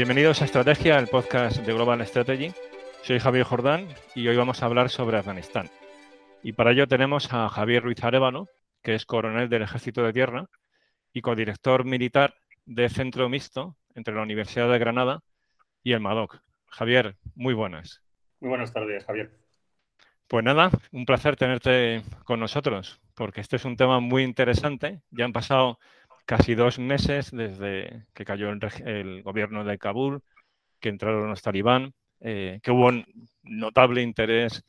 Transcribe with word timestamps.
Bienvenidos 0.00 0.40
a 0.40 0.46
Estrategia, 0.46 0.98
el 0.98 1.08
podcast 1.08 1.58
de 1.58 1.74
Global 1.74 2.00
Strategy. 2.06 2.54
Soy 3.02 3.18
Javier 3.18 3.44
Jordán 3.44 3.86
y 4.14 4.26
hoy 4.28 4.34
vamos 4.34 4.62
a 4.62 4.64
hablar 4.64 4.88
sobre 4.88 5.18
Afganistán. 5.18 5.68
Y 6.42 6.54
para 6.54 6.70
ello 6.70 6.88
tenemos 6.88 7.30
a 7.34 7.50
Javier 7.50 7.82
Ruiz 7.82 8.02
Arevalo, 8.02 8.48
que 8.82 8.94
es 8.94 9.04
coronel 9.04 9.50
del 9.50 9.60
Ejército 9.60 10.02
de 10.02 10.14
Tierra 10.14 10.46
y 11.12 11.20
codirector 11.20 11.84
militar 11.84 12.34
de 12.64 12.88
Centro 12.88 13.28
Mixto 13.28 13.76
entre 13.94 14.14
la 14.14 14.22
Universidad 14.22 14.70
de 14.70 14.78
Granada 14.78 15.20
y 15.82 15.92
el 15.92 16.00
MADOC. 16.00 16.40
Javier, 16.68 17.16
muy 17.34 17.52
buenas. 17.52 18.00
Muy 18.40 18.48
buenas 18.48 18.72
tardes, 18.72 19.04
Javier. 19.04 19.30
Pues 20.28 20.42
nada, 20.42 20.70
un 20.92 21.04
placer 21.04 21.36
tenerte 21.36 22.02
con 22.24 22.40
nosotros, 22.40 23.02
porque 23.14 23.42
este 23.42 23.56
es 23.56 23.66
un 23.66 23.76
tema 23.76 24.00
muy 24.00 24.22
interesante. 24.22 25.02
Ya 25.10 25.26
han 25.26 25.34
pasado 25.34 25.78
casi 26.30 26.54
dos 26.54 26.78
meses 26.78 27.32
desde 27.32 28.06
que 28.14 28.24
cayó 28.24 28.50
el, 28.50 29.22
gobierno 29.24 29.64
de 29.64 29.78
Kabul, 29.78 30.22
que 30.78 30.88
entraron 30.88 31.28
los 31.28 31.42
talibán, 31.42 31.92
eh, 32.20 32.60
que 32.62 32.70
hubo 32.70 32.86
un 32.86 33.04
notable 33.42 34.00
interés 34.00 34.62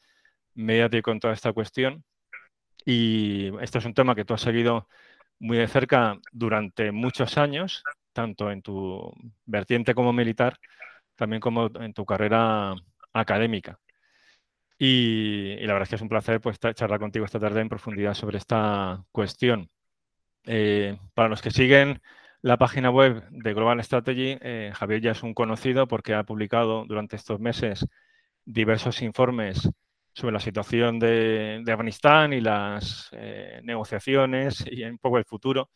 mediático 0.56 1.12
en 1.12 1.20
toda 1.20 1.36
esta 1.36 1.54
cuestión. 1.54 2.04
Y 2.84 3.52
este 3.62 3.78
es 3.78 3.86
un 3.86 3.94
tema 3.94 4.16
que 4.16 4.26
tú 4.26 4.34
has 4.34 4.42
seguido 4.42 4.88
muy 5.38 5.58
de 5.58 5.68
cerca 5.68 6.18
durante 6.32 6.92
muchos 6.92 7.38
años, 7.38 7.84
tanto 8.12 8.50
en 8.50 8.64
tu 8.64 9.14
vertiente 9.46 9.94
como 9.94 10.14
militar, 10.14 10.58
también 11.16 11.42
como 11.42 11.70
en 11.76 11.94
tu 11.94 12.06
carrera 12.06 12.74
académica. 13.14 13.80
Y, 14.80 15.58
la 15.58 15.74
verdad 15.74 15.84
es 15.84 15.90
que 15.90 15.96
es 15.98 16.02
un 16.02 16.10
placer 16.10 16.42
pues, 16.42 16.58
charlar 16.60 17.00
contigo 17.00 17.24
esta 17.26 17.40
tarde 17.40 17.62
en 17.62 17.70
profundidad 17.70 18.16
sobre 18.16 18.40
esta 18.40 19.06
cuestión. 19.12 19.70
Eh, 20.46 20.98
para 21.14 21.30
los 21.30 21.42
que 21.42 21.52
siguen 21.52 22.02
la 22.42 22.58
página 22.58 22.90
web 22.90 23.24
de 23.30 23.54
Global 23.54 23.84
Strategy, 23.84 24.38
eh, 24.42 24.72
Javier 24.74 25.02
ya 25.02 25.12
es 25.12 25.24
un 25.24 25.34
conocido 25.34 25.88
porque 25.88 26.14
ha 26.16 26.24
publicado 26.24 26.86
durante 26.86 27.16
estos 27.16 27.40
meses 27.40 27.86
diversos 28.46 29.02
informes 29.02 29.70
sobre 30.14 30.34
la 30.34 30.40
situación 30.40 31.00
de, 31.00 31.64
Afganistán 31.68 32.34
y 32.34 32.42
las 32.42 33.10
eh, 33.14 33.62
negociaciones 33.64 34.66
y 34.70 34.84
un 34.84 34.98
poco 34.98 35.18
el 35.18 35.26
futuro 35.26 35.70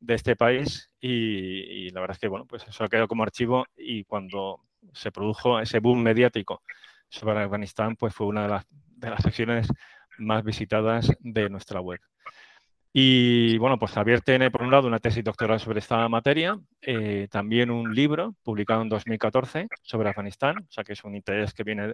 de 0.00 0.14
este 0.14 0.36
país. 0.36 0.90
Y, 1.00 1.90
la 1.90 2.00
verdad 2.00 2.16
es 2.16 2.20
que 2.20 2.28
bueno, 2.28 2.46
pues 2.46 2.66
eso 2.66 2.84
ha 2.84 2.88
quedado 2.88 3.08
como 3.08 3.22
archivo 3.22 3.66
y 3.76 4.04
cuando 4.04 4.60
se 4.92 5.12
produjo 5.12 5.60
ese 5.60 5.80
boom 5.80 6.02
mediático 6.02 6.62
sobre 7.08 7.40
Afganistán, 7.40 7.96
pues 7.96 8.14
fue 8.14 8.26
una 8.26 8.42
de 8.42 8.48
las, 8.48 8.66
de 8.70 9.10
las 9.10 9.22
secciones 9.22 9.68
más 10.18 10.42
visitadas 10.44 11.12
de 11.20 11.50
nuestra 11.50 11.80
web. 11.80 12.00
Y 12.98 13.58
bueno, 13.58 13.78
pues 13.78 13.92
Javier 13.92 14.22
tiene 14.22 14.50
por 14.50 14.62
un 14.62 14.70
lado 14.70 14.88
una 14.88 15.00
tesis 15.00 15.22
doctoral 15.22 15.60
sobre 15.60 15.80
esta 15.80 16.08
materia, 16.08 16.58
eh, 16.80 17.28
también 17.30 17.70
un 17.70 17.94
libro 17.94 18.34
publicado 18.42 18.80
en 18.80 18.88
2014 18.88 19.68
sobre 19.82 20.08
Afganistán, 20.08 20.56
o 20.60 20.72
sea 20.72 20.82
que 20.82 20.94
es 20.94 21.04
un 21.04 21.14
interés 21.14 21.52
que 21.52 21.62
viene 21.62 21.92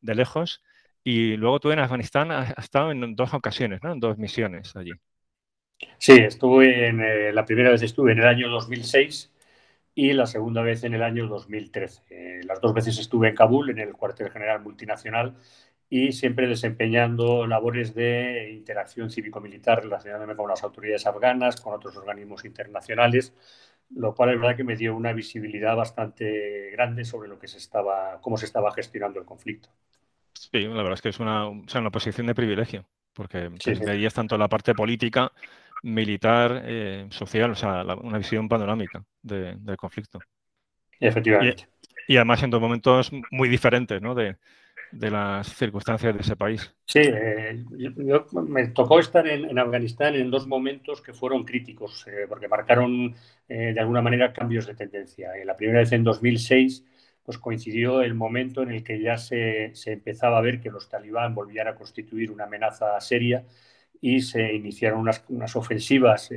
de, 0.00 0.14
lejos. 0.16 0.60
Y 1.04 1.36
luego 1.36 1.60
tú 1.60 1.70
en 1.70 1.78
Afganistán 1.78 2.32
has, 2.32 2.50
estado 2.58 2.90
en 2.90 3.14
dos 3.14 3.32
ocasiones, 3.32 3.78
¿no? 3.84 3.92
En 3.92 4.00
dos 4.00 4.18
misiones 4.18 4.74
allí. 4.74 4.90
Sí, 5.98 6.14
estuve 6.14 6.88
en, 6.88 7.00
eh, 7.00 7.32
la 7.32 7.44
primera 7.44 7.70
vez 7.70 7.82
estuve 7.82 8.10
en 8.10 8.18
el 8.18 8.26
año 8.26 8.48
2006 8.48 9.32
y 9.94 10.14
la 10.14 10.26
segunda 10.26 10.62
vez 10.62 10.82
en 10.82 10.94
el 10.94 11.04
año 11.04 11.28
2013. 11.28 12.02
Eh, 12.10 12.40
las 12.42 12.60
dos 12.60 12.74
veces 12.74 12.98
estuve 12.98 13.28
en 13.28 13.36
Kabul, 13.36 13.70
en 13.70 13.78
el 13.78 13.92
cuartel 13.92 14.32
general 14.32 14.62
multinacional, 14.62 15.36
y 15.92 16.12
siempre 16.12 16.46
desempeñando 16.46 17.48
labores 17.48 17.94
de 17.94 18.52
interacción 18.52 19.10
cívico-militar 19.10 19.82
relacionándome 19.82 20.36
con 20.36 20.48
las 20.48 20.62
autoridades 20.62 21.04
afganas, 21.04 21.60
con 21.60 21.74
otros 21.74 21.96
organismos 21.96 22.44
internacionales, 22.44 23.34
lo 23.90 24.14
cual 24.14 24.30
es 24.30 24.40
verdad 24.40 24.56
que 24.56 24.62
me 24.62 24.76
dio 24.76 24.94
una 24.94 25.12
visibilidad 25.12 25.74
bastante 25.74 26.70
grande 26.70 27.04
sobre 27.04 27.28
lo 27.28 27.40
que 27.40 27.48
se 27.48 27.58
estaba, 27.58 28.20
cómo 28.20 28.36
se 28.36 28.46
estaba 28.46 28.72
gestionando 28.72 29.18
el 29.18 29.26
conflicto. 29.26 29.68
Sí, 30.32 30.60
la 30.60 30.76
verdad 30.76 30.92
es 30.92 31.02
que 31.02 31.08
es 31.08 31.18
una, 31.18 31.48
una 31.48 31.90
posición 31.90 32.28
de 32.28 32.36
privilegio, 32.36 32.86
porque 33.12 33.50
sí, 33.58 33.72
veías 33.84 34.14
tanto 34.14 34.38
la 34.38 34.48
parte 34.48 34.74
política, 34.74 35.32
militar, 35.82 36.62
eh, 36.66 37.08
social, 37.10 37.50
o 37.50 37.56
sea, 37.56 37.82
una 38.00 38.18
visión 38.18 38.48
panorámica 38.48 39.04
del 39.22 39.76
conflicto. 39.76 40.20
Efectivamente. 41.00 41.66
Y, 42.06 42.16
además 42.16 42.42
en 42.44 42.50
dos 42.50 42.60
momentos 42.60 43.10
muy 43.32 43.48
diferentes, 43.48 44.00
¿no? 44.00 44.14
De, 44.14 44.36
de 44.92 45.10
las 45.10 45.54
circunstancias 45.54 46.14
de 46.14 46.20
ese 46.20 46.36
país. 46.36 46.74
Sí, 46.84 47.00
eh, 47.02 47.64
me 48.32 48.68
tocó 48.68 48.98
estar 48.98 49.26
en, 49.26 49.58
Afganistán 49.58 50.14
en 50.14 50.30
dos 50.30 50.46
momentos 50.46 51.00
que 51.00 51.12
fueron 51.12 51.44
críticos, 51.44 52.06
eh, 52.06 52.26
porque 52.28 52.48
marcaron 52.48 53.14
eh, 53.48 53.72
de 53.72 53.80
alguna 53.80 54.02
manera 54.02 54.32
cambios 54.32 54.66
de 54.66 54.74
tendencia. 54.74 55.30
la 55.44 55.56
primera 55.56 55.80
vez 55.80 55.92
en 55.92 56.04
2006 56.04 56.84
pues 57.22 57.38
coincidió 57.38 58.02
el 58.02 58.14
momento 58.14 58.62
en 58.62 58.70
el 58.70 58.82
que 58.82 59.00
ya 59.00 59.16
se, 59.16 59.70
se 59.74 59.92
empezaba 59.92 60.38
a 60.38 60.40
ver 60.40 60.60
que 60.60 60.70
los 60.70 60.88
talibán 60.88 61.34
volvían 61.34 61.68
a 61.68 61.74
constituir 61.74 62.30
una 62.30 62.44
amenaza 62.44 62.98
seria 63.00 63.44
y 64.00 64.22
se 64.22 64.54
iniciaron 64.54 65.00
unas, 65.00 65.24
unas 65.28 65.54
ofensivas 65.54 66.30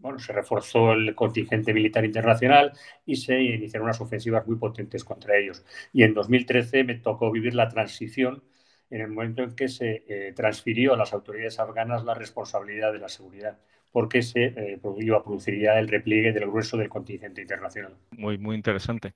bueno, 0.00 0.18
se 0.18 0.32
reforzó 0.32 0.92
el 0.92 1.14
contingente 1.14 1.74
militar 1.74 2.04
internacional 2.04 2.72
y 3.04 3.16
se 3.16 3.40
iniciaron 3.40 3.84
unas 3.84 4.00
ofensivas 4.00 4.46
muy 4.46 4.56
potentes 4.56 5.04
contra 5.04 5.36
ellos. 5.36 5.64
Y 5.92 6.02
en 6.02 6.14
2013 6.14 6.84
me 6.84 6.94
tocó 6.96 7.30
vivir 7.30 7.54
la 7.54 7.68
transición 7.68 8.42
en 8.90 9.02
el 9.02 9.08
momento 9.08 9.42
en 9.42 9.54
que 9.54 9.68
se 9.68 10.04
eh, 10.08 10.32
transfirió 10.34 10.94
a 10.94 10.96
las 10.96 11.12
autoridades 11.12 11.60
afganas 11.60 12.04
la 12.04 12.14
responsabilidad 12.14 12.92
de 12.92 12.98
la 12.98 13.08
seguridad, 13.08 13.58
porque 13.92 14.22
se 14.22 14.46
eh, 14.46 14.78
produciría 14.80 15.78
el 15.78 15.88
repliegue 15.88 16.32
del 16.32 16.48
grueso 16.48 16.76
del 16.76 16.88
contingente 16.88 17.42
internacional. 17.42 17.94
Muy, 18.12 18.38
muy 18.38 18.56
interesante. 18.56 19.14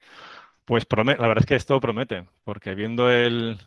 Pues 0.64 0.86
la 0.90 1.04
verdad 1.04 1.38
es 1.40 1.46
que 1.46 1.56
esto 1.56 1.80
promete, 1.80 2.24
porque 2.44 2.74
viendo 2.74 3.10
el, 3.10 3.58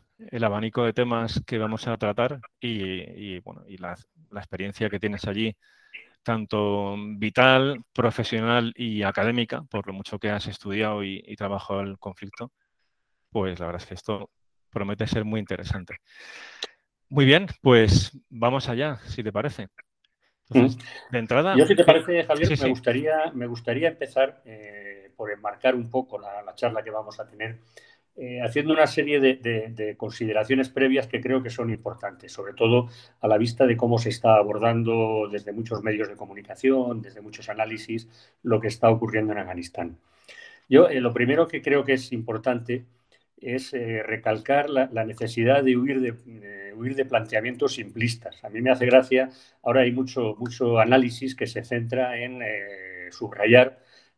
abanico 0.42 0.84
de 0.84 0.94
temas 0.94 1.44
que 1.46 1.60
vamos 1.60 1.88
a 1.88 1.98
tratar 1.98 2.40
y, 2.60 3.40
bueno, 3.42 3.64
y 3.68 3.78
la 3.78 3.96
experiencia 4.34 4.90
que 4.90 5.00
tienes 5.00 5.28
allí 5.28 5.56
tanto 6.24 6.96
vital, 7.18 7.84
profesional 7.94 8.74
y 8.76 9.04
académica, 9.04 9.64
por 9.64 9.88
lo 9.88 9.94
mucho 9.94 10.20
que 10.20 10.30
has 10.30 10.48
estudiado 10.48 11.04
y, 11.04 11.36
trabajado 11.36 11.82
el 11.82 11.98
conflicto, 12.00 12.52
pues 13.30 13.60
la 13.60 13.68
verdad 13.68 13.82
es 13.82 13.88
que 13.88 13.94
esto 13.94 14.30
promete 14.70 15.08
ser 15.08 15.26
muy 15.26 15.40
interesante. 15.40 15.98
Muy 17.10 17.26
bien, 17.26 17.48
pues 17.62 18.12
vamos 18.30 18.68
allá, 18.68 18.98
si 19.06 19.24
te 19.24 19.32
parece. 19.32 19.70
Mm. 20.50 20.68
de 21.12 21.20
entrada. 21.20 21.56
Yo, 21.58 21.66
si 21.66 21.76
te 21.76 21.84
parece, 21.84 22.24
Javier, 22.24 22.58
me, 22.58 22.70
Gustaría, 22.70 23.32
me 23.34 23.48
gustaría 23.48 23.90
empezar 23.90 24.42
eh, 24.46 25.12
por 25.16 25.32
enmarcar 25.32 25.76
un 25.76 25.90
poco 25.90 26.18
la, 26.18 26.44
charla 26.56 26.84
que 26.84 26.92
vamos 26.92 27.20
a 27.20 27.28
tener 27.28 27.60
eh, 28.20 28.42
haciendo 28.42 28.74
una 28.74 28.88
serie 28.88 29.20
de, 29.20 29.96
consideraciones 29.96 30.70
previas 30.70 31.06
que 31.06 31.22
creo 31.22 31.44
que 31.44 31.52
son 31.52 31.70
importantes, 31.70 32.32
sobre 32.32 32.54
todo 32.54 32.90
a 33.22 33.28
la 33.28 33.38
vista 33.38 33.68
de 33.68 33.78
cómo 33.78 34.00
se 34.00 34.10
está 34.10 34.38
abordando 34.38 35.30
desde 35.32 35.52
muchos 35.52 35.84
medios 35.84 36.08
de 36.08 36.16
comunicación, 36.16 37.04
desde 37.04 37.22
muchos 37.22 37.48
análisis, 37.48 38.10
lo 38.42 38.60
que 38.60 38.70
está 38.70 38.90
ocurriendo 38.90 39.34
en 39.34 39.38
Afganistán. 39.38 40.00
Yo 40.68 40.90
eh, 40.90 41.00
lo 41.00 41.14
primero 41.14 41.48
que 41.48 41.62
creo 41.62 41.86
que 41.86 41.94
es 41.94 42.12
importante 42.12 42.86
es 43.40 43.72
eh, 43.76 44.02
recalcar 44.02 44.68
la, 44.72 44.88
necesidad 45.06 45.64
de 45.64 45.78
huir 45.78 46.02
de, 46.02 46.74
huir 46.74 46.96
de 46.96 47.06
planteamientos 47.06 47.76
simplistas. 47.76 48.44
A 48.44 48.50
mí 48.50 48.62
me 48.62 48.72
hace 48.72 48.88
gracia, 48.88 49.30
ahora 49.62 49.82
hay 49.82 49.92
mucho, 49.92 50.36
mucho 50.40 50.80
análisis 50.80 51.36
que 51.36 51.46
se 51.46 51.64
centra 51.64 52.20
en 52.20 52.42
subrayar 53.12 53.78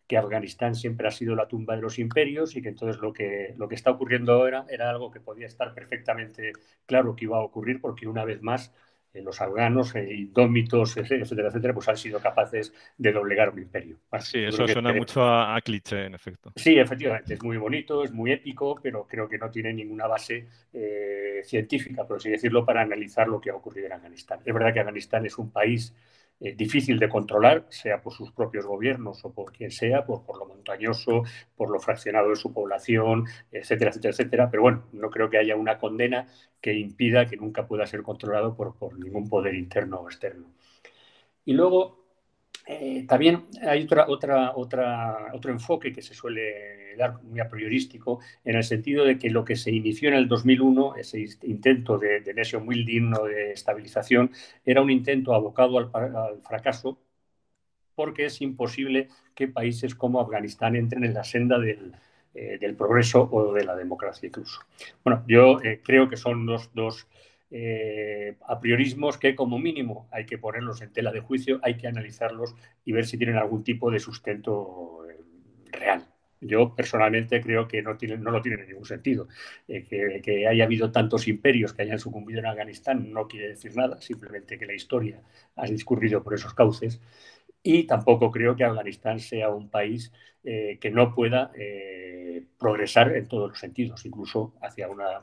que 0.09 0.17
Afganistán 0.17 0.73
siempre 0.73 1.07
ha 1.07 1.11
sido 1.11 1.35
la 1.35 1.47
tumba 1.47 1.75
de 1.75 1.83
los 1.83 1.99
imperios 1.99 2.55
y 2.55 2.63
que 2.63 2.69
entonces 2.69 2.99
lo 2.99 3.13
que, 3.13 3.53
lo 3.57 3.69
que 3.69 3.75
está 3.75 3.91
ocurriendo 3.91 4.33
ahora 4.33 4.65
era 4.67 4.89
algo 4.89 5.11
que 5.11 5.19
podía 5.19 5.45
estar 5.45 5.71
perfectamente 5.75 6.51
claro 6.87 7.15
que 7.15 7.25
iba 7.25 7.37
a 7.37 7.41
ocurrir 7.41 7.79
porque 7.79 8.07
una 8.07 8.25
vez 8.25 8.41
más 8.41 8.73
eh, 9.13 9.21
los 9.21 9.39
afganos, 9.39 9.93
eh, 9.93 10.11
indómitos, 10.11 10.97
etcétera, 10.97 11.49
etcétera, 11.49 11.73
pues 11.75 11.87
han 11.89 11.97
sido 11.97 12.19
capaces 12.19 12.73
de 12.97 13.11
doblegar 13.11 13.51
un 13.51 13.59
imperio. 13.59 13.99
sí, 14.19 14.39
eso 14.39 14.67
suena 14.67 14.91
mucho 14.93 15.23
a, 15.23 15.61
cliché, 15.61 16.05
en 16.05 16.15
efecto. 16.15 16.53
Sí, 16.55 16.79
efectivamente, 16.79 17.35
es 17.35 17.43
muy 17.43 17.57
bonito, 17.57 18.03
es 18.03 18.11
muy 18.11 18.31
épico, 18.31 18.79
pero 18.81 19.05
creo 19.05 19.29
que 19.29 19.37
no 19.37 19.51
tiene 19.51 19.73
ninguna 19.73 20.07
base 20.07 20.47
eh, 20.73 21.41
científica, 21.43 22.07
por 22.07 22.17
así 22.17 22.31
decirlo, 22.31 22.65
para 22.65 22.81
analizar 22.81 23.27
lo 23.27 23.39
que 23.39 23.51
ha 23.51 23.55
ocurrido 23.55 23.85
en 23.85 23.93
Afganistán. 23.93 24.39
Es 24.43 24.53
verdad 24.53 24.73
que 24.73 24.79
Afganistán 24.79 25.23
es 25.27 25.37
un 25.37 25.51
país 25.51 25.93
eh, 26.41 26.55
difícil 26.55 26.99
de 26.99 27.09
controlar, 27.09 27.65
sea 27.69 28.01
por 28.01 28.13
sus 28.13 28.31
propios 28.31 28.65
gobiernos 28.65 29.23
o 29.25 29.33
por 29.33 29.51
quien 29.51 29.71
sea, 29.71 30.05
por, 30.05 30.25
por 30.25 30.37
lo 30.37 30.45
montañoso, 30.45 31.23
por 31.55 31.69
lo 31.69 31.79
fraccionado 31.79 32.29
de 32.29 32.35
su 32.35 32.53
población, 32.53 33.25
etcétera, 33.51 33.89
etcétera, 33.91 34.11
etcétera. 34.11 34.49
Pero 34.49 34.63
bueno, 34.63 34.83
no 34.93 35.09
creo 35.09 35.29
que 35.29 35.37
haya 35.37 35.55
una 35.55 35.77
condena 35.77 36.27
que 36.61 36.73
impida 36.73 37.25
que 37.25 37.37
nunca 37.37 37.67
pueda 37.67 37.85
ser 37.87 38.03
controlado 38.03 38.55
por, 38.55 38.75
por 38.77 38.97
ningún 38.97 39.27
poder 39.27 39.55
interno 39.55 39.97
o 39.97 40.07
externo. 40.07 40.47
Y 41.45 41.53
luego, 41.53 41.98
eh, 42.71 43.03
también 43.07 43.47
hay 43.67 43.81
otra, 43.81 44.07
otra, 44.07 44.53
otra, 44.55 45.31
otro 45.33 45.51
enfoque 45.51 45.91
que 45.91 46.03
se 46.03 46.13
suele 46.13 46.95
dar 46.95 47.19
muy 47.23 47.39
a 47.39 47.49
priorístico 47.49 48.19
en 48.45 48.57
el 48.57 48.63
sentido 48.63 49.05
de 49.05 49.17
que 49.17 49.31
lo 49.31 49.43
que 49.43 49.55
se 49.55 49.71
inició 49.71 50.09
en 50.09 50.13
el 50.13 50.27
2001, 50.27 50.95
ese 50.97 51.25
intento 51.41 51.97
de, 51.97 52.19
de 52.21 52.33
nation 52.35 52.63
o 53.17 53.25
de 53.25 53.53
estabilización, 53.53 54.29
era 54.63 54.83
un 54.83 54.91
intento 54.91 55.33
abocado 55.33 55.79
al, 55.79 55.89
fracaso 56.43 56.99
porque 57.95 58.25
es 58.25 58.39
imposible 58.39 59.09
que 59.33 59.47
países 59.47 59.95
como 59.95 60.21
Afganistán 60.21 60.75
entren 60.75 61.03
en 61.03 61.15
la 61.15 61.23
senda 61.23 61.57
del, 61.57 61.95
del 62.33 62.75
progreso 62.75 63.27
o 63.31 63.51
de 63.51 63.63
la 63.63 63.75
democracia 63.75 64.27
incluso. 64.27 64.61
Bueno, 65.03 65.23
yo 65.27 65.57
creo 65.83 66.07
que 66.07 66.17
son 66.17 66.45
los 66.45 66.71
dos 66.75 67.07
eh, 67.51 68.35
a 68.47 68.59
priorismos 68.59 69.17
que 69.17 69.35
como 69.35 69.57
mínimo 69.57 70.07
hay 70.11 70.25
que 70.25 70.37
ponerlos 70.37 70.81
en 70.81 70.93
tela 70.93 71.11
de 71.11 71.21
juicio, 71.21 71.59
hay 71.63 71.77
que 71.77 71.87
analizarlos 71.87 72.55
y 72.85 72.91
ver 72.91 73.05
si 73.07 73.17
tienen 73.17 73.37
algún 73.37 73.63
tipo 73.63 73.89
de 73.89 73.99
sustento 73.99 75.05
eh, 75.09 75.17
real. 75.71 76.05
Yo 76.41 76.73
personalmente 76.75 77.41
creo 77.41 77.67
que 77.67 77.81
no, 77.81 77.97
tienen, 77.97 78.23
no 78.23 78.31
lo 78.31 78.41
tienen 78.41 78.61
en 78.61 78.67
ningún 78.69 78.85
sentido. 78.85 79.27
Eh, 79.67 79.83
que, 79.83 80.21
que, 80.23 80.47
haya 80.47 80.63
habido 80.63 80.91
tantos 80.91 81.27
imperios 81.27 81.73
que 81.73 81.81
hayan 81.81 81.99
sucumbido 81.99 82.39
en 82.39 82.45
Afganistán 82.45 83.11
no 83.11 83.27
quiere 83.27 83.49
decir 83.49 83.75
nada, 83.75 83.99
simplemente 83.99 84.57
que 84.57 84.65
la 84.65 84.73
historia 84.73 85.21
ha 85.55 85.65
discurrido 85.65 86.23
por 86.23 86.35
esos 86.35 86.53
cauces. 86.53 87.01
Y 87.61 87.85
tampoco 87.85 88.31
creo 88.31 88.55
que 88.55 88.63
Afganistán 88.63 89.19
sea 89.19 89.49
un 89.49 89.69
país 89.69 90.11
que 90.41 90.91
no 90.91 91.13
pueda 91.13 91.51
progresar 92.57 93.15
en 93.15 93.27
todos 93.27 93.49
los 93.49 93.59
sentidos, 93.59 94.05
incluso 94.05 94.55
hacia 94.61 94.87
una 94.87 95.21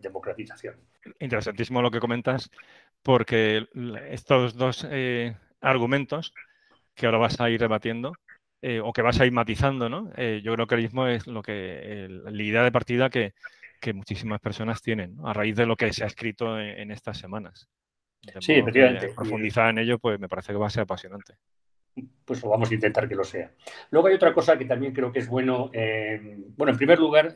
democratización. 0.00 0.76
Interesantísimo 1.18 1.82
lo 1.82 1.90
que 1.90 2.00
comentas, 2.00 2.50
porque 3.02 3.66
estos 4.08 4.54
dos 4.56 4.86
eh, 4.90 5.36
argumentos 5.60 6.32
que 6.94 7.06
ahora 7.06 7.18
vas 7.18 7.40
a 7.40 7.50
ir 7.50 7.60
rebatiendo 7.60 8.14
eh, 8.62 8.80
o 8.80 8.92
que 8.92 9.02
vas 9.02 9.20
a 9.20 9.26
ir 9.26 9.32
matizando, 9.32 9.88
¿no? 9.88 10.10
Eh, 10.16 10.40
yo 10.42 10.54
creo 10.54 10.66
que 10.66 10.74
el 10.76 10.82
mismo 10.82 11.06
es 11.06 11.26
lo 11.26 11.42
que 11.42 12.08
la 12.08 12.42
idea 12.42 12.62
de 12.62 12.72
partida 12.72 13.10
que, 13.10 13.34
muchísimas 13.92 14.40
personas 14.40 14.80
tienen 14.80 15.18
a 15.24 15.34
raíz 15.34 15.56
de 15.56 15.66
lo 15.66 15.76
que 15.76 15.92
se 15.92 16.04
ha 16.04 16.06
escrito 16.06 16.58
en, 16.58 16.90
estas 16.90 17.18
semanas. 17.18 17.68
Sí, 18.40 18.52
efectivamente. 18.52 19.08
Profundizar 19.14 19.70
en 19.70 19.78
ello, 19.78 19.98
pues 19.98 20.18
me 20.18 20.28
parece 20.28 20.52
que 20.52 20.58
va 20.58 20.66
a 20.66 20.70
ser 20.70 20.82
apasionante 20.82 21.34
pues 22.24 22.42
vamos 22.42 22.68
a 22.68 22.74
intentar 22.74 23.08
que 23.08 23.14
lo 23.14 23.22
sea. 23.22 23.52
Luego 23.90 24.08
hay 24.08 24.14
otra 24.14 24.34
cosa 24.34 24.58
que 24.58 24.64
también 24.64 24.92
creo 24.92 25.12
que 25.12 25.20
es 25.20 25.28
bueno. 25.28 25.70
bueno, 26.56 26.72
en 26.72 26.76
primer 26.76 26.98
lugar, 26.98 27.32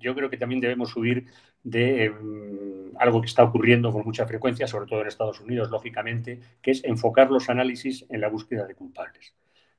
yo 0.00 0.14
creo 0.14 0.28
que 0.28 0.36
también 0.36 0.60
debemos 0.60 0.90
subir 0.90 1.26
de 1.62 2.04
em, 2.04 2.92
algo 2.98 3.20
que 3.20 3.26
está 3.26 3.44
ocurriendo 3.44 3.92
con 3.92 4.04
mucha 4.04 4.26
frecuencia, 4.26 4.66
sobre 4.66 4.86
todo 4.86 5.02
en 5.02 5.08
Estados 5.08 5.40
Unidos, 5.40 5.70
lógicamente, 5.70 6.40
que 6.62 6.72
es 6.72 6.84
enfocar 6.84 7.30
los 7.30 7.50
análisis 7.50 8.06
en 8.08 8.20
la 8.20 8.28
búsqueda 8.28 8.66
de 8.66 8.74
culpables. 8.74 9.34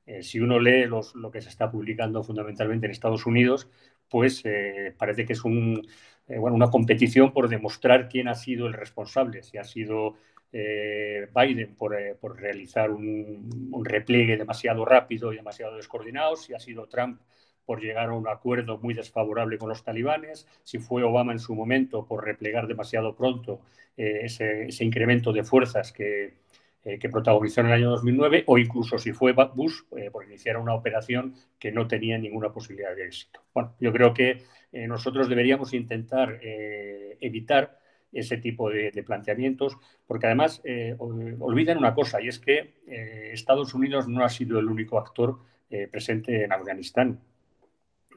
Eh, 0.06 0.22
si 0.22 0.40
uno 0.40 0.58
lee 0.58 0.86
lo 0.86 1.30
que 1.30 1.40
se 1.40 1.48
está 1.48 1.70
publicando 1.70 2.22
fundamentalmente 2.22 2.86
en 2.86 2.92
Estados 2.92 3.26
Unidos, 3.26 3.68
pues 4.08 4.42
eh, 4.44 4.94
parece 4.96 5.24
que 5.24 5.32
es 5.32 5.44
un, 5.44 5.86
eh, 6.28 6.38
bueno, 6.38 6.56
una 6.56 6.70
competición 6.70 7.32
por 7.32 7.48
demostrar 7.48 8.08
quién 8.08 8.28
ha 8.28 8.34
sido 8.34 8.66
el 8.66 8.72
responsable, 8.72 9.42
si 9.42 9.58
ha 9.58 9.64
sido 9.64 10.16
Biden 10.52 11.74
por, 11.76 11.96
por 12.20 12.38
realizar 12.38 12.90
un, 12.90 13.70
un, 13.72 13.84
repliegue 13.86 14.36
demasiado 14.36 14.84
rápido 14.84 15.32
y 15.32 15.36
demasiado 15.36 15.76
descoordinado, 15.76 16.36
si 16.36 16.52
ha 16.52 16.58
sido 16.58 16.88
Trump 16.88 17.18
por 17.64 17.80
llegar 17.80 18.08
a 18.10 18.14
un 18.14 18.28
acuerdo 18.28 18.78
muy 18.78 18.94
desfavorable 18.94 19.58
con 19.58 19.68
los 19.68 19.84
talibanes, 19.84 20.46
si 20.62 20.78
fue 20.78 21.04
Obama 21.04 21.32
en 21.32 21.38
su 21.38 21.54
momento 21.54 22.06
por 22.06 22.24
replegar 22.24 22.66
demasiado 22.66 23.14
pronto 23.14 23.60
eh, 23.96 24.20
ese, 24.24 24.84
incremento 24.84 25.32
de 25.32 25.44
fuerzas 25.44 25.92
que, 25.92 26.34
eh, 26.84 26.98
que, 26.98 27.08
protagonizó 27.08 27.60
en 27.60 27.68
el 27.68 27.72
año 27.72 27.90
2009, 27.90 28.44
o 28.46 28.58
incluso 28.58 28.98
si 28.98 29.12
fue 29.12 29.32
Bush 29.32 29.80
eh, 29.96 30.10
por 30.10 30.24
iniciar 30.24 30.56
una 30.56 30.74
operación 30.74 31.34
que 31.58 31.72
no 31.72 31.86
tenía 31.86 32.18
ninguna 32.18 32.52
posibilidad 32.52 32.94
de 32.94 33.06
éxito. 33.06 33.40
Bueno, 33.54 33.74
yo 33.80 33.92
creo 33.92 34.14
que 34.14 34.42
nosotros 34.72 35.28
deberíamos 35.28 35.74
intentar 35.74 36.40
evitar 36.40 37.78
ese 38.10 38.38
tipo 38.38 38.70
de, 38.70 38.90
de, 38.90 39.02
planteamientos, 39.02 39.76
porque 40.06 40.24
además 40.24 40.62
olvidan 40.98 41.76
una 41.76 41.94
cosa, 41.94 42.22
y 42.22 42.28
es 42.28 42.38
que 42.38 42.72
Estados 43.34 43.74
Unidos 43.74 44.08
no 44.08 44.24
ha 44.24 44.30
sido 44.30 44.58
el 44.58 44.68
único 44.68 44.98
actor 44.98 45.40
presente 45.90 46.44
en 46.44 46.52
Afganistán. 46.52 47.20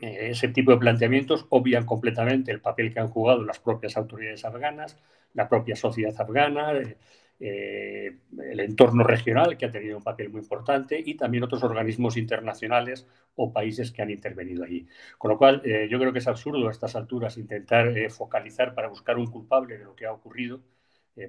Eh, 0.01 0.29
ese 0.31 0.49
tipo 0.49 0.71
de 0.71 0.77
planteamientos 0.77 1.45
obvian 1.49 1.85
completamente 1.85 2.51
el 2.51 2.61
papel 2.61 2.93
que 2.93 2.99
han 2.99 3.07
jugado 3.07 3.43
las 3.43 3.59
propias 3.59 3.95
autoridades 3.97 4.43
afganas, 4.43 4.97
la 5.33 5.47
propia 5.47 5.75
sociedad 5.75 6.13
afgana, 6.19 6.73
eh, 7.39 8.07
eh, 8.07 8.17
el 8.51 8.59
entorno 8.59 9.03
regional, 9.03 9.57
que 9.57 9.65
ha 9.65 9.71
tenido 9.71 9.97
un 9.97 10.03
papel 10.03 10.29
muy 10.29 10.41
importante, 10.41 11.01
y 11.03 11.15
también 11.15 11.43
otros 11.43 11.63
organismos 11.63 12.17
internacionales 12.17 13.07
o 13.35 13.51
países 13.51 13.91
que 13.91 14.01
han 14.01 14.09
intervenido 14.11 14.63
allí. 14.63 14.87
Con 15.17 15.31
lo 15.31 15.37
cual, 15.37 15.61
yo 15.89 15.99
creo 15.99 16.13
que 16.13 16.19
es 16.19 16.27
absurdo 16.27 16.67
a 16.67 16.71
estas 16.71 16.95
alturas 16.95 17.37
intentar 17.37 17.93
focalizar 18.09 18.73
para 18.73 18.87
buscar 18.87 19.17
un 19.17 19.27
culpable 19.27 19.77
de 19.77 19.83
lo 19.83 19.95
que 19.95 20.05
ha 20.05 20.13
ocurrido, 20.13 20.61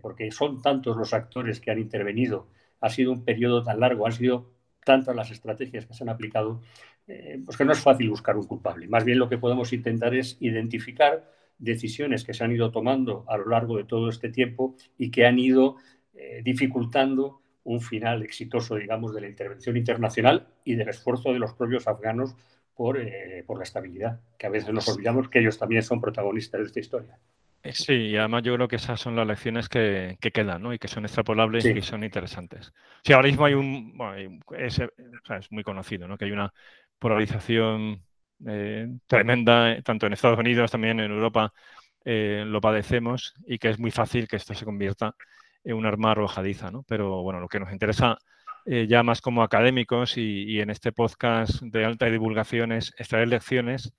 porque 0.03 0.31
son 0.31 0.63
tantos 0.63 0.97
los 0.97 1.13
actores 1.15 1.61
que 1.61 1.71
han 1.71 1.81
intervenido, 1.81 2.49
ha 2.81 2.91
sido 2.91 3.13
un 3.13 3.25
periodo 3.25 3.63
tan 3.65 3.81
largo, 3.81 4.07
han 4.07 4.13
sido 4.13 4.53
tantas 4.85 5.17
las 5.17 5.33
estrategias 5.33 5.87
que 5.87 5.95
se 5.95 6.05
han 6.05 6.11
aplicado 6.11 6.61
eh, 7.09 7.41
pues 7.45 7.57
que 7.57 7.65
no 7.65 7.73
es 7.73 7.81
fácil 7.81 8.11
buscar 8.11 8.37
un 8.37 8.47
culpable. 8.47 8.89
Más 8.89 9.05
bien 9.05 9.19
lo 9.19 9.29
que 9.29 9.39
podemos 9.39 9.73
intentar 9.73 10.15
es 10.15 10.37
identificar 10.41 11.31
decisiones 11.59 12.25
que 12.25 12.35
se 12.35 12.45
han 12.45 12.53
ido 12.53 12.71
tomando 12.71 13.25
a 13.29 13.39
lo 13.39 13.49
largo 13.49 13.77
de 13.77 13.85
todo 13.85 14.09
este 14.09 14.29
tiempo 14.29 14.77
y 14.99 15.11
que 15.11 15.25
han 15.25 15.39
ido 15.39 15.77
eh, 16.17 16.41
dificultando 16.45 17.41
un 17.65 17.81
final 17.81 18.23
exitoso, 18.23 18.77
digamos, 18.77 19.15
de 19.15 19.21
la 19.21 19.29
intervención 19.29 19.77
internacional 19.77 20.47
y 20.65 20.75
del 20.75 20.89
esfuerzo 20.89 21.33
de 21.33 21.39
los 21.39 21.55
propios 21.55 21.89
afganos 21.89 22.37
por, 22.75 22.99
eh, 22.99 23.43
por 23.47 23.59
la 23.59 23.65
estabilidad, 23.65 24.21
que 24.39 24.47
a 24.47 24.51
veces 24.51 24.73
nos 24.73 24.89
olvidamos 24.89 25.29
que 25.29 25.41
ellos 25.41 25.59
también 25.59 25.83
son 25.83 26.01
protagonistas 26.01 26.61
de 26.61 26.67
esta 26.67 26.81
historia. 26.81 27.19
Sí, 27.73 27.95
y 27.95 28.17
además 28.17 28.43
yo 28.43 28.55
creo 28.55 28.69
que 28.69 28.77
esas 28.77 29.01
son 29.01 29.17
las 29.17 29.27
lecciones 29.27 29.69
que, 29.69 30.17
quedan, 30.21 30.63
¿no? 30.63 30.73
Y 30.73 30.79
que 30.79 30.89
son 30.89 31.05
extrapolables 31.05 31.65
y 31.65 31.83
son 31.83 32.05
interesantes. 32.05 32.73
Sí, 33.03 33.13
ahora 33.13 33.29
mismo 33.29 33.45
hay 33.45 33.55
un, 33.55 33.97
bueno, 33.97 34.41
es, 34.57 34.79
es, 34.79 35.53
muy 35.53 35.63
conocido, 35.63 36.07
¿no? 36.07 36.17
Que 36.17 36.27
hay 36.27 36.33
una 36.33 36.53
polarización 36.99 38.03
eh, 38.47 38.89
tremenda, 39.07 39.73
eh, 39.73 39.83
tanto 39.83 40.07
en 40.07 40.13
Estados 40.13 40.39
Unidos, 40.39 40.71
también 40.71 41.01
en 41.01 41.11
Europa, 41.11 41.53
eh, 42.05 42.45
lo 42.47 42.61
padecemos 42.61 43.35
y 43.47 43.59
que 43.59 43.71
es 43.71 43.79
muy 43.79 43.91
fácil 43.91 44.29
que 44.29 44.37
esto 44.37 44.55
se 44.55 44.65
convierta 44.65 45.15
un 45.73 45.87
arma 45.87 46.13
arrojadiza. 46.13 46.71
¿no? 46.71 46.85
Pero 46.85 47.23
bueno, 47.23 47.41
lo 47.41 47.49
que 47.49 47.61
nos 47.61 47.73
interesa 47.73 48.19
ya 48.67 49.05
más 49.05 49.21
como 49.21 49.45
académicos 49.45 50.17
y, 50.17 50.61
en 50.61 50.71
este 50.71 50.91
podcast 50.91 51.63
de 51.63 51.85
alta 51.85 52.07
divulgación 52.07 52.73
es 52.73 52.93
extraer 52.99 53.29
lecciones 53.29 53.93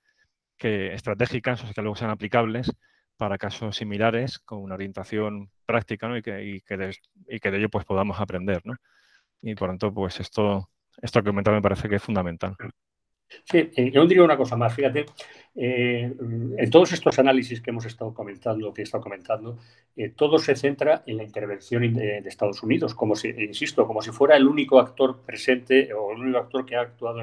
que, 0.58 0.92
estratégicas, 0.92 1.62
o 1.62 1.64
sea, 1.64 1.72
que 1.72 1.80
luego 1.80 1.96
sean 1.96 2.10
aplicables 2.10 2.70
para 3.16 3.38
casos 3.38 3.76
similares 3.76 4.38
con 4.38 4.60
una 4.62 4.74
orientación 4.74 5.50
práctica 5.66 6.08
¿no? 6.08 6.16
y, 6.16 6.22
que, 6.22 6.32
de, 6.32 6.94
ello 7.28 7.68
pues 7.70 7.84
podamos 7.84 8.20
aprender. 8.20 8.60
¿no? 8.64 8.74
Y 9.42 9.54
por 9.54 9.70
tanto, 9.70 9.92
pues 9.92 10.20
esto, 10.20 10.68
esto 11.02 11.22
que 11.22 11.30
comentado 11.30 11.56
me 11.56 11.62
parece 11.62 11.88
que 11.88 11.96
es 11.96 12.02
fundamental. 12.02 12.56
Sí, 13.44 13.70
eh, 13.76 13.90
yo 13.92 14.06
diría 14.06 14.24
una 14.24 14.36
cosa 14.36 14.56
más, 14.56 14.74
fíjate, 14.74 15.06
eh, 15.54 16.14
en 16.56 16.70
todos 16.70 16.92
estos 16.92 17.18
análisis 17.18 17.60
que 17.60 17.70
hemos 17.70 17.84
estado 17.84 18.14
comentando, 18.14 18.72
que 18.72 18.82
he 18.82 18.84
estado 18.84 19.02
comentando, 19.02 19.58
eh, 19.96 20.10
todo 20.10 20.38
se 20.38 20.54
centra 20.54 21.02
en 21.06 21.16
la 21.16 21.24
intervención 21.24 21.92
de, 21.94 22.18
Estados 22.18 22.62
Unidos, 22.62 22.94
como 22.94 23.16
si, 23.16 23.28
insisto, 23.28 23.86
como 23.86 24.02
si 24.02 24.10
fuera 24.10 24.36
el 24.36 24.46
único 24.46 24.78
actor 24.78 25.22
presente 25.22 25.92
o 25.92 26.12
el 26.12 26.20
único 26.20 26.38
actor 26.38 26.64
que 26.64 26.76
ha 26.76 26.82
actuado 26.82 27.20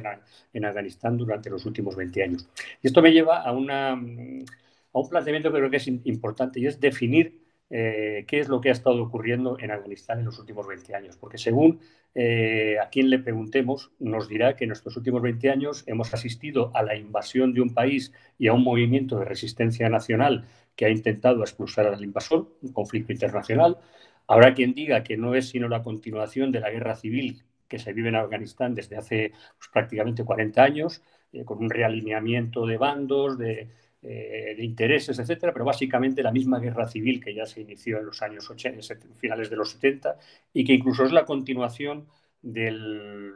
en, 0.54 0.66
Afganistán 0.66 1.18
durante 1.18 1.50
los 1.50 1.66
últimos 1.66 1.96
20 1.96 2.24
años. 2.24 2.48
Y 2.82 2.88
esto 2.88 3.02
me 3.02 3.12
lleva 3.12 3.42
a, 3.42 3.52
una, 3.52 3.92
a 3.92 3.96
un 3.96 5.10
planteamiento 5.10 5.52
que 5.52 5.58
creo 5.58 5.70
que 5.70 5.78
es 5.78 5.88
importante 5.88 6.60
y 6.60 6.68
es 6.68 6.80
definir 6.80 7.45
qué 7.70 8.26
es 8.30 8.48
lo 8.48 8.62
que 8.62 8.70
ha 8.70 8.74
estado 8.74 9.02
ocurriendo 9.04 9.58
en 9.60 9.72
Afganistán 9.72 10.20
en 10.20 10.26
los 10.26 10.40
últimos 10.40 10.68
20 10.68 10.96
años, 10.96 11.18
porque 11.18 11.38
según 11.38 11.80
eh, 12.18 12.78
a 12.82 12.88
quien 12.90 13.10
le 13.10 13.20
preguntemos 13.20 13.92
nos 14.00 14.30
dirá 14.30 14.56
que 14.56 14.64
en 14.64 14.72
estos 14.72 14.96
últimos 14.96 15.22
20 15.22 15.50
años 15.50 15.84
hemos 15.86 16.14
asistido 16.14 16.72
a 16.74 16.82
la 16.82 16.96
invasión 16.96 17.54
de 17.54 17.60
un 17.60 17.74
país 17.74 18.14
y 18.38 18.48
a 18.48 18.54
un 18.54 18.64
movimiento 18.64 19.20
de 19.20 19.26
resistencia 19.26 19.90
nacional 19.90 20.46
que 20.78 20.86
ha 20.86 20.90
intentado 20.90 21.42
expulsar 21.42 21.88
al 21.88 22.02
invasor, 22.02 22.48
un 22.62 22.72
conflicto 22.72 23.12
internacional. 23.12 23.80
Habrá 24.28 24.54
quien 24.54 24.74
diga 24.74 25.04
que 25.04 25.18
no 25.18 25.36
es 25.36 25.50
sino 25.50 25.68
la 25.68 25.84
continuación 25.84 26.54
de 26.54 26.62
la 26.62 26.70
guerra 26.70 26.96
civil 26.96 27.44
que 27.68 27.80
se 27.80 27.92
vive 27.92 28.08
en 28.10 28.16
Afganistán 28.16 28.76
desde 28.76 28.96
hace 28.96 29.34
pues, 29.58 29.70
prácticamente 29.74 30.24
40 30.24 30.64
años, 30.64 31.02
eh, 31.34 31.44
con 31.44 31.58
un 31.58 31.70
realineamiento 31.70 32.66
de 32.66 32.78
bandos, 32.78 33.38
de, 33.38 33.68
eh, 34.08 34.54
de 34.56 34.64
intereses, 34.64 35.18
etcétera, 35.18 35.52
pero 35.52 35.66
básicamente 35.66 36.22
la 36.22 36.32
misma 36.32 36.60
guerra 36.60 36.88
civil 36.88 37.20
que 37.20 37.34
ya 37.34 37.48
se 37.48 37.62
inició 37.62 37.98
en 37.98 38.06
los 38.06 38.22
años 38.22 38.48
80, 38.48 38.82
finales 39.16 39.50
de 39.50 39.56
los 39.56 39.72
70 39.72 40.20
y 40.54 40.64
que 40.64 40.74
incluso 40.74 41.06
es 41.06 41.12
la 41.12 41.26
continuación 41.26 42.06
del, 42.44 43.34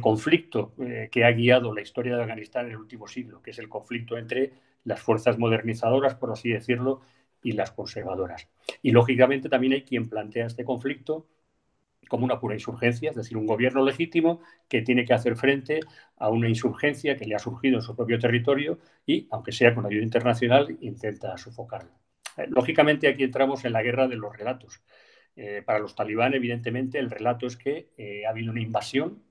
conflicto 0.00 0.72
eh, 0.78 1.08
que 1.10 1.24
ha 1.24 1.32
guiado 1.32 1.74
la 1.74 1.80
historia 1.80 2.14
de 2.14 2.22
Afganistán 2.22 2.66
en 2.66 2.72
el 2.72 2.78
último 2.78 3.08
siglo, 3.08 3.42
que 3.42 3.50
es 3.50 3.58
el 3.58 3.68
conflicto 3.68 4.16
entre 4.16 4.52
las 4.84 5.00
fuerzas 5.00 5.36
modernizadoras, 5.36 6.14
por 6.14 6.30
así 6.30 6.50
decirlo, 6.50 7.00
y 7.42 7.52
las 7.52 7.72
conservadoras. 7.72 8.48
Y 8.82 8.92
lógicamente 8.92 9.48
también 9.48 9.72
hay 9.72 9.82
quien 9.82 10.08
plantea 10.08 10.46
este 10.46 10.64
conflicto 10.64 11.26
como 12.08 12.24
una 12.24 12.40
pura 12.40 12.54
insurgencia, 12.54 13.10
es 13.10 13.16
decir, 13.16 13.36
un 13.36 13.46
gobierno 13.46 13.84
legítimo 13.84 14.40
que 14.68 14.82
tiene 14.82 15.04
que 15.04 15.14
hacer 15.14 15.36
frente 15.36 15.80
a 16.16 16.30
una 16.30 16.48
insurgencia 16.48 17.16
que 17.16 17.26
le 17.26 17.34
ha 17.34 17.38
surgido 17.38 17.76
en 17.76 17.82
su 17.82 17.94
propio 17.94 18.18
territorio 18.18 18.78
y, 19.06 19.28
aunque 19.30 19.52
sea 19.52 19.74
con 19.74 19.86
ayuda 19.86 20.02
internacional, 20.02 20.76
intenta 20.80 21.36
sofocarla. 21.36 21.92
Eh, 22.36 22.46
lógicamente 22.48 23.08
aquí 23.08 23.24
entramos 23.24 23.64
en 23.64 23.72
la 23.72 23.82
guerra 23.82 24.08
de 24.08 24.16
los 24.16 24.36
relatos. 24.36 24.82
Eh, 25.36 25.62
para 25.64 25.78
los 25.78 25.94
talibán, 25.94 26.34
evidentemente, 26.34 26.98
el 26.98 27.10
relato 27.10 27.46
es 27.46 27.56
que 27.56 27.90
eh, 27.96 28.26
ha 28.26 28.30
habido 28.30 28.50
una 28.50 28.60
invasión 28.60 29.22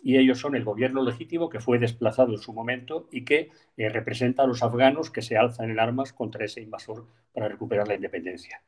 y 0.00 0.18
ellos 0.18 0.38
son 0.38 0.54
el 0.54 0.62
gobierno 0.62 1.02
legítimo 1.02 1.48
que 1.48 1.58
fue 1.58 1.78
desplazado 1.78 2.32
en 2.32 2.38
su 2.38 2.52
momento 2.52 3.08
y 3.10 3.24
que 3.24 3.50
representa 3.76 4.44
a 4.44 4.46
los 4.46 4.62
afganos 4.62 5.10
que 5.10 5.22
se 5.22 5.36
alzan 5.36 5.70
en 5.70 5.80
armas 5.80 6.12
contra 6.12 6.44
ese 6.44 6.60
invasor 6.60 7.06
para 7.32 7.48
recuperar 7.48 7.88
la 7.88 7.94
independencia. 7.94 8.62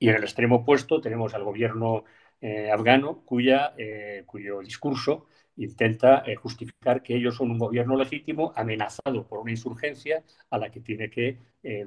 Y 0.00 0.08
en 0.08 0.16
el 0.16 0.24
extremo 0.24 0.56
opuesto 0.56 1.00
tenemos 1.00 1.34
al 1.34 1.44
gobierno 1.44 2.04
eh, 2.42 2.70
afgano 2.70 3.22
cuya, 3.24 3.74
cuyo 4.26 4.60
discurso 4.60 5.26
intenta 5.56 6.24
justificar 6.36 7.02
que 7.02 7.14
ellos 7.14 7.36
son 7.36 7.50
un 7.50 7.58
gobierno 7.58 7.96
legítimo 7.96 8.52
amenazado 8.54 9.26
por 9.26 9.38
una 9.38 9.52
insurgencia 9.52 10.22
a 10.50 10.58
la 10.58 10.70
que 10.70 10.80
tiene 10.80 11.08
que 11.08 11.38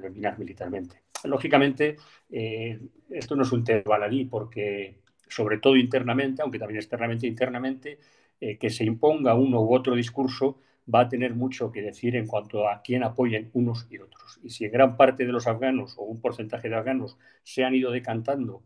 dominar 0.02 0.38
militarmente. 0.38 1.02
Lógicamente, 1.24 1.96
esto 2.30 3.36
no 3.36 3.42
es 3.42 3.52
un 3.52 3.62
tema 3.62 3.82
baladí 3.84 4.24
porque 4.24 5.00
sobre 5.28 5.58
todo 5.58 5.76
internamente, 5.76 6.42
aunque 6.42 6.58
también 6.58 6.78
externamente 6.78 7.26
internamente, 7.26 7.98
eh, 8.40 8.58
que 8.58 8.70
se 8.70 8.84
imponga 8.84 9.34
uno 9.34 9.62
u 9.62 9.74
otro 9.74 9.94
discurso 9.94 10.58
va 10.92 11.00
a 11.00 11.08
tener 11.08 11.34
mucho 11.34 11.72
que 11.72 11.82
decir 11.82 12.14
en 12.16 12.26
cuanto 12.26 12.68
a 12.68 12.82
quién 12.82 13.02
apoyen 13.02 13.50
unos 13.54 13.86
y 13.90 13.98
otros. 13.98 14.38
Y 14.42 14.50
si 14.50 14.64
en 14.66 14.72
gran 14.72 14.96
parte 14.96 15.26
de 15.26 15.32
los 15.32 15.46
afganos 15.46 15.96
o 15.98 16.02
un 16.04 16.20
porcentaje 16.20 16.68
de 16.68 16.76
afganos 16.76 17.18
se 17.42 17.64
han 17.64 17.74
ido 17.74 17.90
decantando 17.90 18.62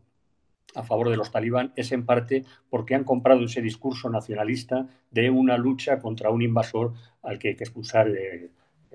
a 0.75 0.83
favor 0.83 1.09
de 1.09 1.17
los 1.17 1.31
talibán, 1.31 1.73
es 1.75 1.91
en 1.91 2.05
parte 2.05 2.45
porque 2.69 2.95
han 2.95 3.03
comprado 3.03 3.43
ese 3.43 3.61
discurso 3.61 4.09
nacionalista 4.09 4.87
de 5.09 5.29
una 5.29 5.57
lucha 5.57 5.99
contra 5.99 6.29
un 6.29 6.41
invasor 6.41 6.93
al 7.23 7.39
que 7.39 7.49
hay 7.49 7.55
que 7.55 7.63
expulsar, 7.63 8.07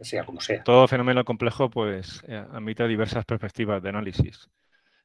sea 0.01 0.25
como 0.25 0.41
sea. 0.41 0.63
Todo 0.63 0.89
fenómeno 0.89 1.25
complejo 1.25 1.71
pues 1.71 2.23
eh, 2.27 2.37
admite 2.37 2.87
diversas 2.87 3.25
perspectivas 3.25 3.83
de 3.83 3.89
análisis. 3.89 4.49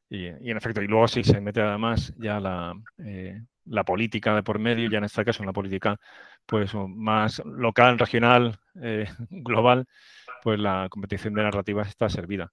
Y, 0.09 0.25
en 0.25 0.57
efecto, 0.57 0.81
y 0.81 0.87
luego 0.87 1.07
sí 1.07 1.23
se 1.23 1.39
mete 1.39 1.61
además 1.61 2.13
ya 2.17 2.41
la, 2.41 2.73
eh, 2.97 3.41
la 3.65 3.85
política 3.85 4.35
de 4.35 4.43
por 4.43 4.59
medio, 4.59 4.89
ya 4.89 4.97
en 4.97 5.05
este 5.05 5.23
caso 5.23 5.43
la 5.43 5.53
política 5.53 5.97
pues 6.45 6.73
más 6.75 7.41
local, 7.45 7.97
regional, 7.97 8.59
eh, 8.81 9.07
global, 9.29 9.87
pues 10.43 10.59
la 10.59 10.87
competición 10.89 11.33
de 11.33 11.43
narrativas 11.43 11.87
está 11.87 12.09
servida. 12.09 12.51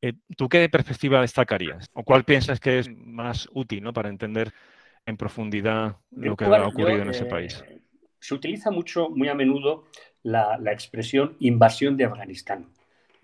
Eh, 0.00 0.14
¿Tú 0.36 0.48
qué 0.48 0.68
perspectiva 0.68 1.20
destacarías? 1.20 1.88
¿O 1.94 2.02
cuál 2.02 2.24
piensas 2.24 2.60
que 2.60 2.78
es 2.78 2.88
más 2.90 3.48
útil 3.52 3.82
¿no? 3.82 3.92
para 3.92 4.08
entender 4.08 4.52
en 5.06 5.16
profundidad 5.16 5.96
lo 6.10 6.36
que 6.36 6.44
ha 6.44 6.66
ocurrido 6.66 7.02
en 7.02 7.10
ese 7.10 7.26
país? 7.26 7.64
Se 8.18 8.34
utiliza 8.34 8.70
mucho, 8.70 9.10
muy 9.10 9.28
a 9.28 9.34
menudo, 9.34 9.84
la, 10.22 10.58
la 10.58 10.72
expresión 10.72 11.36
invasión 11.40 11.96
de 11.96 12.04
Afganistán. 12.04 12.68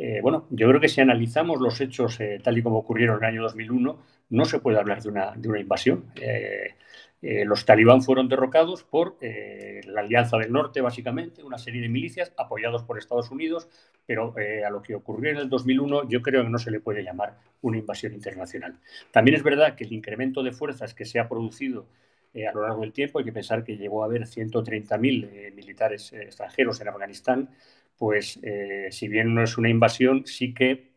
Eh, 0.02 0.20
bueno, 0.22 0.46
yo 0.48 0.66
creo 0.66 0.80
que 0.80 0.88
si 0.88 1.02
analizamos 1.02 1.60
los 1.60 1.78
hechos 1.78 2.18
eh, 2.20 2.40
tal 2.42 2.56
y 2.56 2.62
como 2.62 2.78
ocurrieron 2.78 3.18
en 3.18 3.24
el 3.24 3.28
año 3.34 3.42
2001, 3.42 3.98
no 4.30 4.44
se 4.46 4.58
puede 4.58 4.78
hablar 4.78 5.02
de 5.02 5.10
una, 5.10 5.34
invasión. 5.60 6.06
Eh, 6.18 6.74
los 7.22 7.66
talibán 7.66 8.02
fueron 8.02 8.28
derrocados 8.28 8.82
por 8.82 9.18
la 9.20 10.00
Alianza 10.00 10.38
del 10.38 10.52
Norte, 10.52 10.80
básicamente, 10.80 11.42
una 11.42 11.58
serie 11.58 11.82
de 11.82 11.88
milicias 11.88 12.32
apoyados 12.36 12.82
por 12.84 12.98
Estados 12.98 13.30
Unidos, 13.30 13.68
pero 14.06 14.34
a 14.66 14.70
lo 14.70 14.80
que 14.80 14.94
ocurrió 14.94 15.30
en 15.30 15.36
el 15.36 15.50
2001 15.50 16.08
yo 16.08 16.22
creo 16.22 16.42
que 16.42 16.48
no 16.48 16.58
se 16.58 16.70
le 16.70 16.80
puede 16.80 17.02
llamar 17.02 17.36
una 17.60 17.76
invasión 17.76 18.14
internacional. 18.14 18.78
También 19.10 19.36
es 19.36 19.42
verdad 19.42 19.74
que 19.74 19.84
el 19.84 19.92
incremento 19.92 20.42
de 20.42 20.52
fuerzas 20.52 20.94
que 20.94 21.04
se 21.04 21.18
ha 21.18 21.28
producido 21.28 21.86
a 22.34 22.52
lo 22.52 22.62
largo 22.62 22.82
del 22.82 22.92
tiempo, 22.92 23.18
hay 23.18 23.24
que 23.24 23.32
pensar 23.32 23.64
que 23.64 23.76
llegó 23.76 24.02
a 24.02 24.06
haber 24.06 24.22
130.000 24.22 25.52
militares 25.54 26.12
extranjeros 26.12 26.80
en 26.80 26.88
Afganistán, 26.88 27.50
pues 27.96 28.38
eh, 28.42 28.88
si 28.90 29.08
bien 29.08 29.34
no 29.34 29.42
es 29.42 29.58
una 29.58 29.68
invasión, 29.68 30.24
sí 30.26 30.54
que 30.54 30.92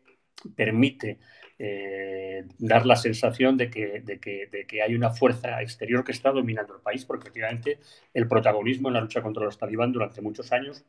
permite 0.56 1.18
eh, 1.58 2.44
dar 2.58 2.84
la 2.84 2.96
sensación 2.96 3.56
de 3.56 3.70
que, 3.70 4.82
hay 4.84 4.94
una 4.94 5.10
fuerza 5.10 5.62
exterior 5.62 6.04
que 6.04 6.12
está 6.12 6.32
dominando 6.32 6.74
el 6.74 6.80
país, 6.80 7.04
porque 7.04 7.24
efectivamente 7.24 7.78
el 8.12 8.26
protagonismo 8.26 8.88
en 8.88 8.94
la 8.94 9.00
lucha 9.00 9.22
contra 9.22 9.44
los 9.44 9.58
talibán 9.58 9.92
durante 9.92 10.20
muchos 10.20 10.52
años 10.52 10.84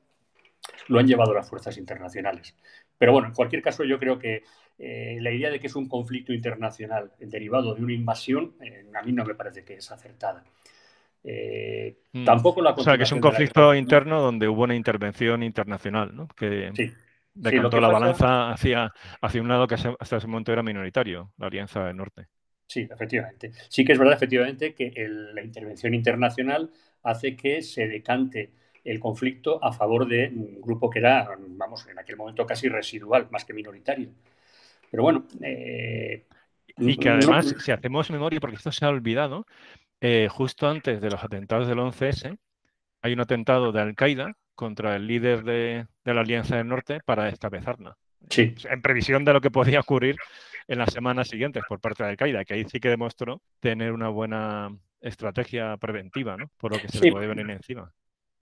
lo 0.87 0.99
han 0.99 1.07
llevado 1.07 1.33
las 1.33 1.47
fuerzas 1.47 1.77
internacionales. 1.77 2.55
Pero 2.97 3.11
bueno, 3.11 3.27
en 3.27 3.33
cualquier 3.33 3.61
caso 3.61 3.83
yo 3.83 3.99
creo 3.99 4.17
que 4.17 4.43
eh, 4.79 5.17
la 5.21 5.31
idea 5.31 5.51
de 5.51 5.59
que 5.59 5.67
es 5.67 5.75
un 5.75 5.87
conflicto 5.87 6.33
internacional 6.33 7.11
derivado 7.19 7.75
de 7.75 7.83
una 7.83 7.93
invasión, 7.93 8.55
a 8.95 9.03
mí 9.03 9.11
no 9.11 9.23
me 9.23 9.35
parece 9.35 9.63
que 9.63 9.75
es 9.75 9.91
acertada. 9.91 10.43
Eh, 11.23 11.97
mm. 12.13 12.23
Tampoco 12.23 12.61
la 12.61 12.71
O 12.71 12.83
sea, 12.83 12.97
que 12.97 13.03
es 13.03 13.11
un 13.11 13.19
conflicto 13.19 13.73
interno 13.73 14.21
donde 14.21 14.47
hubo 14.47 14.63
una 14.63 14.75
intervención 14.75 15.43
internacional, 15.43 16.15
¿no? 16.15 16.27
Que 16.27 16.71
decantó 17.35 17.79
la 17.79 17.89
balanza 17.89 18.51
hacia, 18.51 18.91
hacia 19.21 19.41
un 19.41 19.47
lado 19.47 19.67
que 19.67 19.75
hasta 19.75 20.17
ese 20.17 20.27
momento 20.27 20.51
era 20.51 20.63
minoritario, 20.63 21.31
la 21.37 21.47
Alianza 21.47 21.83
del 21.85 21.97
Norte. 21.97 22.27
Sí, 22.67 22.87
efectivamente. 22.89 23.51
Sí 23.69 23.85
que 23.85 23.93
es 23.93 23.99
verdad, 23.99 24.15
efectivamente, 24.15 24.73
que 24.73 24.91
la 25.33 25.43
intervención 25.43 25.93
internacional 25.93 26.71
hace 27.03 27.35
que 27.35 27.61
se 27.61 27.87
decante 27.87 28.51
el 28.83 28.99
conflicto 28.99 29.63
a 29.63 29.71
favor 29.71 30.07
de 30.07 30.29
un 30.29 30.61
grupo 30.61 30.89
que 30.89 30.99
era, 30.99 31.29
vamos, 31.39 31.87
en 31.87 31.99
aquel 31.99 32.17
momento 32.17 32.45
casi 32.45 32.69
residual, 32.69 33.27
más 33.31 33.45
que 33.45 33.53
minoritario. 33.53 34.09
Pero 34.89 35.03
bueno. 35.03 35.27
Eh, 35.41 36.25
y 36.77 36.97
que 36.97 37.09
además, 37.09 37.55
si 37.59 37.71
hacemos 37.71 38.09
memoria, 38.11 38.39
porque 38.39 38.57
esto 38.57 38.71
se 38.71 38.85
ha 38.85 38.89
olvidado, 38.89 39.45
eh, 40.01 40.27
justo 40.29 40.67
antes 40.67 41.01
de 41.01 41.09
los 41.09 41.23
atentados 41.23 41.67
del 41.67 41.79
11S, 41.79 42.37
hay 43.01 43.13
un 43.13 43.19
atentado 43.19 43.71
de 43.71 43.81
Al-Qaeda 43.81 44.33
contra 44.55 44.95
el 44.95 45.07
líder 45.07 45.43
de, 45.43 45.87
la 46.03 46.21
Alianza 46.21 46.57
del 46.57 46.67
Norte 46.67 46.99
para 47.05 47.25
descabezarla. 47.25 47.97
Sí. 48.29 48.55
En 48.69 48.81
previsión 48.81 49.23
de 49.25 49.33
lo 49.33 49.41
que 49.41 49.51
podía 49.51 49.79
ocurrir 49.79 50.15
en 50.67 50.79
las 50.79 50.91
semanas 50.91 51.27
siguientes 51.27 51.63
por 51.67 51.79
parte 51.79 52.03
de 52.03 52.09
Al-Qaeda, 52.09 52.43
que 52.43 52.55
ahí 52.55 52.65
sí 52.65 52.79
que 52.79 52.89
demostró 52.89 53.41
tener 53.59 53.91
una 53.91 54.09
buena 54.09 54.75
estrategia 55.01 55.77
preventiva, 55.77 56.35
¿no? 56.37 56.49
Por 56.57 56.73
lo 56.73 56.79
que 56.79 56.87
se 56.87 56.99
le 56.99 57.11
puede 57.11 57.27
venir 57.27 57.49
encima. 57.51 57.91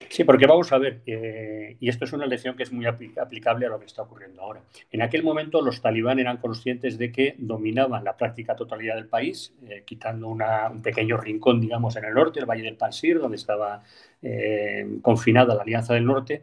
Sí, 0.10 0.24
porque 0.26 0.46
vamos 0.46 0.72
a 0.72 0.78
ver, 0.78 1.02
eh, 1.08 1.76
y 1.80 1.90
esto 1.90 2.06
es 2.06 2.14
una 2.14 2.28
lección 2.28 2.56
que 2.56 2.64
es 2.64 2.72
muy 2.72 2.86
aplicable 2.86 3.66
a 3.66 3.70
lo 3.70 3.80
que 3.80 3.86
está 3.86 4.04
ocurriendo 4.04 4.42
ahora. 4.42 4.62
En 4.92 5.02
aquel 5.02 5.24
momento 5.24 5.62
los 5.62 5.82
talibán 5.82 6.20
eran 6.20 6.38
conscientes 6.38 6.98
de 7.00 7.12
que 7.12 7.36
dominaban 7.40 8.04
la 8.04 8.16
práctica 8.16 8.56
totalidad 8.56 8.96
del 8.96 9.08
país, 9.08 9.56
eh, 9.68 9.82
quitando 9.86 10.28
un 10.28 10.82
pequeño 10.84 11.18
rincón, 11.18 11.60
digamos, 11.62 11.96
en 11.96 12.06
el 12.06 12.14
norte, 12.14 12.40
el 12.40 12.46
Valle 12.46 12.64
del 12.64 12.76
Pansir, 12.78 13.18
donde 13.20 13.38
estaba 13.38 13.82
eh, 14.22 14.86
confinada 15.02 15.56
la 15.56 15.64
Alianza 15.64 15.94
del 15.96 16.06
Norte, 16.06 16.42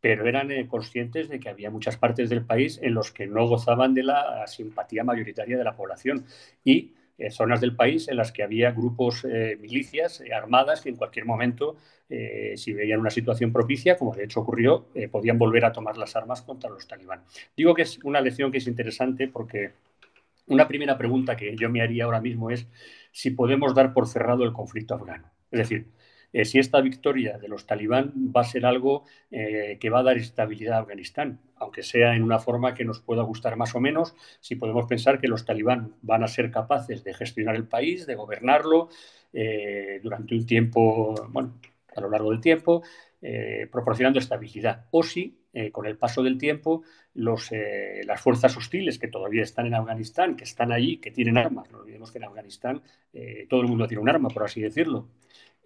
pero 0.00 0.26
eran 0.28 0.48
conscientes 0.68 1.28
de 1.28 1.40
que 1.40 1.48
había 1.48 1.70
muchas 1.70 1.96
partes 1.96 2.30
del 2.30 2.44
país 2.44 2.78
en 2.82 2.94
los 2.94 3.10
que 3.10 3.26
no 3.26 3.46
gozaban 3.48 3.94
de 3.94 4.04
la 4.04 4.46
simpatía 4.46 5.02
mayoritaria 5.02 5.58
de 5.58 5.64
la 5.64 5.74
población. 5.76 6.24
Y 6.64 6.92
eh, 7.18 7.32
zonas 7.32 7.60
del 7.60 7.74
país 7.74 8.06
en 8.08 8.16
las 8.16 8.30
que 8.30 8.44
había 8.44 8.70
grupos 8.70 9.24
eh, 9.24 9.58
milicias 9.60 10.20
eh, 10.20 10.32
armadas 10.32 10.80
que 10.80 10.88
en 10.88 10.96
cualquier 10.96 11.24
momento, 11.24 11.76
si 12.54 12.72
veían 12.72 13.00
una 13.00 13.10
situación 13.10 13.52
propicia, 13.52 13.98
como 13.98 14.14
de 14.14 14.24
hecho 14.24 14.40
ocurrió, 14.40 14.86
podían 15.10 15.36
volver 15.36 15.66
a 15.66 15.72
tomar 15.72 15.98
las 15.98 16.16
armas 16.16 16.40
contra 16.40 16.70
los 16.70 16.88
talibán. 16.88 17.22
Digo 17.54 17.74
que 17.74 17.82
es 17.82 17.98
una 18.02 18.22
lección 18.22 18.50
que 18.50 18.56
es 18.56 18.66
interesante 18.66 19.28
porque 19.28 19.72
una 20.46 20.66
primera 20.66 20.96
pregunta 20.96 21.36
que 21.36 21.54
yo 21.54 21.68
me 21.68 21.82
haría 21.82 22.04
ahora 22.04 22.22
mismo 22.22 22.50
es 22.50 22.66
si 23.12 23.32
podemos 23.32 23.74
dar 23.74 23.92
por 23.92 24.06
cerrado 24.06 24.44
el 24.44 24.54
conflicto 24.54 24.94
afgano. 24.94 25.30
Es 25.50 25.58
decir, 25.58 25.88
eh, 26.32 26.44
si 26.44 26.58
esta 26.58 26.80
victoria 26.80 27.38
de 27.38 27.48
los 27.48 27.66
talibán 27.66 28.12
va 28.34 28.42
a 28.42 28.44
ser 28.44 28.66
algo 28.66 29.04
eh, 29.30 29.78
que 29.80 29.90
va 29.90 30.00
a 30.00 30.02
dar 30.02 30.18
estabilidad 30.18 30.74
a 30.74 30.80
Afganistán, 30.80 31.40
aunque 31.56 31.82
sea 31.82 32.14
en 32.14 32.22
una 32.22 32.38
forma 32.38 32.74
que 32.74 32.84
nos 32.84 33.00
pueda 33.00 33.22
gustar 33.22 33.56
más 33.56 33.74
o 33.74 33.80
menos, 33.80 34.14
si 34.40 34.56
podemos 34.56 34.86
pensar 34.86 35.20
que 35.20 35.28
los 35.28 35.44
talibán 35.44 35.94
van 36.02 36.22
a 36.22 36.28
ser 36.28 36.50
capaces 36.50 37.02
de 37.02 37.14
gestionar 37.14 37.56
el 37.56 37.66
país, 37.66 38.06
de 38.06 38.14
gobernarlo 38.14 38.88
eh, 39.32 40.00
durante 40.02 40.34
un 40.34 40.46
tiempo, 40.46 41.14
bueno, 41.30 41.54
a 41.96 42.00
lo 42.00 42.10
largo 42.10 42.30
del 42.30 42.40
tiempo, 42.40 42.82
proporcionando 43.72 44.20
estabilidad. 44.20 44.86
O 44.92 45.02
si, 45.02 45.36
con 45.72 45.86
el 45.86 45.96
paso 45.96 46.22
del 46.22 46.38
tiempo, 46.38 46.84
las 47.14 48.20
fuerzas 48.20 48.56
hostiles 48.56 49.00
que 49.00 49.08
todavía 49.08 49.42
están 49.42 49.66
en 49.66 49.74
Afganistán, 49.74 50.36
que 50.36 50.44
están 50.44 50.70
allí, 50.70 50.98
que 50.98 51.10
tienen 51.10 51.36
armas, 51.36 51.68
no 51.72 51.78
olvidemos 51.78 52.12
que 52.12 52.18
en 52.18 52.24
Afganistán 52.24 52.82
todo 53.48 53.62
el 53.62 53.66
mundo 53.66 53.88
tiene 53.88 54.02
un 54.02 54.08
arma, 54.08 54.28
por 54.28 54.44
así 54.44 54.60
decirlo, 54.60 55.08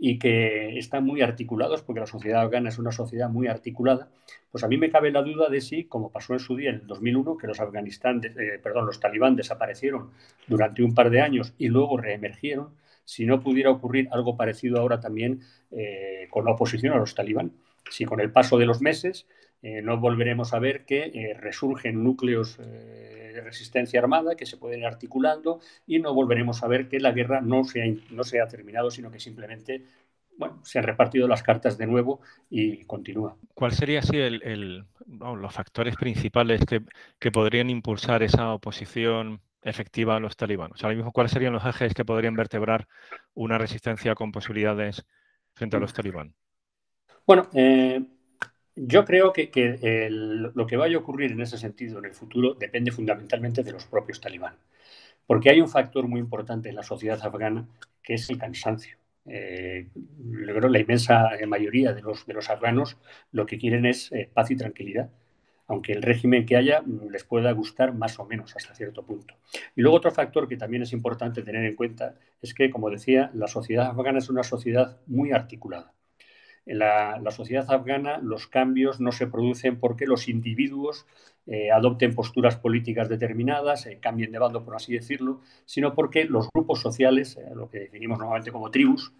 y 0.05 0.19
que 0.19 0.81
están 0.81 1.05
muy 1.05 1.23
articulados, 1.23 1.83
porque 1.83 2.01
la 2.01 2.09
sociedad 2.09 2.43
afgana 2.43 2.71
es 2.71 2.79
una 2.81 2.91
sociedad 2.91 3.29
muy 3.29 3.47
articulada, 3.47 4.09
pues 4.51 4.65
a 4.65 4.67
mí 4.69 4.77
me 4.77 4.91
cabe 4.91 5.13
la 5.13 5.23
duda 5.23 5.49
de 5.49 5.61
si, 5.61 5.85
como 5.85 6.11
pasó 6.11 6.33
en 6.33 6.41
su 6.41 6.57
día 6.57 6.71
en 6.71 6.81
el 6.81 6.87
2001, 6.89 7.37
que 7.37 7.47
los 7.47 7.61
Afganistán, 7.61 8.21
eh, 8.25 8.59
perdón, 8.61 8.87
los 8.87 8.99
talibán 8.99 9.37
desaparecieron 9.37 10.11
durante 10.49 10.83
un 10.83 10.93
par 10.93 11.09
de 11.09 11.21
años 11.21 11.55
y 11.57 11.69
luego 11.69 11.99
reemergieron, 11.99 12.71
si 13.05 13.27
no 13.27 13.39
pudiera 13.45 13.71
ocurrir 13.71 14.09
algo 14.11 14.37
parecido 14.37 14.81
ahora 14.81 14.99
también 14.99 15.43
eh, 15.71 16.27
con 16.31 16.47
la 16.47 16.51
oposición 16.51 16.95
a 16.95 16.99
los 16.99 17.15
talibán. 17.15 17.53
Si 17.89 18.05
con 18.05 18.19
el 18.19 18.33
paso 18.33 18.59
de 18.59 18.67
los 18.67 18.81
meses 18.81 19.29
eh, 19.63 19.81
no 19.83 19.99
volveremos 19.99 20.53
a 20.55 20.59
ver 20.59 20.85
que 20.85 21.37
resurgen 21.41 22.03
núcleos 22.03 22.59
de 22.59 23.41
resistencia 23.41 24.01
armada 24.01 24.35
que 24.37 24.47
se 24.47 24.57
pueden 24.57 24.81
ir 24.81 24.87
articulando 24.87 25.61
y 25.87 25.99
no 25.99 26.15
volveremos 26.15 26.63
a 26.63 26.69
ver 26.69 26.89
que 26.89 27.01
la 27.01 27.13
guerra 27.13 27.41
no 27.41 27.65
se 27.65 27.83
ha, 27.83 27.87
no 28.11 28.25
se 28.25 28.41
ha 28.41 28.47
terminado, 28.47 28.91
sino 28.91 29.11
que 29.11 29.21
simplemente 29.21 29.85
bueno, 30.37 30.61
se 30.65 30.79
han 30.79 30.85
repartido 30.85 31.29
las 31.29 31.43
cartas 31.43 31.79
de 31.79 31.87
nuevo 31.87 32.21
y 32.51 32.85
continúa. 32.85 33.37
¿Cuál 33.55 33.73
sería 33.73 34.01
así 34.01 34.17
el, 34.17 34.85
los 35.07 35.55
factores 35.55 35.97
principales 35.97 36.65
que, 36.65 36.83
que, 37.19 37.31
podrían 37.31 37.71
impulsar 37.71 38.23
esa 38.23 38.53
oposición 38.53 39.41
efectiva 39.63 40.17
a 40.17 40.21
los 40.21 40.37
talibanes? 40.37 40.83
Ahora 40.83 40.97
mismo, 40.97 41.13
¿cuáles 41.13 41.33
serían 41.33 41.53
los 41.53 41.65
ejes 41.65 41.95
que 41.95 42.05
podrían 42.05 42.35
vertebrar 42.35 42.89
una 43.35 43.59
resistencia 43.59 44.15
con 44.15 44.33
posibilidades 44.33 45.05
frente 45.53 45.77
a 45.77 45.81
los 45.81 45.93
talibán? 45.93 46.35
Bueno, 47.27 47.49
eh, 47.55 48.03
yo 48.75 49.05
creo 49.05 49.33
que, 49.33 50.09
lo 50.11 50.67
que 50.67 50.77
vaya 50.77 50.97
a 50.97 51.01
ocurrir 51.01 51.33
en 51.33 51.41
ese 51.41 51.59
sentido 51.59 51.99
en 51.99 52.07
el 52.07 52.15
futuro 52.15 52.55
depende 52.55 52.91
fundamentalmente 52.91 53.63
de 53.63 53.73
los 53.73 53.85
propios 53.87 54.21
talibán. 54.21 54.57
Porque 55.27 55.51
hay 55.51 55.61
un 55.61 55.69
factor 55.69 56.09
muy 56.09 56.21
importante 56.21 56.69
en 56.69 56.77
la 56.77 56.83
sociedad 56.83 57.21
afgana 57.23 57.69
que 58.03 58.15
es 58.15 58.29
el 58.31 58.39
cansancio. 58.39 58.97
Eh, 59.27 59.89
la 60.33 60.79
inmensa 60.81 61.31
mayoría 61.47 61.93
de 61.93 62.03
los, 62.03 62.27
de 62.27 62.35
los 62.35 62.51
afganos 62.51 62.97
lo 63.31 63.47
que 63.47 63.57
quieren 63.57 63.87
es 63.87 64.11
eh, 64.11 64.29
paz 64.33 64.51
y 64.51 64.57
tranquilidad, 64.57 65.11
aunque 65.69 65.93
el 65.93 66.03
régimen 66.03 66.45
que 66.45 66.57
haya 66.57 66.83
mm, 66.83 67.09
les 67.11 67.23
pueda 67.23 67.53
gustar 67.53 67.95
más 67.95 68.19
o 68.19 68.25
menos 68.25 68.57
hasta 68.57 68.75
cierto 68.75 69.05
punto. 69.05 69.35
Y 69.77 69.83
luego 69.83 69.97
otro 69.97 70.11
factor 70.11 70.49
que 70.49 70.57
también 70.57 70.83
es 70.83 70.93
importante 70.93 71.43
tener 71.43 71.65
en 71.65 71.77
cuenta 71.77 72.17
es 72.41 72.53
que, 72.53 72.71
como 72.71 72.91
decía, 72.91 73.31
la 73.35 73.47
sociedad 73.47 73.87
afgana 73.87 74.19
es 74.19 74.29
una 74.29 74.43
sociedad 74.43 74.99
muy 75.07 75.31
articulada. 75.31 75.93
En 76.65 76.79
la, 76.79 77.21
sociedad 77.31 77.67
afgana 77.71 78.19
los 78.19 78.47
cambios 78.47 79.01
no 79.01 79.11
se 79.11 79.27
producen 79.27 79.81
porque 79.81 80.07
los 80.07 80.29
individuos 80.29 81.07
eh, 81.47 81.73
adopten 81.73 82.15
posturas 82.15 82.57
políticas 82.57 83.09
determinadas, 83.09 83.87
eh, 83.87 83.99
cambien 84.01 84.31
de 84.31 84.39
bando, 84.39 84.65
por 84.65 84.77
así 84.77 84.93
decirlo, 84.93 85.41
sino 85.65 85.95
porque 85.95 86.25
los 86.25 86.49
grupos 86.55 86.81
sociales, 86.81 87.37
eh, 87.37 87.51
lo 87.55 87.69
que 87.69 87.81
definimos 87.81 88.19
normalmente 88.19 88.53
como 88.53 88.71
tribus, 88.71 89.13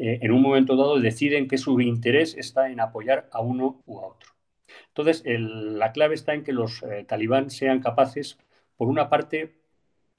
en 0.00 0.30
un 0.30 0.42
momento 0.42 0.76
dado 0.76 1.00
deciden 1.00 1.48
que 1.48 1.58
su 1.58 1.80
interés 1.80 2.36
está 2.36 2.70
en 2.70 2.78
apoyar 2.78 3.28
a 3.32 3.40
uno 3.40 3.82
u 3.84 3.98
a 3.98 4.06
otro. 4.06 4.30
Entonces, 4.88 5.24
la 5.26 5.90
clave 5.90 6.14
está 6.14 6.34
en 6.34 6.44
que 6.44 6.52
los 6.52 6.84
talibán 7.08 7.50
sean 7.50 7.80
capaces, 7.80 8.38
por 8.76 8.86
una 8.86 9.08
parte, 9.08 9.57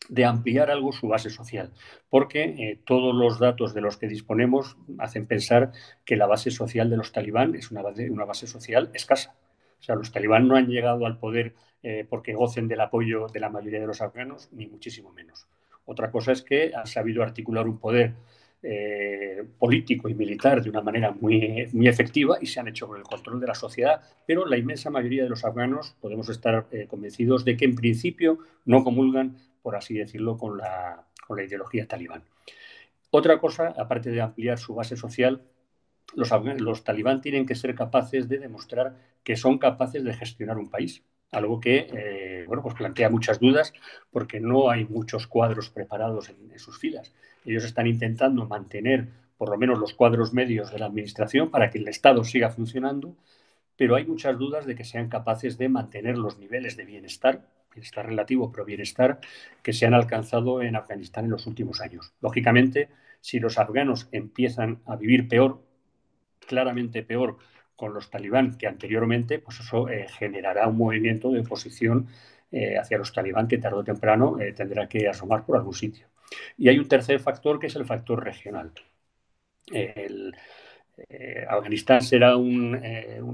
de 0.08 0.26
ampliar 0.26 0.72
algo 0.72 0.92
su 0.92 1.08
base 1.08 1.30
social, 1.30 1.72
porque 2.10 2.44
eh, 2.44 2.80
todos 2.86 3.14
los 3.14 3.40
datos 3.40 3.74
de 3.74 3.82
los 3.82 3.98
que 3.98 4.08
disponemos 4.08 4.78
hacen 4.98 5.28
pensar 5.28 5.72
que 6.06 6.16
la 6.16 6.26
base 6.26 6.52
social 6.52 6.90
de 6.90 6.98
los 6.98 7.12
talibán 7.12 7.56
es 7.56 7.72
una 7.72 7.82
base, 7.82 8.10
una 8.10 8.26
base 8.26 8.48
social 8.48 8.90
escasa. 8.94 9.36
O 9.80 9.84
sea, 9.84 9.96
los 9.96 10.12
talibán 10.12 10.48
no 10.48 10.56
han 10.56 10.68
llegado 10.68 11.06
al 11.06 11.20
poder 11.20 11.54
eh, 11.84 12.06
porque 12.10 12.34
gocen 12.34 12.68
del 12.68 12.82
apoyo 12.82 13.28
de 13.28 13.40
la 13.40 13.50
mayoría 13.50 13.80
de 13.80 13.88
los 13.88 14.02
afganos, 14.02 14.50
ni 14.52 14.68
muchísimo 14.68 15.12
menos. 15.12 15.48
Otra 15.86 16.12
cosa 16.12 16.32
es 16.32 16.42
que 16.42 16.72
han 16.76 16.88
sabido 16.88 17.24
articular 17.24 17.68
un 17.68 17.78
poder 17.78 18.14
eh, 18.62 19.44
político 19.58 20.10
y 20.10 20.14
militar 20.16 20.62
de 20.62 20.70
una 20.70 20.82
manera 20.82 21.12
muy, 21.12 21.70
muy 21.72 21.88
efectiva 21.88 22.38
y 22.42 22.48
se 22.48 22.60
han 22.60 22.68
hecho 22.68 22.88
con 22.88 22.98
el 22.98 23.04
control 23.04 23.40
de 23.40 23.48
la 23.48 23.56
sociedad, 23.56 24.02
pero 24.28 24.46
la 24.46 24.58
inmensa 24.58 24.90
mayoría 24.90 25.24
de 25.24 25.30
los 25.30 25.46
afganos 25.46 25.96
podemos 26.02 26.28
estar 26.30 26.68
convencidos 26.90 27.46
de 27.46 27.56
que 27.56 27.66
en 27.66 27.76
principio 27.76 28.40
no 28.66 28.84
comulgan 28.84 29.38
por 29.62 29.76
así 29.76 29.96
decirlo, 29.96 30.38
con 30.38 30.58
la, 30.58 31.06
con 31.28 31.38
la 31.38 31.44
ideología 31.44 31.88
talibán. 31.88 32.24
Otra 33.12 33.40
cosa, 33.40 33.74
aparte 33.78 34.12
de 34.12 34.22
ampliar 34.22 34.60
su 34.60 34.76
base 34.76 34.96
social, 34.96 35.42
los, 36.16 36.32
los, 36.60 36.84
talibán 36.84 37.22
tienen 37.22 37.46
que 37.46 37.56
ser 37.56 37.76
capaces 37.76 38.28
de 38.28 38.40
demostrar 38.40 38.96
que 39.24 39.36
son 39.36 39.58
capaces 39.58 40.04
de 40.04 40.14
gestionar 40.14 40.58
un 40.58 40.70
país, 40.70 41.04
algo 41.32 41.60
que 41.60 41.88
eh, 41.92 42.44
bueno, 42.48 42.64
pues 42.64 42.76
plantea 42.76 43.10
muchas 43.10 43.40
dudas 43.40 43.74
porque 44.12 44.40
no 44.40 44.70
hay 44.70 44.86
muchos 44.86 45.28
cuadros 45.28 45.70
preparados 45.70 46.30
en, 46.30 46.52
en, 46.52 46.60
sus 46.60 46.80
filas. 46.80 47.14
Ellos 47.46 47.64
están 47.64 47.88
intentando 47.88 48.48
mantener 48.48 49.08
por 49.38 49.50
lo 49.50 49.58
menos 49.58 49.80
los 49.80 49.94
cuadros 49.94 50.34
medios 50.34 50.72
de 50.72 50.80
la 50.80 50.88
administración 50.88 51.50
para 51.50 51.70
que 51.70 51.78
el 51.78 51.88
Estado 51.88 52.24
siga 52.24 52.50
funcionando, 52.50 53.16
pero 53.78 53.96
hay 53.96 54.06
muchas 54.06 54.38
dudas 54.38 54.66
de 54.66 54.76
que 54.76 54.84
sean 54.84 55.10
capaces 55.10 55.58
de 55.58 55.70
mantener 55.70 56.18
los 56.18 56.38
niveles 56.38 56.76
de 56.76 56.86
bienestar 56.86 57.46
bienestar 57.80 58.06
relativo, 58.06 58.52
pero 58.52 58.66
bienestar 58.66 59.20
que 59.64 59.74
se 59.74 59.86
han 59.86 59.94
alcanzado 59.94 60.62
en 60.62 60.76
Afganistán 60.76 61.26
en 61.26 61.32
los 61.32 61.48
últimos 61.48 61.82
años. 61.82 62.14
Lógicamente, 62.22 62.90
si 63.22 63.40
los 63.40 63.58
afganos 63.58 64.10
empiezan 64.12 64.82
a 64.86 64.96
vivir 64.96 65.28
peor, 65.28 65.62
claramente 66.46 67.04
peor 67.04 67.38
con 67.76 67.94
los 67.94 68.10
talibán 68.10 68.58
que 68.58 68.68
anteriormente, 68.68 69.40
pues 69.40 69.62
eso 69.62 69.88
eh, 69.88 70.08
generará 70.10 70.68
un 70.68 70.78
movimiento 70.78 71.32
de 71.32 71.40
oposición 71.40 72.08
eh, 72.52 72.78
hacia 72.78 72.98
los 72.98 73.14
talibán 73.14 73.48
que 73.48 73.58
tarde 73.58 73.78
o 73.78 73.84
temprano 73.84 74.40
eh, 74.40 74.52
tendrá 74.54 74.90
que 74.90 75.08
asomar 75.08 75.46
por 75.46 75.56
algún 75.56 75.74
sitio. 75.74 76.08
Y 76.58 76.68
hay 76.68 76.78
un 76.78 76.88
tercer 76.88 77.20
factor 77.20 77.60
que 77.60 77.68
es 77.68 77.76
el 77.76 77.86
factor 77.86 78.24
regional. 78.24 78.74
Afganistán 81.48 82.02
será 82.02 82.36
un, 82.36 82.76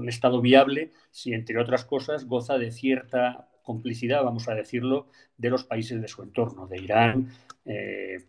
estado 0.08 0.40
viable 0.40 0.92
si, 1.10 1.32
entre 1.32 1.58
otras 1.58 1.84
cosas, 1.84 2.26
goza 2.26 2.58
de 2.58 2.70
cierta 2.70 3.48
complicidad, 3.66 4.22
vamos 4.22 4.48
a 4.48 4.54
decirlo, 4.54 5.08
de 5.36 5.50
los 5.50 5.64
países 5.64 6.00
de 6.00 6.08
su 6.08 6.22
entorno, 6.22 6.66
de 6.66 6.80
Irán, 6.80 7.28
eh, 7.66 8.24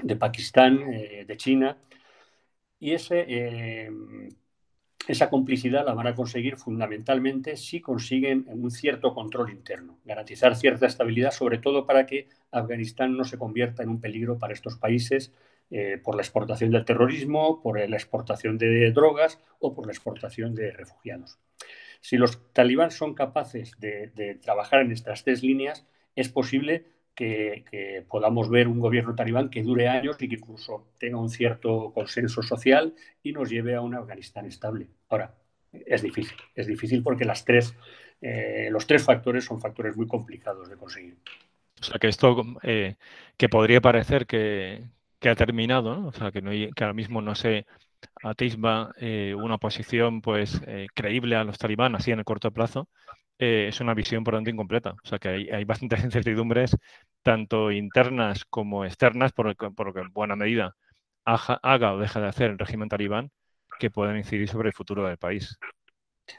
de 0.00 0.16
Pakistán, 0.16 0.92
eh, 0.92 1.24
de 1.26 1.36
China. 1.36 1.78
Y 2.78 2.94
eh, 3.10 3.90
esa 5.08 5.30
complicidad 5.30 5.86
la 5.86 5.94
van 5.94 6.08
a 6.08 6.14
conseguir 6.14 6.58
fundamentalmente 6.58 7.56
si 7.56 7.80
consiguen 7.80 8.44
un 8.48 8.70
cierto 8.70 9.14
control 9.14 9.50
interno, 9.50 9.98
garantizar 10.04 10.54
cierta 10.54 10.86
estabilidad, 10.86 11.30
sobre 11.30 11.58
todo 11.58 11.86
para 11.86 12.04
que 12.04 12.28
Afganistán 12.50 13.16
no 13.16 13.24
se 13.24 13.38
convierta 13.38 13.82
en 13.82 13.88
un 13.88 14.00
peligro 14.00 14.38
para 14.38 14.52
estos 14.52 14.76
países 14.76 15.32
por 16.04 16.14
la 16.14 16.22
exportación 16.22 16.70
del 16.70 16.84
terrorismo, 16.84 17.60
por 17.60 17.76
la 17.76 17.96
exportación 17.96 18.56
de 18.56 18.92
drogas 18.92 19.40
o 19.58 19.74
por 19.74 19.86
la 19.86 19.92
exportación 19.92 20.54
de 20.54 20.70
refugiados. 20.70 21.40
Si 22.06 22.16
los 22.18 22.52
talibán 22.52 22.92
son 22.92 23.14
capaces 23.14 23.72
de, 23.80 24.38
trabajar 24.40 24.82
en 24.82 24.92
estas 24.92 25.24
tres 25.24 25.42
líneas, 25.42 25.84
es 26.14 26.28
posible 26.28 26.86
que, 27.16 28.04
podamos 28.08 28.48
ver 28.48 28.68
un 28.68 28.78
gobierno 28.78 29.16
talibán 29.16 29.50
que 29.50 29.64
dure 29.64 29.88
años 29.88 30.16
y 30.20 30.28
que 30.28 30.36
incluso 30.36 30.86
tenga 31.00 31.18
un 31.18 31.30
cierto 31.30 31.90
consenso 31.92 32.42
social 32.42 32.94
y 33.24 33.32
nos 33.32 33.50
lleve 33.50 33.74
a 33.74 33.80
un 33.80 33.96
Afganistán 33.96 34.46
estable. 34.46 34.86
Ahora, 35.08 35.34
es 35.72 36.00
difícil, 36.00 36.36
es 36.54 36.68
difícil 36.68 37.02
porque 37.02 37.24
las 37.24 37.44
tres, 37.44 37.74
eh, 38.20 38.68
los 38.70 38.86
tres 38.86 39.02
factores 39.02 39.44
son 39.44 39.60
factores 39.60 39.96
muy 39.96 40.06
complicados 40.06 40.70
de 40.70 40.76
conseguir. 40.76 41.16
O 41.80 41.82
sea, 41.82 41.98
que 41.98 42.06
esto 42.06 42.40
eh, 42.62 42.94
que 43.36 43.48
podría 43.48 43.80
parecer 43.80 44.26
que, 44.26 44.84
ha 45.24 45.34
terminado, 45.34 46.06
o 46.06 46.12
sea, 46.12 46.30
que, 46.30 46.40
no 46.40 46.52
que 46.52 46.84
ahora 46.84 46.94
mismo 46.94 47.20
no 47.20 47.34
se 47.34 47.66
atisba 48.22 48.92
eh, 48.98 49.34
una 49.34 49.58
posición 49.58 50.20
pues 50.20 50.60
eh, 50.66 50.86
creíble 50.94 51.36
a 51.36 51.44
los 51.44 51.58
talibán 51.58 51.94
así 51.94 52.10
en 52.10 52.18
el 52.18 52.24
corto 52.24 52.50
plazo, 52.50 52.88
eh, 53.38 53.66
es 53.68 53.80
una 53.80 53.94
visión 53.94 54.24
por 54.24 54.34
tanto 54.34 54.50
incompleta. 54.50 54.94
O 55.02 55.06
sea 55.06 55.18
que 55.18 55.28
hay, 55.28 55.64
bastantes 55.64 56.02
incertidumbres, 56.04 56.76
tanto 57.22 57.70
internas 57.70 58.44
como 58.44 58.84
externas, 58.84 59.32
por, 59.32 59.46
lo 59.46 59.54
que 59.92 60.00
en 60.00 60.12
buena 60.12 60.36
medida 60.36 60.74
haga, 61.24 61.92
o 61.92 61.98
deje 61.98 62.20
de 62.20 62.28
hacer 62.28 62.50
el 62.50 62.58
régimen 62.58 62.88
talibán, 62.88 63.30
que 63.78 63.90
pueden 63.90 64.16
incidir 64.16 64.48
sobre 64.48 64.68
el 64.68 64.74
futuro 64.74 65.06
del 65.06 65.18
país. 65.18 65.58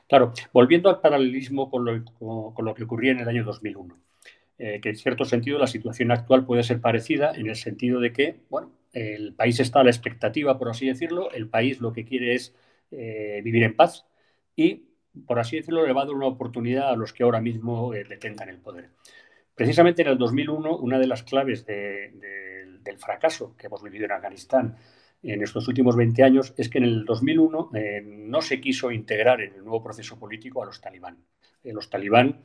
Claro, 0.07 0.33
volviendo 0.53 0.89
al 0.89 1.01
paralelismo 1.01 1.69
con 1.69 1.85
lo, 1.85 2.03
con 2.53 2.65
lo 2.65 2.73
que 2.73 2.83
ocurría 2.83 3.11
en 3.11 3.19
el 3.19 3.27
año 3.27 3.43
2001. 3.43 3.97
que 4.57 4.81
en 4.83 4.95
cierto 4.95 5.23
sentido 5.25 5.59
la 5.59 5.67
situación 5.67 6.11
actual 6.11 6.45
puede 6.45 6.63
ser 6.63 6.81
parecida 6.81 7.31
en 7.35 7.47
el 7.47 7.55
sentido 7.55 7.99
de 7.99 8.11
que, 8.11 8.39
bueno, 8.49 8.76
el 8.93 9.33
país 9.33 9.59
está 9.59 9.81
a 9.81 9.83
la 9.83 9.89
expectativa, 9.89 10.57
por 10.57 10.69
así 10.69 10.87
decirlo, 10.87 11.31
el 11.31 11.49
país 11.49 11.79
lo 11.79 11.93
que 11.93 12.05
quiere 12.05 12.35
es 12.35 12.55
eh, 12.91 13.41
vivir 13.43 13.63
en 13.63 13.75
paz 13.75 14.05
y, 14.55 14.85
por 15.25 15.39
así 15.39 15.57
decirlo, 15.57 15.85
le 15.85 15.93
va 15.93 16.03
a 16.03 16.05
dar 16.05 16.15
una 16.15 16.27
oportunidad 16.27 16.89
a 16.89 16.95
los 16.95 17.13
que 17.13 17.23
ahora 17.23 17.41
mismo 17.41 17.93
eh, 17.93 18.03
detengan 18.07 18.49
el 18.49 18.59
poder. 18.59 18.89
Precisamente 19.55 20.03
en 20.03 20.09
el 20.09 20.17
2001, 20.17 20.77
una 20.77 20.99
de 20.99 21.07
las 21.07 21.23
claves 21.23 21.65
del 21.65 22.97
fracaso 22.97 23.55
que 23.57 23.67
hemos 23.67 23.81
vivido 23.81 24.05
en 24.05 24.11
Afganistán 24.11 24.77
en 25.23 25.41
estos 25.41 25.67
últimos 25.67 25.95
20 25.95 26.23
años 26.23 26.53
es 26.57 26.69
que 26.69 26.77
en 26.77 26.83
el 26.83 27.05
2001 27.05 27.71
eh, 27.73 28.01
no 28.05 28.41
se 28.41 28.61
quiso 28.61 28.91
integrar 28.91 29.41
en 29.41 29.55
el 29.55 29.63
nuevo 29.63 29.83
proceso 29.83 30.17
político 30.17 30.61
a 30.61 30.65
los 30.67 30.79
talibán. 30.79 31.17
los 31.63 31.89
talibán 31.89 32.39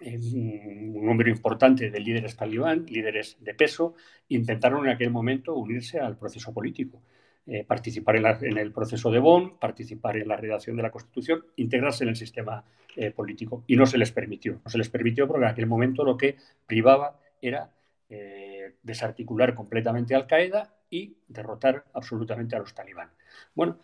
un 0.00 1.04
número 1.04 1.30
importante 1.30 1.90
de 1.90 2.00
líderes 2.00 2.36
talibán, 2.36 2.86
líderes 2.86 3.36
de 3.40 3.54
peso, 3.54 3.94
intentaron 4.28 4.86
en 4.86 4.92
aquel 4.92 5.10
momento 5.10 5.54
unirse 5.54 5.98
al 5.98 6.16
proceso 6.16 6.52
político, 6.52 7.02
eh, 7.46 7.64
participar 7.64 8.16
en, 8.16 8.58
el 8.58 8.72
proceso 8.72 9.10
de 9.10 9.18
Bonn, 9.18 9.58
participar 9.58 10.16
en 10.16 10.28
la 10.28 10.36
redacción 10.36 10.76
de 10.76 10.82
la 10.82 10.90
Constitución, 10.90 11.44
integrarse 11.56 12.04
en 12.04 12.10
el 12.10 12.16
sistema 12.16 12.64
eh, 12.96 13.10
político. 13.10 13.64
Y 13.66 13.76
no 13.76 13.86
se 13.86 13.98
les 13.98 14.12
permitió. 14.12 14.60
No 14.64 14.70
se 14.70 14.78
les 14.78 14.88
permitió 14.88 15.26
porque 15.26 15.44
en 15.44 15.50
aquel 15.50 15.66
momento 15.66 16.04
lo 16.04 16.16
que 16.16 16.36
privaba 16.66 17.18
era 17.40 17.70
eh, 18.10 18.74
desarticular 18.82 19.54
completamente 19.54 20.14
Al-Qaeda 20.14 20.74
y 20.90 21.16
derrotar 21.26 21.84
absolutamente 21.92 22.54
a 22.54 22.60
los 22.60 22.74
talibán. 22.74 23.10
Bueno, 23.54 23.78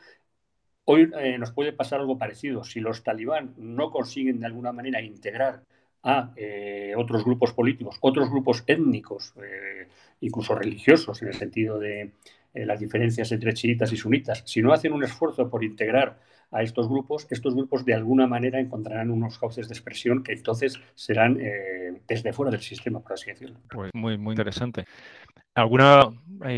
hoy 0.85 1.11
nos 1.39 1.53
puede 1.53 1.73
pasar 1.73 2.01
algo 2.01 2.19
parecido. 2.19 2.65
Si 2.65 2.81
los 2.81 3.03
talibán 3.03 3.55
no 3.57 3.91
consiguen 3.91 4.41
de 4.41 4.47
alguna 4.47 4.73
manera 4.73 5.01
integrar 5.01 5.63
a 6.05 6.31
eh, 6.37 6.93
otros 6.97 7.25
grupos 7.25 7.53
políticos, 7.53 7.97
otros 8.01 8.31
grupos 8.31 8.63
étnicos, 8.67 9.35
eh, 9.43 9.89
incluso 10.21 10.55
religiosos, 10.55 11.21
en 11.23 11.29
el 11.29 11.35
sentido 11.35 11.79
de 11.79 12.13
eh, 12.53 12.67
las 12.67 12.79
diferencias 12.79 13.33
entre 13.33 13.55
chiitas 13.55 13.91
y 13.93 13.97
sunitas, 13.97 14.43
si 14.45 14.61
no 14.63 14.73
hacen 14.73 14.93
un 14.93 15.03
esfuerzo 15.03 15.49
por 15.49 15.65
integrar 15.65 16.21
a 16.53 16.63
estos 16.63 16.89
grupos, 16.89 17.27
estos 17.31 17.55
grupos 17.55 17.85
de 17.85 17.95
alguna 17.95 18.27
manera 18.27 18.61
encontrarán 18.61 19.11
unos 19.11 19.39
cauces 19.39 19.67
de 19.67 19.75
expresión 19.75 20.23
que 20.23 20.35
entonces 20.35 20.79
serán 20.95 21.37
desde 22.07 22.33
fuera 22.33 22.53
del 22.53 22.61
sistema, 22.61 23.01
por 23.01 23.15
así 23.15 23.31
decirlo. 23.31 23.57
Pues 23.71 23.91
muy, 23.93 24.19
muy 24.19 24.35
interesante. 24.35 24.85
¿Alguna 25.57 26.11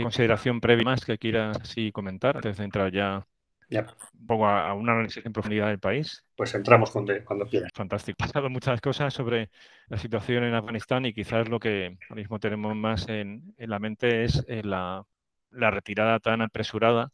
consideración 0.03 0.61
previa 0.61 0.85
más 0.85 1.03
que 1.03 1.17
quieras 1.17 1.57
comentar 1.95 2.37
antes 2.37 2.59
de 2.59 2.65
entrar 2.65 2.93
ya 2.93 3.27
un 3.71 4.27
poco 4.27 4.47
a, 4.47 4.73
un 4.75 4.89
análisis 4.89 5.25
en 5.25 5.33
profundidad 5.33 5.69
del 5.69 5.79
país. 5.79 6.25
Pues 6.37 6.55
entramos 6.55 6.91
cuando, 6.91 7.13
cuando 7.25 7.47
quieras. 7.47 7.71
Fantástico. 7.75 8.17
Ha 8.21 8.27
pasado 8.27 8.51
muchas 8.51 8.81
cosas 8.81 9.13
sobre 9.13 9.51
la 9.89 9.99
situación 9.99 10.45
en 10.45 10.55
Afganistán 10.55 11.05
y 11.07 11.13
quizás 11.13 11.49
lo 11.49 11.59
que 11.59 11.97
ahora 12.09 12.21
mismo 12.21 12.39
tenemos 12.39 12.75
más 12.77 13.09
en, 13.09 13.55
la 13.59 13.79
mente 13.79 14.25
es 14.25 14.45
eh, 14.49 14.63
la, 14.63 15.05
retirada 15.51 16.21
tan 16.21 16.43
apresurada 16.43 17.11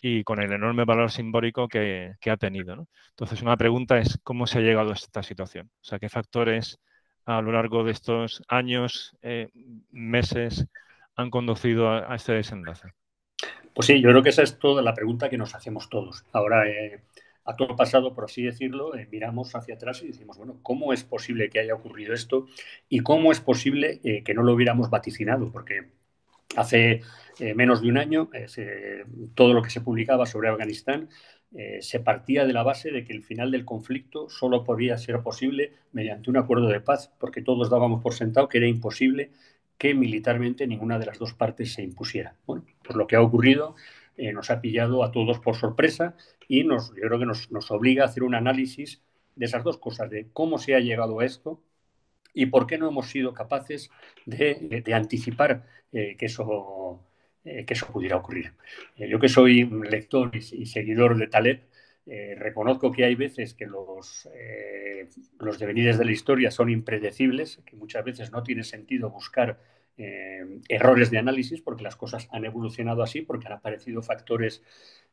y 0.00 0.22
con 0.22 0.40
el 0.42 0.52
enorme 0.52 0.84
valor 0.84 1.10
simbólico 1.10 1.68
que, 1.68 2.14
ha 2.26 2.36
tenido. 2.36 2.86
Entonces, 3.10 3.42
una 3.42 3.56
pregunta 3.56 3.98
es 3.98 4.18
cómo 4.22 4.46
se 4.46 4.58
ha 4.58 4.62
llegado 4.62 4.90
a 4.90 4.94
esta 4.94 5.22
situación. 5.22 5.70
O 5.80 5.84
sea, 5.84 5.98
qué 5.98 6.08
factores 6.08 6.78
a 7.26 7.40
lo 7.40 7.52
largo 7.52 7.84
de 7.84 7.92
estos 7.92 8.42
años, 8.48 9.16
eh, 9.22 9.48
meses, 9.90 10.66
han 11.16 11.30
conducido 11.30 11.90
a 11.90 12.14
este 12.14 12.32
desenlace. 12.34 12.92
Pues 13.74 13.88
sí, 13.88 14.00
yo 14.00 14.10
creo 14.10 14.22
que 14.22 14.28
esa 14.28 14.42
es 14.42 14.58
toda 14.58 14.82
la 14.82 14.94
pregunta 14.94 15.28
que 15.28 15.36
nos 15.36 15.54
hacemos 15.54 15.88
todos. 15.90 16.24
Ahora, 16.32 16.68
eh, 16.68 17.00
a 17.44 17.56
todo 17.56 17.74
pasado, 17.74 18.14
por 18.14 18.24
así 18.24 18.42
decirlo, 18.44 18.94
eh, 18.94 19.08
miramos 19.10 19.54
hacia 19.54 19.74
atrás 19.74 20.00
y 20.02 20.06
decimos, 20.06 20.38
bueno, 20.38 20.60
¿cómo 20.62 20.92
es 20.92 21.02
posible 21.02 21.50
que 21.50 21.58
haya 21.58 21.74
ocurrido 21.74 22.14
esto? 22.14 22.46
¿Y 22.88 23.00
cómo 23.00 23.32
es 23.32 23.40
posible 23.40 24.00
eh, 24.04 24.22
que 24.22 24.32
no 24.32 24.44
lo 24.44 24.52
hubiéramos 24.54 24.90
vaticinado? 24.90 25.50
Porque 25.50 25.88
hace 26.56 27.02
menos 27.56 27.82
de 27.82 27.88
un 27.88 27.98
año, 27.98 28.30
todo 29.34 29.54
lo 29.54 29.62
que 29.62 29.70
se 29.70 29.80
publicaba 29.80 30.24
sobre 30.24 30.48
Afganistán 30.48 31.08
se 31.80 31.98
partía 31.98 32.46
de 32.46 32.52
la 32.52 32.62
base 32.62 32.92
de 32.92 33.04
que 33.04 33.12
el 33.12 33.24
final 33.24 33.50
del 33.50 33.64
conflicto 33.64 34.28
solo 34.28 34.62
podía 34.62 34.96
ser 34.98 35.20
posible 35.20 35.72
mediante 35.90 36.30
un 36.30 36.36
acuerdo 36.36 36.68
de 36.68 36.80
paz, 36.80 37.12
porque 37.18 37.42
todos 37.42 37.70
dábamos 37.70 38.04
por 38.04 38.14
sentado 38.14 38.48
que 38.48 38.58
era 38.58 38.68
imposible 38.68 39.32
que 39.78 39.94
militarmente 39.94 40.66
ninguna 40.66 40.98
de 40.98 41.06
las 41.06 41.18
dos 41.18 41.34
partes 41.34 41.72
se 41.72 41.82
impusiera. 41.82 42.36
Bueno, 42.46 42.64
pues 42.82 42.96
lo 42.96 43.06
que 43.06 43.16
ha 43.16 43.22
ocurrido 43.22 43.74
eh, 44.16 44.32
nos 44.32 44.50
ha 44.50 44.60
pillado 44.60 45.02
a 45.02 45.10
todos 45.10 45.40
por 45.40 45.56
sorpresa 45.56 46.16
y 46.46 46.62
nos, 46.64 46.94
yo 46.94 47.02
creo 47.02 47.18
que 47.18 47.26
nos, 47.26 47.70
obliga 47.70 48.04
a 48.04 48.06
hacer 48.06 48.22
un 48.22 48.34
análisis 48.34 49.02
de 49.34 49.46
esas 49.46 49.64
dos 49.64 49.78
cosas, 49.78 50.08
de 50.10 50.28
cómo 50.32 50.58
se 50.58 50.74
ha 50.74 50.80
llegado 50.80 51.18
a 51.18 51.24
esto 51.24 51.60
y 52.32 52.46
por 52.46 52.66
qué 52.66 52.78
no 52.78 52.88
hemos 52.88 53.10
sido 53.10 53.34
capaces 53.34 53.90
de, 54.24 54.84
anticipar 54.94 55.66
eh, 55.92 56.16
que, 56.16 56.26
eso, 56.26 57.04
eh, 57.44 57.64
que 57.64 57.74
eso 57.74 57.86
pudiera 57.88 58.16
ocurrir. 58.16 58.52
yo 58.96 59.18
que 59.18 59.28
soy 59.28 59.64
lector 59.64 60.30
y, 60.34 60.66
seguidor 60.66 61.16
de 61.16 61.26
Taleb, 61.26 61.62
reconozco 62.06 62.92
que 62.92 63.04
hay 63.04 63.14
veces 63.14 63.54
que 63.54 63.66
los, 63.66 64.28
los 65.38 65.58
devenires 65.58 65.98
de 65.98 66.04
la 66.04 66.12
historia 66.12 66.50
son 66.50 66.68
impredecibles, 66.70 67.62
que 67.64 67.76
muchas 67.76 68.04
veces 68.04 68.30
no 68.30 68.42
tiene 68.42 68.62
sentido 68.62 69.10
buscar 69.10 69.58
eh, 69.96 70.60
errores 70.68 71.10
de 71.12 71.18
análisis, 71.18 71.60
porque 71.60 71.84
las 71.84 71.94
cosas 71.94 72.28
han 72.32 72.44
evolucionado 72.44 73.02
así, 73.02 73.22
porque 73.22 73.46
han 73.46 73.52
aparecido 73.52 74.02
factores 74.02 74.62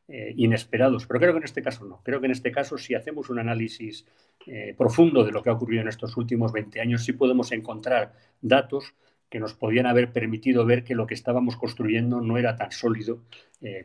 eh, 0.08 0.34
inesperados. 0.36 1.06
Pero 1.06 1.20
creo 1.20 1.32
que 1.32 1.38
en 1.38 1.44
este 1.44 1.62
caso 1.62 1.84
no. 1.84 2.00
Creo 2.02 2.18
que 2.20 2.26
en 2.26 2.32
este 2.32 2.50
caso, 2.50 2.76
si 2.78 2.94
hacemos 2.94 3.30
un 3.30 3.38
análisis 3.38 4.04
eh, 4.46 4.74
profundo 4.76 5.24
de 5.24 5.30
lo 5.30 5.42
que 5.42 5.50
ha 5.50 5.52
ocurrido 5.52 5.82
en 5.82 5.88
estos 5.88 6.16
últimos 6.16 6.52
20 6.52 6.80
años, 6.80 7.04
sí 7.04 7.12
podemos 7.12 7.52
encontrar 7.52 8.14
datos 8.40 8.94
que 9.30 9.38
nos 9.38 9.54
podían 9.54 9.86
haber 9.86 10.12
permitido 10.12 10.66
ver 10.66 10.82
que 10.82 10.96
lo 10.96 11.06
que 11.06 11.14
estábamos 11.14 11.56
construyendo 11.56 12.20
no 12.20 12.36
era 12.36 12.56
tan 12.56 12.70
sólido 12.70 13.22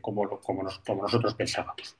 como, 0.02 0.42
como, 0.42 0.64
nosotros 0.64 1.36
pensábamos 1.36 1.96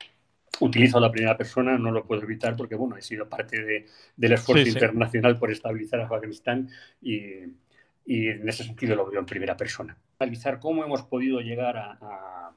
utilizo 0.60 1.00
la 1.00 1.10
primera 1.10 1.36
persona, 1.36 1.78
no 1.78 1.90
lo 1.90 2.04
puedo 2.04 2.22
evitar 2.22 2.56
porque, 2.56 2.74
bueno, 2.74 2.96
he 2.96 3.02
sido 3.02 3.28
parte 3.28 3.86
del 4.16 4.32
esfuerzo 4.32 4.68
internacional 4.68 5.38
por 5.38 5.50
estabilizar 5.50 6.00
Afganistán 6.00 6.68
y, 7.00 7.44
y 8.08 8.28
en 8.28 8.48
ese 8.48 8.64
sentido 8.64 8.96
lo 8.96 9.10
veo 9.10 9.20
en 9.20 9.26
primera 9.26 9.56
persona. 9.56 9.98
Analizar 10.18 10.58
cómo 10.58 10.82
hemos 10.82 11.02
podido 11.02 11.40
llegar 11.40 11.76
a, 11.76 12.54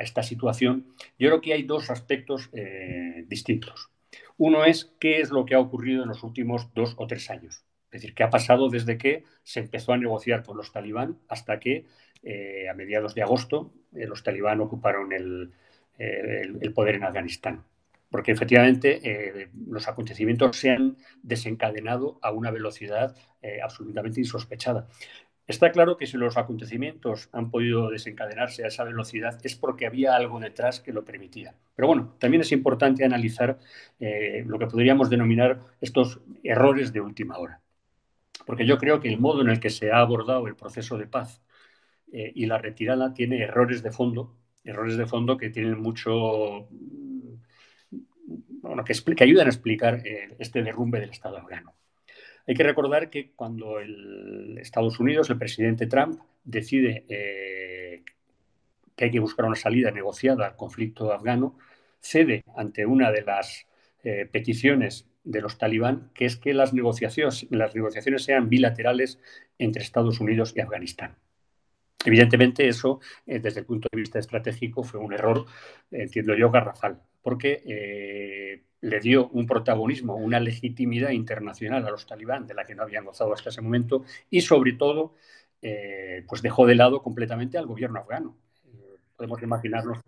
esta 0.00 0.22
situación, 0.22 0.86
yo 1.18 1.28
creo 1.28 1.40
que 1.40 1.54
hay 1.54 1.62
dos 1.62 1.90
aspectos 1.90 2.50
eh, 2.52 3.24
distintos. 3.26 3.90
Uno 4.36 4.64
es 4.64 4.92
qué 5.00 5.20
es 5.20 5.30
lo 5.30 5.46
que 5.46 5.54
ha 5.54 5.58
ocurrido 5.58 6.02
en 6.02 6.10
los 6.10 6.22
últimos 6.22 6.72
dos 6.74 6.94
o 6.98 7.06
tres 7.06 7.30
años. 7.30 7.64
Es 7.90 8.02
decir, 8.02 8.14
qué 8.14 8.22
ha 8.22 8.30
pasado 8.30 8.68
desde 8.68 8.98
que 8.98 9.24
se 9.42 9.60
empezó 9.60 9.92
a 9.92 9.96
negociar 9.96 10.44
con 10.44 10.58
los 10.58 10.70
talibán 10.70 11.18
hasta 11.28 11.58
que 11.58 11.86
eh, 12.22 12.68
a 12.68 12.74
mediados 12.74 13.14
de 13.14 13.22
agosto 13.22 13.72
eh, 13.96 14.06
los 14.06 14.22
talibán 14.22 14.60
ocuparon 14.60 15.12
el, 15.12 15.50
el 16.00 16.72
poder 16.72 16.96
en 16.96 17.04
Afganistán 17.04 17.64
porque 18.10 18.32
efectivamente 18.32 19.00
eh, 19.02 19.48
los 19.68 19.88
acontecimientos 19.88 20.56
se 20.56 20.70
han 20.70 20.96
desencadenado 21.22 22.18
a 22.22 22.32
una 22.32 22.50
velocidad 22.50 23.16
eh, 23.40 23.60
absolutamente 23.62 24.20
insospechada. 24.20 24.88
Está 25.46 25.72
claro 25.72 25.96
que 25.96 26.06
si 26.06 26.16
los 26.16 26.36
acontecimientos 26.36 27.28
han 27.32 27.50
podido 27.50 27.90
desencadenarse 27.90 28.64
a 28.64 28.68
esa 28.68 28.84
velocidad 28.84 29.38
es 29.42 29.56
porque 29.56 29.86
había 29.86 30.14
algo 30.14 30.38
detrás 30.38 30.80
que 30.80 30.92
lo 30.92 31.04
permitía. 31.04 31.54
Pero 31.74 31.88
bueno, 31.88 32.14
también 32.18 32.42
es 32.42 32.52
importante 32.52 33.04
analizar 33.04 33.58
eh, 33.98 34.44
lo 34.46 34.58
que 34.58 34.66
podríamos 34.66 35.10
denominar 35.10 35.60
estos 35.80 36.20
errores 36.44 36.92
de 36.92 37.00
última 37.00 37.38
hora. 37.38 37.60
Porque 38.46 38.66
yo 38.66 38.78
creo 38.78 39.00
que 39.00 39.08
el 39.08 39.18
modo 39.18 39.42
en 39.42 39.50
el 39.50 39.60
que 39.60 39.70
se 39.70 39.90
ha 39.90 39.98
abordado 39.98 40.46
el 40.46 40.56
proceso 40.56 40.98
de 40.98 41.06
paz 41.06 41.42
y 42.12 42.46
la 42.46 42.58
retirada 42.58 43.14
tiene 43.14 43.40
errores 43.40 43.84
de 43.84 43.92
fondo, 43.92 44.34
errores 44.64 44.96
de 44.96 45.06
fondo 45.06 45.36
que 45.36 45.50
tienen 45.50 45.80
mucho 45.80 46.68
que, 49.16 49.24
ayudan 49.24 49.46
a 49.46 49.50
explicar 49.50 50.02
eh, 50.06 50.34
este 50.38 50.62
derrumbe 50.62 51.00
del 51.00 51.10
Estado 51.10 51.38
afgano. 51.38 51.74
Hay 52.46 52.54
que 52.54 52.62
recordar 52.62 53.10
que 53.10 53.32
cuando 53.32 53.78
el 53.80 54.58
Estados 54.58 54.98
Unidos, 54.98 55.30
el 55.30 55.38
presidente 55.38 55.86
Trump, 55.86 56.20
decide 56.44 57.04
eh, 57.08 58.02
que 58.96 59.04
hay 59.04 59.10
que 59.10 59.20
buscar 59.20 59.46
una 59.46 59.56
salida 59.56 59.90
negociada 59.90 60.46
al 60.46 60.56
conflicto 60.56 61.12
afgano, 61.12 61.58
cede 62.00 62.42
ante 62.56 62.86
una 62.86 63.10
de 63.12 63.22
las 63.22 63.66
eh, 64.02 64.26
peticiones 64.30 65.06
de 65.22 65.42
los 65.42 65.58
talibán, 65.58 66.10
que 66.14 66.24
es 66.24 66.36
que 66.36 66.54
las 66.54 66.72
negociaciones, 66.72 67.46
las 67.50 67.74
negociaciones 67.74 68.24
sean 68.24 68.48
bilaterales 68.48 69.20
entre 69.58 69.82
Estados 69.82 70.18
Unidos 70.20 70.54
y 70.56 70.60
Afganistán. 70.60 71.16
Evidentemente, 72.04 72.66
eso, 72.66 73.00
desde 73.26 73.60
el 73.60 73.66
punto 73.66 73.88
de 73.92 73.98
vista 73.98 74.18
estratégico, 74.18 74.82
fue 74.82 75.00
un 75.00 75.12
error, 75.12 75.44
entiendo 75.90 76.34
yo, 76.34 76.50
garrafal 76.50 77.00
porque 77.22 77.62
eh, 77.66 78.62
le 78.80 79.00
dio 79.00 79.28
un 79.28 79.46
protagonismo, 79.46 80.16
una 80.16 80.40
legitimidad 80.40 81.10
internacional 81.10 81.86
a 81.86 81.90
los 81.90 82.06
talibán 82.06 82.46
de 82.46 82.54
la 82.54 82.64
que 82.64 82.74
no 82.74 82.82
habían 82.82 83.04
gozado 83.04 83.32
hasta 83.32 83.50
ese 83.50 83.60
momento 83.60 84.04
y 84.30 84.40
sobre 84.40 84.72
todo 84.72 85.14
eh, 85.62 86.24
pues 86.28 86.42
dejó 86.42 86.66
de 86.66 86.74
lado 86.74 87.02
completamente 87.02 87.58
al 87.58 87.66
gobierno 87.66 88.00
afgano. 88.00 88.36
Eh, 88.66 88.96
podemos 89.16 89.42
imaginarnos. 89.42 89.98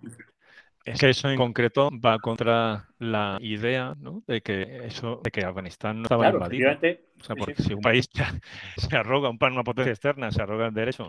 Es 0.85 0.99
que 0.99 1.11
eso 1.11 1.31
en 1.31 1.37
concreto 1.37 1.91
va 2.05 2.19
contra 2.19 2.89
la 2.99 3.39
idea 3.41 3.95
de 4.27 4.41
que 4.41 4.81
eso, 4.87 5.21
de 5.23 5.31
que 5.31 5.45
Afganistán 5.45 5.99
no 5.99 6.03
estaba 6.05 6.29
invadido. 6.29 6.73
O 6.73 7.25
sea, 7.25 7.37
porque 7.37 7.63
si 7.63 7.73
un 7.75 7.81
país 7.81 8.09
se 8.77 8.97
arroga, 8.97 9.29
un, 9.29 9.39
una 9.41 9.63
potencia 9.63 9.93
externa 9.93 10.33
se 10.33 10.43
arroga 10.43 10.67
el 10.67 10.75
derecho 10.75 11.09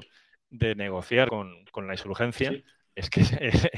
de 0.54 0.76
negociar 0.76 1.30
con, 1.30 1.66
con 1.72 1.88
la 1.88 1.94
insurgencia, 1.94 2.54
es 2.96 3.10
que 3.10 3.22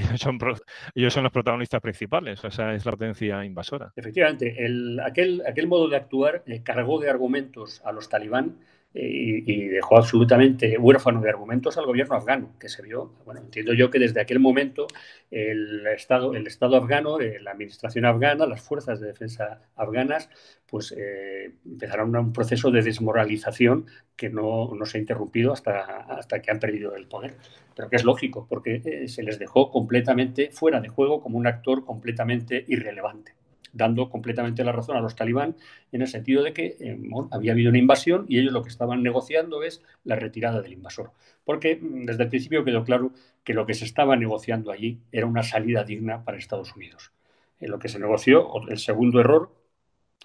ellos 0.93 1.13
son, 1.13 1.23
los 1.23 1.31
protagonistas 1.31 1.81
principales, 1.81 2.43
o 2.43 2.47
esa 2.47 2.73
es 2.73 2.85
la 2.85 2.91
potencia 2.91 3.43
invasora. 3.45 3.91
Efectivamente, 3.95 4.55
aquel, 5.03 5.41
aquel 5.47 5.67
modo 5.67 5.87
de 5.87 5.95
actuar 5.95 6.43
eh, 6.45 6.61
cargó 6.63 6.99
de 6.99 7.09
argumentos 7.09 7.81
a 7.85 7.91
los 7.91 8.09
talibán 8.09 8.57
y, 8.97 9.67
dejó 9.67 9.97
absolutamente 9.97 10.77
huérfano 10.77 11.21
de 11.21 11.29
argumentos 11.29 11.77
al 11.77 11.85
gobierno 11.85 12.15
afgano, 12.15 12.53
que 12.59 12.69
se 12.69 12.81
vio, 12.81 13.13
bueno, 13.25 13.41
entiendo 13.41 13.73
yo 13.73 13.91
que 13.91 13.99
desde 13.99 14.21
aquel 14.21 14.39
momento 14.39 14.87
el 15.29 15.85
Estado, 15.87 16.33
el 16.33 16.47
Estado 16.47 16.77
afgano, 16.77 17.19
eh, 17.19 17.39
la 17.41 17.51
administración 17.51 18.05
afgana, 18.05 18.45
las 18.45 18.61
fuerzas 18.61 19.01
de 19.01 19.07
defensa 19.07 19.61
afganas, 19.75 20.29
pues 20.65 20.93
eh, 20.97 21.55
empezaron 21.65 22.15
un 22.15 22.31
proceso 22.31 22.71
de 22.71 22.81
desmoralización 22.81 23.85
que 24.15 24.29
no, 24.29 24.73
no, 24.73 24.85
se 24.85 24.97
ha 24.97 25.01
interrumpido 25.01 25.51
hasta, 25.51 25.81
hasta 25.81 26.41
que 26.41 26.51
han 26.51 26.59
perdido 26.59 26.95
el 26.95 27.07
poder. 27.07 27.35
Pero 27.75 27.89
que 27.89 27.97
es 27.97 28.05
lógico, 28.05 28.47
porque 28.49 28.81
eh, 28.85 29.07
se 29.09 29.23
les 29.23 29.37
dejó 29.37 29.71
completamente 29.71 30.51
fuera 30.51 30.79
de 30.79 30.87
juego 30.87 31.21
como 31.21 31.37
un 31.37 31.47
actor 31.47 31.83
completamente 31.83 32.63
irrelevante 32.69 33.33
dando 33.75 34.09
completamente 34.09 34.63
la 34.63 34.71
razón 34.71 34.95
a 34.97 35.01
los 35.01 35.15
talibán 35.15 35.55
en 35.91 36.01
el 36.01 36.07
sentido 36.07 36.43
de 36.43 36.53
que 36.53 36.77
eh, 36.79 36.97
había 37.31 37.51
habido 37.51 37.69
una 37.69 37.77
invasión 37.77 38.25
y 38.29 38.39
ellos 38.39 38.53
lo 38.53 38.63
que 38.63 38.69
estaban 38.69 39.03
negociando 39.03 39.63
es 39.63 39.83
la 40.03 40.15
retirada 40.15 40.61
del 40.61 40.73
invasor. 40.73 41.11
Porque 41.43 41.75
mm, 41.75 42.05
desde 42.05 42.23
el 42.23 42.29
principio 42.29 42.63
quedó 42.63 42.83
claro 42.83 43.11
que 43.43 43.53
lo 43.53 43.65
que 43.65 43.73
se 43.73 43.85
estaba 43.85 44.15
negociando 44.15 44.71
allí 44.71 44.99
era 45.11 45.25
una 45.27 45.43
salida 45.43 45.83
digna 45.83 46.23
para 46.23 46.37
Estados 46.37 46.75
Unidos. 46.75 47.11
En 47.59 47.69
lo 47.69 47.79
que 47.79 47.89
se 47.89 47.99
negoció, 47.99 48.49
el 48.67 48.79
segundo 48.79 49.19
error, 49.19 49.53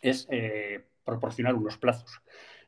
es 0.01 0.27
eh, 0.31 0.85
proporcionar 1.05 1.55
unos 1.55 1.77
plazos. 1.77 2.23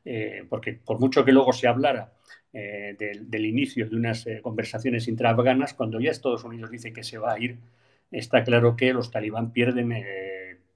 Eh, 0.05 0.45
porque 0.49 0.73
por 0.73 0.99
mucho 0.99 1.25
que 1.25 1.33
luego 1.33 1.53
se 1.53 1.69
hablara 1.69 2.13
del, 2.53 3.31
del, 3.31 3.47
inicio 3.47 3.89
de 3.89 3.97
unas 3.97 4.27
conversaciones 4.43 5.09
intraafganas, 5.09 5.73
cuando 5.73 5.99
ya 6.01 6.11
Estados 6.11 6.45
Unidos 6.45 6.71
dice 6.71 6.93
que 6.93 7.03
se 7.03 7.17
va 7.17 7.33
a 7.33 7.39
ir, 7.39 7.57
está 8.11 8.45
claro 8.45 8.77
que 8.77 8.93
los 8.93 9.11
talibán 9.11 9.53
pierden 9.53 9.91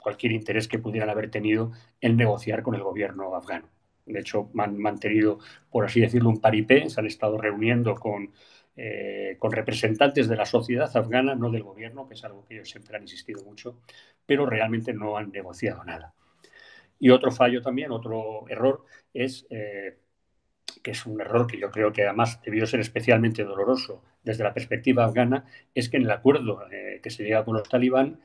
cualquier 0.07 0.31
interés 0.31 0.69
que 0.69 0.79
pudieran 0.79 1.11
haber 1.11 1.33
tenido 1.33 1.73
en 2.01 2.17
negociar 2.17 2.63
con 2.63 2.77
el 2.77 2.83
gobierno 2.85 3.35
afgano. 3.35 3.69
De 4.07 4.21
hecho, 4.21 4.49
han 4.57 4.79
mantenido, 4.79 5.41
por 5.69 5.85
así 5.85 6.01
decirlo, 6.01 6.29
un 6.29 6.41
paripé, 6.41 6.89
se 6.89 7.01
han 7.01 7.07
estado 7.07 7.37
reuniendo 7.39 7.97
con 7.97 8.31
eh, 8.77 9.35
con 9.41 9.51
representantes 9.51 10.29
de 10.29 10.37
la 10.37 10.47
sociedad 10.47 10.97
afgana, 10.97 11.35
no 11.35 11.51
del 11.51 11.65
gobierno, 11.65 12.07
que 12.07 12.15
es 12.15 12.23
algo 12.23 12.45
que 12.45 12.55
ellos 12.55 12.71
siempre 12.71 12.95
han 12.95 13.03
insistido 13.03 13.43
mucho, 13.43 13.81
pero 14.25 14.47
realmente 14.47 14.93
no 14.93 15.17
han 15.17 15.33
negociado 15.33 15.83
nada. 15.83 16.15
Y 17.01 17.11
otro 17.11 17.33
fallo 17.33 17.61
también, 17.61 17.91
otro 17.91 18.45
error, 18.49 18.85
es 19.13 19.45
eh, 19.51 19.99
que 20.83 20.93
es 20.93 21.07
un 21.07 21.21
error 21.21 21.47
que 21.47 21.59
yo 21.59 21.71
creo 21.71 21.93
que 21.93 22.05
además 22.05 22.41
debió 22.43 22.67
ser 22.67 22.81
especialmente 22.81 23.45
doloroso 23.45 24.03
desde 24.23 24.45
la 24.45 24.55
perspectiva 24.55 25.05
afgana, 25.05 25.45
es 25.75 25.89
que 25.89 25.97
en 25.97 26.05
el 26.05 26.11
acuerdo 26.11 26.67
eh, 26.71 27.01
que 27.03 27.11
se 27.11 27.25
llega 27.25 27.45
con 27.45 27.55
los 27.55 27.69
talibán 27.69 28.21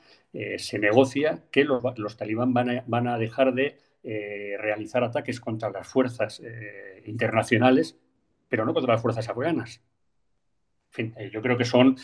se 0.57 0.79
negocia 0.79 1.43
que 1.51 1.65
los, 1.65 2.15
talibán 2.15 2.53
van 2.53 3.07
a 3.07 3.17
dejar 3.17 3.53
de 3.53 3.75
eh, 4.03 4.55
realizar 4.57 5.03
ataques 5.03 5.39
contra 5.39 5.69
las 5.69 5.87
fuerzas 5.87 6.41
eh, 6.43 7.03
internacionales, 7.05 7.99
pero 8.49 8.65
no 8.65 8.73
contra 8.73 8.93
las 8.93 9.01
fuerzas 9.01 9.29
afganas. 9.29 9.79
En 10.87 10.91
fin, 10.91 11.13
eh, 11.17 11.29
yo 11.31 11.39
creo 11.43 11.55
que 11.55 11.65
son 11.65 11.95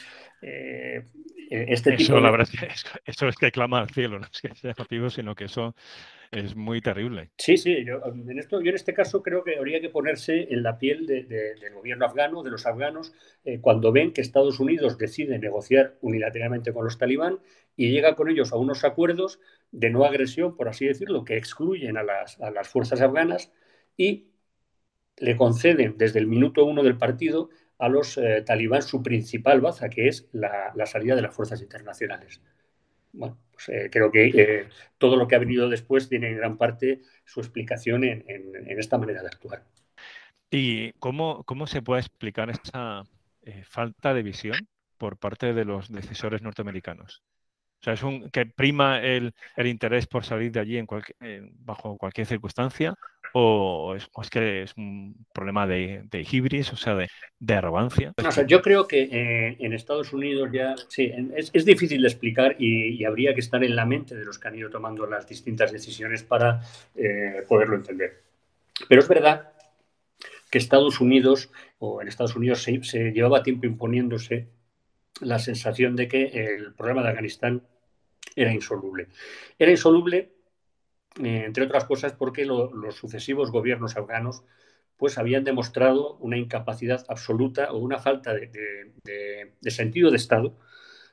este 1.49 1.93
eso, 1.93 1.97
tipo 1.97 2.19
la 2.19 2.31
verdad 2.31 2.47
es 2.51 2.83
que, 2.83 2.99
eso 3.05 3.27
es 3.27 3.35
que 3.35 3.51
clama 3.51 3.79
al 3.79 3.89
cielo, 3.89 4.19
no 4.19 4.25
es 4.31 4.41
que 4.41 4.53
sea 4.55 4.73
motivo, 4.77 5.09
sino 5.09 5.35
que 5.35 5.45
eso 5.45 5.75
es 6.31 6.55
muy 6.55 6.81
terrible. 6.81 7.29
Sí, 7.37 7.57
sí, 7.57 7.85
yo 7.85 8.01
en, 8.05 8.37
esto, 8.37 8.61
yo 8.61 8.69
en 8.69 8.75
este 8.75 8.93
caso 8.93 9.23
creo 9.23 9.43
que 9.43 9.57
habría 9.57 9.79
que 9.79 9.89
ponerse 9.89 10.47
en 10.49 10.61
la 10.61 10.77
piel 10.77 11.05
del 11.05 11.73
gobierno 11.73 12.05
afgano, 12.05 12.43
de 12.43 12.51
los 12.51 12.65
afganos, 12.65 13.13
cuando 13.61 13.93
ven 13.93 14.11
que 14.11 14.21
Estados 14.21 14.59
Unidos 14.59 14.97
decide 14.97 15.39
negociar 15.39 15.95
unilateralmente 16.01 16.73
con 16.73 16.83
los 16.83 16.97
talibán 16.97 17.39
y 17.77 17.91
llega 17.91 18.15
con 18.15 18.27
ellos 18.29 18.51
a 18.51 18.57
unos 18.57 18.83
acuerdos 18.83 19.39
de 19.71 19.89
no 19.89 20.03
agresión, 20.03 20.55
por 20.57 20.67
así 20.67 20.85
decirlo, 20.85 21.23
que 21.23 21.37
excluyen 21.37 21.95
a 21.95 22.03
las, 22.03 22.37
fuerzas 22.67 22.99
afganas 23.01 23.53
y 23.95 24.31
le 25.17 25.37
conceden 25.37 25.97
desde 25.97 26.19
el 26.19 26.27
minuto 26.27 26.65
uno 26.65 26.83
del 26.83 26.97
partido 26.97 27.49
a 27.79 27.89
los 27.89 28.17
eh, 28.17 28.43
talibán 28.45 28.81
su 28.81 29.03
principal 29.03 29.61
baza, 29.61 29.89
que 29.89 30.07
es 30.07 30.27
la, 30.31 30.73
salida 30.85 31.15
de 31.15 31.21
las 31.21 31.35
fuerzas 31.35 31.61
internacionales. 31.61 32.41
Bueno, 33.13 33.37
pues, 33.51 33.69
eh, 33.69 33.89
creo 33.91 34.11
que 34.11 34.27
eh, 34.27 34.69
todo 34.97 35.15
lo 35.15 35.27
que 35.27 35.35
ha 35.35 35.39
venido 35.39 35.69
después 35.69 36.09
tiene 36.09 36.29
en 36.29 36.37
gran 36.37 36.57
parte 36.57 37.01
su 37.25 37.39
explicación 37.39 38.03
en, 38.03 38.23
esta 38.79 38.97
manera 38.97 39.21
de 39.21 39.27
actuar. 39.27 39.63
¿Y 40.49 40.93
cómo, 40.93 41.43
cómo 41.43 41.67
se 41.67 41.81
puede 41.81 42.01
explicar 42.01 42.49
esa 42.49 43.03
falta 43.63 44.13
de 44.13 44.23
visión 44.23 44.57
por 44.97 45.17
parte 45.17 45.53
de 45.53 45.65
los 45.65 45.91
decisores 45.91 46.41
norteamericanos? 46.41 47.23
O 47.79 47.83
sea, 47.83 47.93
es 47.93 48.03
un 48.03 48.29
que 48.31 48.45
prima 48.45 48.99
el, 49.01 49.33
interés 49.57 50.07
por 50.07 50.25
salir 50.25 50.51
de 50.51 50.59
allí 50.59 50.77
en 50.77 50.87
bajo 51.59 51.97
cualquier 51.97 52.25
circunstancia, 52.25 52.95
o 53.33 53.95
es, 53.95 54.29
que 54.29 54.63
es 54.63 54.73
un 54.77 55.25
problema 55.33 55.67
de, 55.67 56.03
de 56.09 56.27
hibris, 56.29 56.73
o 56.73 56.75
sea, 56.75 56.95
de, 56.95 57.53
arrogancia. 57.53 58.13
yo 58.47 58.61
creo 58.61 58.87
que 58.87 59.03
eh, 59.03 59.57
en 59.59 59.73
Estados 59.73 60.13
Unidos 60.13 60.49
ya, 60.51 60.75
sí, 60.87 61.11
es, 61.35 61.65
difícil 61.65 62.01
de 62.01 62.07
explicar 62.07 62.55
y, 62.59 63.03
habría 63.05 63.33
que 63.33 63.39
estar 63.39 63.63
en 63.63 63.75
la 63.75 63.85
mente 63.85 64.15
de 64.15 64.25
los 64.25 64.39
que 64.39 64.47
han 64.47 64.55
ido 64.55 64.69
tomando 64.69 65.05
las 65.05 65.27
distintas 65.27 65.71
decisiones 65.71 66.23
para 66.23 66.61
eh, 66.95 67.43
poderlo 67.47 67.75
entender. 67.75 68.21
Pero 68.87 69.01
es 69.01 69.07
verdad 69.07 69.51
que 70.49 70.57
Estados 70.57 71.01
Unidos, 71.01 71.49
o 71.79 72.01
en 72.01 72.07
Estados 72.07 72.35
Unidos 72.35 72.63
se 72.63 73.11
llevaba 73.11 73.43
tiempo 73.43 73.65
imponiéndose 73.65 74.47
la 75.21 75.39
sensación 75.39 75.95
de 75.95 76.07
que 76.07 76.25
el 76.25 76.73
problema 76.73 77.01
de 77.01 77.09
Afganistán 77.09 77.63
era 78.35 78.53
insoluble. 78.53 79.07
Era 79.57 79.71
insoluble, 79.71 80.29
eh, 81.23 81.43
entre 81.45 81.63
otras 81.63 81.85
cosas, 81.85 82.13
porque 82.13 82.45
los 82.45 82.95
sucesivos 82.95 83.51
gobiernos 83.51 83.97
afganos 83.97 84.43
pues 84.97 85.17
habían 85.17 85.43
demostrado 85.43 86.17
una 86.17 86.37
incapacidad 86.37 87.05
absoluta 87.07 87.71
o 87.71 87.77
una 87.77 87.99
falta 87.99 88.33
de, 88.33 89.51
sentido 89.67 90.09
de 90.09 90.17
Estado 90.17 90.57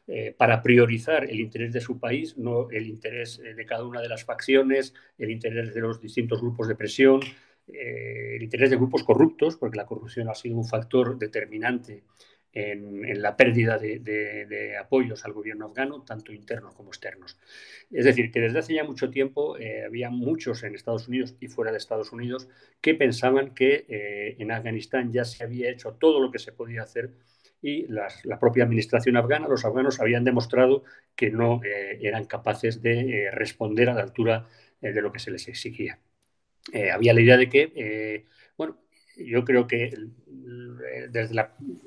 eh, 0.06 0.34
para 0.36 0.62
priorizar 0.62 1.24
el 1.24 1.40
interés 1.40 1.72
de 1.72 1.80
su 1.80 1.98
país, 1.98 2.36
no 2.38 2.70
el 2.70 2.86
interés 2.86 3.40
eh, 3.44 3.54
de 3.54 3.66
cada 3.66 3.84
una 3.84 4.00
de 4.00 4.08
las 4.08 4.24
facciones, 4.24 4.94
el 5.18 5.30
interés 5.30 5.74
de 5.74 5.80
los 5.80 6.00
distintos 6.00 6.40
grupos 6.40 6.68
de 6.68 6.74
presión, 6.76 7.20
el 7.66 8.42
interés 8.42 8.68
de 8.68 8.76
grupos 8.76 9.04
corruptos, 9.04 9.56
porque 9.56 9.78
la 9.78 9.86
corrupción 9.86 10.28
ha 10.28 10.34
sido 10.34 10.56
un 10.56 10.66
factor 10.66 11.18
determinante 11.18 12.02
en, 12.54 13.20
la 13.20 13.36
pérdida 13.36 13.78
de, 13.78 14.76
apoyos 14.80 15.24
al 15.24 15.32
gobierno 15.32 15.66
afgano, 15.66 16.02
tanto 16.02 16.32
internos 16.32 16.74
como 16.74 16.90
externos. 16.90 17.36
Es 17.90 18.04
decir, 18.04 18.30
que 18.30 18.40
desde 18.40 18.60
hace 18.60 18.74
ya 18.74 18.84
mucho 18.84 19.10
tiempo 19.10 19.58
eh, 19.58 19.84
había 19.84 20.10
muchos 20.10 20.62
en 20.62 20.74
Estados 20.74 21.08
Unidos 21.08 21.34
y 21.40 21.48
fuera 21.48 21.72
de 21.72 21.78
Estados 21.78 22.12
Unidos 22.12 22.48
que 22.80 22.94
pensaban 22.94 23.54
que 23.54 23.84
eh, 23.88 24.36
en 24.38 24.52
Afganistán 24.52 25.12
ya 25.12 25.24
se 25.24 25.42
había 25.42 25.70
hecho 25.70 25.94
todo 25.94 26.20
lo 26.20 26.30
que 26.30 26.38
se 26.38 26.52
podía 26.52 26.82
hacer 26.82 27.10
y 27.60 27.86
la 27.88 28.38
propia 28.38 28.64
administración 28.64 29.16
afgana, 29.16 29.48
los 29.48 29.64
afganos 29.64 29.98
habían 29.98 30.22
demostrado 30.22 30.84
que 31.16 31.30
no 31.30 31.62
eh, 31.64 31.98
eran 32.02 32.26
capaces 32.26 32.82
de 32.82 33.30
responder 33.32 33.88
a 33.88 33.94
la 33.94 34.02
altura 34.02 34.46
de 34.82 35.00
lo 35.00 35.10
que 35.10 35.18
se 35.18 35.30
les 35.30 35.48
exigía. 35.48 35.98
había 36.92 37.14
la 37.14 37.20
idea 37.22 37.38
de 37.38 37.48
que, 37.48 38.26
yo 39.16 39.44
creo 39.44 39.66
que 39.66 39.94
desde 41.10 41.34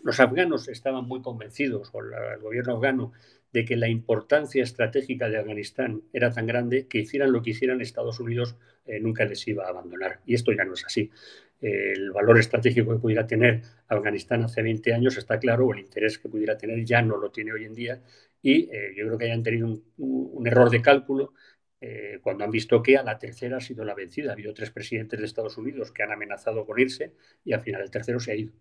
los 0.03 0.19
afganos 0.19 0.67
estaban 0.67 1.05
muy 1.05 1.21
convencidos, 1.21 1.89
o 1.93 2.01
el 2.01 2.39
gobierno 2.39 2.75
afgano, 2.75 3.13
de 3.53 3.65
que 3.65 3.75
la 3.75 3.87
importancia 3.87 4.63
estratégica 4.63 5.29
de 5.29 5.37
Afganistán 5.37 6.03
era 6.13 6.31
tan 6.31 6.45
grande 6.45 6.87
que 6.87 6.99
hicieran 6.99 7.31
lo 7.31 7.41
que 7.41 7.51
hicieran 7.51 7.81
Estados 7.81 8.19
Unidos 8.19 8.55
eh, 8.85 8.99
nunca 8.99 9.25
les 9.25 9.47
iba 9.47 9.65
a 9.65 9.69
abandonar. 9.69 10.19
Y 10.25 10.35
esto 10.35 10.51
ya 10.51 10.65
no 10.65 10.73
es 10.73 10.85
así. 10.85 11.09
el 11.61 12.11
valor 12.11 12.37
estratégico 12.37 12.91
que 12.93 12.99
pudiera 12.99 13.25
tener 13.25 13.61
Afganistán 13.87 14.43
hace 14.43 14.61
20 14.61 14.93
años 14.93 15.17
está 15.17 15.39
claro, 15.39 15.67
o 15.67 15.73
el 15.73 15.79
interés 15.79 16.19
que 16.19 16.29
pudiera 16.29 16.57
tener 16.57 16.83
ya 16.85 17.01
no 17.01 17.17
lo 17.17 17.31
tiene 17.31 17.53
hoy 17.53 17.65
en 17.65 17.73
día. 17.73 18.01
Y 18.41 18.69
eh, 18.71 18.93
yo 18.95 19.05
creo 19.07 19.17
que 19.17 19.25
hayan 19.25 19.43
tenido 19.43 19.81
un 19.97 20.47
error 20.47 20.69
de 20.69 20.81
cálculo 20.81 21.33
eh, 21.79 22.19
cuando 22.21 22.43
han 22.43 22.51
visto 22.51 22.81
que 22.81 22.97
a 22.97 23.03
la 23.03 23.19
tercera 23.19 23.57
ha 23.57 23.61
sido 23.61 23.85
la 23.85 23.93
vencida. 23.93 24.31
Ha 24.31 24.33
habido 24.33 24.53
tres 24.53 24.71
presidentes 24.71 25.19
de 25.19 25.25
Estados 25.25 25.57
Unidos 25.57 25.91
que 25.91 26.03
han 26.03 26.11
amenazado 26.11 26.65
con 26.65 26.79
irse 26.79 27.13
y 27.43 27.53
al 27.53 27.61
final 27.61 27.81
el 27.81 27.91
tercero 27.91 28.19
se 28.19 28.31
ha 28.31 28.35
ido. 28.35 28.53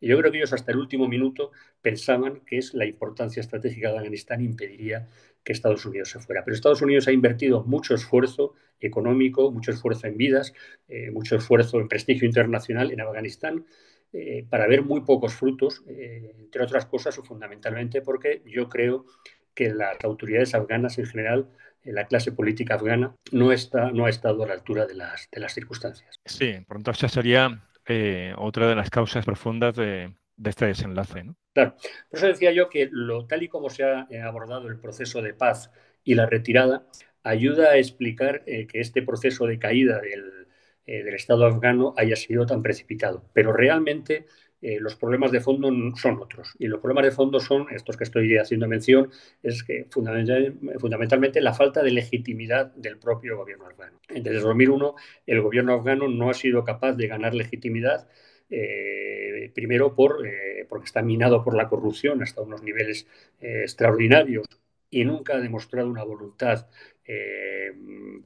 Y 0.00 0.08
yo 0.08 0.18
creo 0.18 0.30
que 0.30 0.38
ellos 0.38 0.52
hasta 0.52 0.72
el 0.72 0.78
último 0.78 1.08
minuto 1.08 1.52
pensaban 1.80 2.40
que 2.40 2.58
es 2.58 2.74
la 2.74 2.84
importancia 2.84 3.40
estratégica 3.40 3.90
de 3.90 3.98
Afganistán 3.98 4.42
impediría 4.42 5.08
que 5.42 5.52
Estados 5.52 5.86
Unidos 5.86 6.10
se 6.10 6.18
fuera. 6.18 6.44
Pero 6.44 6.54
Estados 6.54 6.82
Unidos 6.82 7.08
ha 7.08 7.12
invertido 7.12 7.62
mucho 7.64 7.94
esfuerzo 7.94 8.54
económico, 8.80 9.50
mucho 9.50 9.70
esfuerzo 9.70 10.06
en 10.06 10.18
vidas, 10.18 10.52
eh, 10.88 11.10
mucho 11.10 11.36
esfuerzo 11.36 11.80
en 11.80 11.88
prestigio 11.88 12.26
internacional 12.26 12.90
en 12.90 13.00
Afganistán 13.00 13.64
eh, 14.12 14.44
para 14.50 14.66
ver 14.66 14.82
muy 14.82 15.00
pocos 15.02 15.34
frutos, 15.34 15.82
entre 15.86 16.62
otras 16.62 16.86
cosas 16.86 17.18
o 17.18 17.22
fundamentalmente 17.22 18.02
porque 18.02 18.42
yo 18.44 18.68
creo 18.68 19.06
que 19.54 19.72
las 19.72 19.96
autoridades 20.04 20.54
afganas 20.54 20.98
en 20.98 21.06
general 21.06 21.48
la 21.92 22.06
clase 22.06 22.32
política 22.32 22.74
afgana 22.74 23.14
no, 23.32 23.52
está, 23.52 23.90
no 23.90 24.06
ha 24.06 24.10
estado 24.10 24.44
a 24.44 24.48
la 24.48 24.54
altura 24.54 24.86
de 24.86 24.94
las, 24.94 25.28
de 25.30 25.40
las 25.40 25.52
circunstancias. 25.52 26.20
Sí, 26.24 26.54
pronto 26.66 26.90
esa 26.90 27.08
sería 27.08 27.62
eh, 27.86 28.34
otra 28.36 28.68
de 28.68 28.74
las 28.74 28.90
causas 28.90 29.24
profundas 29.24 29.76
de, 29.76 30.12
este 30.44 30.66
desenlace. 30.66 31.24
¿no? 31.24 31.36
Claro, 31.54 31.76
por 32.10 32.18
eso 32.18 32.26
decía 32.26 32.52
yo 32.52 32.68
que 32.68 32.88
lo, 32.90 33.26
tal 33.26 33.42
y 33.42 33.48
como 33.48 33.70
se 33.70 33.84
ha 33.84 34.06
eh, 34.10 34.20
abordado 34.20 34.68
el 34.68 34.78
proceso 34.78 35.22
de 35.22 35.34
paz 35.34 35.70
y 36.02 36.14
la 36.14 36.26
retirada, 36.26 36.86
ayuda 37.22 37.70
a 37.70 37.76
explicar 37.78 38.42
eh, 38.46 38.66
que 38.66 38.80
este 38.80 39.02
proceso 39.02 39.46
de 39.46 39.58
caída 39.58 40.00
del, 40.00 40.46
del 40.86 41.14
Estado 41.14 41.46
afgano 41.46 41.94
haya 41.96 42.16
sido 42.16 42.46
tan 42.46 42.62
precipitado. 42.62 43.24
Pero 43.32 43.52
realmente 43.52 44.26
eh, 44.66 44.80
los 44.80 44.96
problemas 44.96 45.30
de 45.30 45.40
fondo 45.40 45.70
son 45.94 46.18
otros. 46.18 46.56
Y 46.58 46.66
los 46.66 46.80
problemas 46.80 47.04
de 47.04 47.12
fondo 47.12 47.38
son, 47.38 47.68
estos 47.70 47.96
que 47.96 48.02
estoy 48.02 48.36
haciendo 48.36 48.66
mención, 48.66 49.12
es 49.40 49.62
que 49.62 49.86
fundamentalmente 49.88 51.40
la 51.40 51.54
falta 51.54 51.84
de 51.84 51.92
legitimidad 51.92 52.74
del 52.74 52.98
propio 52.98 53.36
gobierno 53.36 53.66
afgano. 53.66 54.00
Desde 54.08 54.40
2001 54.40 54.96
el 55.26 55.40
gobierno 55.40 55.72
afgano 55.72 56.08
no 56.08 56.30
ha 56.30 56.34
sido 56.34 56.64
capaz 56.64 56.94
de 56.94 57.06
ganar 57.06 57.32
legitimidad. 57.32 58.08
Eh, 58.50 59.52
primero 59.54 59.94
eh, 60.24 60.66
porque 60.68 60.86
está 60.86 61.00
minado 61.00 61.44
por 61.44 61.54
la 61.54 61.68
corrupción 61.68 62.20
hasta 62.24 62.42
unos 62.42 62.64
niveles 62.64 63.06
extraordinarios 63.38 64.46
y 64.90 65.04
nunca 65.04 65.36
ha 65.36 65.40
demostrado 65.40 65.88
una 65.88 66.02
voluntad 66.02 66.66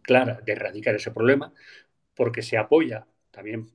clara 0.00 0.40
de 0.42 0.52
erradicar 0.52 0.94
ese 0.94 1.10
problema, 1.10 1.52
porque 2.14 2.40
se 2.40 2.56
apoya 2.56 3.06
también 3.30 3.68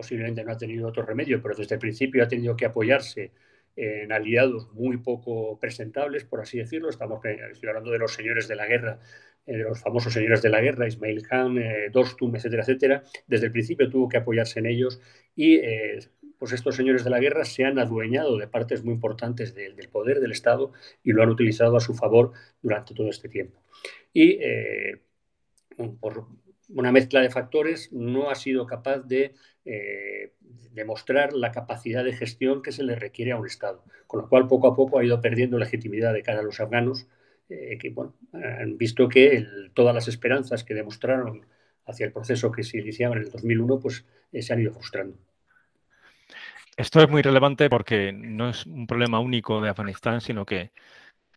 posiblemente 0.00 0.42
no 0.42 0.52
ha 0.52 0.56
tenido 0.56 0.88
otro 0.88 1.04
remedio, 1.04 1.42
pero 1.42 1.54
desde 1.54 1.74
el 1.74 1.78
principio 1.78 2.24
ha 2.24 2.26
tenido 2.26 2.56
que 2.56 2.64
apoyarse 2.64 3.32
en 3.76 4.10
aliados 4.10 4.72
muy 4.72 4.96
poco 4.96 5.58
presentables, 5.58 6.24
por 6.24 6.40
así 6.40 6.56
decirlo. 6.56 6.88
Estamos 6.88 7.22
eh, 7.26 7.38
estoy 7.52 7.68
hablando 7.68 7.90
de 7.90 7.98
los 7.98 8.14
señores 8.14 8.48
de 8.48 8.56
la 8.56 8.66
guerra, 8.66 8.98
eh, 9.46 9.58
de 9.58 9.64
los 9.64 9.78
famosos 9.78 10.14
señores 10.14 10.40
de 10.40 10.48
la 10.48 10.62
guerra, 10.62 10.88
Ismail 10.88 11.22
Khan, 11.28 11.58
eh, 11.58 11.90
Dostum, 11.92 12.34
etcétera, 12.34 12.62
etcétera. 12.62 13.02
Desde 13.26 13.46
el 13.46 13.52
principio 13.52 13.90
tuvo 13.90 14.08
que 14.08 14.16
apoyarse 14.16 14.58
en 14.60 14.66
ellos 14.66 15.02
y 15.36 15.60
pues 16.38 16.52
estos 16.52 16.76
señores 16.76 17.04
de 17.04 17.10
la 17.10 17.20
guerra 17.20 17.44
se 17.44 17.66
han 17.66 17.78
adueñado 17.78 18.38
de 18.38 18.48
partes 18.48 18.82
muy 18.82 18.94
importantes 18.94 19.54
del 19.54 19.88
poder 19.90 20.20
del 20.20 20.32
Estado 20.32 20.72
y 21.04 21.12
lo 21.12 21.22
han 21.22 21.28
utilizado 21.28 21.76
a 21.76 21.80
su 21.80 21.92
favor 21.92 22.32
durante 22.62 22.94
todo 22.94 23.10
este 23.10 23.28
tiempo. 23.28 23.62
Y 24.14 24.38
por 26.00 26.26
una 26.74 26.92
mezcla 26.92 27.20
de 27.20 27.30
factores, 27.30 27.92
no 27.92 28.30
ha 28.30 28.34
sido 28.34 28.66
capaz 28.66 29.00
de 29.00 29.34
eh, 29.64 30.32
demostrar 30.72 31.32
la 31.32 31.52
capacidad 31.52 32.04
de 32.04 32.12
gestión 32.12 32.62
que 32.62 32.72
se 32.72 32.82
le 32.82 32.94
requiere 32.94 33.32
a 33.32 33.36
un 33.36 33.46
Estado, 33.46 33.84
con 34.06 34.20
lo 34.20 34.28
cual 34.28 34.46
poco 34.46 34.68
a 34.68 34.74
poco 34.74 34.98
ha 34.98 35.04
ido 35.04 35.20
perdiendo 35.20 35.58
legitimidad 35.58 36.12
de 36.12 36.22
cara 36.22 36.40
a 36.40 36.44
los 36.44 36.60
afganos, 36.60 37.06
eh, 37.48 37.78
que 37.78 37.90
bueno, 37.90 38.14
han 38.32 38.78
visto 38.78 39.08
que 39.08 39.46
todas 39.74 39.94
las 39.94 40.08
esperanzas 40.08 40.64
que 40.64 40.74
demostraron 40.74 41.46
hacia 41.86 42.06
el 42.06 42.12
proceso 42.12 42.52
que 42.52 42.62
se 42.62 42.78
iniciaba 42.78 43.16
en 43.16 43.22
el 43.22 43.30
2001, 43.30 43.80
pues 43.80 44.04
eh, 44.32 44.42
se 44.42 44.52
han 44.52 44.60
ido 44.60 44.72
frustrando. 44.72 45.16
Esto 46.76 47.02
es 47.02 47.10
muy 47.10 47.20
relevante 47.20 47.68
porque 47.68 48.12
no 48.12 48.48
es 48.48 48.64
un 48.64 48.86
problema 48.86 49.18
único 49.18 49.60
de 49.60 49.68
Afganistán, 49.68 50.20
sino 50.20 50.46
que 50.46 50.70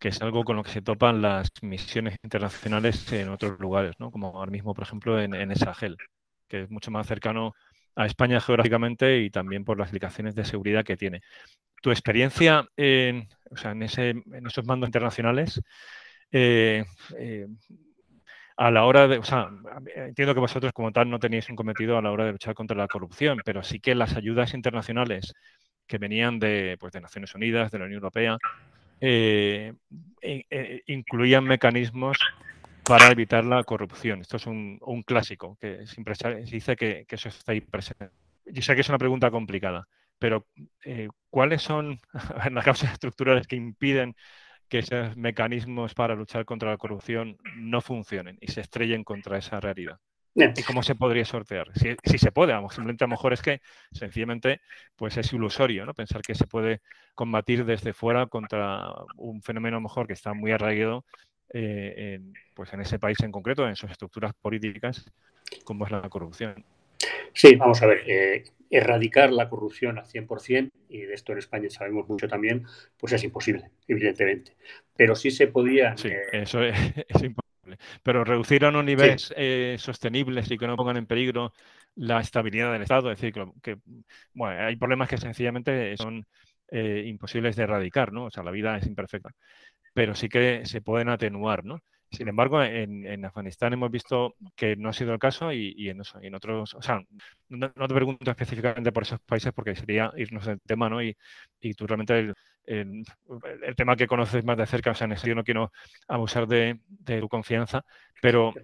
que 0.04 0.10
es 0.10 0.20
algo 0.20 0.44
con 0.44 0.56
lo 0.56 0.62
que 0.62 0.70
se 0.70 0.82
topan 0.82 1.22
las 1.22 1.48
misiones 1.62 2.18
internacionales 2.22 3.10
en 3.14 3.30
otros 3.30 3.58
lugares, 3.58 3.94
¿no? 3.98 4.10
como 4.10 4.38
ahora 4.38 4.50
mismo, 4.50 4.74
por 4.74 4.84
ejemplo, 4.84 5.18
en, 5.18 5.32
en 5.32 5.56
Sahel, 5.56 5.96
que 6.46 6.64
es 6.64 6.70
mucho 6.70 6.90
más 6.90 7.06
cercano 7.06 7.54
a 7.96 8.04
España 8.04 8.38
geográficamente 8.38 9.20
y 9.20 9.30
también 9.30 9.64
por 9.64 9.78
las 9.78 9.88
implicaciones 9.88 10.34
de 10.34 10.44
seguridad 10.44 10.84
que 10.84 10.98
tiene. 10.98 11.22
Tu 11.80 11.90
experiencia 11.90 12.68
en, 12.76 13.30
o 13.50 13.56
sea, 13.56 13.70
en 13.70 13.82
esos 13.82 14.66
mandos 14.66 14.88
internacionales, 14.88 15.62
eh, 16.30 16.84
eh, 17.18 17.46
a 18.58 18.70
la 18.70 18.84
hora 18.84 19.08
de, 19.08 19.16
o 19.16 19.24
sea, 19.24 19.48
entiendo 19.96 20.34
que 20.34 20.40
vosotros 20.40 20.74
como 20.74 20.92
tal 20.92 21.08
no 21.08 21.18
teníais 21.18 21.48
un 21.48 21.56
cometido 21.56 21.96
a 21.96 22.02
la 22.02 22.12
hora 22.12 22.26
de 22.26 22.32
luchar 22.32 22.54
contra 22.54 22.76
la 22.76 22.88
corrupción, 22.88 23.40
pero 23.42 23.62
sí 23.62 23.80
que 23.80 23.94
las 23.94 24.16
ayudas 24.16 24.52
internacionales 24.52 25.32
que 25.86 25.96
venían 25.96 26.38
de, 26.38 26.76
pues, 26.78 26.92
de 26.92 27.00
Naciones 27.00 27.34
Unidas, 27.34 27.70
de 27.70 27.78
la 27.78 27.86
Unión 27.86 28.00
Europea, 28.00 28.36
eh, 29.06 29.74
eh, 30.22 30.82
incluían 30.86 31.44
mecanismos 31.44 32.18
para 32.84 33.10
evitar 33.10 33.44
la 33.44 33.62
corrupción. 33.64 34.22
Esto 34.22 34.38
es 34.38 34.46
un, 34.46 34.78
clásico, 35.06 35.58
que 35.60 35.86
siempre 35.86 36.14
se 36.14 36.34
dice 36.42 36.74
que, 36.76 37.04
eso 37.08 37.28
está 37.28 37.52
ahí 37.52 37.60
presente. 37.60 38.10
Yo 38.46 38.62
sé 38.62 38.74
que 38.74 38.80
es 38.80 38.88
una 38.88 38.98
pregunta 38.98 39.30
complicada, 39.30 39.86
pero 40.18 40.46
eh, 40.84 41.08
¿cuáles 41.28 41.60
son 41.60 42.00
las 42.50 42.64
causas 42.64 42.92
estructurales 42.92 43.46
que 43.46 43.56
impiden 43.56 44.16
que 44.68 44.78
esos 44.78 45.16
mecanismos 45.18 45.94
para 45.94 46.14
luchar 46.14 46.46
contra 46.46 46.70
la 46.70 46.78
corrupción 46.78 47.36
no 47.56 47.82
funcionen 47.82 48.38
y 48.40 48.48
se 48.52 48.62
estrellen 48.62 49.04
contra 49.04 49.36
esa 49.36 49.60
realidad? 49.60 49.98
¿Y 50.34 50.62
cómo 50.64 50.82
se 50.82 50.96
podría 50.96 51.24
sortear? 51.24 51.68
Si, 51.74 52.18
se 52.18 52.32
puede, 52.32 52.52
simplemente 52.70 53.04
a 53.04 53.06
lo 53.06 53.12
mejor 53.12 53.32
es 53.32 53.40
que 53.40 53.60
sencillamente 53.92 54.60
pues 54.96 55.16
es 55.16 55.32
ilusorio 55.32 55.86
¿no? 55.86 55.94
pensar 55.94 56.22
que 56.22 56.34
se 56.34 56.46
puede 56.46 56.80
combatir 57.14 57.64
desde 57.64 57.92
fuera 57.92 58.26
contra 58.26 58.82
un 59.16 59.42
fenómeno 59.42 59.80
mejor 59.80 60.08
que 60.08 60.12
está 60.12 60.34
muy 60.34 60.50
arraigado 60.50 61.04
eh, 61.52 62.14
en, 62.14 62.34
pues 62.52 62.72
en 62.72 62.80
ese 62.80 62.98
país 62.98 63.18
en 63.22 63.30
concreto, 63.30 63.68
en 63.68 63.76
sus 63.76 63.90
estructuras 63.90 64.34
políticas, 64.34 65.04
como 65.64 65.84
es 65.84 65.92
la 65.92 66.08
corrupción. 66.08 66.64
Sí, 67.32 67.54
vamos 67.54 67.80
a 67.82 67.86
ver, 67.86 68.02
eh, 68.06 68.44
erradicar 68.70 69.32
la 69.32 69.48
corrupción 69.48 69.98
al 69.98 70.06
100%, 70.06 70.70
y 70.88 71.00
de 71.02 71.14
esto 71.14 71.32
en 71.32 71.38
España 71.38 71.70
sabemos 71.70 72.08
mucho 72.08 72.26
también, 72.26 72.64
pues 72.98 73.12
es 73.12 73.22
imposible, 73.22 73.70
evidentemente. 73.86 74.56
Pero 74.96 75.14
sí 75.14 75.30
se 75.30 75.46
podía... 75.46 75.96
Sí, 75.96 76.08
eh, 76.08 76.22
eso 76.32 76.62
es 76.62 76.76
imposible. 77.22 77.53
Pero 78.02 78.24
reducir 78.24 78.64
a 78.64 78.68
unos 78.68 78.84
niveles 78.84 79.32
eh, 79.36 79.76
sostenibles 79.78 80.50
y 80.50 80.58
que 80.58 80.66
no 80.66 80.76
pongan 80.76 80.96
en 80.96 81.06
peligro 81.06 81.52
la 81.96 82.20
estabilidad 82.20 82.72
del 82.72 82.82
Estado, 82.82 83.10
es 83.10 83.20
decir, 83.20 83.34
que, 83.62 83.78
bueno, 84.32 84.66
hay 84.66 84.76
problemas 84.76 85.08
que 85.08 85.18
sencillamente 85.18 85.96
son 85.96 86.26
eh, 86.68 87.04
imposibles 87.06 87.56
de 87.56 87.64
erradicar, 87.64 88.12
¿no? 88.12 88.26
O 88.26 88.30
sea, 88.30 88.42
la 88.42 88.50
vida 88.50 88.76
es 88.76 88.86
imperfecta, 88.86 89.30
pero 89.92 90.14
sí 90.14 90.28
que 90.28 90.66
se 90.66 90.80
pueden 90.80 91.08
atenuar, 91.08 91.64
¿no? 91.64 91.80
Sin 92.14 92.28
embargo, 92.28 92.62
en, 92.62 93.24
Afganistán 93.24 93.72
hemos 93.72 93.90
visto 93.90 94.36
que 94.54 94.76
no 94.76 94.88
ha 94.88 94.92
sido 94.92 95.12
el 95.12 95.18
caso 95.18 95.52
y, 95.52 95.88
en, 95.88 96.34
otros, 96.34 96.74
o 96.74 96.82
sea, 96.82 97.02
no, 97.48 97.70
te 97.70 97.94
pregunto 97.94 98.30
específicamente 98.30 98.92
por 98.92 99.02
esos 99.02 99.20
países 99.20 99.52
porque 99.52 99.74
sería 99.74 100.12
irnos 100.16 100.46
del 100.46 100.60
tema, 100.60 100.88
¿no? 100.88 101.02
Y, 101.02 101.16
tú 101.76 101.86
realmente 101.86 102.18
el, 102.18 102.34
tema 103.76 103.96
que 103.96 104.06
conoces 104.06 104.44
más 104.44 104.56
de 104.56 104.66
cerca, 104.66 104.90
o 104.90 104.94
sea, 104.94 105.06
en 105.06 105.16
yo 105.16 105.34
no 105.34 105.44
quiero 105.44 105.72
abusar 106.08 106.46
de, 106.46 106.78
tu 107.20 107.28
confianza, 107.28 107.84
pero 108.20 108.54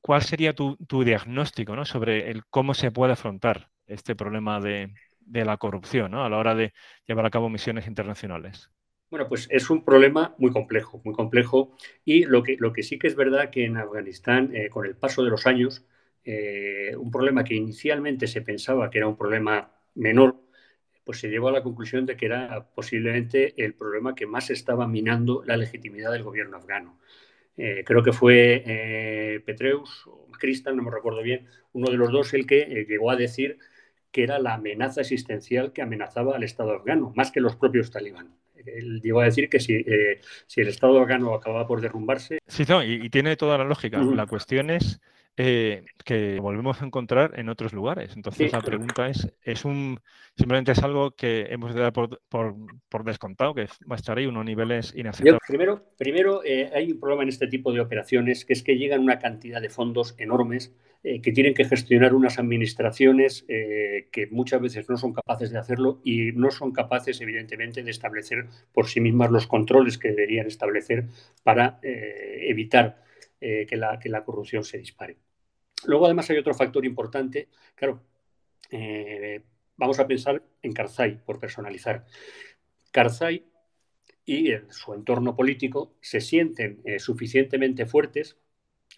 ¿cuál 0.00 0.22
sería 0.22 0.52
tu, 0.52 0.76
diagnóstico, 1.04 1.76
¿no? 1.76 1.84
Sobre 1.84 2.30
el 2.30 2.44
cómo 2.46 2.74
se 2.74 2.90
puede 2.90 3.12
afrontar 3.12 3.68
este 3.86 4.14
problema 4.14 4.60
de, 4.60 4.92
de 5.20 5.44
la 5.44 5.56
corrupción, 5.56 6.10
¿no? 6.10 6.24
A 6.24 6.28
la 6.28 6.38
hora 6.38 6.54
de 6.54 6.72
llevar 7.06 7.26
a 7.26 7.30
cabo 7.30 7.48
misiones 7.48 7.86
internacionales. 7.86 8.70
Bueno, 9.10 9.26
pues 9.26 9.48
es 9.50 9.70
un 9.70 9.84
problema 9.84 10.34
muy 10.38 10.50
complejo, 10.52 11.00
muy 11.04 11.14
complejo. 11.14 11.74
Y 12.04 12.24
lo 12.24 12.42
que, 12.42 12.56
lo 12.58 12.72
que 12.72 12.82
sí 12.82 12.98
que 12.98 13.06
es 13.06 13.16
verdad 13.16 13.50
que 13.50 13.64
en 13.64 13.78
Afganistán, 13.78 14.54
eh, 14.54 14.68
con 14.68 14.84
el 14.84 14.96
paso 14.96 15.24
de 15.24 15.30
los 15.30 15.46
años, 15.46 15.86
eh, 16.24 16.94
un 16.96 17.10
problema 17.10 17.42
que 17.42 17.54
inicialmente 17.54 18.26
se 18.26 18.42
pensaba 18.42 18.90
que 18.90 18.98
era 18.98 19.08
un 19.08 19.16
problema 19.16 19.72
menor, 19.94 20.36
pues 21.08 21.20
se 21.20 21.28
llegó 21.28 21.48
a 21.48 21.52
la 21.52 21.62
conclusión 21.62 22.04
de 22.04 22.18
que 22.18 22.26
era 22.26 22.68
posiblemente 22.74 23.54
el 23.64 23.72
problema 23.72 24.14
que 24.14 24.26
más 24.26 24.50
estaba 24.50 24.86
minando 24.86 25.42
la 25.46 25.56
legitimidad 25.56 26.12
del 26.12 26.22
gobierno 26.22 26.58
afgano. 26.58 26.98
Eh, 27.56 27.82
creo 27.86 28.02
que 28.02 28.12
fue 28.12 29.42
Petreus 29.46 30.06
o 30.06 30.28
Cristal, 30.38 30.76
no 30.76 30.82
me 30.82 30.90
recuerdo 30.90 31.22
bien, 31.22 31.46
uno 31.72 31.90
de 31.90 31.96
los 31.96 32.12
dos 32.12 32.34
el 32.34 32.46
que 32.46 32.84
llegó 32.86 33.10
a 33.10 33.16
decir 33.16 33.58
que 34.10 34.22
era 34.22 34.38
la 34.38 34.52
amenaza 34.52 35.00
existencial 35.00 35.72
que 35.72 35.80
amenazaba 35.80 36.36
al 36.36 36.42
Estado 36.42 36.72
afgano, 36.72 37.10
más 37.16 37.32
que 37.32 37.40
los 37.40 37.56
propios 37.56 37.90
talibán 37.90 38.36
él 38.66 39.00
llegó 39.00 39.20
a 39.20 39.24
decir 39.24 39.48
que 39.48 39.60
si, 39.60 39.74
eh, 39.74 40.20
si 40.46 40.60
el 40.60 40.68
Estado 40.68 41.00
afgano 41.00 41.34
acababa 41.34 41.66
por 41.66 41.80
derrumbarse. 41.80 42.38
Sí, 42.46 42.64
no, 42.68 42.82
y, 42.82 43.08
tiene 43.08 43.36
toda 43.36 43.56
la 43.56 43.64
lógica. 43.64 44.02
La 44.02 44.26
cuestión 44.26 44.70
es 44.70 45.00
eh, 45.40 45.84
que 46.04 46.40
volvemos 46.40 46.82
a 46.82 46.84
encontrar 46.84 47.38
en 47.38 47.48
otros 47.48 47.72
lugares. 47.72 48.16
Entonces 48.16 48.52
la 48.52 48.60
pregunta 48.60 49.08
es, 49.08 49.32
¿es 49.40 49.64
un 49.64 50.00
simplemente 50.36 50.72
es 50.72 50.82
algo 50.82 51.12
que 51.12 51.46
hemos 51.50 51.76
de 51.76 51.80
dar 51.80 51.92
por, 51.92 52.20
por, 52.28 53.04
descontado, 53.04 53.54
que 53.54 53.66
va 53.88 53.94
a 53.94 53.96
estar 53.96 54.18
ahí 54.18 54.26
unos 54.26 54.44
niveles 54.44 54.92
inaceptables? 54.96 55.40
primero, 55.46 55.84
primero 55.96 56.42
eh, 56.44 56.72
hay 56.74 56.90
un 56.90 56.98
problema 56.98 57.22
en 57.22 57.28
este 57.28 57.46
tipo 57.46 57.72
de 57.72 57.78
operaciones, 57.78 58.44
que 58.44 58.52
es 58.52 58.64
que 58.64 58.76
llegan 58.76 59.00
una 59.00 59.20
cantidad 59.20 59.62
de 59.62 59.68
fondos 59.70 60.16
enormes 60.18 60.74
eh, 61.04 61.20
que 61.22 61.30
tienen 61.30 61.54
que 61.54 61.64
gestionar 61.64 62.14
unas 62.14 62.40
administraciones 62.40 63.44
que 63.46 64.28
muchas 64.32 64.60
veces 64.60 64.90
no 64.90 64.96
son 64.96 65.12
capaces 65.12 65.52
de 65.52 65.58
hacerlo 65.58 66.00
y 66.02 66.32
no 66.32 66.50
son 66.50 66.72
capaces, 66.72 67.20
evidentemente, 67.20 67.84
de 67.84 67.90
establecer 67.92 68.46
por 68.72 68.88
sí 68.88 69.00
mismas 69.00 69.30
los 69.30 69.46
controles 69.46 69.98
que 69.98 70.08
deberían 70.08 70.48
establecer 70.48 71.04
para 71.44 71.78
evitar 71.82 73.04
que 73.40 73.76
la, 73.76 74.00
que 74.00 74.08
la 74.08 74.24
corrupción 74.24 74.64
se 74.64 74.78
dispare. 74.78 75.16
Luego, 75.84 76.06
además, 76.06 76.28
hay 76.30 76.38
otro 76.38 76.54
factor 76.54 76.84
importante. 76.84 77.48
Claro, 77.74 78.02
eh, 78.70 79.42
vamos 79.76 79.98
a 79.98 80.06
pensar 80.06 80.42
en 80.62 80.72
Karzai, 80.72 81.24
por 81.24 81.38
personalizar. 81.38 82.04
Karzai 82.90 83.44
y 84.24 84.50
su 84.68 84.92
entorno 84.92 85.34
político 85.34 85.94
se 86.00 86.20
sienten 86.20 86.80
eh, 86.84 86.98
suficientemente 86.98 87.86
fuertes 87.86 88.36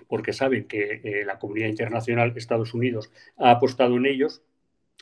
porque 0.09 0.33
saben 0.33 0.67
que 0.67 1.01
eh, 1.05 1.25
la 1.25 1.39
comunidad 1.39 1.69
internacional, 1.69 2.33
Estados 2.35 2.75
Unidos, 2.75 3.11
ha 3.37 3.51
apostado 3.51 3.97
en 3.97 4.07
ellos, 4.07 4.43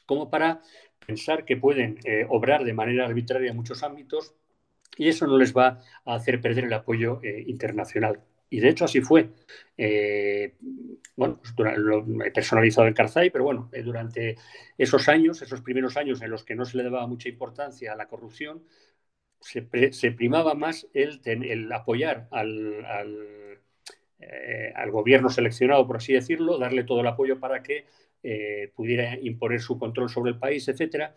como 0.07 0.31
para 0.31 0.62
pensar 1.07 1.45
que 1.45 1.57
pueden 1.57 1.99
obrar 2.29 2.64
de 2.64 2.73
manera 2.73 3.07
arbitraria 3.07 3.51
en 3.51 3.57
muchos 3.57 3.83
ámbitos 3.83 4.35
y 4.97 5.09
eso 5.09 5.26
no 5.26 5.39
les 5.39 5.57
va 5.57 5.83
a 6.05 6.14
hacer 6.14 6.41
perder 6.41 6.64
el 6.64 6.72
apoyo 6.72 7.20
internacional. 7.47 8.22
Y 8.51 8.61
de 8.61 8.68
hecho 8.68 8.84
así 8.84 9.01
fue. 9.01 9.30
Eh, 9.76 10.55
bueno, 11.16 11.40
pues 11.40 11.55
lo 11.78 12.24
he 12.24 12.30
personalizado 12.30 12.86
en 12.88 12.94
Karzai, 12.94 13.30
pero 13.30 13.44
bueno, 13.44 13.68
eh, 13.72 13.82
durante 13.82 14.36
esos 14.76 15.09
años, 15.09 15.42
esos 15.42 15.61
primeros 15.61 15.96
años 15.96 16.22
en 16.22 16.30
los 16.30 16.44
que 16.44 16.55
no 16.55 16.64
se 16.64 16.76
le 16.76 16.84
daba 16.84 17.07
mucha 17.07 17.28
importancia 17.28 17.92
a 17.92 17.96
la 17.96 18.09
corrupción, 18.09 18.62
se, 19.40 19.62
primaba 20.12 20.55
más 20.55 20.88
el, 20.94 21.20
el 21.24 21.72
apoyar 21.72 22.28
al, 22.32 22.84
eh, 24.18 24.72
al, 24.74 24.90
gobierno 24.90 25.28
seleccionado, 25.28 25.86
por 25.86 25.99
así 25.99 26.12
decirlo, 26.12 26.59
darle 26.59 26.84
todo 26.84 27.01
el 27.01 27.07
apoyo 27.07 27.38
para 27.38 27.62
que 27.62 27.86
pudiera 28.74 29.16
imponer 29.20 29.61
su 29.61 29.78
control 29.78 30.11
sobre 30.11 30.32
el 30.32 30.38
país, 30.38 30.66
etcétera, 30.68 31.14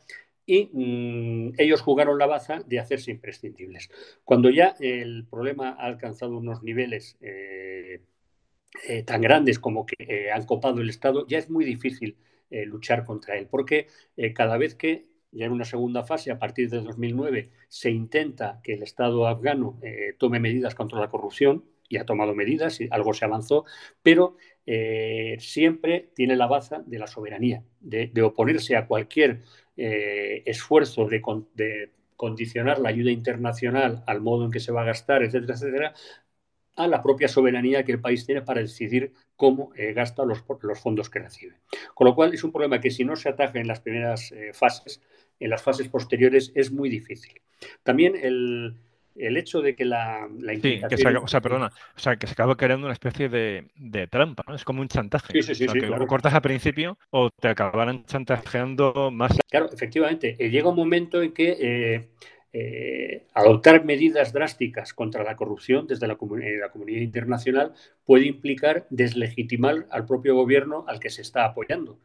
y 0.51 0.69
mm, 0.73 1.53
ellos 1.57 1.79
jugaron 1.79 2.17
la 2.17 2.25
baza 2.25 2.61
de 2.65 2.77
hacerse 2.77 3.09
imprescindibles. 3.09 3.89
Cuando 4.25 4.49
ya 4.49 4.75
el 4.81 5.25
problema 5.25 5.69
ha 5.69 5.85
alcanzado 5.85 6.35
unos 6.35 6.61
niveles 6.61 7.17
eh, 7.21 8.01
eh, 8.85 9.03
tan 9.03 9.21
grandes 9.21 9.59
como 9.59 9.85
que 9.85 9.95
eh, 9.99 10.29
han 10.29 10.45
copado 10.45 10.81
el 10.81 10.89
Estado, 10.89 11.25
ya 11.25 11.37
es 11.37 11.49
muy 11.49 11.63
difícil 11.63 12.17
luchar 12.65 13.05
contra 13.05 13.37
él, 13.37 13.47
porque 13.49 13.87
cada 14.35 14.57
vez 14.57 14.75
que 14.75 15.05
ya 15.31 15.45
en 15.45 15.53
una 15.53 15.63
segunda 15.63 16.03
fase, 16.03 16.31
a 16.31 16.37
partir 16.37 16.69
de 16.69 16.81
2009, 16.81 17.49
se 17.69 17.91
intenta 17.91 18.59
que 18.61 18.73
el 18.73 18.83
Estado 18.83 19.25
afgano 19.25 19.79
tome 20.17 20.41
medidas 20.41 20.75
contra 20.75 20.99
la 20.99 21.09
corrupción, 21.09 21.63
y 21.87 21.95
ha 21.95 22.05
tomado 22.05 22.35
medidas, 22.35 22.81
y 22.81 22.89
algo 22.91 23.13
se 23.13 23.23
avanzó, 23.23 23.63
pero 24.03 24.35
siempre 25.37 26.09
tiene 26.13 26.35
la 26.35 26.47
baza 26.47 26.83
de 26.85 26.99
la 26.99 27.07
soberanía, 27.07 27.63
de 27.79 28.21
oponerse 28.21 28.75
a 28.75 28.85
cualquier 28.85 29.43
eh, 29.83 30.43
esfuerzo 30.45 31.07
de, 31.07 31.89
condicionar 32.15 32.77
la 32.77 32.89
ayuda 32.89 33.09
internacional 33.09 34.03
al 34.05 34.21
modo 34.21 34.45
en 34.45 34.51
que 34.51 34.59
se 34.59 34.71
va 34.71 34.83
a 34.83 34.85
gastar, 34.85 35.23
etcétera, 35.23 35.55
etcétera, 35.55 35.93
a 36.75 36.87
la 36.87 37.01
propia 37.01 37.27
soberanía 37.27 37.83
que 37.83 37.93
el 37.93 37.99
país 37.99 38.27
tiene 38.27 38.43
para 38.43 38.61
decidir 38.61 39.11
cómo 39.35 39.71
eh, 39.75 39.93
gasta 39.93 40.23
los, 40.23 40.43
fondos 40.79 41.09
que 41.09 41.17
recibe. 41.17 41.55
Con 41.95 42.05
lo 42.05 42.13
cual 42.13 42.31
es 42.31 42.43
un 42.43 42.51
problema 42.51 42.79
que 42.79 42.91
si 42.91 43.03
no 43.03 43.15
se 43.15 43.29
ataja 43.29 43.59
en 43.59 43.67
las 43.67 43.79
primeras 43.81 44.31
eh, 44.33 44.51
fases, 44.53 45.01
en 45.39 45.49
las 45.49 45.63
fases 45.63 45.89
posteriores 45.89 46.51
es 46.53 46.71
muy 46.71 46.87
difícil. 46.87 47.41
También 47.81 48.13
el, 48.15 48.75
el 49.15 49.37
hecho 49.37 49.61
de 49.61 49.75
que 49.75 49.85
la, 49.85 50.27
la 50.39 50.53
sí, 50.53 50.81
que 50.89 50.97
se, 50.97 51.07
o 51.07 51.27
sea, 51.27 51.41
perdona, 51.41 51.71
o 51.95 51.99
sea, 51.99 52.15
que 52.15 52.27
se 52.27 52.33
acaba 52.33 52.55
creando 52.55 52.87
una 52.87 52.93
especie 52.93 53.29
de, 53.29 53.67
de 53.75 54.07
trampa, 54.07 54.43
¿no? 54.47 54.55
Es 54.55 54.63
como 54.63 54.81
un 54.81 54.87
chantaje. 54.87 55.33
Sí, 55.33 55.43
sí, 55.43 55.55
sí, 55.55 55.65
o 55.65 55.71
sea, 55.71 55.81
que 55.81 56.07
cortas 56.07 56.33
al 56.33 56.41
principio 56.41 56.97
o 57.09 57.29
te 57.29 57.49
acabarán 57.49 58.05
chantajeando 58.05 59.11
más. 59.11 59.37
Claro, 59.49 59.69
efectivamente. 59.71 60.35
Eh, 60.39 60.49
llega 60.49 60.69
un 60.69 60.75
momento 60.75 61.21
en 61.21 61.33
que 61.33 61.57
eh, 61.59 62.09
eh, 62.53 63.27
adoptar 63.33 63.85
medidas 63.85 64.33
drásticas 64.33 64.93
contra 64.93 65.23
la 65.23 65.35
corrupción 65.35 65.87
desde 65.87 66.07
la, 66.07 66.17
la 66.17 66.69
comunidad 66.69 67.01
internacional 67.01 67.73
puede 68.05 68.25
implicar 68.25 68.87
deslegitimar 68.89 69.87
al 69.89 70.05
propio 70.05 70.35
gobierno 70.35 70.85
al 70.87 70.99
que 70.99 71.09
se 71.09 71.21
está 71.21 71.45
apoyando. 71.45 71.97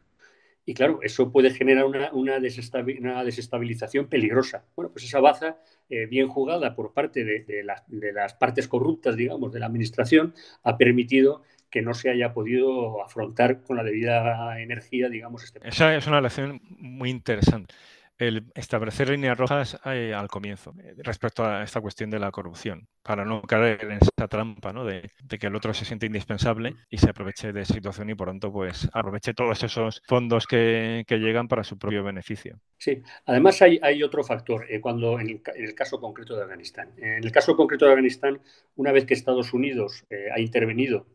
Y 0.69 0.73
claro, 0.73 0.99
eso 1.01 1.31
puede 1.31 1.51
generar 1.51 1.85
una, 1.85 2.11
una, 2.11 2.39
desestabilización 2.41 4.07
peligrosa. 4.07 4.65
Bueno, 4.75 4.91
pues 4.91 5.05
esa 5.05 5.21
baza 5.21 5.55
eh, 5.89 6.07
bien 6.07 6.27
jugada 6.27 6.75
por 6.75 6.91
parte 6.91 7.23
de, 7.23 7.45
de, 7.45 8.11
las 8.11 8.33
partes 8.33 8.67
corruptas, 8.67 9.15
digamos, 9.15 9.53
de 9.53 9.61
la 9.61 9.67
administración, 9.67 10.33
ha 10.63 10.77
permitido 10.77 11.43
que 11.69 11.81
no 11.81 11.93
se 11.93 12.09
haya 12.09 12.33
podido 12.33 13.01
afrontar 13.01 13.61
con 13.61 13.77
la 13.77 13.83
debida 13.83 14.61
energía, 14.61 15.07
digamos, 15.07 15.45
este 15.45 15.65
Esa 15.65 15.95
es 15.95 16.05
una 16.05 16.19
lección 16.19 16.59
muy 16.79 17.11
interesante 17.11 17.73
el 18.17 18.45
establecer 18.55 19.09
líneas 19.09 19.37
rojas 19.37 19.79
eh, 19.85 20.13
al 20.15 20.27
comienzo 20.27 20.73
eh, 20.81 20.95
respecto 20.97 21.43
a 21.43 21.63
esta 21.63 21.81
cuestión 21.81 22.09
de 22.09 22.19
la 22.19 22.31
corrupción, 22.31 22.87
para 23.03 23.25
no 23.25 23.41
caer 23.41 23.83
en 23.83 23.91
esa 23.93 24.27
trampa 24.27 24.73
¿no? 24.73 24.85
de, 24.85 25.09
que 25.39 25.47
el 25.47 25.55
otro 25.55 25.73
se 25.73 25.85
siente 25.85 26.07
indispensable 26.07 26.75
y 26.89 26.97
se 26.97 27.09
aproveche 27.09 27.53
de 27.53 27.65
situación 27.65 28.09
y 28.09 28.15
por 28.15 28.27
tanto 28.27 28.51
pues 28.51 28.89
aproveche 28.91 29.33
todos 29.33 29.63
esos 29.63 30.01
fondos 30.07 30.47
que, 30.47 31.05
llegan 31.07 31.47
para 31.47 31.63
su 31.63 31.77
propio 31.77 32.03
beneficio. 32.03 32.59
Sí, 32.77 33.01
además 33.25 33.61
hay, 33.61 33.79
hay 33.81 34.03
otro 34.03 34.23
factor 34.23 34.65
eh, 34.69 34.79
cuando 34.79 35.19
en 35.19 35.41
el, 35.55 35.75
caso 35.75 35.99
concreto 35.99 36.35
de 36.35 36.43
Afganistán. 36.43 36.91
En 36.97 37.23
el 37.23 37.31
caso 37.31 37.55
concreto 37.55 37.85
de 37.85 37.91
Afganistán, 37.91 38.39
una 38.75 38.91
vez 38.91 39.05
que 39.05 39.13
Estados 39.13 39.53
Unidos 39.53 40.05
ha 40.33 40.39
intervenido 40.39 41.07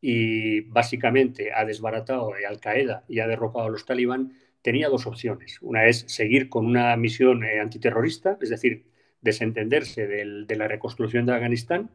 y 0.00 0.60
básicamente 0.62 1.52
ha 1.54 1.64
desbaratado 1.64 2.32
Al 2.46 2.60
Qaeda 2.60 3.04
y 3.08 3.20
ha 3.20 3.26
derrocado 3.26 3.66
a 3.66 3.70
los 3.70 3.86
talibán, 3.86 4.34
tenía 4.64 4.88
dos 4.88 5.06
opciones. 5.06 5.58
Una 5.60 5.86
es 5.86 6.06
seguir 6.08 6.48
con 6.48 6.64
una 6.64 6.96
misión 6.96 7.44
eh, 7.44 7.60
antiterrorista, 7.60 8.38
es 8.40 8.48
decir, 8.48 8.86
desentenderse 9.20 10.06
de 10.06 10.56
la 10.56 10.66
reconstrucción 10.68 11.26
de 11.26 11.34
Afganistán 11.34 11.90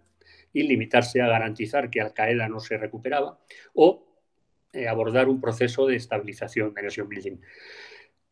y 0.54 0.64
limitarse 0.64 1.20
a 1.22 1.28
garantizar 1.28 1.90
que 1.90 2.00
Al 2.00 2.14
Qaeda 2.14 2.48
no 2.48 2.60
se 2.60 2.78
recuperaba, 2.78 3.40
o 3.74 4.06
eh, 4.72 4.88
abordar 4.88 5.30
un 5.30 5.42
proceso 5.42 5.88
de 5.88 5.96
estabilización 5.96 6.76
de 6.76 6.84
nation 6.84 7.10
building. 7.10 7.38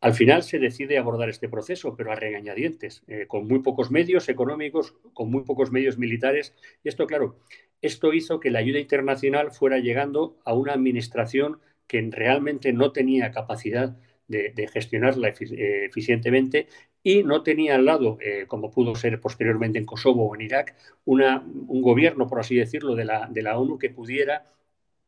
Al 0.01 0.13
final 0.13 0.43
se 0.43 0.59
decide 0.59 0.99
abordar 0.99 1.29
este 1.29 1.49
proceso, 1.49 1.95
pero 1.95 2.11
a 2.11 2.15
regañadientes, 2.15 3.03
eh, 3.07 3.25
con 3.27 3.47
muy 3.47 3.59
pocos 3.59 3.89
medios 3.89 4.29
económicos, 4.29 4.93
con 5.13 5.31
muy 5.31 5.43
pocos 5.45 5.71
medios 5.71 5.97
militares. 5.97 6.53
Y 6.83 6.89
esto, 6.89 7.07
claro, 7.07 7.39
esto 7.81 8.13
hizo 8.13 8.39
que 8.39 8.51
la 8.51 8.59
ayuda 8.59 8.77
internacional 8.77 9.51
fuera 9.51 9.79
llegando 9.79 10.37
a 10.45 10.53
una 10.53 10.73
administración 10.73 11.59
que 11.87 12.07
realmente 12.11 12.71
no 12.71 12.91
tenía 12.91 13.31
capacidad 13.31 13.97
de, 14.27 14.69
gestionarla 14.71 15.29
eh, 15.29 15.85
eficientemente 15.85 16.67
y 17.01 17.23
no 17.23 17.43
tenía 17.43 17.75
al 17.75 17.85
lado, 17.85 18.17
eh, 18.21 18.45
como 18.47 18.71
pudo 18.71 18.95
ser 18.95 19.19
posteriormente 19.21 19.79
en 19.79 19.85
Kosovo 19.85 20.27
o 20.27 20.35
en 20.35 20.41
Irak, 20.41 20.75
una, 21.05 21.39
un 21.39 21.81
gobierno, 21.81 22.27
por 22.27 22.39
así 22.39 22.55
decirlo, 22.55 22.95
de 22.95 23.05
la, 23.05 23.27
de 23.31 23.41
la 23.41 23.57
ONU 23.57 23.77
que 23.77 23.89
pudiera 23.89 24.51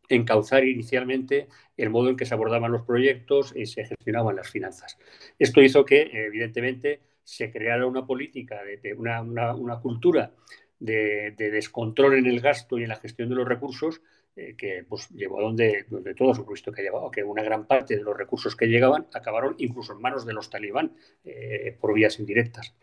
encauzar 0.09 0.65
inicialmente 0.65 1.47
el 1.77 1.89
modo 1.89 2.09
en 2.09 2.17
que 2.17 2.25
se 2.25 2.33
abordaban 2.33 2.71
los 2.71 2.83
proyectos 2.83 3.53
y 3.55 3.65
se 3.65 3.85
gestionaban 3.85 4.35
las 4.35 4.49
finanzas. 4.49 4.97
Esto 5.37 5.61
hizo 5.61 5.85
que, 5.85 6.09
evidentemente, 6.13 7.01
se 7.23 7.51
creara 7.51 7.85
una 7.85 8.05
política, 8.05 8.59
de, 8.63 8.93
una, 8.95 9.21
una, 9.21 9.79
cultura 9.79 10.33
de, 10.79 11.35
descontrol 11.37 12.17
en 12.17 12.25
el 12.25 12.41
gasto 12.41 12.79
y 12.79 12.83
en 12.83 12.89
la 12.89 12.95
gestión 12.95 13.29
de 13.29 13.35
los 13.35 13.47
recursos 13.47 14.01
eh, 14.41 14.55
que 14.57 14.85
pues, 14.87 15.09
llevó 15.09 15.39
a 15.39 15.43
donde, 15.43 15.85
donde 15.89 16.15
todo 16.15 16.33
su 16.33 16.45
visto 16.45 16.71
que 16.71 16.79
ha 16.79 16.83
llevado, 16.85 17.11
que 17.11 17.23
una 17.23 17.43
gran 17.43 17.65
parte 17.65 17.97
de 17.97 18.03
los 18.03 18.15
recursos 18.15 18.55
que 18.55 18.67
llegaban 18.67 19.05
acabaron 19.13 19.55
incluso 19.57 19.91
en 19.91 19.99
manos 19.99 20.25
de 20.25 20.31
los 20.31 20.49
talibán 20.49 20.93
eh, 21.25 21.75
por 21.77 21.93
vías 21.93 22.19
indirectas. 22.19 22.73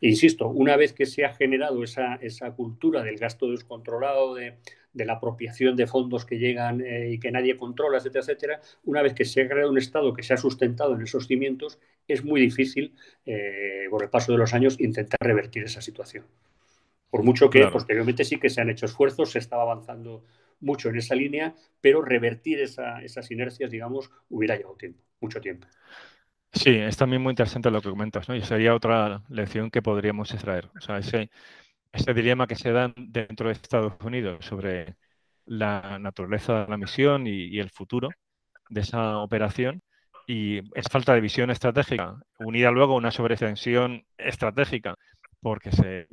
Insisto, 0.00 0.48
una 0.48 0.76
vez 0.76 0.92
que 0.92 1.06
se 1.06 1.24
ha 1.24 1.34
generado 1.34 1.84
esa, 1.84 2.16
esa 2.16 2.50
cultura 2.52 3.04
del 3.04 3.16
gasto 3.16 3.48
descontrolado, 3.48 4.34
de, 4.34 4.54
de, 4.92 5.04
la 5.04 5.14
apropiación 5.14 5.76
de 5.76 5.86
fondos 5.86 6.24
que 6.24 6.38
llegan 6.38 6.80
eh, 6.80 7.10
y 7.12 7.20
que 7.20 7.30
nadie 7.30 7.56
controla, 7.56 7.98
etcétera, 7.98 8.22
etcétera, 8.22 8.60
una 8.84 9.02
vez 9.02 9.14
que 9.14 9.24
se 9.24 9.42
ha 9.42 9.48
creado 9.48 9.70
un 9.70 9.78
Estado 9.78 10.12
que 10.14 10.24
se 10.24 10.34
ha 10.34 10.36
sustentado 10.36 10.96
en 10.96 11.02
esos 11.02 11.28
cimientos, 11.28 11.78
es 12.08 12.24
muy 12.24 12.40
difícil, 12.40 12.94
por 13.90 14.02
el 14.02 14.08
paso 14.08 14.32
de 14.32 14.38
los 14.38 14.54
años, 14.54 14.80
intentar 14.80 15.18
revertir 15.20 15.62
esa 15.64 15.82
situación. 15.82 16.24
Por 17.10 17.22
mucho 17.22 17.48
que 17.48 17.66
posteriormente 17.68 18.24
sí 18.24 18.38
que 18.38 18.50
se 18.50 18.60
han 18.60 18.70
hecho 18.70 18.86
esfuerzos, 18.86 19.30
se 19.30 19.38
estaba 19.38 19.62
avanzando 19.62 20.24
mucho 20.60 20.88
en 20.88 20.96
esa 20.96 21.14
línea, 21.14 21.54
pero 21.80 22.02
revertir 22.02 22.60
esas 22.60 23.30
inercias, 23.30 23.70
digamos, 23.70 24.10
hubiera 24.28 24.56
llevado 24.56 24.76
tiempo, 24.76 25.02
mucho 25.20 25.40
tiempo. 25.40 25.66
Sí, 26.52 26.70
es 26.70 26.96
también 26.96 27.22
muy 27.22 27.32
interesante 27.32 27.70
lo 27.70 27.80
que 27.80 27.90
comentas, 27.90 28.28
¿no? 28.28 28.34
Y 28.34 28.42
sería 28.42 28.74
otra 28.74 29.22
lección 29.28 29.70
que 29.70 29.82
podríamos 29.82 30.32
extraer. 30.32 30.70
O 30.76 30.80
sea, 30.80 30.98
ese, 30.98 31.30
ese 31.92 32.14
dilema 32.14 32.46
que 32.46 32.56
se 32.56 32.72
da 32.72 32.92
dentro 32.96 33.48
de 33.48 33.52
Estados 33.52 33.94
Unidos 34.02 34.44
sobre 34.44 34.96
la 35.44 35.98
naturaleza 35.98 36.64
de 36.64 36.68
la 36.68 36.76
misión 36.76 37.26
y, 37.26 37.58
el 37.58 37.70
futuro 37.70 38.10
de 38.68 38.80
esa 38.82 39.18
operación 39.18 39.82
y 40.26 40.58
es 40.78 40.86
falta 40.90 41.14
de 41.14 41.22
visión 41.22 41.50
estratégica, 41.50 42.16
unida 42.38 42.70
luego 42.70 42.94
a 42.94 42.96
una 42.98 43.10
sobreextensión 43.10 44.04
estratégica, 44.18 44.96
porque 45.40 45.72
se, 45.72 46.08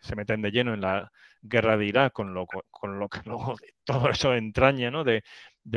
se 0.00 0.16
meten 0.16 0.42
de 0.42 0.50
lleno 0.50 0.74
en 0.74 0.80
la 0.80 1.10
guerra 1.42 1.76
de 1.76 1.86
Irak, 1.86 2.12
con 2.12 2.34
lo, 2.34 2.46
con 2.46 2.98
lo 2.98 3.08
que 3.08 3.20
luego 3.24 3.56
todo 3.84 4.10
eso 4.10 4.34
entraña, 4.34 4.90
¿no? 4.90 5.04
De, 5.04 5.22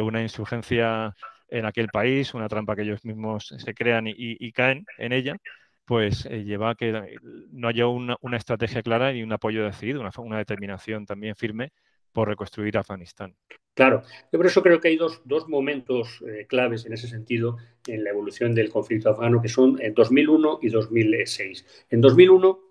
una 0.02 0.22
insurgencia 0.22 1.14
en 1.50 1.66
aquel 1.66 1.90
país, 1.90 2.34
una 2.34 2.48
trampa 2.48 2.76
que 2.76 2.84
ellos 2.84 3.04
mismos 3.04 3.54
se 3.58 3.74
crean 3.74 4.06
y, 4.08 4.52
caen 4.54 4.86
en 4.98 5.12
ella, 5.12 5.36
pues 5.84 6.26
eh, 6.28 6.46
lleva 6.46 6.70
a 6.70 6.76
que 6.76 7.18
no 7.52 7.68
haya 7.68 7.88
una, 7.88 8.18
estrategia 8.38 8.82
clara 8.82 9.12
y 9.12 9.22
un 9.22 9.34
apoyo 9.34 9.66
decidido, 9.66 10.00
una, 10.00 10.12
una 10.18 10.38
determinación 10.38 11.06
también 11.06 11.36
firme 11.36 11.74
por 12.14 12.30
reconstruir 12.30 12.78
Afganistán. 12.78 13.36
Claro, 13.74 14.04
yo 14.32 14.40
por 14.40 14.46
eso 14.46 14.62
creo 14.62 14.80
que 14.80 14.90
hay 14.90 14.98
dos, 14.98 15.22
momentos 15.48 16.22
eh, 16.28 16.46
claves 16.48 16.86
en 16.86 16.94
ese 16.94 17.08
sentido 17.08 17.58
en 17.88 18.04
la 18.04 18.10
evolución 18.10 18.54
del 18.54 18.70
conflicto 18.70 19.10
afgano, 19.10 19.42
que 19.42 19.48
son 19.48 19.82
en 19.82 19.94
2001 19.94 20.60
y 20.62 20.70
2006. 20.70 21.86
En 21.90 22.02
2001 22.02 22.71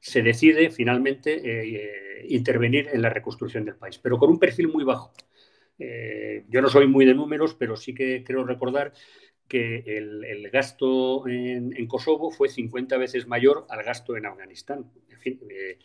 se 0.00 0.22
decide 0.22 0.70
finalmente 0.70 1.40
eh, 1.44 2.26
intervenir 2.28 2.88
en 2.92 3.02
la 3.02 3.10
reconstrucción 3.10 3.64
del 3.64 3.76
país, 3.76 3.98
pero 3.98 4.18
con 4.18 4.30
un 4.30 4.38
perfil 4.38 4.68
muy 4.68 4.84
bajo. 4.84 5.12
Eh, 5.78 6.44
yo 6.48 6.60
no 6.60 6.68
soy 6.68 6.86
muy 6.86 7.04
de 7.04 7.14
números, 7.14 7.54
pero 7.54 7.76
sí 7.76 7.94
que 7.94 8.24
creo 8.24 8.44
recordar 8.44 8.92
que 9.46 9.82
el, 9.86 10.50
gasto 10.50 11.26
en, 11.26 11.86
Kosovo 11.86 12.30
fue 12.30 12.48
50 12.48 12.96
veces 12.98 13.26
mayor 13.26 13.66
al 13.70 13.82
gasto 13.82 14.16
en 14.16 14.26
Afganistán. 14.26 14.90
En 15.10 15.18
fin, 15.18 15.40
eh, 15.50 15.78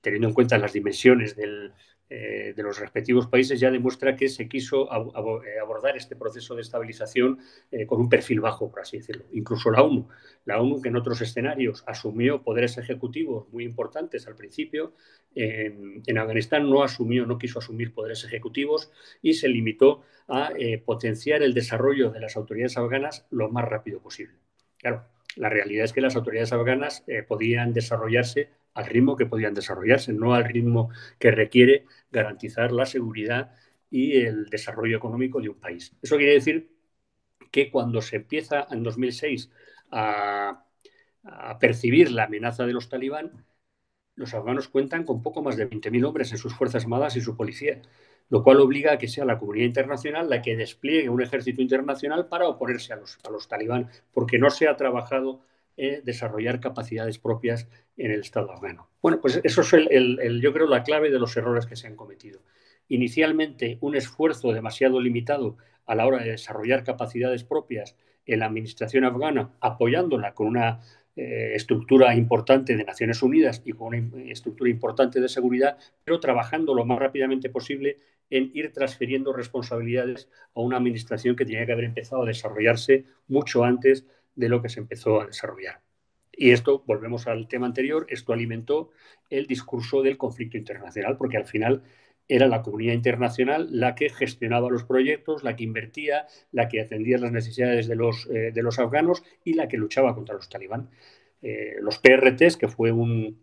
teniendo 0.00 0.28
en 0.28 0.34
cuenta 0.34 0.58
las 0.58 0.72
dimensiones 0.72 1.36
del, 1.36 1.72
eh, 2.10 2.52
de 2.54 2.62
los 2.62 2.78
respectivos 2.78 3.28
países 3.28 3.58
ya 3.58 3.70
demuestra 3.70 4.14
que 4.14 4.28
se 4.28 4.46
quiso 4.46 4.84
eh, 4.84 5.58
abordar 5.60 5.96
este 5.96 6.14
proceso 6.16 6.54
de 6.54 6.60
estabilización 6.60 7.38
eh, 7.70 7.86
con 7.86 7.98
un 7.98 8.10
perfil 8.10 8.40
bajo, 8.40 8.70
por 8.70 8.80
así 8.80 8.98
decirlo. 8.98 9.24
Incluso 9.32 9.70
la 9.70 9.82
ONU, 9.82 10.06
la 10.44 10.60
ONU 10.60 10.82
que 10.82 10.90
en 10.90 10.96
otros 10.96 11.22
escenarios 11.22 11.82
asumió 11.86 12.42
poderes 12.42 12.76
ejecutivos 12.76 13.48
muy 13.52 13.64
importantes 13.64 14.26
al 14.26 14.36
principio, 14.36 14.92
en, 15.34 16.18
Afganistán 16.18 16.68
no 16.68 16.84
asumió, 16.84 17.24
no 17.26 17.38
quiso 17.38 17.58
asumir 17.58 17.94
poderes 17.94 18.22
ejecutivos 18.22 18.92
y 19.22 19.32
se 19.32 19.48
limitó 19.48 20.02
a 20.28 20.52
potenciar 20.84 21.42
el 21.42 21.54
desarrollo 21.54 22.10
de 22.10 22.20
las 22.20 22.36
autoridades 22.36 22.76
afganas 22.76 23.26
lo 23.30 23.50
más 23.50 23.64
rápido 23.64 24.00
posible. 24.00 24.34
Claro, 24.78 25.04
la 25.34 25.48
realidad 25.48 25.86
es 25.86 25.92
que 25.92 26.00
las 26.00 26.14
autoridades 26.14 26.52
afganas 26.52 27.04
podían 27.26 27.72
desarrollarse 27.72 28.50
al 28.74 28.86
ritmo 28.86 29.16
que 29.16 29.26
podían 29.26 29.54
desarrollarse, 29.54 30.12
no 30.12 30.34
al 30.34 30.44
ritmo 30.44 30.90
que 31.18 31.30
requiere 31.30 31.86
garantizar 32.10 32.72
la 32.72 32.86
seguridad 32.86 33.52
y 33.90 34.16
el 34.18 34.46
desarrollo 34.46 34.96
económico 34.96 35.40
de 35.40 35.50
un 35.50 35.60
país. 35.60 35.96
Eso 36.02 36.16
quiere 36.16 36.34
decir 36.34 36.70
que 37.50 37.70
cuando 37.70 38.02
se 38.02 38.16
empieza 38.16 38.66
en 38.70 38.82
2006 38.82 39.50
a, 39.92 40.60
percibir 41.60 42.10
la 42.10 42.24
amenaza 42.24 42.66
de 42.66 42.72
los 42.74 42.88
talibán, 42.88 43.46
los 44.16 44.34
afganos 44.34 44.68
cuentan 44.68 45.04
con 45.04 45.22
poco 45.22 45.42
más 45.42 45.56
de 45.56 45.68
20.000 45.68 46.04
hombres 46.04 46.32
en 46.32 46.38
sus 46.38 46.54
Fuerzas 46.54 46.84
Armadas 46.84 47.16
y 47.16 47.20
su 47.20 47.36
policía, 47.36 47.80
lo 48.28 48.42
cual 48.42 48.60
obliga 48.60 48.92
a 48.92 48.98
que 48.98 49.08
sea 49.08 49.24
la 49.24 49.38
comunidad 49.38 49.66
internacional 49.66 50.28
la 50.28 50.42
que 50.42 50.56
despliegue 50.56 51.08
un 51.08 51.22
ejército 51.22 51.62
internacional 51.62 52.28
para 52.28 52.48
oponerse 52.48 52.92
a 52.92 52.96
los, 52.96 53.18
a 53.24 53.30
los 53.30 53.48
talibán, 53.48 53.88
porque 54.12 54.38
no 54.38 54.50
se 54.50 54.68
ha 54.68 54.76
trabajado 54.76 55.42
eh, 55.76 56.02
desarrollar 56.04 56.60
capacidades 56.60 57.18
propias 57.18 57.68
en 57.96 58.12
el 58.12 58.20
Estado 58.20 58.52
afgano. 58.52 58.88
Bueno, 59.02 59.20
pues 59.20 59.40
eso 59.42 59.62
es 59.62 59.72
el, 59.72 60.40
yo 60.40 60.52
creo 60.52 60.66
la 60.68 60.82
clave 60.84 61.10
de 61.10 61.18
los 61.18 61.36
errores 61.36 61.66
que 61.66 61.76
se 61.76 61.86
han 61.86 61.96
cometido. 61.96 62.40
inicialmente 62.88 63.78
un 63.80 63.96
esfuerzo 63.96 64.52
demasiado 64.52 65.00
limitado 65.00 65.56
a 65.86 65.94
la 65.94 66.06
hora 66.06 66.22
de 66.22 66.32
desarrollar 66.32 66.84
capacidades 66.84 67.44
propias 67.44 67.96
en 68.26 68.40
la 68.40 68.46
administración 68.46 69.04
afgana, 69.04 69.54
apoyándola 69.60 70.34
con 70.34 70.46
una 70.48 70.80
eh, 71.16 71.52
estructura 71.54 72.14
importante 72.14 72.76
de 72.76 72.84
Naciones 72.84 73.22
Unidas 73.22 73.62
y 73.64 73.72
con 73.72 73.94
una 73.94 74.24
estructura 74.30 74.70
importante 74.70 75.20
de 75.20 75.28
seguridad, 75.28 75.78
pero 76.04 76.20
trabajando 76.20 76.74
lo 76.74 76.84
más 76.84 76.98
rápidamente 76.98 77.50
posible 77.50 77.98
en 78.30 78.50
ir 78.54 78.72
transfiriendo 78.72 79.32
responsabilidades 79.32 80.28
a 80.54 80.60
una 80.60 80.76
administración 80.76 81.36
que 81.36 81.44
tenía 81.44 81.66
que 81.66 81.72
haber 81.72 81.84
empezado 81.84 82.22
a 82.22 82.26
desarrollarse 82.26 83.04
mucho 83.28 83.64
antes 83.64 84.04
de 84.34 84.48
lo 84.48 84.62
que 84.62 84.68
se 84.68 84.80
empezó 84.80 85.20
a 85.20 85.26
desarrollar. 85.26 85.80
Y 86.32 86.50
esto, 86.50 86.82
volvemos 86.86 87.26
al 87.26 87.48
tema 87.48 87.66
anterior, 87.66 88.06
esto 88.08 88.32
alimentó 88.32 88.90
el 89.30 89.46
discurso 89.46 90.02
del 90.02 90.18
conflicto 90.18 90.56
internacional, 90.56 91.16
porque 91.16 91.36
al 91.36 91.46
final 91.46 91.82
era 92.28 92.48
la 92.48 92.62
comunidad 92.62 92.94
internacional 92.94 93.68
la 93.70 93.94
que 93.94 94.08
gestionaba 94.08 94.70
los 94.70 94.84
proyectos, 94.84 95.44
la 95.44 95.56
que 95.56 95.64
invertía, 95.64 96.26
la 96.52 96.68
que 96.68 96.80
atendía 96.80 97.18
las 97.18 97.32
necesidades 97.32 97.86
de 97.86 97.96
los, 97.96 98.26
eh, 98.30 98.50
de 98.52 98.62
los 98.62 98.78
afganos 98.78 99.22
y 99.44 99.54
la 99.54 99.68
que 99.68 99.76
luchaba 99.76 100.14
contra 100.14 100.34
los 100.34 100.48
talibán. 100.48 100.88
Eh, 101.42 101.76
los 101.80 101.98
PRTs, 101.98 102.56
que 102.56 102.68
fue 102.68 102.90
un, 102.90 103.38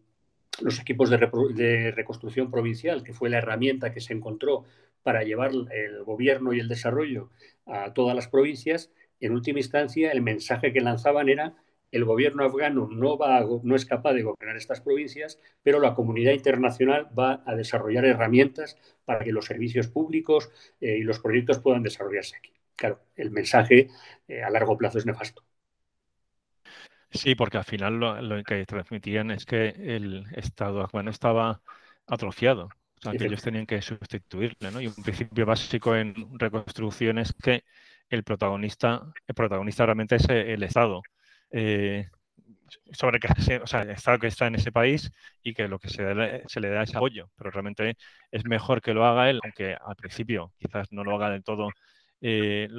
los 0.60 0.80
equipos 0.80 1.10
de, 1.10 1.92
reconstrucción 1.92 2.50
provincial, 2.50 3.04
que 3.04 3.14
fue 3.14 3.30
la 3.30 3.38
herramienta 3.38 3.94
que 3.94 4.02
se 4.02 4.14
encontró 4.14 4.66
para 5.04 5.24
llevar 5.24 5.52
el 5.72 6.04
gobierno 6.04 6.54
y 6.54 6.60
el 6.60 6.68
desarrollo 6.68 7.30
a 7.66 7.94
todas 7.94 8.16
las 8.16 8.28
provincias, 8.28 8.92
en 9.22 9.34
última 9.34 9.60
instancia 9.60 10.12
el 10.12 10.22
mensaje 10.22 10.74
que 10.74 10.82
lanzaban 10.82 11.30
era 11.30 11.56
el 11.92 12.06
gobierno 12.06 12.46
afgano 12.46 12.88
no, 12.90 13.18
va 13.18 13.46
no 13.64 13.76
es 13.76 13.86
capaz 13.86 14.14
de 14.14 14.24
gobernar 14.24 14.56
estas 14.56 14.82
provincias, 14.82 15.40
pero 15.62 15.80
la 15.80 15.94
comunidad 15.94 16.32
internacional 16.32 17.08
va 17.18 17.44
a 17.46 17.56
desarrollar 17.56 18.06
herramientas 18.06 18.78
para 19.06 19.24
que 19.24 19.32
los 19.32 19.46
servicios 19.46 19.88
públicos 19.88 20.50
eh, 20.80 20.98
y 20.98 21.04
los 21.04 21.20
proyectos 21.20 21.60
puedan 21.60 21.84
desarrollarse 21.84 22.38
aquí. 22.38 22.54
Claro, 22.76 23.02
el 23.16 23.32
mensaje 23.32 23.90
eh, 24.28 24.42
a 24.42 24.50
largo 24.50 24.78
plazo 24.78 24.98
es 24.98 25.06
nefasto. 25.06 25.44
Sí, 27.12 27.36
porque 27.36 27.58
al 27.58 27.66
final 27.66 28.00
lo, 28.00 28.44
que 28.44 28.66
transmitían 28.66 29.32
es 29.32 29.46
que 29.46 29.68
el 29.68 30.26
Estado 30.34 30.82
afgano 30.82 31.12
estaba 31.12 31.62
atrofiado. 32.08 32.70
O 33.00 33.02
sea, 33.02 33.12
que 33.14 33.26
ellos 33.26 33.42
tenían 33.42 33.66
que 33.66 33.82
sustituirle, 33.82 34.72
¿no? 34.72 34.80
Y 34.80 34.88
un 34.88 34.96
principio 34.96 35.46
básico 35.46 35.96
en 35.96 36.14
reconstrucción 36.40 37.18
es 37.18 37.34
que 37.34 37.64
el 38.12 38.24
protagonista, 38.24 39.01
el 39.28 39.36
protagonista 39.36 39.86
realmente 39.86 40.18
es 40.18 40.30
el 40.30 40.64
Estado. 40.64 41.01
Eh, 41.51 42.07
sobre 42.93 43.20
que 43.20 43.28
el 43.28 43.89
Estado 43.91 44.20
que 44.20 44.28
está 44.28 44.47
en 44.47 44.55
ese 44.55 44.72
país 44.72 45.12
y 45.43 45.53
que 45.53 45.68
lo 45.68 45.80
que 45.80 45.89
se, 45.89 46.03
le 46.03 46.70
da 46.70 46.84
es 46.84 46.95
apoyo, 46.95 47.30
pero 47.38 47.51
realmente 47.51 47.97
es 48.32 48.45
mejor 48.45 48.82
que 48.82 48.93
lo 48.93 49.05
haga 49.05 49.30
él, 49.30 49.39
aunque 49.43 49.76
al 49.76 49.95
principio 49.95 50.53
quizás 50.57 50.91
no 50.91 51.03
lo 51.03 51.16
haga 51.16 51.30
del 51.30 51.43
todo, 51.43 51.70
eh, 52.22 52.70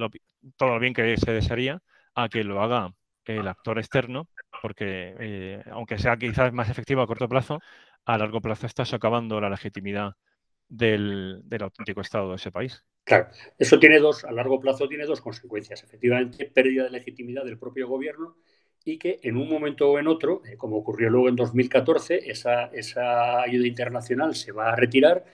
todo 0.57 0.71
lo 0.71 0.81
bien 0.81 0.95
que 0.95 1.17
se 1.17 1.33
desearía, 1.33 1.83
a 2.15 2.29
que 2.29 2.45
lo 2.45 2.63
haga 2.63 2.93
el 3.25 3.49
actor 3.49 3.79
externo, 3.79 4.29
porque 4.63 5.15
eh, 5.19 5.63
aunque 5.71 5.99
sea 5.99 6.17
quizás 6.17 6.53
más 6.53 6.69
efectivo 6.69 7.03
a 7.03 7.07
corto 7.07 7.29
plazo, 7.29 7.61
a 8.05 8.19
largo 8.19 8.41
plazo 8.41 8.67
está 8.67 8.85
socavando 8.85 9.41
la 9.41 9.51
legitimidad 9.51 10.13
del, 10.69 11.43
auténtico 11.61 12.01
Estado 12.01 12.31
de 12.31 12.37
ese 12.37 12.53
país. 12.53 12.85
Claro, 13.05 13.29
eso 13.59 13.79
tiene 13.81 13.99
dos, 13.99 14.25
a 14.25 14.31
largo 14.33 14.61
plazo 14.61 14.89
tiene 14.89 15.05
dos 15.07 15.21
consecuencias. 15.21 15.83
Efectivamente, 15.83 16.47
pérdida 16.47 16.85
de 16.85 16.91
legitimidad 16.91 17.45
del 17.45 17.59
propio 17.59 17.89
gobierno 17.89 18.37
y 18.85 18.99
que 18.99 19.19
en 19.23 19.37
un 19.37 19.49
momento 19.49 19.91
o 19.91 19.99
en 19.99 20.07
otro, 20.09 20.43
eh, 20.47 20.57
como 20.57 20.77
ocurrió 20.77 21.11
luego 21.11 21.29
en 21.29 21.37
2014, 21.37 22.31
esa, 22.31 22.67
esa, 22.67 23.43
ayuda 23.43 23.67
internacional 23.67 24.35
se 24.35 24.53
va 24.53 24.73
a 24.73 24.77
retirar 24.77 25.25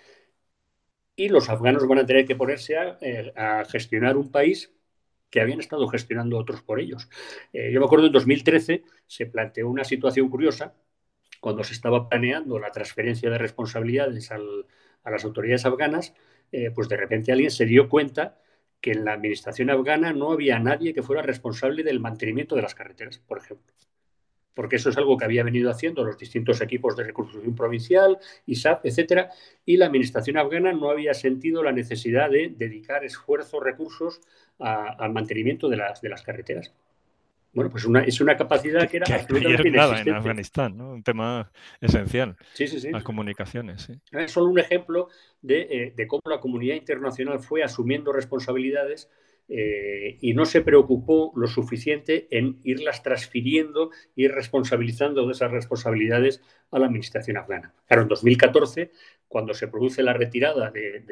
y 1.17 1.29
los 1.29 1.49
afganos 1.49 1.87
van 1.87 1.99
a 1.99 2.07
tener 2.07 2.27
que 2.27 2.37
ponerse 2.37 2.77
a, 2.77 2.99
eh, 3.01 3.33
gestionar 3.71 4.17
un 4.17 4.31
país 4.31 4.73
que 5.31 5.41
habían 5.41 5.61
estado 5.61 5.87
gestionando 5.89 6.39
otros 6.39 6.63
por 6.63 6.81
ellos. 6.81 7.09
Eh, 7.53 7.71
yo 7.73 7.81
me 7.81 7.87
acuerdo 7.87 8.07
en 8.07 8.13
2013 8.13 8.85
se 9.07 9.27
planteó 9.27 9.69
una 9.69 9.85
situación 9.85 10.29
curiosa 10.31 10.75
cuando 11.41 11.65
se 11.65 11.75
estaba 11.75 12.09
planeando 12.09 12.59
la 12.59 12.71
transferencia 12.73 13.31
de 13.31 13.39
responsabilidades 13.39 14.31
a 15.09 15.11
las 15.11 15.25
autoridades 15.25 15.67
afganas, 15.67 16.15
pues 16.75 16.89
de 16.89 16.97
repente 16.97 17.33
alguien 17.33 17.51
se 17.51 17.67
dio 17.67 17.89
cuenta 17.89 18.39
que 18.81 18.93
en 18.93 19.05
la 19.05 19.15
administración 19.15 19.71
afgana 19.71 20.13
no 20.13 20.31
había 20.31 20.59
nadie 20.59 20.95
que 20.95 21.03
fuera 21.03 21.23
responsable 21.23 21.83
del 21.83 22.01
mantenimiento 22.01 22.55
de 22.55 22.63
las 22.63 22.75
carreteras, 22.75 23.19
por 23.19 23.39
ejemplo. 23.39 23.75
Porque 24.55 24.77
eso 24.77 24.91
es 24.91 24.97
algo 24.97 25.17
que 25.17 25.25
había 25.25 25.45
venido 25.45 25.71
haciendo 25.71 26.05
los 26.05 26.19
distintos 26.19 26.61
equipos 26.61 26.97
de 26.97 27.05
reconstrucción 27.05 27.55
provincial, 27.55 28.19
ISAP, 28.47 28.87
etcétera, 28.87 29.31
y 29.65 29.77
la 29.77 29.87
administración 29.87 30.37
afgana 30.37 30.73
no 30.73 30.91
había 30.91 31.15
sentido 31.15 31.63
la 31.63 31.73
necesidad 31.73 32.31
de 32.31 32.53
dedicar 32.57 33.05
esfuerzos, 33.05 33.63
recursos 33.63 34.21
al 34.59 35.13
mantenimiento 35.13 35.69
de 35.69 35.77
las, 35.77 36.01
de 36.01 36.09
las 36.09 36.23
carreteras. 36.23 36.73
Bueno, 37.59 37.73
pues 37.73 37.85
una, 37.87 38.05
es 38.05 38.21
una 38.21 38.37
capacidad 38.37 38.89
que 38.89 38.99
era 38.99 39.17
absolutamente 39.17 39.69
nada 39.73 40.01
en 40.01 40.15
Afganistán, 40.15 40.77
¿no? 40.77 40.93
Un 40.93 41.03
tema 41.03 41.51
esencial. 41.81 42.37
Sí, 42.55 42.69
sí, 42.69 42.79
sí. 42.79 42.93
Las 42.93 43.03
comunicaciones. 43.03 43.91
Es 44.13 44.31
solo 44.31 44.47
un 44.47 44.61
ejemplo 44.61 45.09
eh, 45.43 45.93
de, 45.97 46.07
cómo 46.07 46.23
la 46.27 46.39
comunidad 46.39 46.77
internacional 46.77 47.41
fue 47.41 47.65
asumiendo 47.65 48.13
responsabilidades 48.13 49.11
eh, 49.51 50.19
y 50.21 50.35
no 50.35 50.45
se 50.45 50.61
preocupó 50.61 51.33
lo 51.35 51.47
suficiente 51.47 52.29
en 52.31 52.61
irlas 52.65 53.03
transfiriendo, 53.03 53.91
ir 54.15 54.33
responsabilizando 54.33 55.25
de 55.25 55.33
esas 55.33 55.51
responsabilidades 55.51 56.43
a 56.71 56.79
la 56.79 56.85
administración 56.85 57.39
afgana. 57.39 57.73
Claro, 57.87 58.03
en 58.03 58.09
2014, 58.09 58.93
cuando 59.27 59.55
se 59.55 59.69
produce 59.69 60.03
la 60.03 60.13
retirada 60.13 60.71
de, 60.71 61.03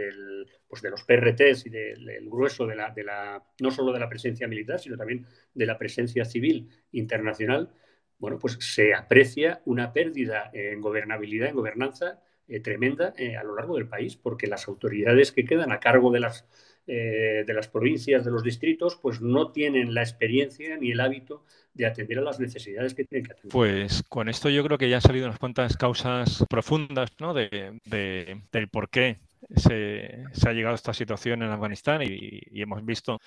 pues 0.69 0.83
de 0.83 0.91
los 0.91 1.03
PRTs 1.05 1.65
y 1.65 1.71
del 1.71 2.29
grueso 2.29 2.67
de 2.67 2.77
la, 2.77 2.91
de 2.91 3.05
la, 3.05 3.43
no 3.61 3.71
solo 3.71 3.91
de 3.91 4.01
la 4.01 4.09
presencia 4.09 4.47
militar, 4.47 4.81
sino 4.81 4.99
también 4.99 5.27
de 5.55 5.65
la 5.65 5.79
presencia 5.79 6.27
civil 6.27 6.69
internacional, 6.93 7.71
bueno, 8.19 8.39
pues 8.39 8.59
se 8.61 8.93
aprecia 8.93 9.63
una 9.65 9.95
pérdida 9.95 10.51
en 10.53 10.83
gobernabilidad, 10.83 11.49
en 11.49 11.55
gobernanza 11.55 12.21
eh, 12.49 12.61
tremenda 12.61 13.15
a 13.39 13.45
lo 13.45 13.57
largo 13.57 13.77
del 13.77 13.89
país, 13.89 14.17
porque 14.17 14.47
las 14.47 14.69
autoridades 14.69 15.33
que 15.33 15.47
quedan 15.47 15.73
a 15.73 15.81
cargo 15.81 16.11
de 16.11 16.21
las 16.21 16.47
eh, 16.89 17.43
de 17.45 17.53
las 17.53 17.67
provincias, 17.67 18.25
de 18.25 18.31
los 18.31 18.45
distritos, 18.45 18.97
pues 19.03 19.21
no 19.21 19.51
tienen 19.51 19.93
la 19.93 20.03
experiencia 20.03 20.77
ni 20.77 20.93
el 20.93 21.01
hábito 21.01 21.45
de 21.75 21.85
atender 21.85 22.21
a 22.21 22.23
las 22.23 22.39
necesidades 22.39 22.95
que 22.95 23.05
tienen 23.05 23.27
que 23.27 23.33
atender. 23.33 23.51
Pues 23.53 24.05
con 24.09 24.29
esto 24.29 24.49
yo 24.51 24.63
creo 24.63 24.79
que 24.79 24.89
ya 24.89 24.97
han 24.97 25.03
salido 25.03 25.27
unas 25.27 25.41
cuantas 25.41 25.77
causas 25.77 26.45
profundas 26.49 27.11
¿no? 27.19 27.35
de, 27.35 27.81
del 27.85 28.69
por 28.69 28.89
qué 28.89 29.19
se, 29.57 30.25
ha 30.47 30.53
llegado 30.53 30.75
a 30.75 30.77
esta 30.77 30.95
situación 30.95 31.43
en 31.43 31.51
Afganistán 31.51 32.03
y, 32.03 32.41
hemos 32.61 32.85
visto 32.85 33.19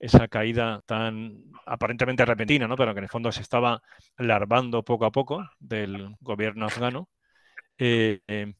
esa 0.00 0.26
caída 0.26 0.82
tan 0.84 1.44
aparentemente 1.66 2.24
repentina, 2.24 2.66
¿no? 2.66 2.76
pero 2.76 2.94
que 2.94 2.98
en 2.98 3.04
el 3.04 3.10
fondo 3.10 3.30
se 3.30 3.42
estaba 3.42 3.80
larvando 4.18 4.82
poco 4.82 5.04
a 5.04 5.12
poco 5.12 5.48
del 5.60 6.16
gobierno 6.20 6.66
afgano. 6.66 7.08
Eh, 7.78 8.20
eh, 8.26 8.54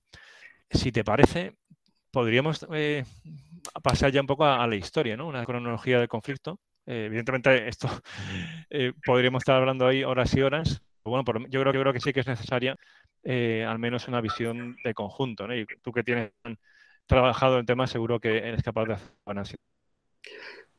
si 0.70 0.92
te 0.92 1.02
parece, 1.02 1.56
podríamos 2.12 2.64
pasar 3.82 4.10
ya 4.10 4.20
un 4.20 4.26
poco 4.26 4.44
a, 4.44 4.66
la 4.66 4.76
historia, 4.76 5.16
¿no? 5.16 5.26
Una 5.26 5.44
cronología 5.44 5.98
del 5.98 6.08
conflicto. 6.08 6.58
Eh, 6.86 7.06
evidentemente, 7.06 7.68
esto 7.68 7.88
eh, 8.70 8.92
podríamos 9.04 9.40
estar 9.40 9.56
hablando 9.56 9.86
ahí 9.86 10.04
horas 10.04 10.34
y 10.34 10.42
horas. 10.42 10.82
Pero 11.02 11.22
bueno, 11.22 11.46
yo 11.48 11.60
creo, 11.60 11.72
yo 11.72 11.80
creo 11.80 11.92
que 11.92 12.00
sí 12.00 12.12
que 12.12 12.20
es 12.20 12.26
necesaria 12.26 12.76
eh, 13.22 13.64
al 13.66 13.78
menos 13.78 14.08
una 14.08 14.20
visión 14.20 14.76
de 14.84 14.94
conjunto, 14.94 15.46
¿no? 15.46 15.56
Y 15.56 15.66
tú 15.82 15.92
que 15.92 16.02
tienes 16.02 16.32
trabajado 17.06 17.58
el 17.58 17.66
tema, 17.66 17.86
seguro 17.86 18.20
que 18.20 18.38
eres 18.38 18.62
capaz 18.62 18.86
de 18.86 18.94
hacer 18.94 19.58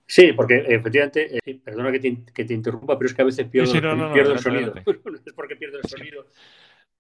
Sí, 0.08 0.34
porque 0.34 0.64
efectivamente, 0.68 1.40
perdona 1.64 1.92
que 1.92 2.00
te, 2.00 2.54
interrumpa, 2.54 2.98
pero 2.98 3.08
es 3.08 3.16
que 3.16 3.22
a 3.24 3.26
veces 3.26 3.48
pierdo, 3.48 3.72
pierdo 4.14 4.34
el 4.34 4.40
sonido. 4.40 4.74
es 5.26 5.34
porque 5.34 5.56
pierdo 5.56 5.80
el 5.80 5.90
sonido. 5.90 6.28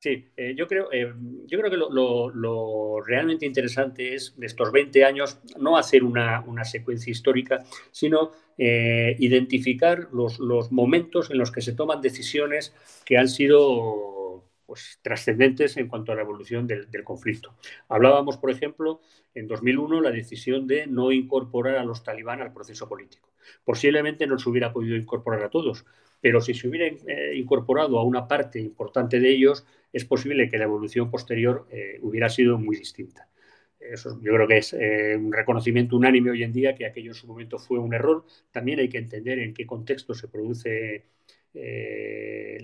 Sí, 0.06 0.24
eh, 0.38 0.54
yo, 0.56 0.68
creo, 0.68 0.90
eh, 0.92 1.12
yo 1.48 1.58
creo 1.58 1.72
que 1.72 1.78
lo, 1.78 3.02
realmente 3.02 3.48
interesante 3.48 4.14
es 4.14 4.36
de 4.38 4.46
estos 4.46 4.72
20 4.72 5.04
años 5.04 5.40
no 5.58 5.78
hacer 5.78 6.04
una, 6.04 6.64
secuencia 6.64 7.10
histórica, 7.10 7.64
sino 7.90 8.30
eh, 8.56 9.16
identificar 9.18 10.10
los, 10.14 10.40
momentos 10.72 11.32
en 11.32 11.40
los 11.40 11.52
que 11.52 11.62
se 11.62 11.74
toman 11.74 12.02
decisiones 12.02 12.76
que 13.04 13.18
han 13.18 13.28
sido 13.28 14.44
pues, 14.68 15.00
trascendentes 15.02 15.76
en 15.78 15.88
cuanto 15.88 16.12
a 16.12 16.16
la 16.16 16.22
evolución 16.22 16.68
del, 16.68 16.88
conflicto. 17.04 17.56
Hablábamos, 17.90 18.38
por 18.38 18.52
ejemplo, 18.52 19.02
en 19.34 19.48
2001 19.48 20.02
la 20.02 20.12
decisión 20.12 20.68
de 20.68 20.86
no 20.86 21.12
incorporar 21.12 21.78
a 21.78 21.84
los 21.84 22.04
talibán 22.04 22.44
al 22.44 22.54
proceso 22.54 22.88
político. 22.88 23.32
Posiblemente 23.64 24.28
no 24.28 24.38
se 24.38 24.50
hubiera 24.52 24.72
podido 24.72 24.98
incorporar 24.98 25.42
a 25.42 25.50
todos, 25.50 25.84
pero 26.26 26.42
si 26.42 26.56
se 26.56 26.68
hubiera 26.68 26.88
eh, 26.88 27.36
incorporado 27.36 28.00
a 28.00 28.04
una 28.04 28.28
parte 28.28 28.60
importante 28.60 29.20
de 29.20 29.30
ellos, 29.30 29.64
es 29.94 30.06
posible 30.06 30.50
que 30.50 30.58
la 30.58 30.64
evolución 30.64 31.12
posterior 31.12 31.68
eh, 31.70 32.00
hubiera 32.02 32.30
sido 32.30 32.58
muy 32.58 32.76
distinta. 32.76 33.30
Eso 33.80 34.20
yo 34.24 34.34
creo 34.34 34.48
que 34.48 34.58
es 34.58 34.74
eh, 34.74 35.16
un 35.18 35.32
reconocimiento 35.32 35.96
unánime 35.96 36.32
hoy 36.32 36.42
en 36.42 36.52
día 36.52 36.74
que 36.74 36.88
aquello 36.88 37.12
en 37.12 37.14
su 37.14 37.28
momento 37.28 37.60
fue 37.60 37.78
un 37.78 37.94
error. 37.94 38.26
También 38.50 38.80
hay 38.80 38.90
que 38.90 38.98
entender 38.98 39.38
en 39.38 39.54
qué 39.54 39.68
contexto 39.68 40.16
se 40.16 40.28
produce 40.28 41.06
eh, 41.54 42.58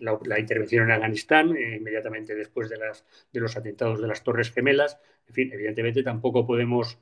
la, 0.00 0.38
intervención 0.38 0.84
en 0.84 0.90
Afganistán, 0.90 1.56
eh, 1.56 1.76
inmediatamente 1.76 2.34
después 2.34 2.68
de, 2.68 2.76
las, 2.76 3.06
de 3.32 3.40
los 3.40 3.56
atentados 3.56 4.02
de 4.02 4.06
las 4.08 4.22
Torres 4.22 4.50
Gemelas. 4.52 4.98
En 5.28 5.34
fin, 5.34 5.50
evidentemente 5.50 6.02
tampoco 6.02 6.46
podemos 6.46 6.98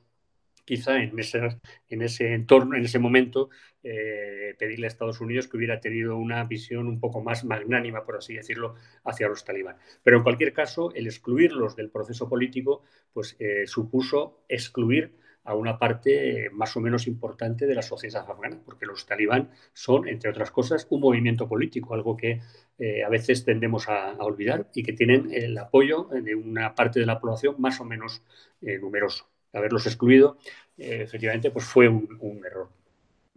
quizá 0.71 1.03
en 1.03 1.19
ese, 1.19 1.59
en 1.89 2.01
ese 2.01 2.33
entorno, 2.33 2.77
en 2.77 2.85
ese 2.85 2.97
momento, 2.97 3.49
eh, 3.83 4.55
pedirle 4.57 4.87
a 4.87 4.87
Estados 4.87 5.19
Unidos 5.19 5.49
que 5.49 5.57
hubiera 5.57 5.81
tenido 5.81 6.15
una 6.15 6.45
visión 6.45 6.87
un 6.87 6.97
poco 6.97 7.21
más 7.21 7.43
magnánima, 7.43 8.05
por 8.05 8.15
así 8.15 8.35
decirlo, 8.35 8.75
hacia 9.03 9.27
los 9.27 9.43
talibán. 9.43 9.75
Pero 10.01 10.15
en 10.15 10.23
cualquier 10.23 10.53
caso, 10.53 10.93
el 10.95 11.07
excluirlos 11.07 11.75
del 11.75 11.89
proceso 11.89 12.29
político, 12.29 12.83
pues 13.11 13.35
eh, 13.39 13.67
supuso 13.67 14.45
excluir 14.47 15.13
a 15.43 15.55
una 15.55 15.77
parte 15.77 16.49
más 16.53 16.77
o 16.77 16.79
menos 16.79 17.05
importante 17.05 17.65
de 17.65 17.75
la 17.75 17.81
sociedad 17.81 18.25
afgana, 18.29 18.61
porque 18.63 18.85
los 18.85 19.05
talibán 19.05 19.51
son, 19.73 20.07
entre 20.07 20.29
otras 20.29 20.51
cosas, 20.51 20.87
un 20.89 21.01
movimiento 21.01 21.49
político, 21.49 21.93
algo 21.95 22.15
que 22.15 22.39
eh, 22.77 23.03
a 23.03 23.09
veces 23.09 23.43
tendemos 23.43 23.89
a, 23.89 24.13
olvidar 24.19 24.69
y 24.73 24.83
que 24.83 24.93
tienen 24.93 25.33
el 25.33 25.57
apoyo 25.57 26.07
de 26.13 26.33
una 26.33 26.75
parte 26.75 27.01
de 27.01 27.05
la 27.05 27.19
población 27.19 27.55
más 27.59 27.81
o 27.81 27.83
menos 27.83 28.23
numeroso 28.61 29.30
haberlos 29.53 29.85
excluido, 29.85 30.37
eh, 30.77 31.01
efectivamente, 31.03 31.51
pues 31.51 31.65
fue 31.65 31.87
un, 31.87 32.41
error. 32.45 32.69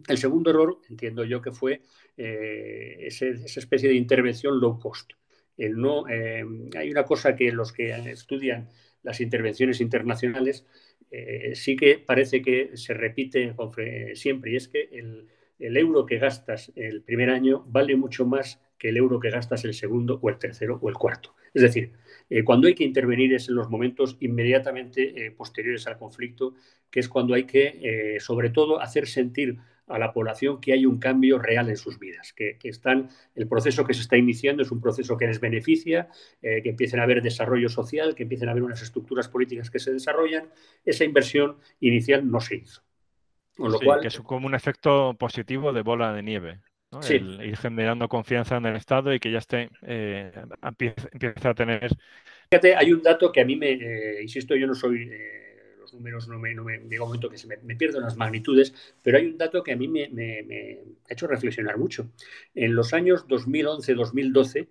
El 0.07 0.17
segundo 0.17 0.49
error, 0.49 0.79
entiendo 0.89 1.23
yo, 1.23 1.41
que 1.41 1.51
fue 1.51 1.81
eh, 2.17 2.97
esa 3.01 3.59
especie 3.59 3.89
de 3.89 3.95
intervención 3.95 4.59
low 4.59 4.79
cost. 4.79 5.13
El 5.57 5.77
no, 5.77 6.07
eh, 6.09 6.43
hay 6.77 6.91
una 6.91 7.05
cosa 7.05 7.35
que 7.35 7.51
los 7.51 7.71
que 7.71 7.91
estudian 8.11 8.69
las 9.03 9.21
intervenciones 9.21 9.81
internacionales 9.81 10.65
sí 11.53 11.77
que 11.77 11.97
parece 11.99 12.41
que 12.41 12.75
se 12.75 12.93
repite 12.93 13.55
siempre, 14.15 14.51
y 14.51 14.55
es 14.57 14.67
que 14.67 14.89
el, 14.91 15.29
el 15.59 15.77
euro 15.77 16.05
que 16.05 16.17
gastas 16.17 16.71
el 16.75 17.01
primer 17.01 17.29
año 17.29 17.63
vale 17.67 17.95
mucho 17.95 18.25
más 18.25 18.59
que 18.77 18.89
el 18.89 18.97
euro 18.97 19.19
que 19.19 19.29
gastas 19.29 19.63
el 19.65 19.73
segundo 19.73 20.19
o 20.21 20.29
el 20.29 20.37
tercero 20.37 20.79
o 20.81 20.89
el 20.89 20.95
cuarto. 20.95 21.35
Es 21.53 21.61
decir, 21.61 21.93
eh, 22.29 22.43
cuando 22.43 22.67
hay 22.67 22.75
que 22.75 22.83
intervenir 22.83 23.33
es 23.33 23.47
en 23.47 23.55
los 23.55 23.69
momentos 23.69 24.17
inmediatamente 24.19 25.25
eh, 25.25 25.31
posteriores 25.31 25.87
al 25.87 25.97
conflicto, 25.97 26.53
que 26.91 26.99
es 26.99 27.07
cuando 27.07 27.33
hay 27.33 27.45
que, 27.45 27.79
eh, 27.81 28.19
sobre 28.19 28.49
todo, 28.49 28.81
hacer 28.81 29.07
sentir 29.07 29.57
a 29.87 29.99
la 29.99 30.11
población 30.11 30.59
que 30.59 30.73
hay 30.73 30.85
un 30.85 30.97
cambio 30.97 31.37
real 31.37 31.69
en 31.69 31.77
sus 31.77 31.99
vidas, 31.99 32.33
que, 32.33 32.57
están, 32.63 33.07
el 33.35 33.47
proceso 33.47 33.85
que 33.85 33.93
se 33.93 34.01
está 34.01 34.17
iniciando 34.17 34.63
es 34.63 34.71
un 34.71 34.81
proceso 34.81 35.15
que 35.15 35.27
les 35.27 35.39
beneficia, 35.39 36.09
que 36.41 36.67
empiecen 36.67 36.99
a 36.99 37.03
haber 37.03 37.21
desarrollo 37.21 37.69
social, 37.69 38.15
que 38.15 38.23
empiecen 38.23 38.47
a 38.47 38.51
haber 38.53 38.63
unas 38.63 38.81
estructuras 38.81 39.29
políticas 39.29 39.69
que 39.69 39.77
se 39.77 39.93
desarrollan. 39.93 40.49
Esa 40.85 41.03
inversión 41.03 41.57
inicial 41.79 42.27
no 42.27 42.41
se 42.41 42.55
hizo. 42.55 42.84
Con 43.57 43.71
lo 43.71 43.79
cual, 43.79 44.01
que 44.01 44.07
es 44.07 44.19
como 44.19 44.47
un 44.47 44.55
efecto 44.55 45.15
positivo 45.17 45.71
de 45.71 45.81
bola 45.81 46.13
de 46.13 46.23
nieve. 46.23 46.59
ir 47.09 47.57
generando 47.57 48.07
confianza 48.07 48.57
en 48.57 48.65
el 48.65 48.75
Estado 48.75 49.13
y 49.13 49.19
que 49.19 49.31
ya 49.31 49.39
esté, 49.39 49.69
eh, 49.81 50.31
empieza, 50.61 51.49
a 51.49 51.53
tener... 51.53 51.89
Fíjate, 52.49 52.75
hay 52.75 52.93
un 52.93 53.01
dato 53.01 53.31
que 53.31 53.41
a 53.41 53.45
mí 53.45 53.55
me, 53.55 53.71
eh, 53.71 54.21
insisto, 54.21 54.55
yo 54.55 54.67
no 54.67 54.75
soy, 54.75 55.09
eh, 55.11 55.75
los 55.79 55.93
números 55.93 56.27
no 56.27 56.37
me, 56.37 56.53
no 56.53 56.63
me, 56.63 56.79
llega 56.79 57.03
un 57.03 57.09
momento 57.09 57.29
que 57.29 57.37
se 57.37 57.47
me, 57.47 57.57
me, 57.57 57.75
pierdo 57.75 57.99
las 57.99 58.17
magnitudes, 58.17 58.73
pero 59.01 59.17
hay 59.17 59.25
un 59.25 59.37
dato 59.37 59.63
que 59.63 59.71
a 59.71 59.75
mí 59.75 59.87
me, 59.87 60.09
me 60.09 60.79
ha 61.09 61.13
hecho 61.13 61.27
reflexionar 61.27 61.77
mucho. 61.77 62.09
En 62.53 62.75
los 62.75 62.93
años 62.93 63.27
2011-2012, 63.27 64.67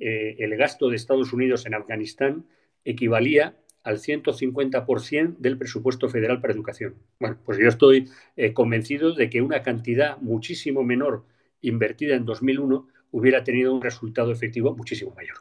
el 0.00 0.56
gasto 0.56 0.88
de 0.88 0.96
Estados 0.96 1.32
Unidos 1.32 1.66
en 1.66 1.74
Afganistán 1.74 2.46
equivalía 2.84 3.56
al 3.88 3.98
150% 4.00 5.36
del 5.38 5.56
presupuesto 5.56 6.10
federal 6.10 6.40
para 6.42 6.52
educación. 6.52 6.94
Bueno, 7.18 7.38
pues 7.44 7.58
yo 7.58 7.68
estoy 7.68 8.10
eh, 8.36 8.52
convencido 8.52 9.14
de 9.14 9.30
que 9.30 9.40
una 9.40 9.62
cantidad 9.62 10.18
muchísimo 10.18 10.84
menor 10.84 11.24
invertida 11.62 12.14
en 12.14 12.26
2001 12.26 12.86
hubiera 13.12 13.42
tenido 13.44 13.74
un 13.74 13.80
resultado 13.80 14.30
efectivo 14.30 14.76
muchísimo 14.76 15.14
mayor. 15.14 15.38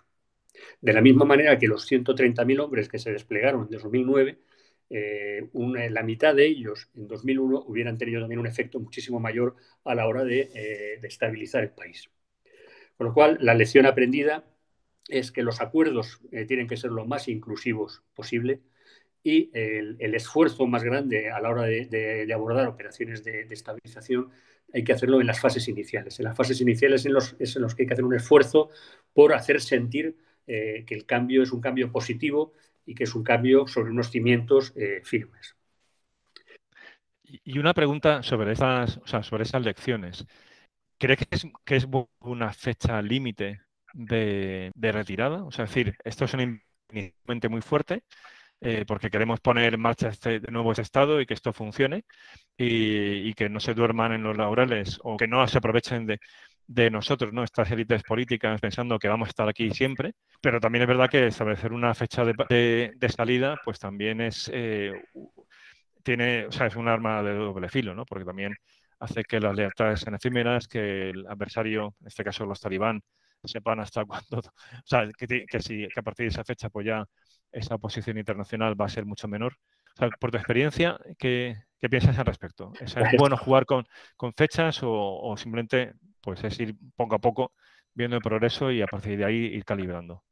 De 0.82 0.94
la 0.94 1.02
misma 1.02 1.26
manera 1.26 1.60
que 1.60 1.68
los 1.68 1.86
130.000 1.86 2.60
hombres 2.62 2.88
que 2.88 3.00
se 3.00 3.12
desplegaron 3.12 3.64
en 3.64 3.70
2009, 3.70 4.40
eh, 4.90 5.50
la 5.90 6.04
mitad 6.04 6.34
de 6.34 6.46
ellos 6.46 6.90
en 6.96 7.10
2001 7.10 7.66
hubieran 7.68 7.98
tenido 7.98 8.22
también 8.22 8.40
un 8.40 8.48
efecto 8.48 8.80
muchísimo 8.80 9.20
mayor 9.20 9.58
a 9.84 9.94
la 9.94 10.08
hora 10.08 10.24
de, 10.24 10.50
eh, 10.56 11.00
de 11.02 11.08
estabilizar 11.08 11.64
el 11.64 11.72
país. 11.72 12.10
Con 12.98 13.08
lo 13.08 13.14
cual, 13.14 13.38
la 13.42 13.54
lección 13.54 13.86
aprendida 13.86 14.46
es 15.10 15.32
que 15.32 15.44
los 15.44 15.62
acuerdos 15.62 16.20
eh, 16.32 16.46
tienen 16.46 16.68
que 16.68 16.78
ser 16.78 16.92
lo 16.92 17.06
más 17.06 17.28
inclusivos 17.28 18.04
posible 18.14 18.62
y 19.24 19.50
el, 19.54 20.16
esfuerzo 20.16 20.68
más 20.68 20.84
grande 20.84 21.30
a 21.30 21.42
la 21.42 21.50
hora 21.50 21.64
de, 21.64 22.32
abordar 22.34 22.68
operaciones 22.68 23.24
de, 23.24 23.42
estabilización 23.50 24.30
hay 24.74 24.84
que 24.84 24.94
hacerlo 24.94 25.20
en 25.20 25.28
las 25.28 25.40
fases 25.40 25.68
iniciales. 25.68 26.20
En 26.20 26.26
las 26.26 26.38
fases 26.38 26.62
iniciales 26.62 27.06
en 27.06 27.14
los, 27.14 27.36
es 27.40 27.56
en 27.56 27.62
los 27.62 27.76
que 27.76 27.84
hay 27.84 27.88
que 27.88 27.94
hacer 27.94 28.06
un 28.06 28.16
esfuerzo 28.16 28.70
por 29.14 29.34
hacer 29.34 29.62
sentir 29.62 30.18
eh, 30.46 30.84
que 30.86 30.96
el 30.96 31.06
cambio 31.06 31.44
es 31.44 31.52
un 31.52 31.62
cambio 31.62 31.92
positivo 31.92 32.54
y 32.86 32.96
que 32.96 33.04
es 33.04 33.16
un 33.16 33.24
cambio 33.24 33.68
sobre 33.68 33.92
unos 33.92 34.12
cimientos 34.12 34.74
eh, 34.76 35.02
firmes. 35.04 35.56
Y 37.24 37.60
una 37.60 37.74
pregunta 37.74 38.24
sobre 38.24 38.54
esas, 38.54 39.02
sobre 39.24 39.44
esas 39.44 39.62
lecciones. 39.64 40.26
¿Cree 40.98 41.18
que 41.18 41.28
es, 41.30 41.46
que 41.66 41.76
es 41.76 41.88
una 42.22 42.54
fecha 42.54 43.02
límite 43.02 43.60
de, 43.94 44.72
retirada. 44.76 45.44
O 45.44 45.52
sea, 45.52 45.66
es 45.66 45.72
decir, 45.72 45.96
esto 46.04 46.26
es 46.26 46.34
un 46.34 46.62
muy 47.50 47.62
fuerte 47.62 48.04
eh, 48.62 48.86
porque 48.88 49.10
queremos 49.10 49.40
poner 49.40 49.76
en 49.76 49.82
marcha 49.82 50.10
este, 50.10 50.40
nuevo 50.52 50.72
estado 50.72 51.22
y 51.22 51.26
que 51.26 51.34
esto 51.36 51.54
funcione 51.54 52.06
y, 52.58 53.34
que 53.34 53.50
no 53.50 53.60
se 53.60 53.74
duerman 53.74 54.14
en 54.14 54.24
los 54.24 54.38
laurales 54.38 55.00
o 55.04 55.18
que 55.18 55.28
no 55.28 55.48
se 55.48 55.60
aprovechen 55.60 56.08
de, 56.08 56.20
de 56.66 56.90
nosotros, 56.90 57.32
¿no? 57.34 57.44
Estas 57.44 57.70
élites 57.72 58.04
políticas 58.04 58.60
pensando 58.60 58.98
que 58.98 59.08
vamos 59.08 59.28
a 59.28 59.30
estar 59.30 59.48
aquí 59.48 59.70
siempre, 59.72 60.14
pero 60.42 60.60
también 60.60 60.84
es 60.84 60.88
verdad 60.88 61.10
que 61.10 61.28
establecer 61.28 61.72
una 61.72 61.94
fecha 61.94 62.26
de, 62.26 62.94
de, 62.96 63.10
salida, 63.10 63.60
pues 63.64 63.80
también 63.80 64.22
es 64.22 64.50
eh, 64.54 64.92
tiene, 66.04 66.46
o 66.48 66.52
sea, 66.52 66.68
es 66.68 66.76
un 66.76 66.88
arma 66.88 67.22
de 67.22 67.34
doble 67.34 67.70
filo, 67.70 67.94
¿no? 67.94 68.06
Porque 68.06 68.26
también 68.26 68.56
hace 69.00 69.24
que 69.24 69.40
las 69.40 69.56
lealtades 69.56 70.00
sean 70.00 70.16
efímeras, 70.16 70.68
que 70.68 71.10
el 71.10 71.28
adversario, 71.28 71.96
en 72.02 72.08
este 72.08 72.24
caso 72.24 72.46
los 72.46 72.60
talibán, 72.60 73.02
sepan 73.48 73.80
hasta 73.80 74.06
cuándo, 74.06 74.40
o 74.40 74.86
sea, 74.86 75.10
que, 75.18 75.46
que, 75.46 75.60
si, 75.60 75.88
que 75.88 76.00
a 76.00 76.04
partir 76.04 76.26
de 76.26 76.30
esa 76.30 76.44
fecha 76.44 76.70
pues 76.70 76.86
ya 76.86 77.06
esa 77.52 77.76
oposición 77.76 78.18
internacional 78.18 78.80
va 78.80 78.86
a 78.86 78.90
ser 78.90 79.06
mucho 79.06 79.28
menor. 79.28 79.54
O 79.94 79.98
sea, 79.98 80.10
por 80.20 80.32
tu 80.32 80.38
experiencia, 80.38 81.00
¿qué, 81.18 81.56
qué 81.80 81.90
piensas 81.90 82.18
al 82.20 82.26
respecto? 82.26 82.72
¿Es 82.80 82.96
bueno 83.18 83.38
jugar 83.38 83.66
con, 83.66 83.86
con 84.16 84.34
fechas 84.34 84.84
o, 84.84 84.92
o, 84.92 85.38
simplemente 85.38 85.94
pues 86.22 86.44
es 86.44 86.60
ir 86.60 86.76
poco 86.96 87.16
a 87.16 87.20
poco 87.20 87.54
viendo 87.94 88.16
el 88.18 88.22
progreso 88.22 88.72
y 88.72 88.82
a 88.82 88.88
partir 88.88 89.18
de 89.18 89.26
ahí 89.26 89.36
ir 89.36 89.66
calibrando? 89.66 90.24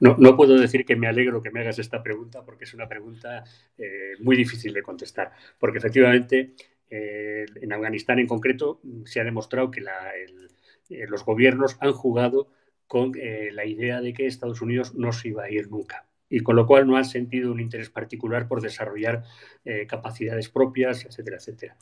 No, 0.00 0.16
no, 0.18 0.36
puedo 0.36 0.58
decir 0.58 0.86
que 0.86 0.96
me 0.96 1.08
alegro 1.08 1.42
que 1.42 1.50
me 1.50 1.60
hagas 1.60 1.78
esta 1.78 2.02
pregunta 2.02 2.42
porque 2.42 2.64
es 2.64 2.72
una 2.72 2.88
pregunta 2.88 3.44
eh, 3.76 4.14
muy 4.20 4.34
difícil 4.34 4.72
de 4.72 4.82
contestar, 4.82 5.32
porque 5.58 5.78
efectivamente 5.78 6.54
eh, 6.88 7.44
en 7.60 7.72
Afganistán 7.72 8.18
en 8.18 8.26
concreto 8.26 8.80
se 9.04 9.20
ha 9.20 9.24
demostrado 9.24 9.70
que 9.70 9.82
la, 9.82 10.10
el, 10.16 10.48
eh, 10.92 11.06
los 11.08 11.24
gobiernos 11.24 11.76
han 11.80 11.92
jugado 11.92 12.48
con 12.86 13.12
eh, 13.16 13.50
la 13.52 13.64
idea 13.64 14.00
de 14.00 14.12
que 14.12 14.26
Estados 14.26 14.60
Unidos 14.60 14.94
no 14.94 15.12
se 15.12 15.28
iba 15.28 15.44
a 15.44 15.50
ir 15.50 15.70
nunca 15.70 16.06
y 16.28 16.40
con 16.40 16.56
lo 16.56 16.66
cual 16.66 16.86
no 16.86 16.96
han 16.96 17.04
sentido 17.04 17.52
un 17.52 17.60
interés 17.60 17.90
particular 17.90 18.48
por 18.48 18.62
desarrollar 18.62 19.24
eh, 19.64 19.86
capacidades 19.86 20.48
propias, 20.48 21.04
etcétera, 21.04 21.36
etcétera. 21.36 21.76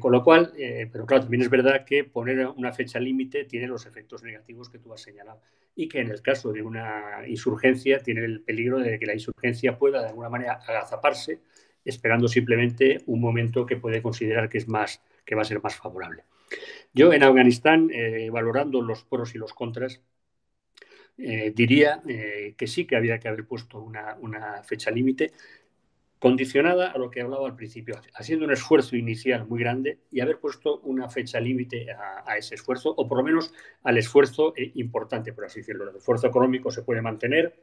con 0.00 0.12
lo 0.12 0.22
cual, 0.22 0.52
pero 0.92 1.06
claro, 1.06 1.22
también 1.22 1.42
es 1.42 1.48
verdad 1.48 1.84
que 1.86 2.04
poner 2.04 2.46
una 2.48 2.72
fecha 2.72 2.98
límite 2.98 3.44
tiene 3.44 3.66
los 3.68 3.86
efectos 3.86 4.22
negativos 4.22 4.68
que 4.68 4.78
tú 4.78 4.92
has 4.92 5.00
señalado 5.00 5.40
y 5.74 5.88
que 5.88 6.00
en 6.00 6.10
el 6.10 6.20
caso 6.20 6.52
de 6.52 6.62
una 6.62 7.22
insurgencia 7.28 8.00
tiene 8.00 8.24
el 8.24 8.42
peligro 8.42 8.80
de 8.80 8.98
que 8.98 9.06
la 9.06 9.14
insurgencia 9.14 9.78
pueda 9.78 10.02
de 10.02 10.08
alguna 10.08 10.28
manera 10.28 10.60
agazaparse 10.66 11.40
esperando 11.84 12.28
simplemente 12.28 13.02
un 13.06 13.20
momento 13.20 13.66
que 13.66 13.76
puede 13.76 14.02
considerar 14.02 14.48
que 14.48 14.58
es 14.58 14.68
más 14.68 15.02
que 15.24 15.34
va 15.34 15.42
a 15.42 15.44
ser 15.44 15.62
más 15.62 15.76
favorable. 15.76 16.24
Yo 16.92 17.12
en 17.12 17.22
Afganistán, 17.22 17.90
eh, 17.92 18.30
valorando 18.30 18.82
los 18.82 19.04
pros 19.04 19.34
y 19.34 19.38
los 19.38 19.54
contras, 19.54 20.02
eh, 21.18 21.52
diría 21.54 22.02
eh, 22.08 22.54
que 22.56 22.66
sí 22.66 22.86
que 22.86 22.96
había 22.96 23.18
que 23.18 23.28
haber 23.28 23.46
puesto 23.46 23.78
una, 23.78 24.62
fecha 24.64 24.90
límite 24.90 25.32
condicionada 26.18 26.90
a 26.90 26.98
lo 26.98 27.10
que 27.10 27.20
hablaba 27.20 27.46
al 27.46 27.56
principio, 27.56 28.00
haciendo 28.14 28.44
un 28.44 28.52
esfuerzo 28.52 28.96
inicial 28.96 29.46
muy 29.46 29.60
grande 29.60 30.00
y 30.10 30.20
haber 30.20 30.38
puesto 30.38 30.80
una 30.80 31.08
fecha 31.08 31.40
límite 31.40 31.86
a, 31.92 32.36
ese 32.36 32.56
esfuerzo, 32.56 32.92
o 32.94 33.08
por 33.08 33.18
lo 33.18 33.24
menos 33.24 33.54
al 33.84 33.96
esfuerzo 33.96 34.52
importante, 34.74 35.32
por 35.32 35.46
así 35.46 35.60
decirlo. 35.60 35.88
El 35.88 35.96
esfuerzo 35.96 36.26
económico 36.26 36.70
se 36.70 36.82
puede 36.82 37.00
mantener, 37.00 37.62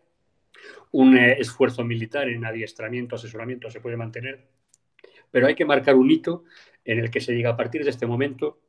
un 0.91 1.17
esfuerzo 1.17 1.83
militar 1.83 2.29
en 2.29 2.45
adiestramiento, 2.45 3.15
asesoramiento 3.15 3.69
se 3.69 3.79
puede 3.79 3.97
mantener, 3.97 4.47
pero 5.29 5.45
hay 5.45 5.53
que 5.53 5.65
marcar 5.65 5.95
un 5.95 6.09
hito 6.09 6.43
en 6.83 6.97
el 6.97 7.11
que 7.11 7.21
se 7.21 7.33
diga 7.33 7.51
a 7.51 7.57
partir 7.57 7.83
de 7.83 7.91
este 7.91 8.07
momento 8.07 8.59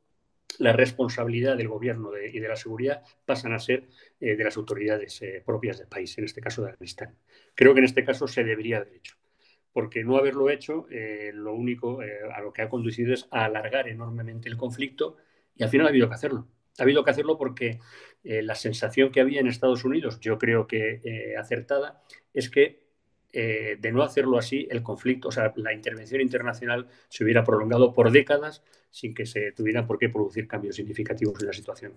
la 0.57 0.73
responsabilidad 0.73 1.55
del 1.55 1.67
gobierno 1.67 2.11
y 2.17 2.39
de 2.39 2.47
la 2.47 2.55
seguridad 2.55 3.03
pasan 3.25 3.53
a 3.53 3.59
ser 3.59 3.87
eh, 4.19 4.35
de 4.35 4.43
las 4.43 4.57
autoridades 4.57 5.21
eh, 5.21 5.41
propias 5.45 5.77
del 5.77 5.87
país, 5.87 6.17
en 6.17 6.25
este 6.25 6.41
caso 6.41 6.63
de 6.63 6.71
Afganistán. 6.71 7.15
Creo 7.55 7.73
que 7.73 7.79
en 7.79 7.85
este 7.85 8.03
caso 8.03 8.27
se 8.27 8.43
debería 8.43 8.77
haber 8.77 8.93
hecho. 8.95 9.15
porque 9.71 10.03
no 10.03 10.17
haberlo 10.17 10.49
hecho, 10.49 10.87
lo 11.33 11.53
único 11.53 11.99
a 12.01 12.41
lo 12.41 12.51
que 12.51 12.63
ha 12.63 12.69
conducido 12.69 13.13
es 13.13 13.27
a 13.31 13.45
alargar 13.45 13.87
enormemente 13.87 14.49
el 14.49 14.57
conflicto 14.57 15.17
y 15.55 15.63
al 15.63 15.69
final 15.69 15.85
ha 15.85 15.89
habido 15.89 16.09
que 16.09 16.15
hacerlo. 16.15 16.47
Ha 16.79 16.83
habido 16.83 17.03
que 17.03 17.11
hacerlo 17.11 17.37
porque 17.37 17.79
la 18.23 18.55
sensación 18.55 19.11
que 19.11 19.21
había 19.21 19.39
en 19.39 19.47
Estados 19.47 19.85
Unidos, 19.85 20.19
yo 20.21 20.39
creo 20.39 20.65
que 20.65 21.35
acertada, 21.37 22.01
es 22.33 22.49
que 22.49 22.88
eh, 23.31 23.77
de 23.79 23.91
no 23.91 24.01
hacerlo 24.01 24.37
así, 24.37 24.67
el 24.71 24.81
conflicto, 24.81 25.27
o 25.27 25.31
sea, 25.31 25.53
la 25.55 25.73
intervención 25.73 26.19
internacional 26.21 26.87
se 27.09 27.23
hubiera 27.23 27.43
prolongado 27.43 27.93
por 27.93 28.11
décadas 28.11 28.63
sin 28.89 29.13
que 29.13 29.25
se 29.25 29.51
tuvieran 29.51 29.85
por 29.85 29.99
qué 29.99 30.09
producir 30.09 30.47
cambios 30.47 30.75
significativos 30.75 31.39
en 31.39 31.47
la 31.47 31.53
situación. 31.53 31.93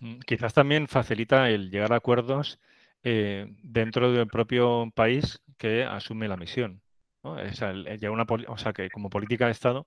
Mm, 0.00 0.20
quizás 0.20 0.54
también 0.54 0.86
facilita 0.86 1.50
el 1.50 1.70
llegar 1.70 1.92
a 1.92 1.96
acuerdos 1.96 2.60
eh, 3.02 3.46
dentro 3.62 4.12
del 4.12 4.28
propio 4.28 4.92
país 4.94 5.40
que 5.56 5.82
asume 5.82 6.28
la 6.28 6.36
misión. 6.36 6.82
O 7.22 7.36
sea, 7.52 7.72
una, 8.10 8.26
o 8.46 8.58
sea, 8.58 8.72
que 8.72 8.90
como 8.90 9.10
política 9.10 9.46
de 9.46 9.52
Estado 9.52 9.86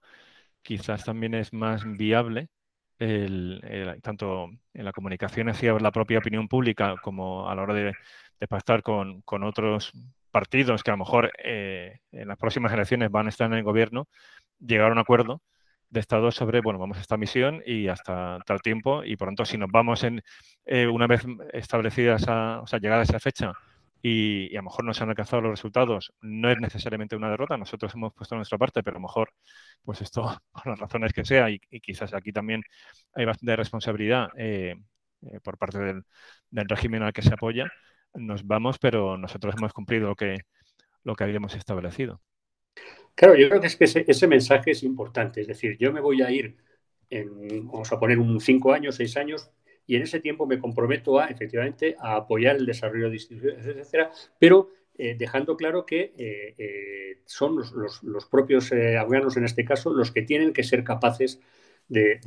quizás 0.61 1.05
también 1.05 1.33
es 1.33 1.53
más 1.53 1.83
viable 1.85 2.49
tanto 4.01 4.49
en 4.73 4.85
la 4.85 4.91
comunicación 4.91 5.49
hacia 5.49 5.73
la 5.79 5.91
propia 5.91 6.19
opinión 6.19 6.47
pública 6.47 6.95
como 7.01 7.49
a 7.49 7.55
la 7.55 7.63
hora 7.63 7.73
de, 7.73 7.93
pactar 8.47 8.83
con, 8.83 9.21
con, 9.21 9.43
otros 9.43 9.91
partidos 10.31 10.83
que 10.83 10.91
a 10.91 10.93
lo 10.93 10.99
mejor 10.99 11.31
eh, 11.43 11.99
en 12.11 12.27
las 12.27 12.37
próximas 12.37 12.73
elecciones 12.73 13.11
van 13.11 13.27
a 13.27 13.29
estar 13.29 13.47
en 13.47 13.57
el 13.57 13.63
gobierno, 13.63 14.07
llegar 14.59 14.89
a 14.89 14.93
un 14.93 14.99
acuerdo 14.99 15.41
de 15.89 15.99
Estado 15.99 16.31
sobre, 16.31 16.61
bueno, 16.61 16.79
vamos 16.79 16.97
a 16.97 17.01
esta 17.01 17.17
misión 17.17 17.61
y 17.65 17.87
hasta 17.89 18.39
tal 18.45 18.61
tiempo 18.61 19.03
y 19.03 19.17
por 19.17 19.27
tanto 19.27 19.45
si 19.45 19.57
nos 19.57 19.69
vamos 19.71 20.03
en 20.03 20.23
eh, 20.65 20.87
una 20.87 21.07
vez 21.07 21.25
establecida 21.53 22.15
esa, 22.15 22.61
o 22.61 22.67
sea, 22.67 22.79
llegada 22.79 23.03
esa 23.03 23.19
fecha 23.19 23.53
y, 24.01 24.55
a 24.55 24.59
lo 24.59 24.63
mejor 24.63 24.85
no 24.85 24.93
se 24.93 25.03
han 25.03 25.09
alcanzado 25.09 25.41
los 25.43 25.51
resultados, 25.51 26.13
no 26.21 26.49
es 26.49 26.59
necesariamente 26.59 27.15
una 27.15 27.29
derrota, 27.29 27.57
nosotros 27.57 27.93
hemos 27.95 28.13
puesto 28.13 28.35
nuestra 28.35 28.57
parte, 28.57 28.83
pero 28.83 28.95
a 28.97 28.99
lo 28.99 29.07
mejor, 29.07 29.33
pues 29.83 30.01
esto, 30.01 30.23
por 30.51 30.67
las 30.67 30.79
razones 30.79 31.13
que 31.13 31.25
sea, 31.25 31.49
y, 31.49 31.59
quizás 31.59 32.13
aquí 32.13 32.31
también 32.31 32.63
hay 33.13 33.25
bastante 33.25 33.55
responsabilidad 33.55 34.29
eh, 34.37 34.75
por 35.43 35.57
parte 35.57 35.79
del, 35.79 36.03
del 36.49 36.67
régimen 36.69 37.03
al 37.03 37.13
que 37.13 37.21
se 37.21 37.33
apoya, 37.33 37.71
nos 38.15 38.45
vamos, 38.45 38.77
pero 38.79 39.17
nosotros 39.17 39.55
hemos 39.57 39.73
cumplido 39.73 40.09
lo 40.09 40.15
que, 40.15 40.39
lo 41.03 41.15
que 41.15 41.23
habíamos 41.23 41.55
establecido. 41.55 42.21
Claro, 43.15 43.35
yo 43.35 43.49
creo 43.49 43.61
que 43.61 43.67
es 43.67 43.75
que 43.75 43.85
ese, 43.85 44.27
mensaje 44.27 44.71
es 44.71 44.83
importante. 44.83 45.41
Es 45.41 45.47
decir, 45.47 45.77
yo 45.77 45.91
me 45.91 46.01
voy 46.01 46.21
a 46.21 46.31
ir, 46.31 46.57
en, 47.09 47.67
vamos 47.67 47.91
a 47.91 47.99
poner 47.99 48.19
un 48.19 48.39
cinco 48.39 48.73
años, 48.73 48.95
seis 48.95 49.17
años, 49.17 49.51
y 49.85 49.95
en 49.95 50.03
ese 50.03 50.19
tiempo 50.19 50.45
me 50.45 50.59
comprometo 50.59 51.19
a, 51.19 51.27
efectivamente, 51.27 51.95
a 51.99 52.15
apoyar 52.15 52.55
el 52.55 52.65
desarrollo 52.65 53.09
de 53.09 53.15
instituciones, 53.15 53.65
etcétera, 53.65 54.11
pero 54.39 54.69
eh, 54.97 55.15
dejando 55.17 55.57
claro 55.57 55.85
que 55.85 56.13
eh, 56.17 56.55
eh, 56.57 57.21
son 57.25 57.57
los, 57.57 58.25
propios 58.27 58.71
afganos, 58.71 59.35
en 59.37 59.45
este 59.45 59.65
caso, 59.65 59.91
los 59.93 60.11
que 60.11 60.21
tienen 60.21 60.53
que 60.53 60.63
ser 60.63 60.83
capaces 60.83 61.41
de, 61.87 62.19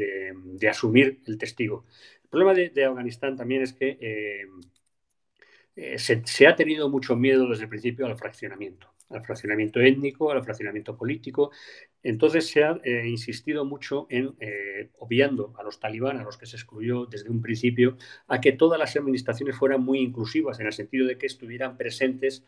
asumir 0.69 1.23
el 1.27 1.39
testigo. 1.39 1.87
El 2.25 2.29
problema 2.29 2.55
de 2.55 2.85
Afganistán 2.85 3.37
también 3.37 3.63
es 3.63 3.73
que 3.73 4.49
eh, 5.77 5.99
se, 5.99 6.47
ha 6.47 6.55
tenido 6.55 6.89
mucho 6.89 7.17
miedo 7.17 7.49
desde 7.49 7.65
el 7.65 7.69
principio 7.69 8.07
al 8.07 8.17
fraccionamiento, 8.17 8.93
al 9.11 9.25
fraccionamiento 9.25 9.81
étnico, 9.81 10.31
al 10.31 10.45
fraccionamiento 10.45 10.97
político. 10.97 11.51
Entonces 12.03 12.49
se 12.49 12.63
ha 12.63 12.79
eh, 12.85 13.09
insistido 13.09 13.65
mucho 13.65 14.07
en, 14.09 14.35
eh, 14.39 14.91
obviando 14.99 15.53
a 15.59 15.65
los 15.65 15.81
talibán, 15.81 16.19
a 16.19 16.23
los 16.23 16.39
que 16.39 16.47
se 16.47 16.57
excluyó 16.57 17.07
desde 17.07 17.29
un 17.29 17.43
principio, 17.43 17.97
a 18.29 18.41
que 18.41 18.53
todas 18.53 18.79
las 18.79 18.95
administraciones 18.97 19.57
fueran 19.57 19.83
muy 19.83 19.99
inclusivas, 19.99 20.61
en 20.61 20.67
el 20.67 20.73
sentido 20.73 21.07
de 21.07 21.19
que 21.19 21.27
estuvieran 21.27 21.77
presentes 21.77 22.45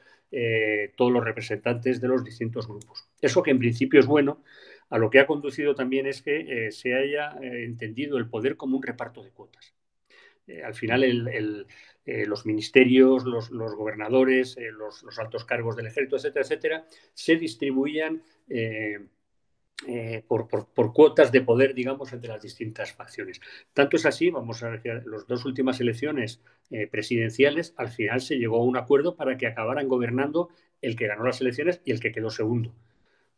todos 0.97 1.13
los 1.13 1.25
representantes 1.25 2.01
de 2.01 2.09
los 2.09 2.25
distintos 2.25 2.67
grupos. 2.67 3.09
Eso 3.23 3.45
que 3.45 3.53
en 3.53 3.61
principio 3.61 4.01
es 4.01 4.07
bueno, 4.07 4.43
a 4.91 4.99
lo 4.99 5.09
que 5.09 5.21
ha 5.21 5.27
conducido 5.27 5.77
también 5.77 6.07
es 6.07 6.21
que 6.21 6.69
se 6.73 6.95
haya 6.95 7.39
entendido 7.41 8.19
el 8.19 8.29
poder 8.29 8.57
como 8.57 8.77
un 8.77 8.83
reparto 8.83 9.23
de 9.23 9.31
cuotas. 9.31 9.73
al 10.65 10.75
final, 10.75 11.05
el, 11.05 11.67
eh, 12.07 12.25
los 12.25 12.47
ministerios, 12.47 13.25
los, 13.25 13.51
gobernadores, 13.51 14.57
eh, 14.59 14.71
los, 14.71 15.03
altos 15.19 15.45
cargos 15.45 15.75
del 15.75 15.89
ejército, 15.89 16.15
etcétera, 16.15 16.45
etcétera, 16.45 16.87
se 17.13 17.35
distribuían 17.35 18.23
eh, 18.49 19.01
por, 20.29 20.93
cuotas 20.93 21.33
de 21.33 21.41
poder, 21.41 21.75
digamos, 21.75 22.13
entre 22.13 22.29
las 22.29 22.41
distintas 22.41 22.93
facciones. 22.93 23.41
Tanto 23.75 23.97
es 23.97 24.07
así, 24.07 24.31
vamos 24.31 24.63
a 24.63 24.69
ver, 24.69 25.05
las 25.05 25.27
dos 25.27 25.45
últimas 25.45 25.81
elecciones 25.81 26.41
presidenciales, 26.93 27.75
al 27.77 27.89
final 27.89 28.21
se 28.21 28.39
llegó 28.39 28.59
a 28.61 28.65
un 28.65 28.77
acuerdo 28.77 29.17
para 29.17 29.37
que 29.37 29.49
acabaran 29.49 29.89
gobernando 29.89 30.49
el 30.81 30.95
que 30.95 31.09
ganó 31.09 31.25
las 31.25 31.41
elecciones 31.41 31.81
y 31.85 31.91
el 31.91 31.99
que 31.99 32.13
quedó 32.13 32.31
segundo. 32.31 32.73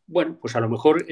Bueno, 0.05 0.37
pues 0.39 0.55
a 0.55 0.59
lo 0.59 0.69
mejor 0.69 1.05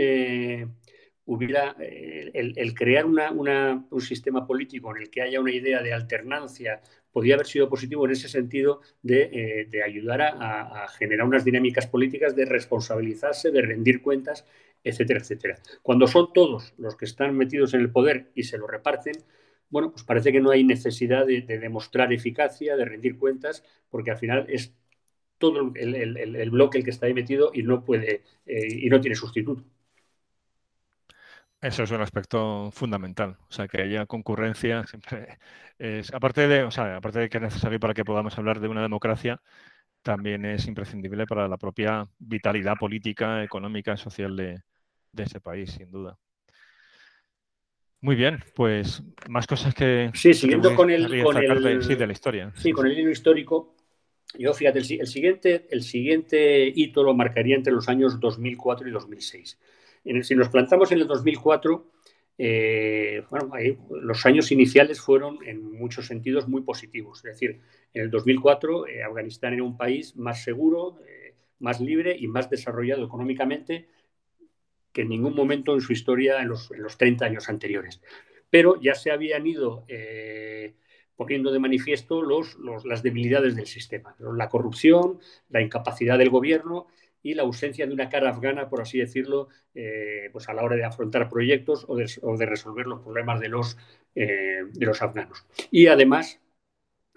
hubiera 1.25 1.75
el, 1.79 2.73
crear 2.73 3.05
un 3.05 4.01
sistema 4.01 4.47
político 4.47 4.95
en 4.95 5.01
el 5.01 5.09
que 5.09 5.23
haya 5.23 5.41
una 5.41 5.51
idea 5.51 5.81
de 5.81 5.93
alternancia 5.93 6.81
podría 7.17 7.33
haber 7.33 7.47
sido 7.47 7.67
positivo 7.67 8.05
en 8.05 8.11
ese 8.11 8.29
sentido 8.29 8.81
de, 9.01 9.67
eh, 9.71 9.83
ayudar 9.83 10.21
a, 10.21 10.87
generar 10.99 11.25
unas 11.25 11.43
dinámicas 11.43 11.87
políticas 11.87 12.35
de 12.35 12.45
responsabilizarse, 12.45 13.49
de 13.49 13.63
rendir 13.63 14.03
cuentas, 14.03 14.45
etcétera, 14.83 15.21
etcétera. 15.21 15.55
Cuando 15.81 16.05
son 16.05 16.31
todos 16.31 16.75
los 16.77 16.95
que 16.95 17.05
están 17.05 17.35
metidos 17.35 17.73
en 17.73 17.81
el 17.81 17.89
poder 17.89 18.29
y 18.35 18.43
se 18.43 18.59
lo 18.59 18.67
reparten, 18.67 19.15
bueno, 19.71 19.89
pues 19.91 20.03
parece 20.03 20.31
que 20.31 20.39
no 20.39 20.51
hay 20.51 20.63
necesidad 20.63 21.25
de, 21.25 21.41
demostrar 21.41 22.13
eficacia, 22.13 22.77
de 22.77 22.85
rendir 22.85 23.17
cuentas, 23.17 23.63
porque 23.89 24.11
al 24.11 24.19
final 24.19 24.45
es 24.47 24.75
todo 25.39 25.71
el, 25.73 26.49
bloque 26.51 26.77
el 26.77 26.83
que 26.83 26.91
está 26.91 27.07
ahí 27.07 27.15
metido 27.15 27.49
y 27.51 27.63
no 27.63 27.83
puede 27.83 28.21
eh, 28.45 28.67
y 28.69 28.89
no 28.91 29.01
tiene 29.01 29.15
sustituto. 29.15 29.63
Eso 31.61 31.83
es 31.83 31.91
un 31.91 32.01
aspecto 32.01 32.69
fundamental. 32.71 33.37
O 33.49 33.51
sea, 33.51 33.67
que 33.67 33.81
haya 33.81 34.05
concurrencia 34.05 34.85
siempre 34.87 35.39
es, 35.79 36.13
aparte 36.13 36.47
de, 36.47 36.63
o 36.63 36.71
sea, 36.71 36.97
aparte 36.97 37.19
de 37.19 37.29
que 37.29 37.37
es 37.37 37.43
necesario 37.43 37.79
para 37.79 37.93
que 37.93 38.05
podamos 38.05 38.37
hablar 38.37 38.59
de 38.59 38.67
una 38.67 38.81
democracia, 38.81 39.41
también 40.03 40.45
es 40.45 40.67
imprescindible 40.67 41.25
para 41.25 41.47
la 41.47 41.57
propia 41.57 42.07
vitalidad 42.19 42.75
política, 42.79 43.43
económica, 43.43 43.97
social 43.97 44.35
de, 44.35 44.61
ese 45.17 45.41
país, 45.41 45.71
sin 45.71 45.89
duda. 45.89 46.17
Muy 47.99 48.15
bien, 48.15 48.43
pues 48.53 49.01
más 49.27 49.47
cosas 49.47 49.73
que. 49.73 50.11
Sí, 50.13 50.35
siguiendo 50.35 50.75
con 50.75 50.91
el, 50.91 51.07
sí, 51.81 51.95
de 51.95 52.05
la 52.05 52.13
historia. 52.13 52.53
Sí, 52.55 52.71
con 52.71 52.85
el 52.85 52.97
hilo 52.97 53.09
histórico. 53.09 53.75
Yo, 54.37 54.53
fíjate, 54.53 54.79
el, 54.79 55.07
siguiente, 55.07 55.67
el 55.71 55.81
siguiente 55.81 56.71
hito 56.73 57.01
lo 57.01 57.15
marcaría 57.15 57.55
entre 57.55 57.73
los 57.73 57.89
años 57.89 58.19
2004 58.19 58.87
y 58.87 58.91
2006 58.91 59.57
si 60.23 60.35
nos 60.35 60.49
plantamos 60.49 60.91
en 60.91 60.99
el 60.99 61.07
2004, 61.07 61.91
eh, 62.39 63.23
bueno, 63.31 63.51
los 63.89 64.25
años 64.25 64.51
iniciales 64.51 65.01
fueron 65.01 65.39
en 65.45 65.71
muchos 65.71 66.05
sentidos 66.07 66.47
muy 66.47 66.61
positivos. 66.61 67.19
Es 67.19 67.33
decir, 67.33 67.61
en 67.93 68.03
el 68.03 68.11
2004 68.11 68.87
eh, 68.87 69.03
Afganistán 69.03 69.53
era 69.53 69.63
un 69.63 69.77
país 69.77 70.15
más 70.15 70.43
seguro, 70.43 70.99
eh, 71.07 71.33
más 71.59 71.81
libre 71.81 72.15
y 72.17 72.27
más 72.27 72.49
desarrollado 72.49 73.03
económicamente 73.03 73.87
que 74.93 75.01
en 75.01 75.09
ningún 75.09 75.35
momento 75.35 75.73
en 75.73 75.81
su 75.81 75.93
historia 75.93 76.41
en 76.41 76.49
los, 76.49 76.69
30 76.97 77.25
años 77.25 77.49
anteriores. 77.49 78.01
Pero 78.49 78.79
ya 78.81 78.95
se 78.95 79.11
habían 79.11 79.45
ido 79.45 79.85
poniendo 81.15 81.51
de 81.51 81.59
manifiesto 81.59 82.23
las 82.85 83.03
debilidades 83.03 83.55
del 83.55 83.67
sistema, 83.67 84.15
la 84.19 84.49
corrupción, 84.49 85.19
la 85.49 85.61
incapacidad 85.61 86.17
del 86.17 86.29
gobierno 86.29 86.87
y 87.27 87.33
la 87.33 87.43
ausencia 87.43 87.85
de 87.85 87.93
una 87.93 88.07
cara 88.07 88.29
afgana, 88.29 88.69
por 88.69 88.81
así 88.81 88.99
decirlo, 88.99 89.49
eh, 89.75 90.29
pues 90.31 90.47
a 90.47 90.53
la 90.53 90.63
hora 90.63 90.77
de 90.77 90.85
afrontar 90.85 91.29
proyectos 91.29 91.85
o 91.89 91.97
de, 91.97 92.45
resolver 92.45 92.87
los 92.87 93.01
problemas 93.01 93.41
de 93.41 93.49
los, 93.49 93.77
eh, 94.15 94.63
de 94.71 94.85
los 94.85 95.01
afganos. 95.01 95.45
Y 95.69 95.87
además, 95.87 96.39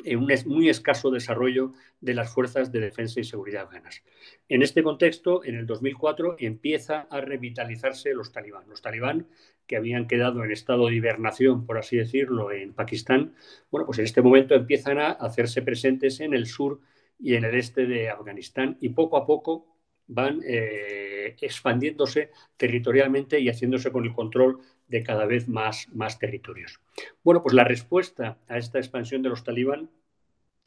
eh, 0.04 0.16
un 0.16 0.28
muy 0.46 0.68
escaso 0.68 1.12
desarrollo 1.12 1.74
de 2.00 2.14
las 2.14 2.34
fuerzas 2.34 2.72
de 2.72 2.80
defensa 2.80 3.20
y 3.20 3.24
seguridad 3.24 3.62
afganas. 3.62 4.02
En 4.48 4.62
este 4.62 4.82
contexto, 4.82 5.44
en 5.44 5.54
el 5.54 5.66
2004 5.66 6.34
empieza 6.40 7.02
a 7.02 7.20
revitalizarse 7.20 8.12
los 8.12 8.32
talibán. 8.32 8.68
Los 8.68 8.82
talibán 8.82 9.28
que 9.68 9.76
habían 9.76 10.08
quedado 10.08 10.42
en 10.42 10.50
estado 10.50 10.88
de 10.88 10.96
hibernación, 10.96 11.66
por 11.66 11.78
así 11.78 11.96
decirlo, 11.96 12.50
en 12.50 12.72
Pakistán, 12.74 13.34
bueno, 13.70 13.86
pues 13.86 14.00
en 14.00 14.06
este 14.06 14.22
momento 14.22 14.56
empiezan 14.56 14.98
a 14.98 15.10
hacerse 15.10 15.62
presentes 15.62 16.18
en 16.18 16.34
el 16.34 16.46
sur 16.46 16.80
y 17.16 17.34
en 17.34 17.44
el 17.44 17.54
este 17.54 17.86
de 17.86 18.10
Afganistán 18.10 18.76
y 18.80 18.88
poco 18.88 19.16
a 19.16 19.26
poco 19.26 19.66
van 20.10 20.40
eh, 20.44 21.36
expandiéndose 21.40 22.30
territorialmente 22.56 23.38
y 23.38 23.48
haciéndose 23.48 23.92
con 23.92 24.04
el 24.04 24.12
control 24.12 24.58
de 24.88 25.02
cada 25.04 25.24
vez 25.24 25.48
más, 25.48 25.88
más 25.94 26.18
territorios. 26.18 26.80
Bueno, 27.22 27.42
pues 27.42 27.54
la 27.54 27.64
respuesta 27.64 28.38
a 28.48 28.58
esta 28.58 28.78
expansión 28.78 29.22
de 29.22 29.28
los 29.28 29.44
talibán 29.44 29.88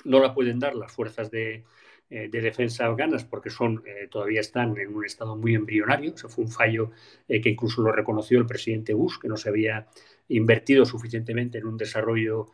no 0.06 0.20
la 0.22 0.34
pueden 0.34 0.60
dar 0.60 0.76
las 0.76 0.94
fuerzas 0.94 1.30
de, 1.30 1.66
eh, 2.10 2.30
defensa 2.30 2.86
afganas 2.86 3.26
porque 3.26 3.50
son, 3.50 3.84
eh, 3.86 4.08
todavía 4.10 4.40
están 4.40 4.78
en 4.78 4.96
un 4.96 5.06
estado 5.06 5.36
muy 5.36 5.56
embrionario. 5.56 6.14
Eso 6.16 6.30
fue 6.30 6.46
un 6.46 6.52
fallo 6.52 6.92
que 7.28 7.50
incluso 7.50 7.82
lo 7.82 7.92
reconoció 7.92 8.40
el 8.40 8.46
presidente 8.46 8.94
Bush, 8.94 9.18
que 9.20 9.28
no 9.28 9.36
se 9.36 9.50
había 9.50 9.88
invertido 10.30 10.86
suficientemente 10.86 11.58
en 11.58 11.66
un 11.66 11.78
desarrollo 11.78 12.48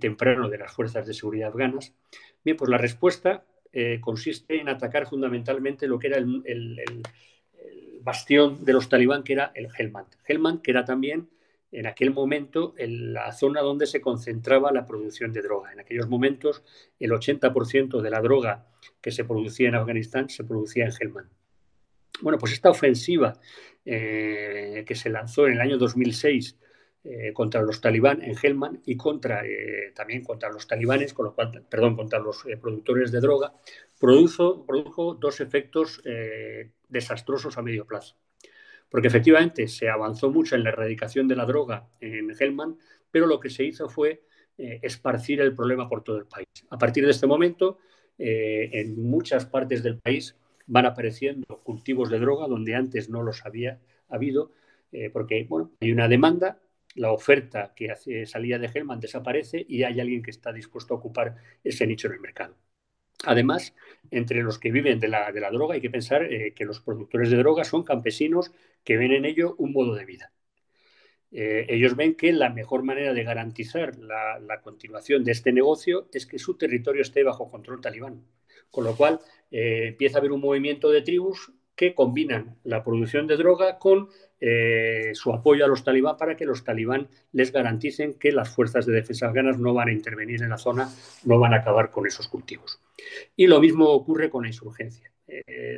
temprano 0.00 0.48
de 0.48 0.58
las 0.58 0.72
fuerzas 0.72 1.06
de 1.06 1.14
seguridad 1.14 1.50
afganas. 1.50 1.94
Bien, 2.44 2.56
pues 2.56 2.68
la 2.68 2.78
respuesta 2.78 3.44
consiste 4.00 4.60
en 4.60 4.68
atacar 4.68 5.06
fundamentalmente 5.06 5.86
lo 5.86 5.98
que 5.98 6.08
era 6.08 6.18
el, 6.18 7.02
bastión 8.02 8.64
de 8.64 8.72
los 8.72 8.88
talibán, 8.88 9.22
que 9.22 9.34
era 9.34 9.52
el 9.54 9.68
Helmand. 9.76 10.08
Helmand, 10.26 10.62
que 10.62 10.70
era 10.70 10.84
también 10.84 11.28
en 11.70 11.86
aquel 11.86 12.12
momento 12.12 12.74
en 12.78 13.12
la 13.12 13.32
zona 13.32 13.60
donde 13.60 13.86
se 13.86 14.00
concentraba 14.00 14.72
la 14.72 14.86
producción 14.86 15.32
de 15.32 15.42
droga. 15.42 15.72
En 15.72 15.80
aquellos 15.80 16.08
momentos 16.08 16.62
el 16.98 17.10
80% 17.10 18.00
de 18.00 18.10
la 18.10 18.20
droga 18.20 18.66
que 19.00 19.10
se 19.10 19.24
producía 19.24 19.68
en 19.68 19.74
Afganistán 19.74 20.28
se 20.30 20.44
producía 20.44 20.86
en 20.86 20.92
Helmand. 20.98 21.28
Bueno, 22.20 22.38
pues 22.38 22.52
esta 22.52 22.70
ofensiva 22.70 23.38
eh, 23.84 24.84
que 24.86 24.94
se 24.94 25.10
lanzó 25.10 25.46
en 25.46 25.54
el 25.54 25.60
año 25.60 25.78
2006 25.78 26.56
eh, 27.10 27.32
contra 27.32 27.62
los 27.62 27.80
talibán 27.80 28.22
en 28.22 28.36
Helmand 28.40 28.82
y 28.84 28.96
contra, 28.96 29.44
eh, 29.46 29.92
también 29.94 30.22
contra 30.22 30.50
los 30.50 30.66
talibanes, 30.66 31.14
con 31.14 31.26
lo 31.26 31.34
cual, 31.34 31.64
perdón, 31.68 31.96
contra 31.96 32.18
los 32.18 32.44
productores 32.60 33.10
de 33.10 33.20
droga, 33.20 33.54
produjo, 33.98 34.66
produjo 34.66 35.14
dos 35.14 35.40
efectos 35.40 36.02
desastrosos 36.88 37.56
a 37.56 37.62
medio 37.62 37.86
plazo. 37.86 38.16
Porque 38.90 39.08
efectivamente 39.08 39.68
se 39.68 39.88
avanzó 39.88 40.30
mucho 40.30 40.54
en 40.54 40.64
la 40.64 40.70
erradicación 40.70 41.28
de 41.28 41.36
la 41.36 41.46
droga 41.46 41.88
en 42.00 42.30
Helmand, 42.38 42.78
pero 43.10 43.26
lo 43.26 43.40
que 43.40 43.50
se 43.50 43.64
hizo 43.64 43.88
fue 43.88 44.22
esparcir 44.56 45.40
el 45.40 45.54
problema 45.54 45.88
por 45.88 46.02
todo 46.02 46.18
el 46.18 46.26
país. 46.26 46.46
A 46.70 46.78
partir 46.78 47.04
de 47.04 47.10
este 47.10 47.26
momento, 47.26 47.78
en 48.18 49.02
muchas 49.02 49.46
partes 49.46 49.82
del 49.82 49.98
país 49.98 50.36
van 50.68 50.86
apareciendo 50.86 51.60
cultivos 51.64 52.10
de 52.10 52.20
droga 52.20 52.46
donde 52.46 52.74
antes 52.74 53.08
no 53.08 53.22
los 53.22 53.44
había 53.44 53.80
habido, 54.08 54.52
eh, 54.92 55.10
porque 55.10 55.44
bueno, 55.48 55.72
hay 55.80 55.92
una 55.92 56.08
demanda, 56.08 56.60
la 56.98 57.12
oferta 57.12 57.72
que 57.74 57.94
salía 58.26 58.58
de 58.58 58.70
Helman 58.72 59.00
desaparece 59.00 59.64
y 59.68 59.84
hay 59.84 60.00
alguien 60.00 60.22
que 60.22 60.30
está 60.30 60.52
dispuesto 60.52 60.94
a 60.94 60.96
ocupar 60.98 61.36
ese 61.64 61.86
nicho 61.86 62.08
en 62.08 62.14
el 62.14 62.20
mercado. 62.20 62.56
Además, 63.24 63.74
entre 64.10 64.42
los 64.42 64.58
que 64.58 64.70
viven 64.70 65.00
de 65.00 65.08
la, 65.08 65.32
droga 65.32 65.74
hay 65.74 65.80
que 65.80 65.90
pensar 65.90 66.22
eh, 66.24 66.54
que 66.54 66.64
los 66.64 66.80
productores 66.80 67.30
de 67.30 67.36
droga 67.36 67.64
son 67.64 67.82
campesinos 67.82 68.52
que 68.84 68.96
ven 68.96 69.12
en 69.12 69.24
ello 69.24 69.54
un 69.58 69.72
modo 69.72 69.94
de 69.94 70.04
vida. 70.04 70.32
Eh, 71.30 71.66
ellos 71.68 71.94
ven 71.96 72.14
que 72.14 72.32
la 72.32 72.48
mejor 72.50 72.82
manera 72.84 73.12
de 73.12 73.24
garantizar 73.24 73.98
la, 73.98 74.60
continuación 74.62 75.24
de 75.24 75.32
este 75.32 75.52
negocio 75.52 76.08
es 76.12 76.26
que 76.26 76.38
su 76.38 76.56
territorio 76.56 77.02
esté 77.02 77.22
bajo 77.22 77.50
control 77.50 77.80
talibán. 77.80 78.24
Con 78.70 78.84
lo 78.84 78.96
cual 78.96 79.20
eh, 79.50 79.88
empieza 79.88 80.18
a 80.18 80.20
haber 80.20 80.32
un 80.32 80.40
movimiento 80.40 80.90
de 80.90 81.02
tribus 81.02 81.52
que 81.74 81.94
combinan 81.94 82.58
la 82.64 82.82
producción 82.82 83.26
de 83.26 83.36
droga 83.36 83.78
con 83.78 84.08
eh, 84.40 85.10
su 85.14 85.32
apoyo 85.32 85.64
a 85.64 85.68
los 85.68 85.84
talibán 85.84 86.16
para 86.16 86.36
que 86.36 86.44
los 86.44 86.64
talibán 86.64 87.08
les 87.32 87.52
garanticen 87.52 88.14
que 88.14 88.32
las 88.32 88.48
fuerzas 88.48 88.86
de 88.86 88.92
defensa 88.92 89.26
afganas 89.26 89.58
no 89.58 89.74
van 89.74 89.88
a 89.88 89.92
intervenir 89.92 90.42
en 90.42 90.50
la 90.50 90.58
zona, 90.58 90.88
no 91.24 91.38
van 91.38 91.54
a 91.54 91.58
acabar 91.58 91.90
con 91.90 92.06
esos 92.06 92.28
cultivos. 92.28 92.80
Y 93.36 93.46
lo 93.46 93.60
mismo 93.60 93.86
ocurre 93.86 94.30
con 94.30 94.42
la 94.42 94.48
insurgencia. 94.48 95.10
Eh, 95.26 95.76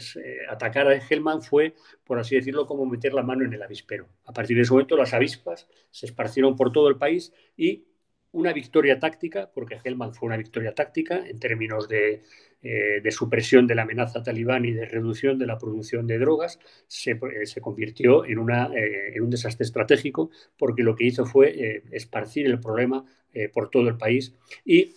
atacar 0.48 0.86
a 0.86 0.94
Helman 0.94 1.42
fue, 1.42 1.74
por 2.04 2.18
así 2.18 2.36
decirlo, 2.36 2.66
como 2.66 2.86
meter 2.86 3.12
la 3.12 3.22
mano 3.22 3.44
en 3.44 3.52
el 3.52 3.62
avispero. 3.62 4.06
A 4.24 4.32
partir 4.32 4.56
de 4.56 4.62
ese 4.62 4.72
momento 4.72 4.96
las 4.96 5.12
avispas 5.12 5.66
se 5.90 6.06
esparcieron 6.06 6.54
por 6.54 6.70
todo 6.70 6.88
el 6.88 6.96
país 6.96 7.32
y 7.56 7.84
una 8.32 8.52
victoria 8.52 8.98
táctica, 8.98 9.50
porque 9.52 9.78
Helman 9.82 10.14
fue 10.14 10.28
una 10.28 10.36
victoria 10.36 10.74
táctica 10.74 11.26
en 11.26 11.38
términos 11.40 11.88
de, 11.88 12.22
eh, 12.62 13.10
supresión 13.10 13.66
de 13.66 13.74
la 13.74 13.82
amenaza 13.82 14.22
talibán 14.22 14.64
y 14.64 14.72
de 14.72 14.84
reducción 14.86 15.38
de 15.38 15.46
la 15.46 15.58
producción 15.58 16.06
de 16.06 16.18
drogas, 16.18 16.58
se, 16.86 17.12
eh, 17.12 17.60
convirtió 17.60 18.24
en, 18.24 18.38
eh, 18.38 19.12
en, 19.14 19.22
un 19.22 19.30
desastre 19.30 19.64
estratégico 19.64 20.30
porque 20.58 20.82
lo 20.82 20.94
que 20.94 21.04
hizo 21.04 21.24
fue 21.24 21.82
esparcir 21.90 22.46
el 22.46 22.60
problema 22.60 23.04
por 23.52 23.70
todo 23.70 23.88
el 23.88 23.96
país 23.96 24.34
y 24.64 24.92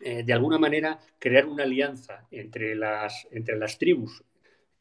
de 0.00 0.32
alguna 0.34 0.58
manera 0.58 1.00
crear 1.18 1.46
una 1.46 1.62
alianza 1.64 2.26
entre 2.30 2.74
las, 2.74 3.26
entre 3.30 3.56
las 3.56 3.78
tribus 3.78 4.22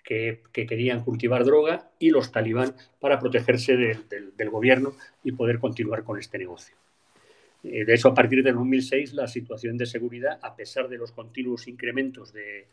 que, 0.03 0.41
querían 0.51 1.03
cultivar 1.03 1.45
droga 1.45 1.91
y 1.97 2.09
los 2.09 2.31
talibán 2.31 2.75
para 2.99 3.19
protegerse 3.19 3.77
del 3.77 4.49
gobierno 4.49 4.95
y 5.23 5.31
poder 5.31 5.59
continuar 5.59 6.03
con 6.03 6.19
este 6.19 6.37
negocio. 6.37 6.75
Eh, 7.63 7.85
de 7.85 7.93
eso, 7.93 8.09
a 8.09 8.13
partir 8.13 8.43
de 8.43 8.51
2006, 8.51 9.13
la 9.13 9.27
situación 9.27 9.77
de 9.77 9.85
seguridad, 9.85 10.39
a 10.41 10.55
pesar 10.55 10.89
de 10.89 10.97
los 10.97 11.11
continuos 11.11 11.67
incrementos 11.67 12.33
de, 12.33 12.67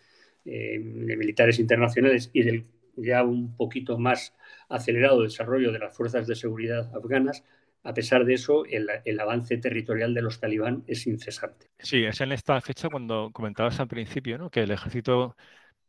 eh, 0.44 0.78
militares 0.78 1.58
internacionales 1.58 2.30
y 2.32 2.42
del 2.42 2.64
ya 2.96 3.22
un 3.22 3.56
poquito 3.56 3.98
más 3.98 4.34
acelerado 4.68 5.22
desarrollo 5.22 5.72
de 5.72 5.78
las 5.78 5.96
fuerzas 5.96 6.26
de 6.26 6.34
seguridad 6.34 6.94
afganas, 6.94 7.44
a 7.82 7.94
pesar 7.94 8.24
de 8.24 8.34
eso, 8.34 8.64
el, 8.66 9.20
avance 9.20 9.56
territorial 9.56 10.12
de 10.12 10.20
los 10.20 10.38
talibán 10.38 10.84
es 10.86 11.06
incesante. 11.06 11.70
Sí, 11.78 12.04
es 12.04 12.20
en 12.20 12.32
esta 12.32 12.60
fecha 12.60 12.88
cuando 12.90 13.30
comentabas 13.32 13.80
al 13.80 13.88
principio 13.88 14.36
¿no? 14.36 14.50
que 14.50 14.60
el 14.60 14.70
ejército 14.70 15.34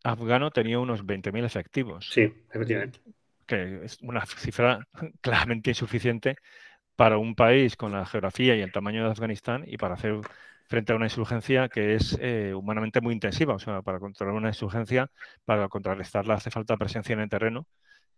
afgano 0.03 0.51
tenía 0.51 0.79
unos 0.79 1.05
20.000 1.05 1.43
efectivos. 1.43 2.09
Sí, 2.09 2.31
efectivamente. 2.53 2.99
Que 3.45 3.83
es 3.83 3.97
una 4.01 4.25
cifra 4.25 4.87
claramente 5.21 5.71
insuficiente 5.71 6.37
para 6.95 7.17
un 7.17 7.35
país 7.35 7.75
con 7.75 7.91
la 7.91 8.05
geografía 8.05 8.55
y 8.55 8.61
el 8.61 8.71
tamaño 8.71 9.03
de 9.03 9.11
Afganistán 9.11 9.63
y 9.67 9.77
para 9.77 9.95
hacer 9.95 10.19
frente 10.65 10.93
a 10.93 10.95
una 10.95 11.05
insurgencia 11.05 11.67
que 11.67 11.95
es 11.95 12.17
eh, 12.21 12.53
humanamente 12.53 13.01
muy 13.01 13.13
intensiva. 13.13 13.55
O 13.55 13.59
sea, 13.59 13.81
para 13.81 13.99
controlar 13.99 14.35
una 14.35 14.49
insurgencia, 14.49 15.11
para 15.45 15.67
contrarrestarla 15.67 16.35
hace 16.35 16.49
falta 16.49 16.77
presencia 16.77 17.13
en 17.13 17.19
el 17.19 17.29
terreno 17.29 17.67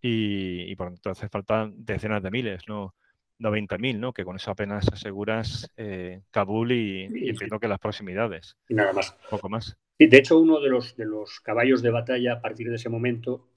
y, 0.02 0.76
por 0.76 0.88
lo 0.88 0.94
tanto 0.94 1.10
hace 1.12 1.30
falta 1.30 1.70
decenas 1.74 2.22
de 2.22 2.30
miles, 2.30 2.64
no, 2.68 2.94
90.000, 3.40 4.00
¿no? 4.00 4.14
Que 4.14 4.24
con 4.24 4.36
eso 4.36 4.52
apenas 4.52 4.88
aseguras 4.92 5.70
eh, 5.78 6.22
Kabul 6.30 6.72
y, 6.72 7.06
entiendo 7.06 7.60
que 7.60 7.68
las 7.68 7.80
proximidades. 7.80 8.56
Y 8.70 8.76
nada 8.76 8.94
más. 8.94 9.16
Poco 9.30 9.50
más. 9.50 9.78
Y 9.98 10.08
de 10.08 10.18
hecho, 10.18 10.40
uno 10.40 10.60
de 10.60 10.70
los, 10.70 10.96
de 10.96 11.06
los 11.06 11.40
caballos 11.40 11.82
de 11.82 11.90
batalla 11.90 12.34
a 12.34 12.42
partir 12.42 12.70
de 12.70 12.76
ese 12.76 12.90
momento 12.90 13.48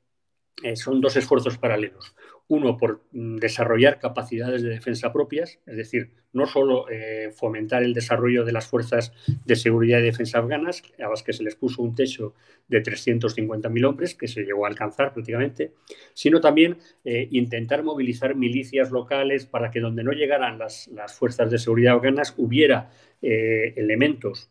eh, 0.63 0.75
son 0.75 1.01
dos 1.01 1.17
esfuerzos 1.17 1.59
paralelos. 1.59 2.15
Uno, 2.49 2.77
por 2.77 3.03
mm, 3.13 3.37
desarrollar 3.37 3.99
capacidades 3.99 4.63
de 4.63 4.71
defensa 4.71 5.13
propias, 5.13 5.59
es 5.67 5.77
decir, 5.77 6.13
no 6.33 6.47
solo 6.47 6.89
eh, 6.89 7.31
fomentar 7.35 7.83
el 7.83 7.93
desarrollo 7.93 8.45
de 8.45 8.53
las 8.53 8.67
fuerzas 8.67 9.13
de 9.45 9.57
seguridad 9.57 9.99
y 9.99 10.03
defensa 10.03 10.39
afganas, 10.39 10.83
a 10.99 11.09
las 11.09 11.23
que 11.23 11.35
se 11.35 11.43
les 11.43 11.57
puso 11.57 11.83
un 11.83 11.95
techo 11.95 12.35
de 12.69 12.83
350.000 12.83 13.87
hombres, 13.87 14.15
que 14.15 14.29
se 14.29 14.45
llegó 14.45 14.65
a 14.65 14.69
alcanzar 14.69 15.13
prácticamente, 15.13 15.73
sino 16.15 16.41
también 16.41 16.79
eh, 17.05 17.29
intentar 17.33 17.83
movilizar 17.83 18.35
milicias 18.35 18.91
locales 18.91 19.45
para 19.45 19.71
que 19.71 19.81
donde 19.81 20.05
no 20.05 20.13
llegaran 20.13 20.59
las, 20.59 20.89
fuerzas 21.19 21.51
de 21.51 21.59
seguridad 21.59 21.95
afganas 21.95 22.35
hubiera 22.37 22.91
elementos 23.21 24.51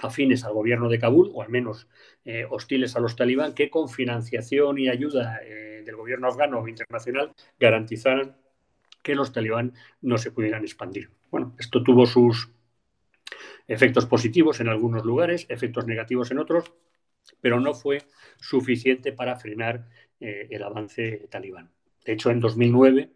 afines 0.00 0.44
al 0.44 0.52
gobierno 0.52 0.88
de 0.88 0.98
Kabul, 0.98 1.30
o 1.32 1.42
al 1.42 1.48
menos 1.48 1.88
eh, 2.24 2.46
hostiles 2.48 2.96
a 2.96 3.00
los 3.00 3.16
talibán, 3.16 3.54
que 3.54 3.70
con 3.70 3.88
financiación 3.88 4.78
y 4.78 4.88
ayuda 4.88 5.40
eh, 5.42 5.82
del 5.84 5.96
gobierno 5.96 6.28
afgano 6.28 6.60
o 6.60 6.68
internacional 6.68 7.32
garantizaran 7.58 8.36
que 9.02 9.14
los 9.14 9.32
talibán 9.32 9.74
no 10.00 10.18
se 10.18 10.30
pudieran 10.30 10.62
expandir. 10.62 11.10
Bueno, 11.30 11.54
esto 11.58 11.82
tuvo 11.82 12.06
sus 12.06 12.50
efectos 13.68 14.06
positivos 14.06 14.60
en 14.60 14.68
algunos 14.68 15.04
lugares, 15.04 15.46
efectos 15.48 15.86
negativos 15.86 16.30
en 16.30 16.38
otros, 16.38 16.72
pero 17.40 17.60
no 17.60 17.74
fue 17.74 18.02
suficiente 18.38 19.12
para 19.12 19.36
frenar 19.36 19.86
eh, 20.20 20.48
el 20.50 20.62
avance 20.62 21.26
talibán. 21.30 21.70
De 22.04 22.12
hecho, 22.12 22.30
en 22.30 22.40
2009, 22.40 23.10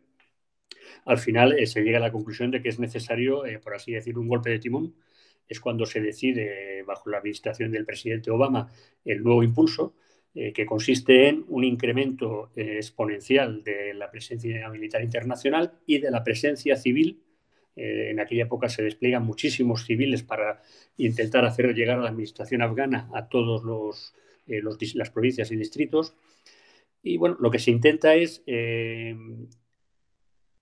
al 1.05 1.19
final 1.19 1.55
se 1.67 1.83
llega 1.83 1.99
a 1.99 2.03
la 2.03 2.13
conclusión 2.13 2.51
de 2.51 2.63
que 2.63 2.69
es 2.69 2.79
necesario, 2.79 3.43
por 3.63 3.75
así 3.75 3.93
decir, 3.93 4.19
un 4.19 4.29
golpe 4.29 4.51
de 4.51 4.59
timón 4.59 4.95
es 5.49 5.61
cuando 5.61 5.87
se 5.87 6.01
decide, 6.01 6.83
bajo 6.83 7.09
la 7.11 7.19
administración 7.19 7.73
del 7.73 7.87
presidente 7.87 8.31
Obama, 8.31 8.71
el 9.05 9.23
nuevo 9.23 9.43
impulso, 9.43 9.95
eh, 10.35 10.53
que 10.53 10.67
consiste 10.67 11.29
en 11.29 11.45
un 11.49 11.65
incremento 11.65 12.51
eh, 12.55 12.77
exponencial 12.77 13.65
de 13.65 13.95
la 13.95 14.11
presencia 14.11 14.69
militar 14.69 15.03
internacional 15.03 15.73
y 15.85 15.99
de 15.99 16.11
la 16.11 16.23
presencia 16.23 16.77
civil. 16.77 17.25
Eh, 17.75 18.11
en 18.11 18.21
aquella 18.21 18.45
época 18.45 18.69
se 18.69 18.83
despliegan 18.83 19.25
muchísimos 19.25 19.85
civiles 19.85 20.23
para 20.23 20.63
intentar 20.97 21.45
hacer 21.45 21.75
llegar 21.75 21.99
a 21.99 22.03
la 22.03 22.11
administración 22.11 22.63
afgana 22.63 23.09
a 23.15 23.29
todas 23.29 23.65
los, 23.65 24.15
las 24.47 25.11
provincias 25.11 25.51
y 25.51 25.57
distritos. 25.57 26.15
Y 27.03 27.17
bueno, 27.17 27.37
lo 27.41 27.51
que 27.51 27.59
se 27.59 27.71
intenta 27.71 28.15
es 28.15 28.45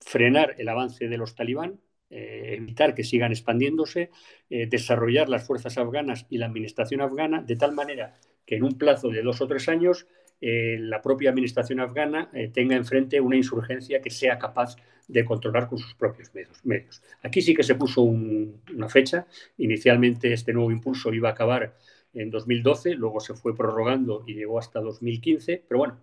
frenar 0.00 0.54
el 0.58 0.68
avance 0.68 1.08
de 1.08 1.18
los 1.18 1.34
talibán, 1.34 1.80
eh, 2.10 2.54
evitar 2.58 2.94
que 2.94 3.02
sigan 3.02 3.32
expandiéndose, 3.32 4.10
eh, 4.48 4.66
desarrollar 4.66 5.28
las 5.28 5.46
fuerzas 5.46 5.76
afganas 5.76 6.26
y 6.30 6.38
la 6.38 6.46
administración 6.46 7.00
afgana 7.00 7.42
de 7.42 7.56
tal 7.56 7.72
manera 7.72 8.14
que 8.44 8.56
en 8.56 8.62
un 8.62 8.78
plazo 8.78 9.08
de 9.08 9.22
dos 9.22 9.40
o 9.40 9.48
tres 9.48 9.68
años 9.68 10.06
eh, 10.40 10.76
la 10.78 11.02
propia 11.02 11.30
administración 11.30 11.80
afgana 11.80 12.30
tenga 12.52 12.76
enfrente 12.76 13.20
una 13.20 13.36
insurgencia 13.36 14.00
que 14.00 14.10
sea 14.10 14.38
capaz 14.38 14.76
de 15.08 15.24
controlar 15.24 15.68
con 15.68 15.78
sus 15.78 15.94
propios 15.94 16.30
medios. 16.62 17.02
Aquí 17.22 17.40
sí 17.40 17.54
que 17.54 17.62
se 17.62 17.74
puso 17.74 18.02
una 18.02 18.88
fecha. 18.88 19.26
Inicialmente 19.58 20.32
este 20.32 20.52
nuevo 20.52 20.70
impulso 20.70 21.12
iba 21.12 21.30
a 21.30 21.32
acabar 21.32 21.76
en 22.12 22.30
2012, 22.30 22.94
luego 22.94 23.20
se 23.20 23.34
fue 23.34 23.54
prorrogando 23.54 24.24
y 24.26 24.34
llegó 24.34 24.58
hasta 24.58 24.80
2015, 24.80 25.64
pero 25.68 25.78
bueno, 25.78 26.00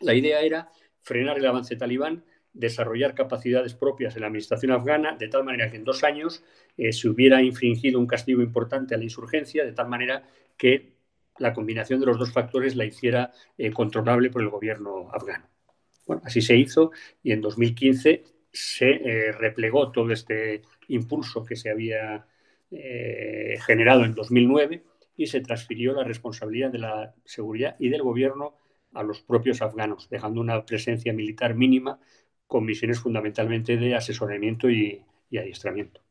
la 0.00 0.14
idea 0.14 0.40
era 0.40 0.70
frenar 1.00 1.38
el 1.38 1.46
avance 1.46 1.76
talibán 1.76 2.24
desarrollar 2.54 3.14
capacidades 3.14 3.74
propias 3.74 4.14
en 4.14 4.22
la 4.22 4.26
administración 4.26 4.72
afgana, 4.72 5.16
de 5.16 5.28
tal 5.28 5.44
manera 5.44 5.70
que 5.70 5.76
en 5.76 5.84
dos 5.84 6.04
años 6.04 6.44
eh, 6.76 6.92
se 6.92 7.08
hubiera 7.08 7.42
infringido 7.42 7.98
un 7.98 8.06
castigo 8.06 8.42
importante 8.42 8.94
a 8.94 8.98
la 8.98 9.04
insurgencia, 9.04 9.64
de 9.64 9.72
tal 9.72 9.88
manera 9.88 10.28
que 10.56 10.92
la 11.38 11.54
combinación 11.54 11.98
de 12.00 12.06
los 12.06 12.18
dos 12.18 12.32
factores 12.32 12.76
la 12.76 12.84
hiciera 12.84 13.32
eh, 13.56 13.70
controlable 13.70 14.30
por 14.30 14.42
el 14.42 14.50
gobierno 14.50 15.10
afgano. 15.12 15.48
Bueno, 16.06 16.22
así 16.24 16.42
se 16.42 16.56
hizo 16.56 16.90
y 17.22 17.32
en 17.32 17.40
2015 17.40 18.24
se 18.52 18.90
eh, 18.90 19.32
replegó 19.32 19.90
todo 19.90 20.12
este 20.12 20.62
impulso 20.88 21.44
que 21.44 21.56
se 21.56 21.70
había 21.70 22.26
generado 23.66 24.06
en 24.06 24.14
2009 24.14 24.82
y 25.14 25.26
se 25.26 25.42
transfirió 25.42 25.92
la 25.92 26.04
responsabilidad 26.04 26.70
de 26.70 26.78
la 26.78 27.14
seguridad 27.22 27.76
y 27.78 27.90
del 27.90 28.00
gobierno 28.00 28.54
a 28.94 29.02
los 29.02 29.20
propios 29.20 29.60
afganos, 29.60 30.08
dejando 30.08 30.40
una 30.40 30.64
presencia 30.64 31.12
militar 31.12 31.54
mínima 31.54 31.98
con 32.52 32.66
misiones 32.66 33.00
fundamentalmente 33.00 33.78
de 33.78 33.94
asesoramiento 33.94 34.68
y, 34.68 35.02
adiestramiento. 35.30 36.02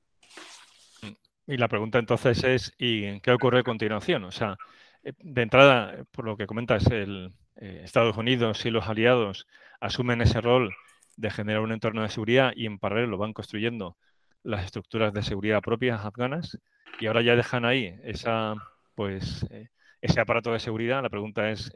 Y 1.45 1.55
la 1.57 1.67
pregunta 1.67 1.99
entonces 1.99 2.43
es, 2.43 2.73
¿y 2.79 3.19
qué 3.19 3.29
ocurre 3.29 3.59
a 3.59 3.63
continuación? 3.63 4.23
O 4.23 4.31
sea, 4.31 4.57
eh, 5.03 5.13
de 5.19 5.41
entrada, 5.43 6.03
por 6.09 6.25
lo 6.25 6.35
que 6.35 6.47
comentas, 6.47 6.87
el, 6.87 7.31
eh, 7.57 7.81
Estados 7.83 8.17
Unidos 8.17 8.65
y 8.65 8.71
los 8.71 8.87
aliados 8.87 9.45
asumen 9.79 10.21
ese 10.21 10.41
rol 10.41 10.73
de 11.15 11.29
generar 11.29 11.61
un 11.61 11.73
entorno 11.73 12.01
de 12.01 12.09
seguridad 12.09 12.53
y 12.55 12.65
en 12.65 12.79
paralelo 12.79 13.19
van 13.19 13.33
construyendo 13.33 13.95
las 14.41 14.65
estructuras 14.65 15.13
de 15.13 15.21
seguridad 15.21 15.61
propias 15.61 16.03
afganas 16.03 16.57
y 16.99 17.05
ahora 17.05 17.21
ya 17.21 17.35
dejan 17.35 17.65
ahí 17.65 17.99
esa, 18.03 18.55
pues, 18.95 19.45
eh, 19.51 19.67
ese 20.01 20.19
aparato 20.19 20.51
de 20.53 20.59
seguridad. 20.59 21.03
La 21.03 21.09
pregunta 21.11 21.51
es, 21.51 21.71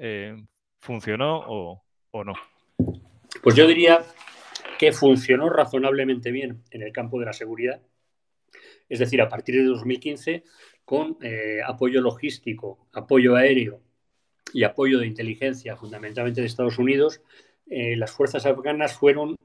¿funcionó 0.80 1.43
o, 1.45 1.84
o 2.09 2.24
no? 2.24 2.34
Pues 3.43 3.55
yo 3.55 3.68
diría 3.68 4.03
que 4.78 4.91
funcionó 4.91 5.49
razonablemente 5.49 6.32
bien 6.32 6.63
en 6.71 6.82
el 6.82 6.91
campo 6.91 7.19
de 7.19 7.26
la 7.26 7.34
seguridad. 7.34 7.82
Es 8.89 8.99
decir, 8.99 9.21
a 9.21 9.30
partir 9.30 9.55
de 9.55 9.63
2015, 9.63 10.43
con 10.84 11.17
eh, 11.21 11.59
apoyo 11.65 12.01
logístico, 12.01 12.88
apoyo 12.93 13.36
aéreo 13.36 13.82
y 14.53 14.63
apoyo 14.63 14.99
de 14.99 15.07
inteligencia, 15.07 15.76
fundamentalmente 15.76 16.41
de 16.41 16.47
Estados 16.47 16.78
Unidos, 16.78 17.21
eh, 17.67 17.95
las 17.95 18.11
fuerzas 18.11 18.45
afganas 18.45 18.93
fueron 18.93 19.36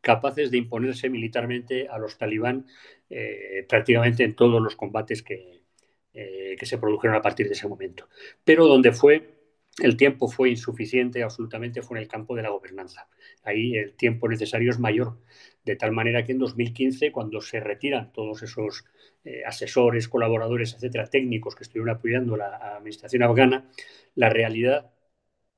capaces 0.00 0.50
de 0.52 0.58
imponerse 0.58 1.10
militarmente 1.10 1.88
a 1.88 1.98
los 1.98 2.16
talibán 2.16 2.66
eh, 3.10 3.66
prácticamente 3.68 4.22
en 4.22 4.36
todos 4.36 4.62
los 4.62 4.76
combates 4.76 5.22
que, 5.22 5.58
que 6.12 6.66
se 6.66 6.78
produjeron 6.78 7.16
a 7.16 7.22
partir 7.22 7.46
de 7.46 7.52
ese 7.52 7.68
momento. 7.68 8.08
Pero 8.44 8.66
donde 8.66 8.90
fue 8.92 9.37
el 9.80 9.96
tiempo 9.96 10.28
fue 10.28 10.50
insuficiente, 10.50 11.22
absolutamente 11.22 11.82
fue 11.82 11.98
en 11.98 12.02
el 12.02 12.08
campo 12.08 12.34
de 12.34 12.42
la 12.42 12.50
gobernanza. 12.50 13.08
Ahí 13.44 13.76
el 13.76 13.94
tiempo 13.94 14.28
necesario 14.28 14.70
es 14.70 14.78
mayor, 14.78 15.18
de 15.64 15.76
tal 15.76 15.92
manera 15.92 16.24
que 16.24 16.32
en 16.32 16.38
2015, 16.38 17.12
cuando 17.12 17.40
se 17.40 17.60
retiran 17.60 18.12
todos 18.12 18.42
esos 18.42 18.84
eh, 19.24 19.42
asesores, 19.46 20.08
colaboradores, 20.08 20.74
etcétera, 20.74 21.06
técnicos 21.06 21.54
que 21.54 21.64
estuvieron 21.64 21.90
apoyando 21.90 22.36
la 22.36 22.56
administración 22.76 23.22
afgana, 23.22 23.68
la 24.14 24.30
realidad 24.30 24.90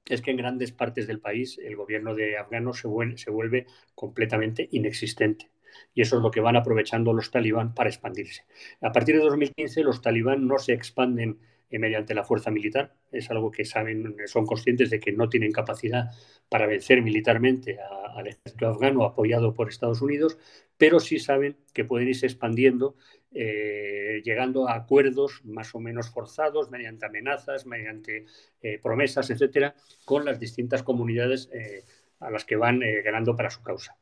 es 0.06 0.22
que 0.22 0.32
en 0.32 0.36
grandes 0.36 0.72
partes 0.72 1.06
del 1.06 1.20
país 1.20 1.58
el 1.62 1.76
gobierno 1.76 2.14
de 2.14 2.36
afgano 2.36 2.72
se 2.72 2.88
vuelve, 2.88 3.16
se 3.16 3.30
vuelve 3.30 3.66
completamente 3.94 4.68
inexistente. 4.72 5.50
Y 5.94 6.02
eso 6.02 6.16
es 6.16 6.22
lo 6.22 6.30
que 6.30 6.40
van 6.40 6.56
aprovechando 6.56 7.12
los 7.12 7.30
talibán 7.30 7.74
para 7.74 7.90
expandirse. 7.90 8.44
A 8.80 8.92
partir 8.92 9.16
de 9.16 9.22
2015 9.22 9.84
los 9.84 10.02
talibán 10.02 10.46
no 10.46 10.58
se 10.58 10.72
expanden 10.72 11.38
mediante 11.78 12.14
la 12.14 12.24
fuerza 12.24 12.50
militar. 12.50 12.94
Es 13.12 13.30
algo 13.30 13.50
que 13.50 13.64
saben, 13.64 14.16
son 14.26 14.46
conscientes 14.46 14.90
de 14.90 14.98
que 14.98 15.12
no 15.12 15.28
tienen 15.28 15.52
capacidad 15.52 16.10
para 16.48 16.66
vencer 16.66 17.02
militarmente 17.02 17.78
al 18.14 18.26
ejército 18.26 18.68
afgano 18.68 19.04
apoyado 19.04 19.54
por 19.54 19.68
Estados 19.68 20.02
Unidos, 20.02 20.38
pero 20.76 20.98
sí 20.98 21.18
saben 21.18 21.56
que 21.72 21.84
pueden 21.84 22.08
irse 22.08 22.26
expandiendo, 22.26 22.96
eh, 23.32 24.20
llegando 24.24 24.68
a 24.68 24.74
acuerdos 24.74 25.42
más 25.44 25.74
o 25.74 25.80
menos 25.80 26.10
forzados 26.10 26.70
mediante 26.70 27.06
amenazas, 27.06 27.66
mediante 27.66 28.26
eh, 28.62 28.78
promesas, 28.82 29.30
etcétera, 29.30 29.74
con 30.04 30.24
las 30.24 30.40
distintas 30.40 30.82
comunidades 30.82 31.48
eh, 31.52 31.84
a 32.18 32.30
las 32.30 32.44
que 32.44 32.56
van 32.56 32.80
ganando 33.04 33.36
para 33.36 33.50
su 33.50 33.62
causa. 33.62 33.96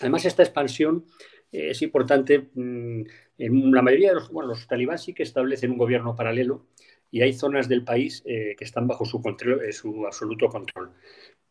Además, 0.00 0.26
esta 0.26 0.42
expansión 0.42 1.06
es 1.52 1.80
importante. 1.82 2.48
Mm, 2.54 3.02
en 3.38 3.72
la 3.72 3.82
mayoría 3.82 4.08
de 4.08 4.14
los, 4.14 4.30
bueno, 4.30 4.50
los 4.50 4.66
talibán 4.66 4.98
sí 4.98 5.14
que 5.14 5.22
establecen 5.22 5.70
un 5.70 5.78
gobierno 5.78 6.16
paralelo 6.16 6.66
y 7.16 7.22
hay 7.22 7.32
zonas 7.32 7.66
del 7.66 7.82
país 7.82 8.22
eh, 8.26 8.54
que 8.58 8.64
están 8.64 8.86
bajo 8.86 9.06
su, 9.06 9.22
control, 9.22 9.64
eh, 9.64 9.72
su 9.72 10.04
absoluto 10.04 10.50
control. 10.50 10.90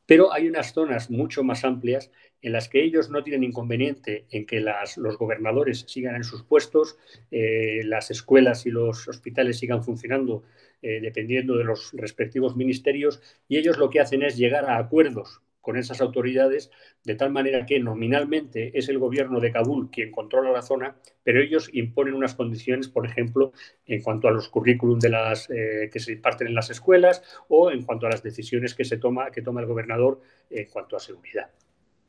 Pero 0.06 0.32
hay 0.32 0.48
unas 0.48 0.74
zonas 0.74 1.10
mucho 1.10 1.44
más 1.44 1.66
amplias 1.66 2.12
en 2.44 2.52
las 2.52 2.70
que 2.70 2.84
ellos 2.84 3.10
no 3.10 3.24
tienen 3.24 3.44
inconveniente 3.44 4.28
en 4.30 4.46
que 4.46 4.60
los 4.60 5.18
gobernadores 5.18 5.86
sigan 5.88 6.18
en 6.18 6.24
sus 6.24 6.44
puestos, 6.44 7.00
eh, 7.32 7.82
las 7.84 8.12
escuelas 8.12 8.68
y 8.68 8.70
los 8.70 9.08
hospitales 9.08 9.58
sigan 9.58 9.84
funcionando 9.84 10.44
dependiendo 10.84 11.58
de 11.58 11.64
los 11.64 11.94
respectivos 11.94 12.56
ministerios, 12.56 13.20
y 13.48 13.58
ellos 13.58 13.80
lo 13.80 13.90
que 13.90 14.00
hacen 14.00 14.22
es 14.22 14.38
llegar 14.38 14.66
a 14.66 14.78
acuerdos 14.78 15.42
con 15.66 15.78
esas 15.78 16.00
autoridades, 16.00 16.70
de 17.04 17.16
tal 17.16 17.32
manera 17.32 17.66
que 17.66 17.80
nominalmente 17.80 18.78
es 18.78 18.88
el 18.88 19.00
gobierno 19.00 19.40
de 19.40 19.52
Kabul 19.52 19.90
quien 19.90 20.12
controla 20.12 20.52
la 20.52 20.62
zona, 20.62 20.96
pero 21.24 21.42
ellos 21.42 21.72
imponen 21.74 22.14
unas 22.14 22.36
condiciones, 22.36 22.88
por 22.88 23.08
ejemplo, 23.08 23.52
en 23.88 24.04
cuanto 24.04 24.28
a 24.28 24.32
los 24.32 24.48
currículum 24.48 25.00
de 25.00 25.10
las, 25.10 25.50
eh, 25.50 25.90
que 25.92 26.00
se 26.00 26.12
imparten 26.12 26.50
en 26.50 26.54
las 26.54 26.70
escuelas 26.70 27.24
o 27.48 27.72
en 27.72 27.82
cuanto 27.82 28.06
a 28.06 28.12
las 28.12 28.22
decisiones 28.22 28.76
que, 28.76 28.86
se 28.86 28.98
toma, 28.98 29.32
que 29.32 29.42
toma 29.42 29.60
el 29.60 29.66
gobernador 29.66 30.22
en 30.52 30.68
cuanto 30.68 30.96
a 30.96 31.00
seguridad. 31.00 31.50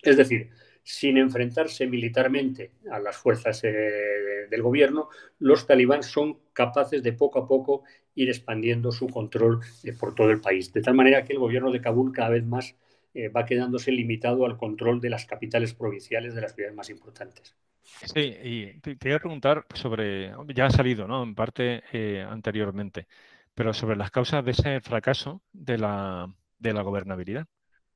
Es 0.02 0.18
decir, 0.18 0.50
sin 0.82 1.16
enfrentarse 1.16 1.86
militarmente 1.86 2.72
a 2.92 2.98
las 2.98 3.16
fuerzas 3.16 3.64
eh, 3.64 4.48
del 4.50 4.62
gobierno, 4.62 5.08
los 5.38 5.66
talibán 5.66 6.02
son 6.02 6.40
capaces 6.52 7.02
de 7.02 7.14
poco 7.14 7.38
a 7.38 7.48
poco 7.48 7.84
ir 8.14 8.28
expandiendo 8.28 8.92
su 8.92 9.06
control 9.06 9.60
eh, 9.82 9.94
por 9.98 10.14
todo 10.14 10.30
el 10.30 10.42
país, 10.42 10.74
de 10.74 10.82
tal 10.82 10.94
manera 10.94 11.24
que 11.24 11.32
el 11.32 11.38
gobierno 11.38 11.72
de 11.72 11.80
Kabul 11.80 12.12
cada 12.12 12.28
vez 12.28 12.44
más 12.44 12.76
eh, 13.16 13.30
va 13.30 13.46
quedándose 13.46 13.90
limitado 13.92 14.44
al 14.44 14.58
control 14.58 15.00
de 15.00 15.08
las 15.08 15.24
capitales 15.24 15.72
provinciales 15.72 16.34
de 16.34 16.42
las 16.42 16.54
ciudades 16.54 16.76
más 16.76 16.90
importantes. 16.90 17.56
Sí, 17.82 18.36
y 18.42 18.78
te, 18.80 18.98
quería 18.98 19.18
preguntar 19.18 19.64
sobre, 19.72 20.34
ya 20.54 20.66
ha 20.66 20.70
salido, 20.70 21.08
¿no? 21.08 21.22
En 21.22 21.34
parte 21.34 21.82
eh, 21.94 22.26
anteriormente, 22.28 23.06
pero 23.54 23.72
sobre 23.72 23.96
las 23.96 24.10
causas 24.10 24.44
de 24.44 24.50
ese 24.50 24.82
fracaso 24.82 25.40
de 25.50 25.78
la, 25.78 26.30
de 26.58 26.74
la 26.74 26.82
gobernabilidad. 26.82 27.46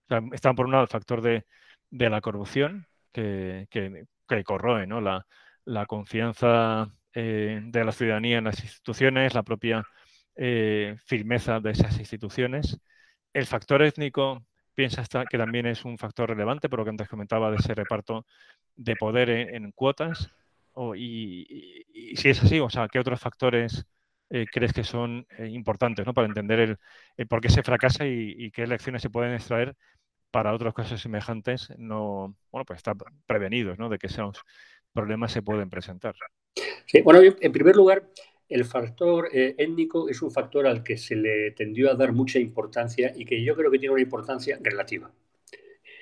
O 0.09 0.35
están 0.35 0.57
por 0.57 0.65
un 0.65 0.73
lado 0.73 0.85
el 0.85 0.89
factor 0.89 1.21
de, 1.21 1.45
la 1.91 2.23
corrupción 2.23 2.87
que, 3.13 3.67
que, 3.69 4.07
corroe 4.43 4.87
¿no? 4.87 5.03
la, 5.03 5.27
la 5.67 5.85
confianza 5.85 6.95
eh, 7.13 7.61
de 7.63 7.85
la 7.85 7.93
ciudadanía 7.93 8.39
en 8.39 8.45
las 8.45 8.63
instituciones, 8.63 9.35
la 9.35 9.43
propia 9.43 9.85
firmeza 11.05 11.61
de 11.61 11.73
esas 11.73 11.99
instituciones. 11.99 12.81
El 13.35 13.45
factor 13.45 13.83
étnico 13.83 14.43
piensas 14.81 15.11
que 15.29 15.37
también 15.37 15.67
es 15.67 15.85
un 15.85 15.99
factor 15.99 16.31
relevante, 16.31 16.71
por 16.71 16.79
lo 16.79 16.85
que 16.87 16.91
antes 16.91 17.07
comentaba 17.07 17.51
de 17.51 17.59
ese 17.59 17.75
reparto 17.75 18.25
de 18.77 18.97
poder 18.97 19.29
en, 19.29 19.73
cuotas? 19.73 20.31
y, 20.97 21.85
si 22.17 22.31
es 22.31 22.43
así, 22.43 22.61
o 22.61 22.71
sea, 22.71 22.89
¿qué 22.89 22.99
otros 22.99 23.21
factores 23.21 23.85
eh, 24.31 24.47
crees 24.51 24.73
que 24.73 24.83
son 24.83 25.27
eh, 25.37 25.49
importantes 25.49 26.07
¿no? 26.07 26.15
para 26.15 26.29
entender 26.29 26.79
el, 27.19 27.27
por 27.27 27.43
qué 27.43 27.51
se 27.51 27.63
fracasa 27.63 28.07
y, 28.07 28.51
qué 28.53 28.67
lecciones 28.67 29.03
se 29.03 29.11
pueden 29.11 29.35
extraer 29.35 29.77
para 30.31 30.55
otros 30.55 30.73
casos 30.73 31.03
semejantes? 31.03 31.69
No, 31.77 32.35
bueno, 32.51 32.65
pues 32.65 32.79
estar 32.79 32.97
prevenidos 33.27 33.79
¿no? 33.79 33.91
de 33.91 33.99
que 33.99 34.07
esos 34.07 34.41
problemas 34.95 35.31
se 35.31 35.43
pueden 35.43 35.69
presentar. 35.69 36.15
Sí, 36.87 37.03
bueno, 37.03 37.21
en 37.39 37.53
primer 37.53 37.77
lugar, 37.77 38.09
el 38.51 38.65
factor 38.65 39.29
eh, 39.33 39.55
étnico 39.57 40.09
es 40.09 40.21
un 40.23 40.31
factor 40.31 40.67
al 40.67 40.83
que 40.83 40.97
se 40.97 41.15
le 41.15 41.53
tendió 41.53 41.91
a 41.91 41.95
dar 41.95 42.13
mucha 42.13 42.39
importancia 42.39 43.13
y 43.17 43.25
que 43.25 43.43
yo 43.43 43.55
creo 43.57 43.71
que 43.71 43.79
tiene 43.79 43.95
una 43.95 44.03
importancia 44.03 44.59
relativa. 44.61 45.11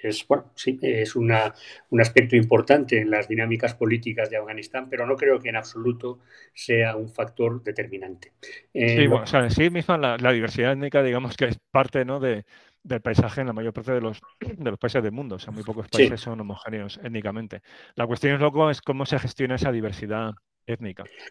Es, 0.03 0.27
bueno, 0.27 0.53
sí, 0.55 0.79
es 0.81 1.17
un 1.17 1.33
aspecto 1.33 2.37
importante 2.37 3.01
en 3.01 3.11
las 3.11 3.29
dinámicas 3.29 3.75
políticas 3.75 4.31
de 4.31 4.37
Afganistán, 4.37 4.89
pero 4.89 5.07
no 5.07 5.17
creo 5.17 5.41
que 5.41 5.49
en 5.49 5.57
absoluto 5.57 6.21
sea 6.55 6.97
un 6.97 7.09
factor 7.09 7.63
determinante. 7.63 8.33
Eh, 8.73 8.97
sí, 8.97 9.07
bueno, 9.09 9.25
o 9.25 9.27
sea, 9.27 9.41
en 9.41 9.51
sí 9.51 9.71
misma 9.71 9.99
la, 9.99 10.33
diversidad 10.33 10.73
étnica, 10.73 11.03
digamos 11.03 11.37
que 11.37 11.47
es 11.47 11.59
parte 11.73 12.05
¿no? 12.05 12.21
de, 12.21 12.45
del 12.83 13.01
paisaje 13.01 13.41
en 13.41 13.49
la 13.49 13.53
mayor 13.53 13.73
parte 13.73 13.93
de 13.93 14.01
los, 14.01 14.21
de 14.41 14.71
los 14.71 14.79
países 14.79 15.03
del 15.03 15.13
mundo. 15.13 15.35
O 15.35 15.39
sea, 15.39 15.53
muy 15.53 15.65
pocos 15.65 15.89
países 15.89 16.21
son 16.21 16.41
homogéneos 16.41 17.01
étnicamente. 17.03 17.61
La 17.97 18.07
cuestión 18.07 18.35
es 18.35 18.41
luego 18.41 18.71
es 18.71 18.81
cómo 18.81 19.05
se 19.05 19.19
gestiona 19.19 19.57
esa 19.57 19.73
diversidad 19.73 20.33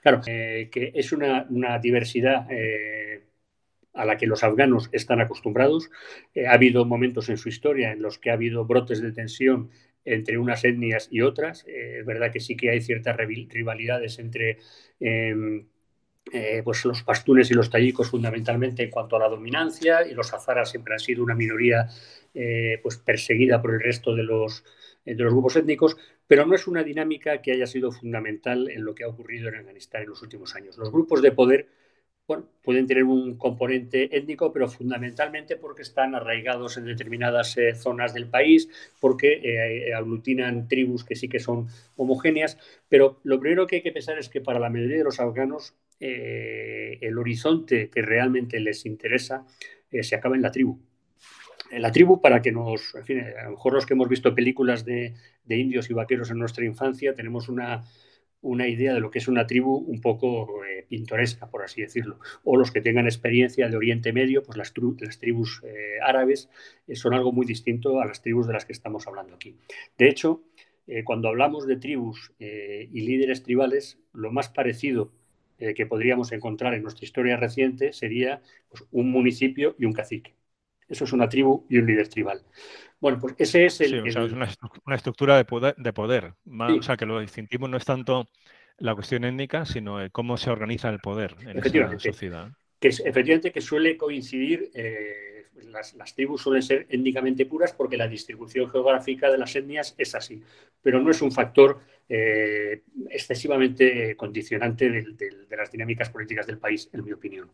Claro, 0.01 0.21
eh, 0.25 0.69
que 0.71 0.91
es 0.95 1.11
una, 1.11 1.45
diversidad 1.79 2.47
eh, 2.49 3.23
a 3.93 4.05
la 4.05 4.17
que 4.17 4.25
los 4.25 4.43
afganos 4.43 4.89
están 4.91 5.21
acostumbrados. 5.21 5.89
Eh, 6.33 6.47
ha 6.47 6.53
habido 6.53 6.85
momentos 6.85 7.29
en 7.29 7.37
su 7.37 7.49
historia 7.49 7.91
en 7.91 8.01
los 8.01 8.17
que 8.17 8.31
ha 8.31 8.33
habido 8.33 8.65
brotes 8.65 9.01
de 9.01 9.11
tensión 9.11 9.69
entre 10.05 10.37
unas 10.37 10.63
etnias 10.63 11.09
y 11.11 11.21
otras. 11.21 11.65
es 11.67 12.05
verdad 12.05 12.31
que 12.31 12.39
sí 12.39 12.55
que 12.55 12.69
hay 12.69 12.81
ciertas 12.81 13.17
rivalidades 13.17 14.19
entre 14.19 14.57
em, 15.01 15.67
pues 16.63 16.85
los 16.85 17.03
pastunes 17.03 17.51
y 17.51 17.53
los 17.53 17.69
tayikos 17.69 18.09
fundamentalmente 18.09 18.83
en 18.83 18.89
cuanto 18.89 19.17
a 19.17 19.19
la 19.19 19.27
dominancia 19.27 20.07
y 20.07 20.13
los 20.13 20.33
azaras 20.33 20.69
siempre 20.69 20.93
han 20.93 20.99
sido 21.01 21.23
una 21.23 21.35
minoría 21.35 21.87
pues 22.81 22.97
perseguida 22.97 23.61
por 23.61 23.73
el 23.73 23.81
resto 23.81 24.15
de 24.15 24.23
los, 24.23 24.63
de 25.03 25.15
los 25.15 25.33
grupos 25.33 25.57
étnicos, 25.57 25.97
pero 26.27 26.45
no 26.45 26.55
es 26.55 26.67
una 26.67 26.83
dinámica 26.83 27.41
que 27.41 27.53
haya 27.53 27.67
sido 27.67 27.91
fundamental 27.91 28.69
en 28.69 28.83
lo 28.83 28.93
que 28.93 29.03
ha 29.03 29.07
ocurrido 29.07 29.49
en 29.49 29.55
Afganistán 29.55 30.03
en 30.03 30.09
los 30.09 30.21
últimos 30.21 30.55
años. 30.55 30.77
Los 30.77 30.91
grupos 30.91 31.21
de 31.21 31.31
poder 31.31 31.67
pueden 32.61 32.87
tener 32.87 33.05
un 33.05 33.37
componente 33.37 34.15
étnico, 34.15 34.51
pero 34.51 34.67
fundamentalmente 34.67 35.55
porque 35.55 35.81
están 35.81 36.13
arraigados 36.13 36.77
en 36.77 36.85
determinadas 36.85 37.57
eh, 37.57 37.73
zonas 37.73 38.13
del 38.13 38.27
país, 38.29 38.69
porque 38.99 39.39
eh, 39.43 39.93
aglutinan 39.93 40.67
tribus 40.67 41.05
que 41.05 41.15
sí 41.15 41.29
que 41.29 41.39
son 41.39 41.67
homogéneas. 41.95 42.57
Pero 42.89 43.19
lo 43.23 43.39
primero 43.39 43.65
que 43.65 43.77
hay 43.77 43.81
que 43.81 43.91
pensar 43.93 44.17
es 44.19 44.29
que 44.29 44.41
para 44.41 44.59
la 44.59 44.69
mayoría 44.69 44.97
de 44.97 45.03
los 45.05 45.19
afganos 45.19 45.75
eh, 45.99 46.97
el 47.01 47.17
horizonte 47.17 47.89
que 47.89 48.01
realmente 48.01 48.59
les 48.59 48.85
interesa 48.85 49.45
se 50.01 50.15
acaba 50.15 50.35
en 50.35 50.41
la 50.41 50.51
tribu. 50.51 50.77
La 51.71 51.91
tribu, 51.91 52.21
para 52.21 52.41
que 52.41 52.51
nos, 52.51 52.95
en 52.95 53.05
fin, 53.05 53.19
a 53.19 53.45
lo 53.45 53.51
mejor 53.51 53.73
los 53.73 53.85
que 53.85 53.93
hemos 53.93 54.07
visto 54.07 54.33
películas 54.33 54.85
de 54.85 55.13
indios 55.47 55.89
y 55.89 55.93
vaqueros 55.93 56.31
en 56.31 56.39
nuestra 56.39 56.65
infancia, 56.65 57.13
tenemos 57.13 57.49
una, 57.49 57.83
idea 58.67 58.93
de 58.93 58.99
lo 58.99 59.11
que 59.11 59.19
es 59.19 59.27
una 59.27 59.45
tribu 59.45 59.75
un 59.75 59.99
poco 59.99 60.63
eh, 60.63 60.85
pintoresca, 60.87 61.49
por 61.49 61.63
así 61.63 61.81
decirlo. 61.81 62.19
O 62.43 62.55
los 62.55 62.71
que 62.71 62.81
tengan 62.81 63.05
experiencia 63.05 63.67
de 63.67 63.75
Oriente 63.75 64.13
Medio, 64.13 64.43
pues 64.43 64.57
las, 64.57 64.73
tribus 64.73 65.61
eh, 65.65 65.97
árabes 66.01 66.49
eh, 66.87 66.95
son 66.95 67.13
algo 67.13 67.31
muy 67.31 67.45
distinto 67.45 67.99
a 67.99 68.05
las 68.05 68.21
tribus 68.21 68.47
de 68.47 68.53
las 68.53 68.65
que 68.65 68.73
estamos 68.73 69.07
hablando 69.07 69.35
aquí. 69.35 69.57
De 69.97 70.07
hecho, 70.07 70.43
cuando 71.03 71.27
hablamos 71.27 71.67
de 71.67 71.75
tribus 71.75 72.31
y 72.39 73.01
líderes 73.01 73.43
tribales, 73.43 73.99
lo 74.13 74.31
más 74.31 74.47
parecido 74.47 75.11
que 75.57 75.85
podríamos 75.85 76.31
encontrar 76.31 76.75
en 76.75 76.83
nuestra 76.83 77.03
historia 77.03 77.35
reciente 77.35 77.91
sería 77.91 78.41
pues, 78.69 78.85
un 78.91 79.11
municipio 79.11 79.75
y 79.77 79.83
un 79.83 79.91
cacique. 79.91 80.36
Eso 80.87 81.03
es 81.03 81.13
una 81.13 81.27
tribu 81.27 81.65
y 81.69 81.77
un 81.77 81.85
líder 81.85 82.07
tribal. 82.07 82.41
Bueno, 82.99 83.19
pues 83.19 83.35
ese 83.37 83.65
es 83.65 83.81
el. 83.81 83.89
Sí, 83.89 84.09
es 84.09 84.15
una, 84.15 84.95
estructura 84.95 85.37
de 85.37 85.45
poder. 85.45 85.75
De 85.77 85.93
poder. 85.93 86.33
O 86.45 86.81
sea, 86.81 86.97
que 86.97 87.05
lo 87.05 87.19
distintivo 87.19 87.67
no 87.67 87.77
es 87.77 87.85
tanto 87.85 88.27
la 88.79 88.95
cuestión 88.95 89.23
étnica, 89.23 89.65
sino 89.65 89.99
cómo 90.11 90.37
se 90.37 90.49
organiza 90.49 90.89
el 90.89 90.99
poder 90.99 91.35
en 91.41 91.59
esa 91.59 91.99
sociedad. 91.99 92.51
Que 92.79 92.89
es, 92.89 92.99
efectivamente 92.99 93.51
que 93.51 93.61
suele 93.61 93.97
coincidir. 93.97 94.71
Eh, 94.73 95.23
las, 95.71 96.15
tribus 96.15 96.43
suelen 96.43 96.61
ser 96.61 96.85
étnicamente 96.89 97.45
puras 97.45 97.73
porque 97.73 97.97
la 97.97 98.07
distribución 98.07 98.69
geográfica 98.69 99.31
de 99.31 99.37
las 99.39 99.55
etnias 99.55 99.95
es 99.97 100.13
así, 100.13 100.41
pero 100.81 101.01
no 101.01 101.09
es 101.09 101.21
un 101.21 101.31
factor 101.31 101.81
eh, 102.07 102.83
excesivamente 103.09 104.15
condicionante 104.15 104.89
de 104.89 105.57
las 105.57 105.71
dinámicas 105.71 106.09
políticas 106.09 106.45
del 106.45 106.59
país, 106.59 106.89
en 106.93 107.03
mi 107.03 107.11
opinión. 107.11 107.49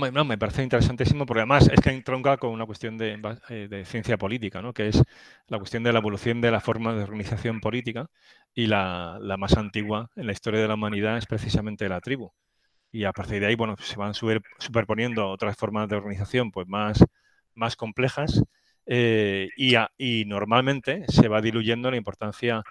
Bueno, 0.00 0.24
me 0.24 0.38
parece 0.38 0.62
interesantísimo 0.62 1.26
porque 1.26 1.40
además 1.40 1.68
es 1.72 1.80
que 1.80 1.90
entronca 1.90 2.36
con 2.36 2.50
una 2.50 2.64
cuestión 2.66 2.96
de, 2.96 3.20
eh, 3.48 3.82
ciencia 3.84 4.16
política, 4.16 4.62
¿no? 4.62 4.72
que 4.72 4.86
es 4.86 5.02
la 5.48 5.58
cuestión 5.58 5.82
de 5.82 5.92
la 5.92 5.98
evolución 5.98 6.40
de 6.40 6.52
la 6.52 6.60
forma 6.60 6.94
de 6.94 7.02
organización 7.02 7.60
política 7.60 8.08
y 8.54 8.68
la, 8.68 9.18
más 9.36 9.56
antigua 9.56 10.08
en 10.14 10.26
la 10.26 10.32
historia 10.32 10.60
de 10.60 10.68
la 10.68 10.74
humanidad 10.74 11.18
es 11.18 11.26
precisamente 11.26 11.88
la 11.88 12.00
tribu. 12.00 12.30
Y 12.92 13.04
a 13.04 13.12
partir 13.12 13.40
de 13.40 13.46
ahí, 13.46 13.56
bueno, 13.56 13.74
se 13.80 13.96
van 13.96 14.14
superponiendo 14.14 15.28
otras 15.28 15.56
formas 15.56 15.88
de 15.88 15.96
organización 15.96 16.52
pues 16.52 16.68
más, 16.68 17.04
más 17.54 17.74
complejas 17.74 18.40
eh, 18.86 19.48
y, 19.56 19.74
y, 19.98 20.24
normalmente 20.26 21.06
se 21.08 21.26
va 21.26 21.40
diluyendo 21.42 21.90
la 21.90 21.96
importancia 21.96 22.62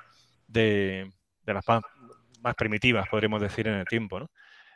de, 0.47 1.11
las 1.45 1.67
más, 1.67 1.81
más, 2.41 2.55
primitivas, 2.55 3.07
podríamos 3.09 3.41
decir, 3.41 3.67
en 3.67 3.75
el 3.75 3.85
tiempo. 3.85 4.21
¿no? 4.21 4.29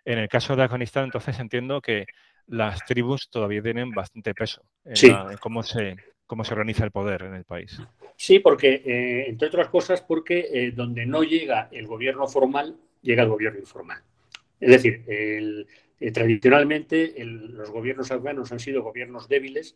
En 0.06 0.18
el 0.18 0.28
caso 0.28 0.56
de 0.56 0.64
Afganistán, 0.64 1.06
entonces 1.06 1.40
entiendo 1.40 1.82
que 1.82 2.06
las 2.48 2.84
tribus 2.86 3.30
todavía 3.30 3.62
tienen 3.62 3.92
bastante 3.92 4.34
peso 4.34 4.64
en, 4.84 5.38
cómo, 5.40 5.64
se, 5.64 5.96
cómo 6.26 6.44
se 6.44 6.54
organiza 6.54 6.84
el 6.84 6.92
poder 6.92 7.24
en 7.24 7.36
el 7.36 7.46
país. 7.46 7.80
Sí, 8.16 8.40
porque, 8.40 8.82
eh, 8.86 9.30
entre 9.30 9.48
otras 9.48 9.70
cosas, 9.70 10.02
porque 10.02 10.48
eh, 10.52 10.72
donde 10.72 11.06
no 11.06 11.24
llega 11.24 11.70
el 11.72 11.88
gobierno 11.88 12.28
formal, 12.28 12.78
llega 13.02 13.24
el 13.24 13.30
gobierno 13.30 13.60
informal. 13.60 14.02
Es 14.60 14.70
decir, 14.70 15.04
eh, 15.08 15.66
tradicionalmente 16.14 17.14
los 17.26 17.72
gobiernos 17.72 18.12
afganos 18.12 18.52
han 18.52 18.60
sido 18.60 18.84
gobiernos 18.84 19.28
débiles 19.28 19.76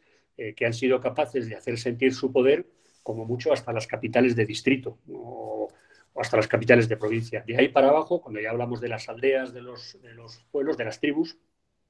que 0.55 0.65
han 0.65 0.73
sido 0.73 0.99
capaces 0.99 1.47
de 1.47 1.55
hacer 1.55 1.77
sentir 1.77 2.13
su 2.13 2.31
poder 2.31 2.65
como 3.03 3.23
mucho 3.25 3.53
hasta 3.53 3.71
las 3.71 3.87
capitales 3.87 4.35
de 4.35 4.45
distrito 4.45 4.97
o, 5.07 5.69
hasta 6.15 6.37
las 6.37 6.47
capitales 6.47 6.87
de 6.87 6.97
provincia. 6.97 7.43
De 7.45 7.57
ahí 7.57 7.69
para 7.69 7.89
abajo, 7.89 8.21
cuando 8.21 8.39
ya 8.39 8.51
hablamos 8.51 8.79
de 8.81 8.89
las 8.89 9.09
aldeas, 9.09 9.53
de 9.53 9.61
los, 9.61 10.01
de 10.01 10.13
los 10.13 10.37
pueblos, 10.51 10.77
de 10.77 10.85
las 10.85 10.99
tribus, 10.99 11.37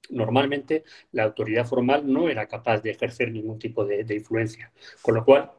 normalmente 0.09 0.83
la 1.11 1.23
autoridad 1.23 1.65
formal 1.65 2.11
no 2.11 2.29
era 2.29 2.47
capaz 2.47 2.81
de 2.81 2.91
ejercer 2.91 3.31
ningún 3.31 3.59
tipo 3.59 3.85
de, 3.85 4.05
influencia, 4.13 4.71
con 5.01 5.15
lo 5.15 5.25
cual 5.25 5.51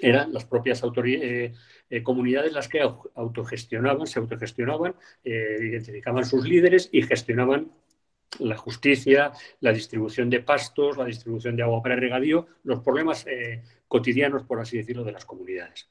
eran 0.00 0.32
las 0.32 0.44
propias 0.44 0.82
eh, 1.04 1.52
eh, 1.90 2.02
comunidades 2.02 2.52
las 2.52 2.68
que 2.68 2.80
autogestionaban, 2.80 4.06
se 4.06 4.18
autogestionaban, 4.18 4.94
eh, 5.24 5.56
identificaban 5.60 6.24
sus 6.24 6.44
líderes 6.46 6.88
y 6.92 7.02
gestionaban 7.02 7.72
la 8.38 8.56
justicia, 8.56 9.32
la 9.58 9.72
distribución 9.72 10.30
de 10.30 10.40
pastos, 10.40 10.96
la 10.96 11.04
distribución 11.04 11.56
de 11.56 11.64
agua 11.64 11.82
para 11.82 11.96
regadío, 11.96 12.46
los 12.62 12.80
problemas 12.80 13.26
cotidianos, 13.88 14.44
por 14.44 14.60
así 14.60 14.76
decirlo, 14.76 15.02
de 15.02 15.10
las 15.10 15.24
comunidades. 15.24 15.90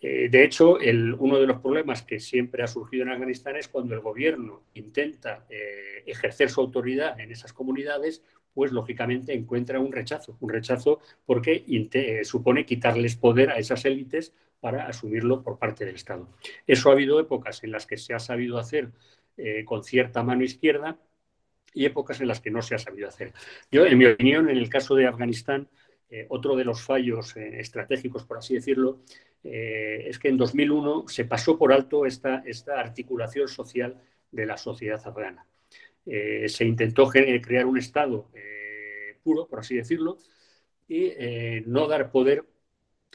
Eh, 0.00 0.28
de 0.28 0.44
hecho, 0.44 0.78
uno 1.18 1.38
de 1.38 1.46
los 1.46 1.60
problemas 1.60 2.02
que 2.02 2.18
siempre 2.18 2.62
ha 2.62 2.66
surgido 2.66 3.04
en 3.04 3.10
Afganistán 3.10 3.56
es 3.56 3.68
cuando 3.68 3.94
el 3.94 4.00
gobierno 4.00 4.62
intenta 4.74 5.46
eh, 5.48 6.02
ejercer 6.06 6.50
su 6.50 6.60
autoridad 6.60 7.18
en 7.20 7.30
esas 7.30 7.52
comunidades, 7.52 8.22
pues 8.52 8.72
lógicamente 8.72 9.32
encuentra 9.32 9.78
un 9.78 9.92
rechazo, 9.92 10.36
un 10.40 10.50
rechazo 10.50 11.00
porque 11.24 11.64
eh, 11.68 12.24
supone 12.24 12.66
quitarles 12.66 13.16
poder 13.16 13.50
a 13.50 13.58
esas 13.58 13.84
élites 13.84 14.34
para 14.60 14.86
asumirlo 14.86 15.42
por 15.42 15.58
parte 15.58 15.84
del 15.84 15.94
Estado. 15.94 16.28
Eso 16.66 16.90
ha 16.90 16.92
habido 16.92 17.20
épocas 17.20 17.62
en 17.64 17.70
las 17.70 17.86
que 17.86 17.96
se 17.96 18.14
ha 18.14 18.18
sabido 18.18 18.58
hacer 18.58 18.90
con 19.64 19.82
cierta 19.82 20.22
mano 20.22 20.44
izquierda 20.44 20.98
y 21.72 21.86
épocas 21.86 22.20
en 22.20 22.28
las 22.28 22.40
que 22.40 22.50
no 22.50 22.60
se 22.60 22.74
ha 22.74 22.78
sabido 22.78 23.08
hacer. 23.08 23.32
Yo, 23.72 23.86
en 23.86 23.96
mi 23.96 24.04
opinión, 24.04 24.50
en 24.50 24.58
el 24.58 24.68
caso 24.68 24.94
de 24.94 25.06
Afganistán, 25.06 25.68
otro 26.28 26.54
de 26.54 26.64
los 26.64 26.82
fallos 26.82 27.34
estratégicos, 27.36 28.24
por 28.24 28.36
así 28.38 28.54
decirlo, 28.54 29.00
eh, 29.44 30.04
es 30.06 30.18
que 30.18 30.28
en 30.28 30.36
2001 30.36 31.06
se 31.08 31.24
pasó 31.24 31.58
por 31.58 31.72
alto 31.72 32.06
esta, 32.06 32.42
articulación 32.76 33.48
social 33.48 34.00
de 34.30 34.46
la 34.46 34.56
sociedad 34.56 35.00
afgana. 35.04 35.46
Eh, 36.06 36.48
se 36.48 36.64
intentó 36.64 37.08
crear 37.08 37.66
un 37.66 37.78
Estado 37.78 38.30
eh, 38.34 39.18
puro, 39.22 39.46
por 39.46 39.60
así 39.60 39.76
decirlo, 39.76 40.18
y 40.88 41.12
no 41.66 41.86
dar 41.88 42.10
poder 42.10 42.44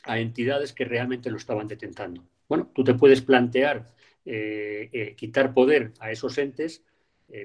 a 0.03 0.19
entidades 0.19 0.73
que 0.73 0.85
realmente 0.85 1.29
lo 1.29 1.37
estaban 1.37 1.67
detentando. 1.67 2.23
Bueno, 2.49 2.71
tú 2.73 2.83
te 2.83 2.93
puedes 2.95 3.21
plantear 3.21 3.85
quitar 5.15 5.53
poder 5.53 5.93
a 5.99 6.11
esos 6.11 6.37
entes 6.37 6.83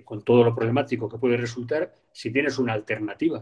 con 0.05 0.24
todo 0.24 0.43
lo 0.43 0.55
problemático 0.55 1.09
que 1.09 1.19
puede 1.19 1.36
resultar 1.36 1.94
si 2.12 2.32
tienes 2.32 2.59
una 2.59 2.73
alternativa. 2.73 3.40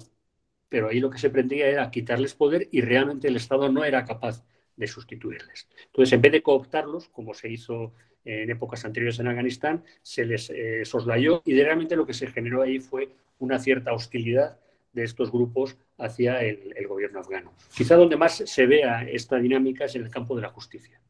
Pero 0.69 0.89
ahí 0.89 1.01
lo 1.01 1.11
que 1.11 1.19
se 1.19 1.31
pretendía 1.31 1.69
era 1.69 1.91
quitarles 1.91 2.35
poder 2.35 2.69
y 2.73 2.81
realmente 2.81 3.29
el 3.29 3.37
Estado 3.37 3.71
no 3.71 3.85
era 3.85 4.05
capaz 4.05 4.45
de 4.81 4.87
sustituirles. 4.89 5.69
Entonces, 5.87 6.15
en 6.15 6.23
vez 6.23 6.33
de 6.33 6.43
cooptarlos, 6.43 7.09
como 7.11 7.35
se 7.35 7.51
hizo 7.51 7.93
en 8.25 8.51
épocas 8.51 8.85
anteriores 8.85 9.19
en 9.19 9.29
Afganistán, 9.29 9.85
se 10.03 10.25
les 10.25 10.51
eh, 10.51 10.85
soslayó 10.85 11.43
y 11.45 11.61
realmente 11.61 11.97
lo 11.97 12.07
que 12.07 12.15
se 12.15 12.27
generó 12.27 12.63
ahí 12.63 12.81
fue 12.81 13.11
una 13.39 13.59
cierta 13.59 13.93
hostilidad 13.93 14.59
de 14.93 15.05
estos 15.05 15.31
grupos 15.31 15.77
hacia 15.99 16.41
el, 16.41 16.87
gobierno 16.89 17.21
afgano. 17.21 17.53
Quizá 17.75 17.95
donde 17.95 18.17
más 18.17 18.43
se 18.45 18.67
vea 18.67 19.03
esta 19.03 19.37
dinámica 19.37 19.85
es 19.85 19.95
en 19.95 20.03
el 20.03 20.11
campo 20.11 20.35
de 20.35 20.43
la 20.43 20.49
justicia. 20.49 21.01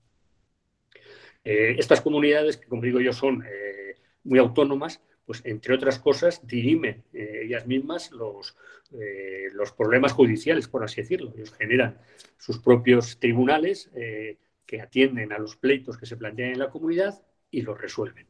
Eh, 1.44 1.76
estas 1.78 2.00
comunidades, 2.00 2.56
que 2.56 2.66
como 2.66 2.82
digo 2.82 3.00
yo 3.00 3.12
son 3.12 3.42
eh, 3.44 3.96
muy 4.24 4.38
autónomas, 4.38 5.00
pues 5.30 5.42
entre 5.44 5.76
otras 5.76 6.00
cosas, 6.00 6.44
dirimen 6.44 7.04
eh, 7.12 7.42
ellas 7.44 7.64
mismas 7.64 8.10
los, 8.10 8.56
eh, 8.92 9.48
los 9.52 9.70
problemas 9.70 10.10
judiciales, 10.10 10.66
por 10.66 10.82
así 10.82 11.02
decirlo. 11.02 11.32
Ellos 11.36 11.52
generan 11.52 11.98
sus 12.36 12.58
propios 12.58 13.20
tribunales 13.20 13.92
eh, 13.94 14.38
que 14.66 14.80
atienden 14.80 15.32
a 15.32 15.38
los 15.38 15.54
pleitos 15.54 15.96
que 15.96 16.06
se 16.06 16.16
plantean 16.16 16.50
en 16.50 16.58
la 16.58 16.70
comunidad 16.70 17.22
y 17.48 17.62
los 17.62 17.80
resuelven. 17.80 18.26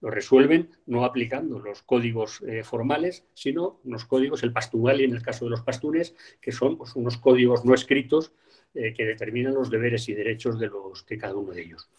Los 0.00 0.14
resuelven 0.14 0.70
no 0.86 1.04
aplicando 1.04 1.58
los 1.58 1.82
códigos 1.82 2.40
formales, 2.62 3.24
sino 3.34 3.80
unos 3.82 4.04
códigos, 4.04 4.44
el 4.44 4.52
pastugal 4.52 5.00
y 5.00 5.04
en 5.06 5.12
el 5.16 5.22
caso 5.22 5.46
de 5.46 5.50
los 5.50 5.62
pastunes, 5.62 6.14
que 6.40 6.52
son 6.52 6.78
pues, 6.78 6.94
unos 6.94 7.16
códigos 7.16 7.64
no 7.64 7.74
escritos 7.74 8.32
que 8.72 9.04
determinan 9.04 9.54
los 9.54 9.70
deberes 9.70 10.08
y 10.08 10.14
derechos 10.14 10.60
de, 10.60 10.68
los, 10.68 11.04
de 11.04 11.18
cada 11.18 11.34
uno 11.34 11.50
de 11.52 11.62
ellos. 11.62 11.90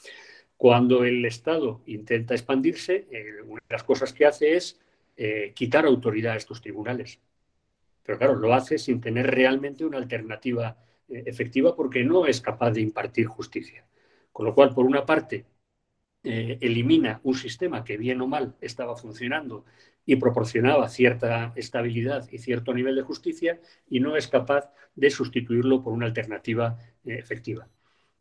Cuando 0.58 1.04
el 1.04 1.26
Estado 1.26 1.82
intenta 1.86 2.34
expandirse, 2.34 3.08
eh, 3.12 3.42
una 3.46 3.62
de 3.68 3.74
las 3.74 3.84
cosas 3.84 4.14
que 4.14 4.26
hace 4.26 4.56
es 4.56 4.80
eh, 5.18 5.52
quitar 5.54 5.86
autoridad 5.86 6.34
a 6.34 6.38
estos 6.38 6.62
tribunales. 6.62 7.20
Pero 8.04 8.18
claro, 8.18 8.36
lo 8.36 8.54
hace 8.54 8.78
sin 8.78 9.02
tener 9.02 9.28
realmente 9.28 9.86
una 9.86 9.98
alternativa 9.98 10.78
eh, 11.10 11.24
efectiva 11.26 11.76
porque 11.76 12.04
no 12.04 12.26
es 12.26 12.40
capaz 12.40 12.72
de 12.72 12.82
impartir 12.82 13.26
justicia. 13.28 13.86
Con 14.32 14.46
lo 14.46 14.56
cual, 14.56 14.74
por 14.74 14.86
una 14.86 15.06
parte, 15.06 15.46
elimina 16.24 17.20
un 17.22 17.36
sistema 17.36 17.84
que 17.84 17.98
bien 17.98 18.20
o 18.20 18.28
mal 18.28 18.56
estaba 18.60 18.96
funcionando 18.98 19.64
y 20.08 20.16
proporcionaba 20.16 20.90
cierta 20.90 21.54
estabilidad 21.56 22.28
y 22.32 22.40
cierto 22.40 22.74
nivel 22.74 22.96
de 22.96 23.04
justicia 23.04 23.60
y 23.88 24.00
no 24.00 24.18
es 24.18 24.28
capaz 24.28 24.72
de 24.96 25.12
sustituirlo 25.12 25.84
por 25.84 25.94
una 25.94 26.08
alternativa 26.08 26.80
efectiva. 27.06 27.70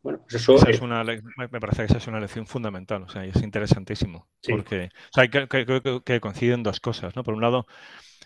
Bueno, 0.05 0.19
pues 0.19 0.35
eso 0.35 0.55
es 0.67 0.81
una 0.81 1.03
me 1.03 1.59
parece 1.59 1.77
que 1.77 1.85
esa 1.85 1.97
es 1.97 2.05
una 2.05 2.19
lección 2.19 2.45
fundamental, 2.45 3.01
o 3.01 3.09
sea, 3.09 3.25
es 3.25 3.41
interesantísimo, 3.41 4.27
porque 4.47 4.91
o 4.93 5.13
sea, 5.13 5.27
creo 5.27 6.03
que, 6.03 6.19
coinciden 6.19 6.61
dos 6.61 6.79
cosas, 6.79 7.15
¿no? 7.15 7.23
Por 7.23 7.33
un 7.33 7.41
lado, 7.41 7.65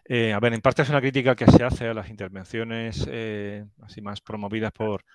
eh, 0.03 0.33
a 0.33 0.41
ver, 0.41 0.53
en 0.53 0.59
parte 0.59 0.81
es 0.81 0.89
una 0.89 0.99
crítica 0.99 1.37
que 1.37 1.49
se 1.49 1.63
hace 1.63 1.87
a 1.87 1.93
las 1.93 2.09
intervenciones 2.09 3.07
eh, 3.09 3.65
así 3.81 4.01
más 4.01 4.19
promovidas 4.19 4.73
por, 4.73 5.05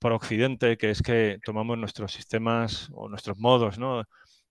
por 0.00 0.10
Occidente, 0.10 0.76
que 0.76 0.90
es 0.90 1.00
que 1.00 1.38
tomamos 1.44 1.78
nuestros 1.78 2.12
sistemas 2.12 2.90
o 2.92 3.08
nuestros 3.08 3.38
modos, 3.38 3.78
¿no? 3.78 4.02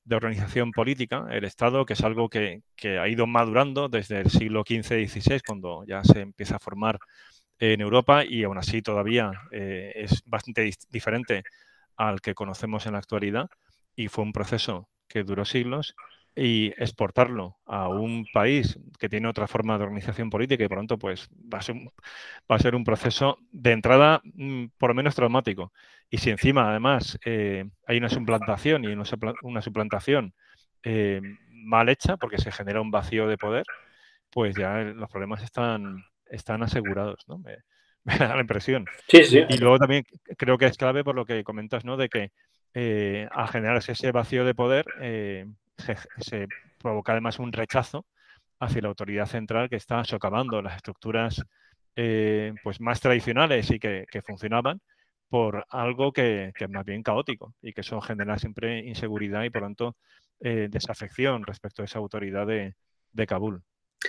de 0.06 0.16
organización 0.16 0.72
política, 0.72 1.28
el 1.30 1.44
Estado, 1.44 1.86
que 1.86 1.94
es 1.94 2.02
algo 2.04 2.30
que, 2.30 2.64
ha 3.00 3.08
ido 3.10 3.28
madurando 3.28 3.90
desde 3.90 4.22
el 4.22 4.30
siglo 4.30 4.64
XV-XVI, 4.64 5.42
cuando 5.46 5.84
ya 5.86 6.06
se 6.06 6.22
empieza 6.22 6.56
a 6.56 6.60
formar 6.60 7.00
en 7.60 7.82
Europa 7.82 8.24
y 8.26 8.44
aún 8.44 8.58
así 8.58 8.82
todavía 8.82 9.32
eh, 9.52 9.92
es 9.96 10.24
bastante 10.26 10.72
diferente 10.90 11.44
al 11.98 12.22
que 12.22 12.34
conocemos 12.34 12.86
en 12.86 12.94
la 12.94 13.00
actualidad 13.00 13.50
y 13.96 14.08
fue 14.08 14.24
un 14.24 14.34
proceso 14.34 14.90
que 15.08 15.24
duró 15.24 15.44
siglos 15.46 15.96
y 16.36 16.68
exportarlo 16.82 17.58
a 17.66 17.90
un 17.90 18.26
país 18.32 18.80
que 18.98 19.10
tiene 19.10 19.28
otra 19.28 19.48
forma 19.48 19.78
de 19.78 19.84
organización 19.84 20.30
política 20.30 20.64
y 20.64 20.70
tanto 20.70 20.98
pues 20.98 21.28
va 21.54 21.58
a 21.58 21.62
ser, 21.62 21.76
va 22.50 22.56
a 22.56 22.60
ser 22.60 22.76
un 22.76 22.84
proceso 22.86 23.38
de 23.52 23.72
entrada 23.72 24.22
mm, 24.24 24.68
por 24.78 24.92
lo 24.92 24.96
menos 24.96 25.16
traumático. 25.16 25.74
Y 26.10 26.20
si 26.20 26.30
encima 26.30 26.70
además 26.70 27.20
eh, 27.26 27.66
hay 27.86 27.98
una 27.98 28.10
suplantación 28.10 28.86
y 28.86 28.88
una 28.88 29.62
suplantación 29.62 30.34
eh, 30.84 31.22
mal 31.50 31.90
hecha 31.90 32.18
porque 32.18 32.38
se 32.38 32.52
genera 32.52 32.82
un 32.82 32.92
vacío 32.92 33.28
de 33.28 33.38
poder, 33.38 33.66
pues 34.30 34.56
ya 34.56 34.78
los 34.80 35.10
problemas 35.10 35.44
están, 35.44 36.06
están 36.30 36.64
asegurados, 36.64 37.24
¿no? 37.28 37.40
Me, 38.06 38.18
da 38.18 38.36
la 38.36 38.42
impresión. 38.42 38.86
Sí, 39.10 39.24
sí. 39.26 39.44
Y 39.50 39.58
luego 39.58 39.78
también 39.78 40.06
creo 40.38 40.58
que 40.58 40.66
es 40.66 40.78
clave 40.78 41.04
por 41.04 41.16
lo 41.16 41.26
que 41.26 41.44
comentas, 41.44 41.84
¿no? 41.84 41.98
De 41.98 42.08
que 42.08 42.32
eh, 42.74 43.28
al 43.30 43.50
generarse 43.50 43.92
ese 43.92 44.12
vacío 44.12 44.46
de 44.46 44.56
poder, 44.56 44.86
se, 45.78 46.48
provoca 46.78 47.12
además 47.12 47.40
un 47.40 47.52
rechazo 47.52 48.06
hacia 48.60 48.82
la 48.82 48.90
autoridad 48.90 49.26
central 49.26 49.70
que 49.70 49.76
está 49.76 50.04
socavando 50.04 50.62
las 50.62 50.78
estructuras 50.78 51.44
eh, 51.96 52.54
pues 52.64 52.80
más 52.80 53.00
tradicionales 53.00 53.70
y 53.72 53.80
que, 53.80 54.06
funcionaban 54.26 54.82
por 55.28 55.66
algo 55.70 56.12
que, 56.12 56.54
es 56.56 56.70
más 56.70 56.86
bien 56.86 57.04
caótico 57.04 57.54
y 57.62 57.74
que 57.74 57.82
eso 57.82 58.00
genera 58.02 58.38
siempre 58.38 58.80
inseguridad 58.80 59.44
y 59.44 59.50
por 59.50 59.62
tanto 59.62 59.96
eh, 60.40 60.68
desafección 60.70 61.44
respecto 61.46 61.82
a 61.82 61.86
esa 61.86 62.00
autoridad 62.00 62.48
de, 62.48 62.74
Kabul. 63.28 63.64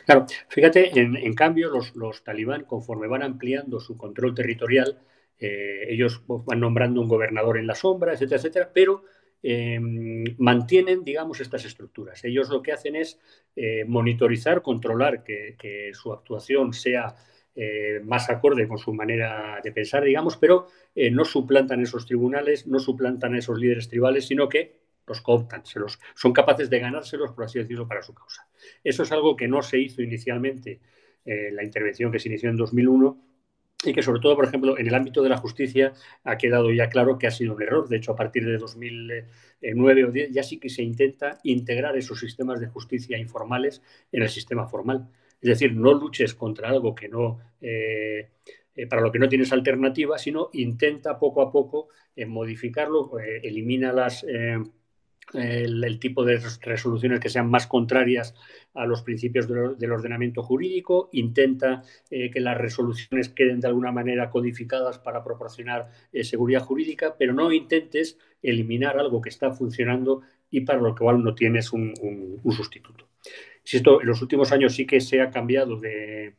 Claro, 0.06 0.26
fíjate, 0.48 0.98
en, 0.98 1.34
cambio 1.34 1.70
los, 1.94 2.22
talibán, 2.22 2.64
conforme 2.64 3.08
van 3.08 3.22
ampliando 3.22 3.80
su 3.80 3.96
control 3.96 4.34
territorial, 4.34 5.00
eh, 5.38 5.86
ellos 5.88 6.22
van 6.26 6.60
nombrando 6.60 7.00
un 7.00 7.08
gobernador 7.08 7.58
en 7.58 7.66
la 7.66 7.74
sombra, 7.74 8.12
etcétera, 8.12 8.36
etcétera, 8.36 8.70
pero 8.72 9.04
Em, 9.42 10.24
mantienen, 10.38 11.02
digamos, 11.02 11.40
estas 11.40 11.64
estructuras. 11.64 12.22
Ellos 12.24 12.50
lo 12.50 12.62
que 12.62 12.72
hacen 12.72 12.96
es 12.96 13.18
eh, 13.56 13.84
monitorizar, 13.86 14.60
controlar 14.62 15.24
que, 15.24 15.90
su 15.94 16.12
actuación 16.12 16.74
sea 16.74 17.14
eh, 17.54 18.00
más 18.04 18.28
acorde 18.28 18.68
con 18.68 18.78
su 18.78 18.92
manera 18.92 19.60
de 19.62 19.72
pensar, 19.72 20.04
digamos, 20.04 20.36
pero 20.36 20.66
eh, 20.94 21.10
no 21.10 21.24
suplantan 21.24 21.80
esos 21.80 22.06
tribunales, 22.06 22.66
no 22.66 22.78
suplantan 22.78 23.34
a 23.34 23.38
esos 23.38 23.58
líderes 23.58 23.88
tribales, 23.88 24.26
sino 24.26 24.48
que 24.48 24.80
los 25.10 25.20
cooptan, 25.20 25.66
se 25.66 25.78
los, 25.78 25.98
son 26.14 26.32
capaces 26.32 26.70
de 26.70 26.78
ganárselos, 26.78 27.32
por 27.32 27.44
así 27.44 27.58
decirlo, 27.58 27.86
para 27.86 28.02
su 28.02 28.14
causa. 28.14 28.48
Eso 28.82 29.02
es 29.02 29.12
algo 29.12 29.36
que 29.36 29.48
no 29.48 29.62
se 29.62 29.78
hizo 29.78 30.02
inicialmente 30.02 30.80
en 31.24 31.54
la 31.54 31.62
intervención 31.62 32.10
que 32.10 32.18
se 32.18 32.28
inició 32.28 32.48
en 32.48 32.56
2001 32.56 33.30
y 33.84 33.92
que 33.92 34.02
sobre 34.02 34.20
todo, 34.20 34.36
por 34.36 34.44
ejemplo, 34.44 34.78
en 34.78 34.86
el 34.86 34.94
ámbito 34.94 35.22
de 35.22 35.30
la 35.30 35.38
justicia 35.38 35.92
ha 36.24 36.36
quedado 36.36 36.70
ya 36.72 36.88
claro 36.88 37.18
que 37.18 37.26
ha 37.26 37.30
sido 37.30 37.54
un 37.54 37.62
error. 37.62 37.88
De 37.88 37.96
hecho, 37.96 38.12
a 38.12 38.16
partir 38.16 38.44
de 38.44 38.58
2009 38.58 40.04
o 40.04 40.10
10 40.10 40.30
ya 40.32 40.42
sí 40.42 40.58
que 40.58 40.68
se 40.68 40.82
intenta 40.82 41.38
integrar 41.44 41.96
esos 41.96 42.20
sistemas 42.20 42.60
de 42.60 42.66
justicia 42.66 43.18
informales 43.18 43.82
en 44.12 44.22
el 44.22 44.28
sistema 44.28 44.66
formal. 44.66 45.08
Es 45.40 45.48
decir, 45.48 45.74
no 45.74 45.94
luches 45.94 46.34
contra 46.34 46.68
algo 46.68 46.94
que 46.94 47.08
no, 47.08 47.38
eh, 47.62 48.28
eh, 48.74 48.86
para 48.86 49.00
lo 49.00 49.10
que 49.10 49.18
no 49.18 49.28
tienes 49.28 49.52
alternativa, 49.52 50.18
sino 50.18 50.50
intenta 50.52 51.18
poco 51.18 51.40
a 51.40 51.50
poco 51.50 51.88
eh, 52.14 52.26
modificarlo, 52.26 53.18
elimina 53.18 53.92
las 53.92 54.26
el, 55.35 55.98
tipo 55.98 56.24
de 56.24 56.40
resoluciones 56.62 57.20
que 57.20 57.28
sean 57.28 57.51
más 57.51 57.66
contrarias 57.66 58.35
a 58.74 58.86
los 58.86 59.02
principios 59.02 59.48
del 59.48 59.93
ordenamiento 59.93 60.43
jurídico, 60.43 61.09
intenta 61.12 61.82
eh, 62.11 62.31
que 62.31 62.40
las 62.40 62.59
resoluciones 62.59 63.28
queden 63.28 63.61
de 63.61 63.69
alguna 63.69 63.93
manera 63.93 64.31
codificadas 64.31 64.98
para 64.98 65.23
proporcionar 65.23 65.90
eh, 66.12 66.24
seguridad 66.24 66.62
jurídica, 66.62 67.16
pero 67.19 67.32
no 67.32 67.52
intentes 67.52 68.19
eliminar 68.43 68.98
algo 68.98 69.20
que 69.20 69.28
está 69.28 69.52
funcionando 69.52 70.23
y 70.51 70.62
para 70.62 70.81
lo 70.81 70.94
cual 70.94 71.23
no 71.23 71.35
tienes 71.35 71.73
un, 71.73 71.94
sustituto. 72.51 73.09
esto 73.65 74.01
en 74.01 74.07
los 74.07 74.23
últimos 74.23 74.51
años 74.52 74.74
sí 74.74 74.86
que 74.86 75.01
se 75.01 75.20
ha 75.20 75.31
cambiado 75.31 75.81
eh, 75.85 76.35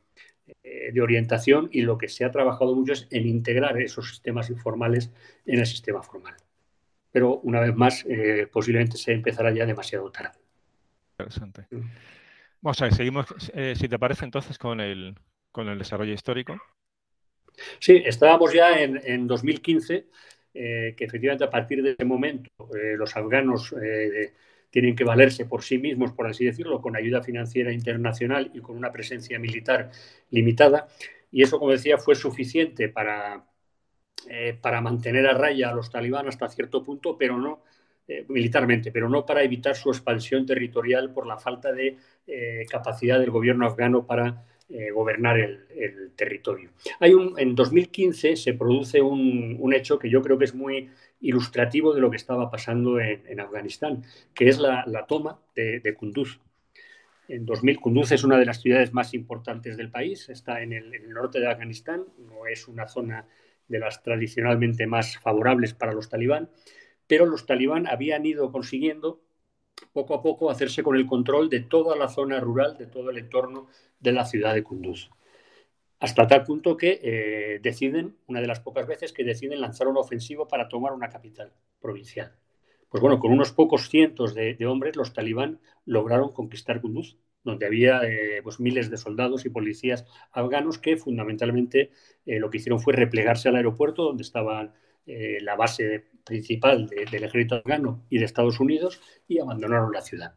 de 0.64 1.02
orientación 1.02 1.70
y 1.72 1.82
lo 1.82 1.98
que 1.98 2.10
se 2.10 2.26
ha 2.26 2.32
trabajado 2.32 2.76
mucho 2.76 2.94
es 2.94 3.08
en 3.12 3.28
integrar 3.28 3.80
esos 3.82 4.10
sistemas 4.10 4.50
informales 4.50 5.12
en 5.46 5.60
el 5.60 5.66
sistema 5.66 6.02
formal 6.04 6.36
pero 7.12 7.40
una 7.40 7.60
vez 7.60 7.76
más 7.76 8.06
eh, 8.08 8.48
posiblemente 8.52 8.98
se 8.98 9.12
empezará 9.14 9.52
ya 9.52 9.66
demasiado 9.66 10.10
tarde. 10.12 10.40
Interesante. 11.12 11.68
Mm. 11.70 11.82
Vamos 12.62 12.82
a 12.82 12.86
ver, 12.86 12.94
seguimos, 12.94 13.26
eh, 13.54 13.74
si 13.76 13.90
te 13.90 14.00
parece 14.00 14.26
entonces, 14.26 14.58
con 14.58 14.80
el, 14.80 15.16
con 15.52 15.68
el 15.68 15.78
desarrollo 15.78 16.14
histórico. 16.14 16.60
Sí, 17.80 18.02
estábamos 18.06 18.54
ya 18.54 18.80
en, 18.80 19.28
2015, 19.28 20.08
eh, 20.54 20.94
que 20.96 21.04
efectivamente 21.04 21.44
a 21.44 21.50
partir 21.50 21.82
de 21.84 21.92
ese 21.92 22.06
momento 22.06 22.50
los 22.98 23.16
afganos 23.18 23.74
tienen 24.70 24.96
que 24.96 25.04
valerse 25.04 25.46
por 25.46 25.64
sí 25.64 25.78
mismos, 25.78 26.14
por 26.14 26.28
así 26.28 26.46
decirlo, 26.46 26.82
con 26.82 26.96
ayuda 26.96 27.22
financiera 27.22 27.74
internacional 27.74 28.52
y 28.54 28.62
con 28.62 28.78
una 28.78 28.92
presencia 28.92 29.38
militar 29.38 29.92
limitada. 30.30 30.88
Y 31.30 31.44
eso, 31.44 31.60
como 31.60 31.72
decía, 31.72 31.98
fue 31.98 32.16
suficiente 32.16 32.90
para, 32.90 33.44
eh, 34.30 34.58
para 34.60 34.82
mantener 34.82 35.26
a 35.26 35.34
raya 35.34 35.70
a 35.70 35.74
los 35.74 35.90
talibán 35.90 36.28
hasta 36.28 36.48
cierto 36.50 36.84
punto, 36.84 37.18
pero 37.18 37.38
no 37.38 37.64
eh, 38.08 38.26
militarmente, 38.28 38.92
pero 38.92 39.10
no 39.10 39.26
para 39.26 39.42
evitar 39.44 39.76
su 39.76 39.90
expansión 39.90 40.46
territorial 40.46 41.12
por 41.12 41.26
la 41.26 41.38
falta 41.38 41.72
de 41.72 41.98
eh, 42.28 42.66
capacidad 42.70 43.20
del 43.20 43.32
gobierno 43.32 43.66
afgano 43.66 44.06
para 44.06 44.46
gobernar 44.94 45.38
el, 45.38 46.14
territorio. 46.16 46.70
Hay 47.02 47.14
un, 47.14 47.38
en 47.38 47.56
2015 47.56 48.38
se 48.38 48.54
produce 48.54 49.02
un, 49.02 49.74
hecho 49.74 50.00
que 50.00 50.10
yo 50.10 50.22
creo 50.22 50.38
que 50.38 50.46
es 50.46 50.56
muy 50.56 50.90
ilustrativo 51.20 51.94
de 51.94 52.00
lo 52.00 52.10
que 52.10 52.16
estaba 52.16 52.50
pasando 52.50 52.98
en, 52.98 53.42
Afganistán, 53.42 54.06
que 54.34 54.48
es 54.48 54.60
la, 54.60 55.06
toma 55.10 55.42
de, 55.56 55.94
Kunduz. 55.94 56.40
En 57.28 57.46
2000, 57.46 57.82
Kunduz 57.82 58.14
es 58.14 58.24
una 58.24 58.38
de 58.38 58.46
las 58.46 58.62
ciudades 58.62 58.94
más 58.94 59.14
importantes 59.14 59.76
del 59.76 59.92
país, 59.92 60.30
está 60.30 60.62
en 60.62 60.72
el 60.72 61.12
norte 61.12 61.42
de 61.42 61.50
Afganistán, 61.50 62.06
no 62.30 62.48
es 62.48 62.70
una 62.70 62.88
zona 62.88 63.26
de 63.72 63.80
las 63.80 64.04
tradicionalmente 64.04 64.86
más 64.86 65.18
favorables 65.18 65.74
para 65.74 65.94
los 65.94 66.10
talibán, 66.10 66.50
pero 67.08 67.26
los 67.26 67.46
talibán 67.46 67.88
habían 67.88 68.26
ido 68.26 68.52
consiguiendo 68.52 69.22
poco 69.94 70.14
a 70.14 70.22
poco 70.22 70.52
hacerse 70.52 70.84
con 70.84 70.96
el 70.96 71.08
control 71.08 71.50
de 71.50 71.62
toda 71.62 71.96
la 71.96 72.10
zona 72.10 72.40
rural, 72.40 72.78
de 72.78 72.86
todo 72.86 73.10
el 73.10 73.18
entorno 73.18 73.68
de 74.00 74.12
la 74.12 74.26
ciudad 74.26 74.54
de 74.54 74.64
Kunduz. 74.64 75.10
Hasta 76.00 76.28
tal 76.28 76.44
punto 76.44 76.78
que 76.78 77.00
eh, 77.02 77.60
deciden, 77.62 78.18
una 78.28 78.42
de 78.42 78.48
las 78.48 78.60
pocas 78.60 78.86
veces 78.86 79.14
que 79.14 79.24
deciden 79.24 79.62
lanzar 79.62 79.88
una 79.88 80.00
ofensiva 80.02 80.48
para 80.48 80.68
tomar 80.68 80.94
una 80.94 81.10
capital 81.10 81.54
provincial. 81.80 82.36
Pues 82.90 83.02
bueno, 83.02 83.20
con 83.20 83.32
unos 83.32 83.52
pocos 83.54 83.90
cientos 83.90 84.36
de 84.36 84.66
hombres, 84.66 84.98
los 84.98 85.14
talibán 85.14 85.60
lograron 85.86 86.34
conquistar 86.34 86.82
Kunduz 86.82 87.16
donde 87.44 87.66
había 87.66 88.02
eh, 88.04 88.42
pues, 88.44 88.60
miles 88.60 88.90
de 88.90 88.98
soldados 88.98 89.46
y 89.46 89.50
policías 89.50 90.06
afganos 90.32 90.78
que 90.78 90.98
fundamentalmente 90.98 91.92
eh, 92.26 92.40
lo 92.40 92.50
que 92.50 92.58
hicieron 92.58 92.80
fue 92.80 92.94
replegarse 92.94 93.50
al 93.50 93.56
aeropuerto 93.56 94.04
donde 94.04 94.24
estaba 94.24 94.74
eh, 95.06 95.40
la 95.42 95.56
base 95.56 96.08
principal 96.24 96.88
del 96.88 97.24
ejército 97.24 97.56
afgano 97.56 98.06
y 98.10 98.20
de 98.20 98.26
Estados 98.26 98.60
Unidos 98.60 99.02
y 99.28 99.40
abandonaron 99.40 99.92
la 99.92 100.02
ciudad. 100.02 100.36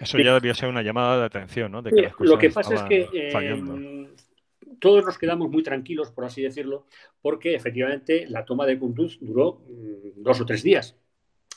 Eso 0.00 0.18
ya 0.18 0.34
debía 0.34 0.54
ser 0.54 0.68
una 0.68 0.82
llamada 0.82 1.18
de 1.18 1.24
atención, 1.24 1.72
¿no? 1.72 1.82
lo 2.18 2.38
que 2.38 2.50
pasa 2.50 2.74
es 2.74 2.82
que 2.82 4.08
todos 4.78 5.04
nos 5.04 5.18
quedamos 5.18 5.50
muy 5.50 5.62
tranquilos, 5.62 6.10
por 6.10 6.24
así 6.24 6.42
decirlo, 6.42 6.86
porque 7.20 7.54
efectivamente 7.54 8.26
la 8.28 8.44
toma 8.44 8.66
de 8.66 8.78
Kunduz 8.78 9.18
duró 9.20 9.62
mm, 9.68 10.22
dos 10.22 10.40
o 10.40 10.46
tres 10.46 10.62
días, 10.62 10.96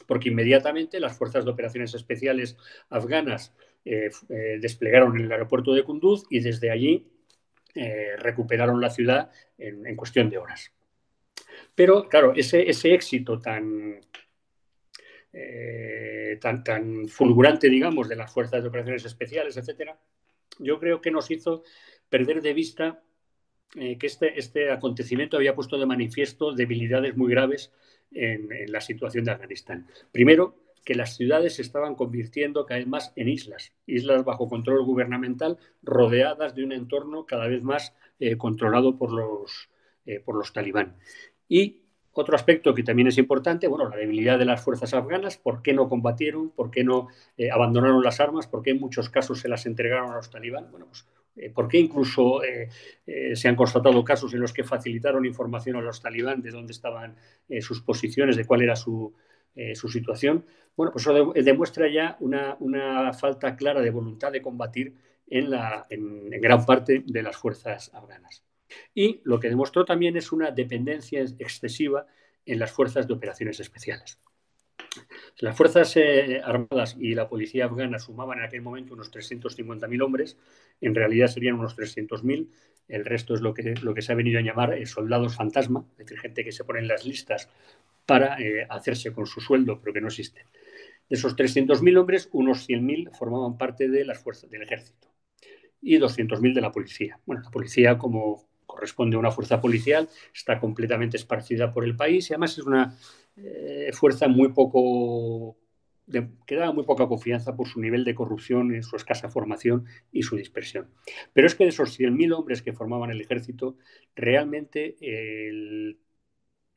porque 0.07 0.29
inmediatamente 0.29 0.99
las 0.99 1.17
fuerzas 1.17 1.45
de 1.45 1.51
operaciones 1.51 1.93
especiales 1.93 2.57
afganas 2.89 3.53
eh, 3.83 4.09
eh, 4.29 4.57
desplegaron 4.59 5.17
en 5.17 5.25
el 5.25 5.31
aeropuerto 5.31 5.73
de 5.73 5.83
Kunduz 5.83 6.25
y 6.29 6.39
desde 6.39 6.69
allí 6.69 7.07
eh, 7.73 8.15
recuperaron 8.17 8.79
la 8.79 8.89
ciudad 8.89 9.31
en, 9.57 9.95
cuestión 9.95 10.29
de 10.29 10.37
horas. 10.37 10.71
Pero, 11.73 12.07
claro, 12.07 12.33
ese, 12.35 12.69
éxito 12.93 13.39
tan, 13.39 14.01
tan, 16.41 17.07
fulgurante, 17.07 17.69
digamos, 17.69 18.09
de 18.09 18.15
las 18.15 18.31
fuerzas 18.31 18.61
de 18.61 18.69
operaciones 18.69 19.05
especiales, 19.05 19.57
etcétera, 19.57 19.97
yo 20.59 20.79
creo 20.79 21.01
que 21.01 21.11
nos 21.11 21.31
hizo 21.31 21.63
perder 22.09 22.41
de 22.41 22.53
vista 22.53 23.01
que 23.73 23.97
este, 24.01 24.37
este 24.37 24.69
acontecimiento 24.69 25.37
había 25.37 25.55
puesto 25.55 25.77
de 25.77 25.85
manifiesto 25.85 26.51
debilidades 26.51 27.15
muy 27.15 27.31
graves 27.31 27.71
en, 28.13 28.71
la 28.71 28.81
situación 28.81 29.23
de 29.25 29.31
Afganistán. 29.31 29.87
Primero, 30.11 30.55
que 30.83 30.95
las 30.95 31.15
ciudades 31.15 31.55
se 31.55 31.61
estaban 31.61 31.95
convirtiendo 31.95 32.65
cada 32.65 32.79
vez 32.79 32.87
más 32.87 33.13
en 33.15 33.29
islas, 33.29 33.73
islas 33.85 34.23
bajo 34.23 34.49
control 34.49 34.83
gubernamental, 34.83 35.57
rodeadas 35.83 36.55
de 36.55 36.63
un 36.63 36.71
entorno 36.71 37.25
cada 37.25 37.47
vez 37.47 37.61
más 37.63 37.93
eh, 38.19 38.37
controlado 38.37 38.97
por 38.97 39.11
los, 39.11 39.69
eh, 40.05 40.19
por 40.19 40.35
los 40.35 40.53
talibán. 40.53 40.97
Y 41.47 41.81
otro 42.13 42.35
aspecto 42.35 42.73
que 42.73 42.83
también 42.83 43.07
es 43.07 43.17
importante, 43.17 43.67
bueno, 43.67 43.87
la 43.87 43.95
debilidad 43.95 44.39
de 44.39 44.45
las 44.45 44.63
fuerzas 44.63 44.93
afganas, 44.93 45.37
por 45.37 45.61
qué 45.61 45.73
no 45.73 45.87
combatieron, 45.87 46.49
por 46.49 46.71
qué 46.71 46.83
no 46.83 47.07
eh, 47.37 47.51
abandonaron 47.51 48.03
las 48.03 48.19
armas, 48.19 48.47
por 48.47 48.63
qué 48.63 48.71
en 48.71 48.79
muchos 48.79 49.09
casos 49.09 49.39
se 49.39 49.49
las 49.49 49.65
entregaron 49.65 50.11
a 50.11 50.15
los 50.15 50.29
talibán. 50.29 50.71
Bueno, 50.71 50.87
pues 50.87 51.05
por 51.53 51.69
qué 51.69 51.77
incluso 51.77 52.41
se 53.33 53.47
han 53.47 53.55
constatado 53.55 54.03
casos 54.03 54.33
en 54.33 54.41
los 54.41 54.51
que 54.51 54.65
facilitaron 54.65 55.25
información 55.25 55.77
a 55.77 55.81
los 55.81 56.01
talibán 56.01 56.41
de 56.41 56.51
dónde 56.51 56.73
estaban 56.73 57.15
sus 57.61 57.81
posiciones, 57.81 58.35
de 58.35 58.43
cuál 58.43 58.63
era 58.63 58.75
su, 58.75 59.15
eh, 59.55 59.75
su 59.75 59.89
situación, 59.89 60.45
bueno, 60.75 60.91
pues 60.91 61.05
eso 61.05 61.33
demuestra 61.33 61.87
ya 61.87 62.17
una, 62.19 63.13
falta 63.13 63.55
clara 63.55 63.81
de 63.81 63.91
voluntad 63.91 64.31
de 64.31 64.41
combatir 64.41 64.95
en, 65.27 65.49
la, 65.49 65.85
en, 65.89 66.29
gran 66.41 66.65
parte 66.65 67.03
de 67.05 67.23
las 67.23 67.35
fuerzas 67.35 67.93
afganas. 67.93 68.43
Y 68.93 69.19
lo 69.23 69.39
que 69.39 69.49
demostró 69.49 69.83
también 69.83 70.15
es 70.15 70.31
una 70.31 70.51
dependencia 70.51 71.21
excesiva 71.21 72.05
en 72.45 72.59
las 72.59 72.71
fuerzas 72.71 73.07
de 73.07 73.13
operaciones 73.13 73.59
especiales. 73.59 74.19
Las 75.37 75.55
Fuerzas 75.55 75.95
eh, 75.95 76.41
Armadas 76.43 76.97
y 76.99 77.15
la 77.15 77.29
Policía 77.29 77.65
afgana 77.65 77.97
sumaban 77.99 78.39
en 78.39 78.45
aquel 78.45 78.61
momento 78.61 78.93
unos 78.93 79.11
350.000 79.11 80.03
hombres, 80.03 80.37
en 80.81 80.95
realidad 80.95 81.27
serían 81.27 81.55
unos 81.55 81.77
300.000, 81.77 82.49
el 82.89 83.05
resto 83.05 83.33
es 83.33 83.41
lo 83.41 83.53
que, 83.53 83.75
lo 83.81 83.93
que 83.93 84.01
se 84.01 84.11
ha 84.11 84.15
venido 84.15 84.39
a 84.39 84.41
llamar 84.41 84.73
eh, 84.73 84.85
soldados 84.85 85.35
fantasma, 85.35 85.85
es 85.93 85.97
decir, 85.99 86.19
gente 86.19 86.43
que 86.43 86.51
se 86.51 86.65
pone 86.65 86.79
en 86.79 86.87
las 86.87 87.05
listas 87.05 87.49
para 88.11 88.37
eh, 88.41 88.67
hacerse 88.69 89.13
con 89.13 89.25
su 89.25 89.39
sueldo, 89.39 89.79
pero 89.79 89.93
que 89.93 90.01
no 90.01 90.07
existe. 90.07 90.43
De 91.07 91.15
esos 91.15 91.33
300.000 91.33 91.97
hombres, 91.97 92.27
unos 92.33 92.67
100.000 92.67 93.09
formaban 93.17 93.57
parte 93.57 93.87
de 93.87 94.03
las 94.03 94.19
fuerzas 94.21 94.49
del 94.49 94.63
ejército 94.63 95.07
y 95.81 95.97
200.000 95.97 96.53
de 96.53 96.59
la 96.59 96.73
policía. 96.73 97.21
Bueno, 97.25 97.41
la 97.41 97.49
policía, 97.49 97.97
como 97.97 98.49
corresponde 98.65 99.15
a 99.15 99.19
una 99.19 99.31
fuerza 99.31 99.61
policial, 99.61 100.09
está 100.35 100.59
completamente 100.59 101.15
esparcida 101.15 101.71
por 101.71 101.85
el 101.85 101.95
país 101.95 102.29
y 102.29 102.33
además 102.33 102.57
es 102.57 102.65
una 102.65 102.97
eh, 103.37 103.91
fuerza 103.93 104.27
muy 104.27 104.49
poco 104.49 105.55
que 106.45 106.55
da 106.55 106.73
muy 106.73 106.83
poca 106.83 107.07
confianza 107.07 107.55
por 107.55 107.69
su 107.69 107.79
nivel 107.79 108.03
de 108.03 108.13
corrupción, 108.13 108.83
su 108.83 108.97
escasa 108.97 109.29
formación 109.29 109.85
y 110.11 110.23
su 110.23 110.35
dispersión. 110.35 110.89
Pero 111.31 111.47
es 111.47 111.55
que 111.55 111.63
de 111.63 111.69
esos 111.69 111.97
100.000 111.97 112.33
hombres 112.33 112.61
que 112.61 112.73
formaban 112.73 113.09
el 113.09 113.21
ejército, 113.21 113.77
realmente 114.13 114.97
el 114.99 115.97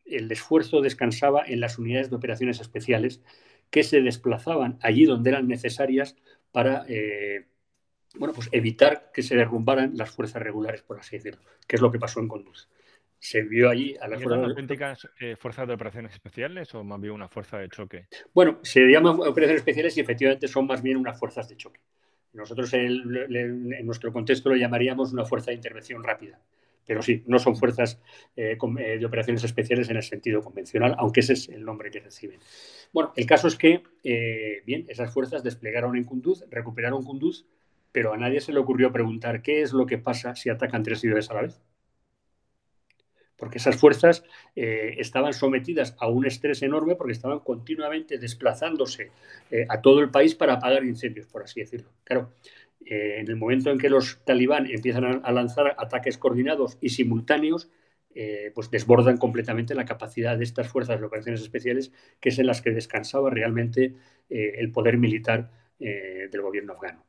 el 0.05 0.31
esfuerzo 0.31 0.81
descansaba 0.81 1.45
en 1.47 1.61
las 1.61 1.79
unidades 1.79 2.11
de 2.11 2.17
operaciones 2.17 2.61
especiales 2.61 3.23
que 3.71 3.83
se 3.83 4.03
desplazaban 4.03 4.79
allí 4.83 5.05
donde 5.05 5.31
eran 5.31 5.49
necesarias 5.49 6.17
para 6.53 6.85
eh, 6.89 7.47
bueno, 8.17 8.35
pues 8.35 8.49
evitar 8.53 9.11
que 9.13 9.23
se 9.23 9.37
derrumbaran 9.37 9.97
las 9.97 10.11
fuerzas 10.11 10.43
regulares, 10.43 10.83
por 10.83 10.99
así 10.99 11.17
decirlo, 11.17 11.43
que 11.67 11.77
es 11.77 11.83
lo 11.83 11.91
que 11.91 11.99
pasó 11.99 12.21
en 12.21 12.29
Conduz. 12.29 12.69
Se 13.19 13.43
vio 13.43 13.71
allí 13.71 13.97
a 14.01 14.07
las 14.07 14.23
fuerzas... 14.23 14.49
auténticas 14.49 15.09
eh, 15.19 15.35
fuerzas 15.37 15.67
de 15.67 15.75
operaciones 15.75 16.13
especiales 16.13 16.75
o 16.75 16.85
más 16.85 17.01
bien 17.01 17.15
una 17.15 17.29
fuerza 17.29 17.59
de 17.59 17.69
choque? 17.69 18.07
Bueno, 18.35 18.61
se 18.63 18.81
llaman 18.87 19.15
operaciones 19.15 19.61
especiales 19.61 19.97
y 19.97 20.01
efectivamente 20.01 20.47
son 20.47 20.67
más 20.67 20.83
bien 20.83 20.97
unas 20.97 21.19
fuerzas 21.19 21.49
de 21.49 21.57
choque. 21.57 21.81
Nosotros 22.35 22.73
en 22.75 23.87
nuestro 23.87 24.13
contexto 24.13 24.51
lo 24.51 24.57
llamaríamos 24.57 25.13
una 25.13 25.25
fuerza 25.25 25.51
de 25.51 25.57
intervención 25.57 26.03
rápida. 26.03 26.41
Pero 26.87 27.03
sí, 27.03 27.23
no 27.27 27.39
son 27.39 27.57
fuerzas 27.57 28.01
eh, 28.37 28.59
eh, 28.79 28.99
de 28.99 29.07
operaciones 29.07 29.43
especiales 29.45 29.89
en 29.89 29.97
el 29.97 30.03
sentido 30.03 30.43
convencional, 30.43 30.95
aunque 30.99 31.21
ese 31.21 31.33
es 31.33 31.49
el 31.49 31.65
nombre 31.65 31.91
que 31.91 32.01
reciben. 32.01 32.39
Bueno, 32.93 33.13
el 33.17 33.27
caso 33.27 33.49
es 33.49 33.57
que, 33.57 33.83
eh, 34.03 34.63
bien, 34.67 34.85
esas 34.89 35.13
fuerzas 35.13 35.43
desplegaron 35.43 35.97
en 35.97 36.05
Kunduz, 36.05 36.45
recuperaron 36.51 37.03
Kunduz, 37.03 37.47
pero 37.93 38.13
a 38.13 38.17
nadie 38.17 38.41
se 38.41 38.53
le 38.53 38.59
ocurrió 38.59 38.93
preguntar 38.93 39.41
qué 39.41 39.63
es 39.63 39.73
lo 39.73 39.87
que 39.87 39.99
pasa 39.99 40.35
si 40.35 40.51
atacan 40.51 40.83
tres 40.83 41.01
ciudades 41.01 41.31
a 41.31 41.35
la 41.35 41.43
vez. 41.43 41.63
Porque 43.37 43.59
esas 43.59 43.77
fuerzas 43.77 44.25
estaban 44.55 45.33
sometidas 45.35 45.97
a 45.99 46.09
un 46.09 46.25
estrés 46.25 46.63
enorme 46.63 46.95
porque 46.95 47.13
estaban 47.13 47.41
continuamente 47.41 48.17
desplazándose 48.17 49.11
a 49.69 49.81
todo 49.81 50.01
el 50.01 50.11
país 50.11 50.37
para 50.37 50.55
apagar 50.55 50.85
incendios, 50.85 51.27
por 51.27 51.43
así 51.43 51.61
decirlo. 51.61 51.91
Claro, 52.05 52.33
eh, 52.87 53.21
en 53.21 53.29
el 53.29 53.37
momento 53.37 53.71
en 53.71 53.79
que 53.79 53.89
los 53.89 54.23
talibán 54.25 54.67
empiezan 54.67 55.23
a, 55.25 55.33
lanzar 55.33 55.75
ataques 55.79 56.19
coordinados 56.19 56.77
y 56.81 56.91
simultáneos, 56.91 57.71
eh, 58.15 58.53
pues 58.55 58.71
desbordan 58.71 59.17
completamente 59.17 59.75
la 59.75 59.85
capacidad 59.85 60.37
de 60.37 60.45
estas 60.45 60.69
fuerzas 60.69 61.01
de 61.01 61.07
operaciones 61.07 61.41
especiales, 61.41 61.93
que 62.21 62.29
es 62.29 62.39
en 62.39 62.47
las 62.47 62.63
que 62.63 62.71
descansaba 62.71 63.31
realmente 63.31 63.95
eh, 64.29 64.53
el 64.59 64.71
poder 64.71 64.99
militar 64.99 65.51
del 65.77 66.41
gobierno 66.41 66.73
afgano. 66.73 67.05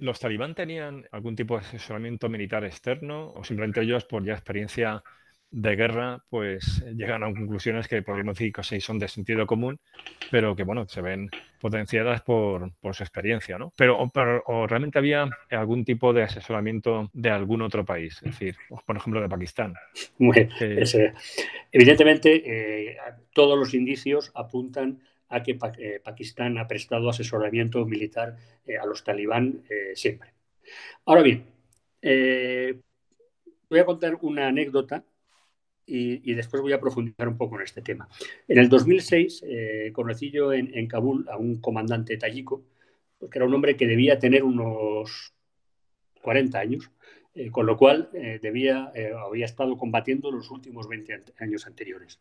¿Los 0.00 0.18
talibán 0.20 0.54
tenían 0.54 1.06
algún 1.10 1.36
tipo 1.36 1.54
de 1.54 1.66
asesoramiento 1.66 2.30
militar 2.30 2.64
externo 2.64 3.32
o 3.34 3.44
simplemente 3.44 3.82
ellos, 3.82 4.04
por 4.04 4.24
ya 4.24 4.32
experiencia 4.32 5.02
de 5.54 5.76
guerra, 5.76 6.24
pues 6.28 6.84
llegan 6.96 7.22
a 7.22 7.32
conclusiones 7.32 7.86
que 7.86 8.02
decir 8.02 8.52
que 8.52 8.80
son 8.80 8.98
de 8.98 9.06
sentido 9.06 9.46
común, 9.46 9.78
pero 10.28 10.56
que 10.56 10.64
bueno, 10.64 10.84
se 10.88 11.00
ven 11.00 11.30
potenciadas 11.60 12.22
por, 12.22 12.72
su 12.92 13.02
experiencia, 13.04 13.56
¿no? 13.56 13.72
Pero, 13.76 13.96
o, 14.46 14.66
realmente 14.66 14.98
había 14.98 15.30
algún 15.50 15.84
tipo 15.84 16.12
de 16.12 16.24
asesoramiento 16.24 17.08
de 17.12 17.30
algún 17.30 17.62
otro 17.62 17.84
país, 17.84 18.16
es 18.16 18.32
decir, 18.32 18.56
por 18.84 18.96
ejemplo, 18.96 19.20
de 19.20 19.28
Pakistán. 19.28 19.74
evidentemente, 21.70 22.42
eh, 22.44 22.96
todos 23.32 23.56
los 23.56 23.74
indicios 23.74 24.32
apuntan 24.34 24.98
a 25.28 25.40
que 25.44 25.56
eh, 25.78 26.00
Pakistán 26.02 26.58
ha 26.58 26.66
prestado 26.66 27.08
asesoramiento 27.08 27.86
militar 27.86 28.36
eh, 28.66 28.76
a 28.76 28.86
los 28.86 29.04
talibán 29.04 29.62
siempre. 29.94 30.30
Ahora 31.04 31.22
bien, 31.22 31.44
voy 33.70 33.78
a 33.78 33.84
contar 33.84 34.18
una 34.20 34.48
anécdota 34.48 35.04
y, 35.86 36.34
después 36.34 36.62
voy 36.62 36.72
a 36.72 36.80
profundizar 36.80 37.28
un 37.28 37.36
poco 37.36 37.56
en 37.56 37.62
este 37.62 37.82
tema. 37.82 38.08
En 38.48 38.58
el 38.58 38.68
2006 38.68 39.44
eh, 39.46 39.90
conocí 39.92 40.30
yo 40.30 40.52
en, 40.52 40.86
Kabul 40.86 41.26
a 41.28 41.36
un 41.36 41.60
comandante 41.60 42.16
tayiko, 42.16 42.64
que 43.30 43.38
era 43.38 43.46
un 43.46 43.54
hombre 43.54 43.76
que 43.76 43.86
debía 43.86 44.18
tener 44.18 44.44
unos 44.44 45.34
40 46.22 46.58
años, 46.58 46.90
eh, 47.34 47.50
con 47.50 47.66
lo 47.66 47.76
cual 47.76 48.10
eh, 48.14 48.38
debía, 48.40 48.92
había 49.26 49.44
estado 49.44 49.76
combatiendo 49.76 50.30
los 50.30 50.50
últimos 50.50 50.88
20 50.88 51.24
años 51.38 51.66
anteriores. 51.66 52.20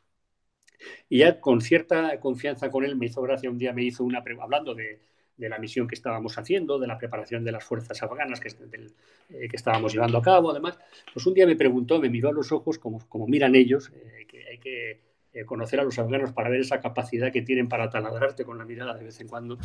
Y 1.08 1.20
ya 1.20 1.40
con 1.40 1.62
cierta 1.62 2.20
confianza 2.20 2.70
con 2.70 2.84
él 2.84 2.96
me 2.96 3.06
hizo 3.06 3.22
gracia, 3.22 3.50
un 3.50 3.58
día 3.58 3.72
me 3.72 3.84
hizo 3.84 4.04
una, 4.04 4.24
hablando 4.42 4.76
de, 4.76 5.00
de 5.38 5.50
la 5.50 5.58
misión 5.58 5.88
que 5.88 5.96
estábamos 5.96 6.38
haciendo, 6.38 6.78
de 6.80 6.88
la 6.88 6.98
preparación 6.98 7.44
de 7.44 7.52
las 7.52 7.64
fuerzas 7.64 8.02
afganas 8.04 8.40
que, 8.40 8.50
eh, 8.50 9.48
que 9.50 9.56
estábamos 9.56 9.94
llevando 9.94 10.18
a 10.18 10.22
cabo, 10.22 10.52
además, 10.52 10.78
pues 11.12 11.26
un 11.26 11.34
día 11.34 11.48
me 11.48 11.56
preguntó, 11.56 12.00
me 12.00 12.10
miró 12.10 12.30
a 12.30 12.34
los 12.34 12.52
ojos 12.52 12.78
como, 12.78 13.08
como 13.10 13.28
miran 13.28 13.56
ellos, 13.56 13.92
eh, 13.96 14.26
que 14.28 14.48
hay 14.48 14.58
que 14.60 15.02
eh, 15.34 15.46
conocer 15.46 15.80
a 15.80 15.84
los 15.84 15.98
afganos 15.98 16.32
para 16.34 16.50
ver 16.50 16.62
esa 16.62 16.80
capacidad 16.80 17.32
que 17.32 17.42
tienen 17.42 17.68
para 17.68 17.90
taladrarte 17.90 18.46
con 18.46 18.58
la 18.58 18.66
mirada 18.66 18.96
de 18.96 19.06
vez 19.06 19.20
en 19.22 19.28
cuando. 19.28 19.58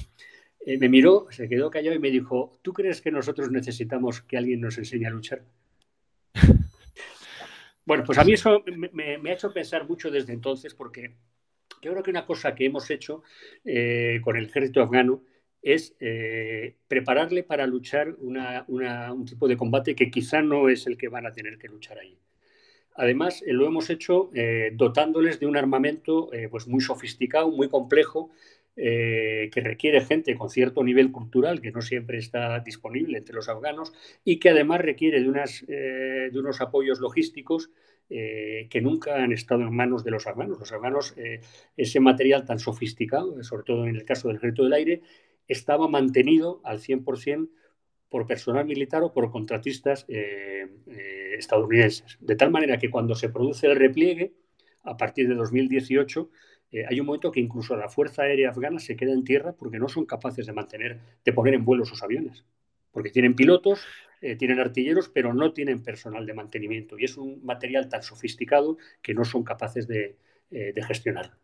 me 0.66 0.88
miró, 0.88 1.26
se 1.30 1.48
quedó 1.48 1.70
callado 1.70 1.96
y 1.96 2.00
me 2.00 2.10
dijo, 2.10 2.58
¿tú 2.62 2.72
crees 2.72 3.02
que 3.02 3.10
nosotros 3.10 3.50
necesitamos 3.50 4.22
que 4.22 4.38
alguien 4.38 4.60
nos 4.60 4.78
enseñe 4.78 5.06
a 5.06 5.10
luchar? 5.10 5.42
bueno, 7.84 8.04
pues 8.04 8.18
a 8.18 8.24
mí 8.24 8.32
eso 8.32 8.64
me, 8.92 9.18
me 9.18 9.30
ha 9.30 9.34
hecho 9.34 9.52
pensar 9.52 9.86
mucho 9.86 10.10
desde 10.10 10.32
entonces 10.32 10.74
porque 10.74 11.14
yo 11.82 11.92
creo 11.92 12.02
que 12.02 12.10
una 12.10 12.26
cosa 12.26 12.54
que 12.54 12.66
hemos 12.66 12.90
hecho 12.90 13.22
con 14.22 14.36
el 14.36 14.46
ejército 14.46 14.82
afgano 14.82 15.22
es 15.62 15.94
eh, 16.00 16.76
prepararle 16.86 17.42
para 17.42 17.66
luchar 17.66 18.14
un 18.20 19.24
tipo 19.24 19.48
de 19.48 19.56
combate 19.56 19.94
que 19.94 20.10
quizá 20.10 20.42
no 20.42 20.68
es 20.68 20.86
el 20.86 20.96
que 20.96 21.08
van 21.08 21.26
a 21.26 21.32
tener 21.32 21.58
que 21.58 21.68
luchar 21.68 21.98
ahí. 21.98 22.16
Además, 22.94 23.42
eh, 23.46 23.52
lo 23.52 23.66
hemos 23.66 23.90
hecho 23.90 24.30
eh, 24.34 24.70
dotándoles 24.74 25.40
de 25.40 25.46
un 25.46 25.56
armamento 25.56 26.30
pues 26.50 26.66
muy 26.66 26.80
sofisticado, 26.80 27.50
muy 27.50 27.68
complejo, 27.68 28.30
que 28.76 29.50
requiere 29.56 30.00
gente 30.02 30.36
con 30.36 30.50
cierto 30.50 30.84
nivel 30.84 31.10
cultural 31.10 31.60
que 31.60 31.72
no 31.72 31.82
siempre 31.82 32.18
está 32.18 32.60
disponible 32.60 33.18
entre 33.18 33.34
los 33.34 33.48
afganos 33.48 33.92
y 34.24 34.38
que 34.38 34.50
además 34.50 34.82
requiere 34.82 35.20
de, 35.20 35.28
unas, 35.28 35.66
de 35.66 36.30
unos 36.32 36.60
apoyos 36.60 37.00
logísticos 37.00 37.70
que 38.08 38.80
nunca 38.80 39.20
han 39.20 39.32
estado 39.32 39.62
en 39.62 39.74
manos 39.74 40.04
de 40.04 40.12
los 40.12 40.28
afganos. 40.28 40.60
Los 40.60 40.70
afganos, 40.70 41.16
ese 41.76 41.98
material 41.98 42.44
tan 42.44 42.60
sofisticado, 42.60 43.42
sobre 43.42 43.64
todo 43.64 43.84
en 43.84 43.96
el 43.96 44.04
caso 44.04 44.28
del 44.28 44.36
ejército 44.36 44.62
del 44.62 44.74
aire, 44.74 45.02
estaba 45.48 45.88
mantenido 45.88 46.60
al 46.64 46.78
100% 46.78 47.48
por 48.08 48.26
personal 48.26 48.64
militar 48.64 49.02
o 49.02 49.12
por 49.12 49.30
contratistas 49.30 50.04
eh, 50.08 50.66
eh, 50.86 51.34
estadounidenses. 51.38 52.16
De 52.20 52.36
tal 52.36 52.50
manera 52.50 52.78
que 52.78 52.90
cuando 52.90 53.14
se 53.14 53.28
produce 53.28 53.66
el 53.66 53.76
repliegue, 53.76 54.32
a 54.82 54.96
partir 54.96 55.28
de 55.28 55.34
2018, 55.34 56.30
eh, 56.72 56.84
hay 56.88 57.00
un 57.00 57.06
momento 57.06 57.30
que 57.30 57.40
incluso 57.40 57.76
la 57.76 57.88
Fuerza 57.88 58.22
Aérea 58.22 58.50
Afgana 58.50 58.78
se 58.78 58.96
queda 58.96 59.12
en 59.12 59.24
tierra 59.24 59.52
porque 59.52 59.78
no 59.78 59.88
son 59.88 60.06
capaces 60.06 60.46
de 60.46 60.52
mantener, 60.52 61.00
de 61.24 61.32
poner 61.32 61.54
en 61.54 61.64
vuelo 61.64 61.84
sus 61.84 62.02
aviones. 62.02 62.44
Porque 62.90 63.10
tienen 63.10 63.34
pilotos 63.34 63.80
tienen 64.36 64.58
artilleros, 64.58 65.08
pero 65.08 65.32
no 65.32 65.52
tienen 65.52 65.80
personal 65.84 66.26
de 66.26 66.34
mantenimiento 66.34 66.98
y 66.98 67.04
es 67.04 67.16
un 67.16 67.40
material 67.44 67.88
tan 67.88 68.02
sofisticado 68.02 68.76
que 69.00 69.14
no 69.14 69.24
son 69.24 69.44
capaces 69.44 69.86
de, 69.86 70.16
gestionar. 70.88 71.38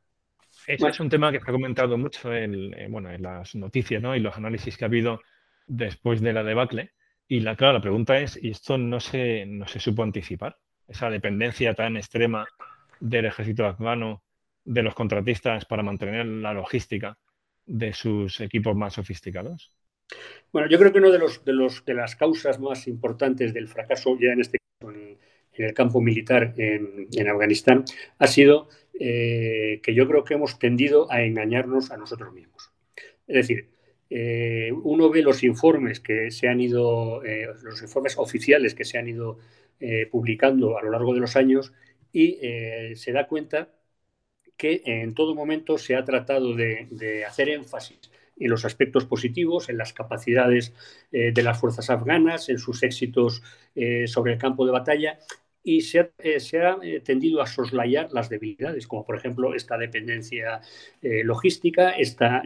Eso 0.66 0.88
es 0.88 1.00
un 1.00 1.08
tema 1.08 1.30
que 1.30 1.40
se 1.40 1.50
ha 1.50 1.52
comentado 1.52 1.98
mucho 1.98 2.34
en, 2.34 2.72
bueno, 2.90 3.10
en 3.10 3.22
las 3.22 3.54
noticias 3.54 4.02
¿no? 4.02 4.16
y 4.16 4.20
los 4.20 4.36
análisis 4.36 4.76
que 4.76 4.84
ha 4.84 4.88
habido 4.88 5.20
después 5.66 6.20
de 6.20 6.32
la 6.32 6.42
debacle. 6.42 6.92
Y 7.28 7.40
la, 7.40 7.56
claro, 7.56 7.74
la 7.74 7.80
pregunta 7.80 8.18
es, 8.18 8.38
¿y 8.42 8.50
esto 8.50 8.78
no 8.78 9.00
se, 9.00 9.46
no 9.46 9.66
se 9.66 9.80
supo 9.80 10.02
anticipar? 10.02 10.56
Esa 10.86 11.10
dependencia 11.10 11.74
tan 11.74 11.96
extrema 11.96 12.46
del 13.00 13.26
ejército 13.26 13.66
afgano, 13.66 14.22
de 14.64 14.82
los 14.82 14.94
contratistas 14.94 15.64
para 15.66 15.82
mantener 15.82 16.26
la 16.26 16.54
logística 16.54 17.18
de 17.66 17.92
sus 17.92 18.40
equipos 18.40 18.74
más 18.74 18.94
sofisticados. 18.94 19.72
Bueno, 20.52 20.68
yo 20.68 20.78
creo 20.78 20.92
que 20.92 20.98
una 20.98 21.10
de, 21.10 21.18
los, 21.18 21.44
de, 21.44 21.52
los, 21.52 21.84
de 21.84 21.94
las 21.94 22.16
causas 22.16 22.60
más 22.60 22.86
importantes 22.86 23.52
del 23.52 23.68
fracaso, 23.68 24.16
ya 24.20 24.32
en 24.32 24.40
este 24.40 24.58
caso 24.58 24.92
en, 24.92 25.18
el 25.52 25.72
campo 25.72 26.00
militar 26.00 26.52
en, 26.56 27.08
en 27.12 27.28
Afganistán, 27.28 27.84
ha 28.18 28.26
sido 28.26 28.68
eh, 28.98 29.80
que 29.82 29.92
yo 29.92 30.06
creo 30.06 30.22
que 30.22 30.34
hemos 30.34 30.58
tendido 30.58 31.10
a 31.10 31.22
engañarnos 31.22 31.90
a 31.90 31.96
nosotros 31.96 32.32
mismos. 32.32 32.72
Es 33.26 33.34
decir, 33.34 33.70
eh, 34.08 34.70
uno 34.84 35.10
ve 35.10 35.22
los 35.22 35.42
informes 35.42 35.98
que 35.98 36.30
se 36.30 36.48
han 36.48 36.60
ido, 36.60 37.24
eh, 37.24 37.48
los 37.62 37.82
informes 37.82 38.16
oficiales 38.18 38.74
que 38.74 38.84
se 38.84 38.98
han 38.98 39.08
ido 39.08 39.38
publicando 40.10 40.78
a 40.78 40.82
lo 40.82 40.90
largo 40.90 41.12
de 41.12 41.20
los 41.20 41.36
años 41.36 41.74
y 42.10 42.38
se 42.94 43.12
da 43.12 43.26
cuenta 43.26 43.68
que 44.56 44.80
en 44.86 45.14
todo 45.14 45.34
momento 45.34 45.76
se 45.76 45.94
ha 45.94 46.04
tratado 46.04 46.54
de 46.54 47.24
hacer 47.28 47.50
énfasis 47.50 48.10
en 48.38 48.50
los 48.50 48.64
aspectos 48.64 49.04
positivos, 49.04 49.68
en 49.68 49.76
las 49.76 49.92
capacidades 49.92 50.72
de 51.10 51.42
las 51.42 51.60
fuerzas 51.60 51.90
afganas, 51.90 52.48
en 52.48 52.58
sus 52.58 52.82
éxitos 52.82 53.42
sobre 54.06 54.32
el 54.32 54.38
campo 54.38 54.64
de 54.64 54.72
batalla 54.72 55.18
y 55.64 55.80
se 55.80 56.00
ha, 56.00 56.10
eh, 56.82 57.00
tendido 57.00 57.40
a 57.40 57.46
soslayar 57.46 58.12
las 58.12 58.28
debilidades, 58.28 58.86
como 58.86 59.04
por 59.04 59.16
ejemplo 59.16 59.54
esta 59.54 59.76
dependencia 59.78 60.60
logística, 61.00 61.90
esta 61.90 62.42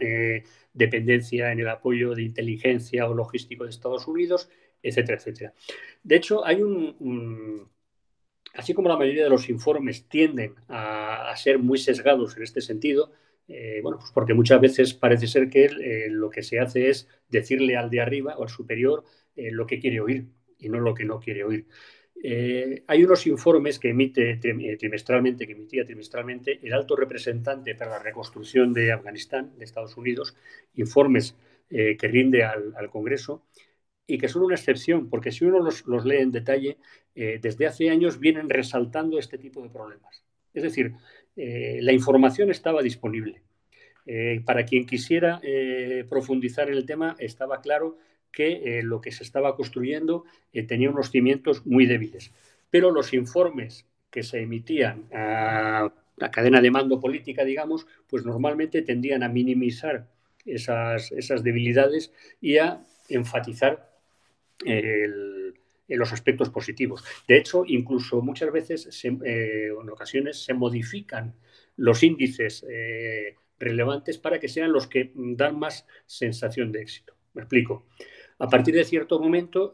dependencia 0.73 1.51
en 1.51 1.59
el 1.59 1.69
apoyo 1.69 2.15
de 2.15 2.23
inteligencia 2.23 3.07
o 3.07 3.13
logístico 3.13 3.65
de 3.65 3.69
Estados 3.69 4.07
Unidos, 4.07 4.49
etcétera, 4.81 5.17
etcétera. 5.17 5.53
De 6.03 6.15
hecho, 6.15 6.45
hay 6.45 6.61
un, 6.61 7.67
así 8.53 8.73
como 8.73 8.89
la 8.89 8.97
mayoría 8.97 9.25
de 9.25 9.29
los 9.29 9.49
informes 9.49 10.07
tienden 10.07 10.55
a 10.67 11.33
ser 11.35 11.59
muy 11.59 11.77
sesgados 11.77 12.37
en 12.37 12.43
este 12.43 12.61
sentido, 12.61 13.11
eh, 13.49 13.79
bueno, 13.81 13.97
pues 13.97 14.11
porque 14.13 14.35
muchas 14.35 14.61
veces 14.61 14.93
parece 14.93 15.25
ser 15.25 15.49
que 15.49 15.65
eh, 15.65 16.07
lo 16.09 16.29
que 16.29 16.43
se 16.43 16.59
hace 16.59 16.89
es 16.89 17.07
decirle 17.29 17.75
al 17.75 17.89
de 17.89 17.99
arriba 17.99 18.37
o 18.37 18.43
al 18.43 18.49
superior 18.49 19.03
eh, 19.35 19.49
lo 19.51 19.65
que 19.65 19.79
quiere 19.79 19.99
oír 19.99 20.27
y 20.59 20.69
no 20.69 20.79
lo 20.79 20.93
que 20.93 21.03
no 21.03 21.19
quiere 21.19 21.43
oír. 21.43 21.65
Hay 22.21 23.03
unos 23.03 23.25
informes 23.27 23.79
que 23.79 23.89
emite 23.89 24.37
trimestralmente, 24.37 25.47
que 25.47 25.53
emitía 25.53 25.85
trimestralmente 25.85 26.59
el 26.61 26.73
alto 26.73 26.95
representante 26.95 27.75
para 27.75 27.91
la 27.91 27.99
reconstrucción 27.99 28.73
de 28.73 28.91
Afganistán, 28.91 29.53
de 29.57 29.63
Estados 29.63 29.95
Unidos, 29.95 30.35
informes 30.75 31.35
que 31.69 31.97
rinde 32.01 32.43
al, 32.43 32.89
Congreso 32.89 33.45
y 34.05 34.17
que 34.17 34.27
son 34.27 34.43
una 34.43 34.55
excepción, 34.55 35.09
porque 35.09 35.31
si 35.31 35.45
uno 35.45 35.59
los, 35.59 36.05
lee 36.05 36.17
en 36.17 36.31
detalle, 36.31 36.77
desde 37.15 37.67
hace 37.67 37.89
años 37.89 38.19
vienen 38.19 38.49
resaltando 38.49 39.17
este 39.17 39.37
tipo 39.37 39.63
de 39.63 39.69
problemas. 39.69 40.23
Es 40.53 40.63
decir, 40.63 40.93
eh, 41.35 41.79
la 41.81 41.93
información 41.93 42.49
estaba 42.49 42.81
disponible. 42.81 43.41
Eh, 44.05 44.41
para 44.43 44.65
quien 44.65 44.85
quisiera 44.85 45.39
eh, 45.43 46.05
profundizar 46.09 46.67
en 46.67 46.75
el 46.75 46.85
tema, 46.85 47.15
estaba 47.19 47.61
claro 47.61 47.97
que 48.31 48.81
lo 48.83 49.01
que 49.01 49.11
se 49.11 49.23
estaba 49.23 49.55
construyendo 49.55 50.23
tenía 50.67 50.89
unos 50.89 51.11
cimientos 51.11 51.65
muy 51.65 51.85
débiles. 51.85 52.31
Pero 52.69 52.91
los 52.91 53.13
informes 53.13 53.85
que 54.11 54.23
se 54.23 54.41
emitían 54.41 55.05
a 55.13 55.91
la 56.17 56.31
cadena 56.31 56.61
de 56.61 56.71
mando 56.71 56.99
política, 56.99 57.43
digamos, 57.43 57.87
pues 58.07 58.25
normalmente 58.25 58.81
tendían 58.81 59.23
a 59.23 59.29
minimizar 59.29 60.07
esas, 60.45 61.43
debilidades 61.43 62.11
y 62.41 62.57
a 62.57 62.85
enfatizar 63.07 63.89
los 65.87 66.13
aspectos 66.13 66.49
positivos. 66.49 67.03
De 67.27 67.37
hecho, 67.37 67.63
incluso 67.65 68.21
muchas 68.21 68.51
veces, 68.51 69.05
eh, 69.05 69.69
en 69.81 69.89
ocasiones, 69.89 70.43
se 70.43 70.53
modifican 70.53 71.33
los 71.77 72.03
índices 72.03 72.65
eh, 72.69 73.35
relevantes 73.57 74.17
para 74.17 74.39
que 74.39 74.47
sean 74.47 74.71
los 74.71 74.87
que 74.87 75.11
dan 75.15 75.57
más 75.57 75.87
sensación 76.05 76.71
de 76.71 76.81
éxito. 76.81 77.15
Me 77.33 77.43
explico. 77.43 77.85
A 78.39 78.47
partir 78.47 78.73
de 78.73 78.85
cierto 78.85 79.19
momento, 79.19 79.73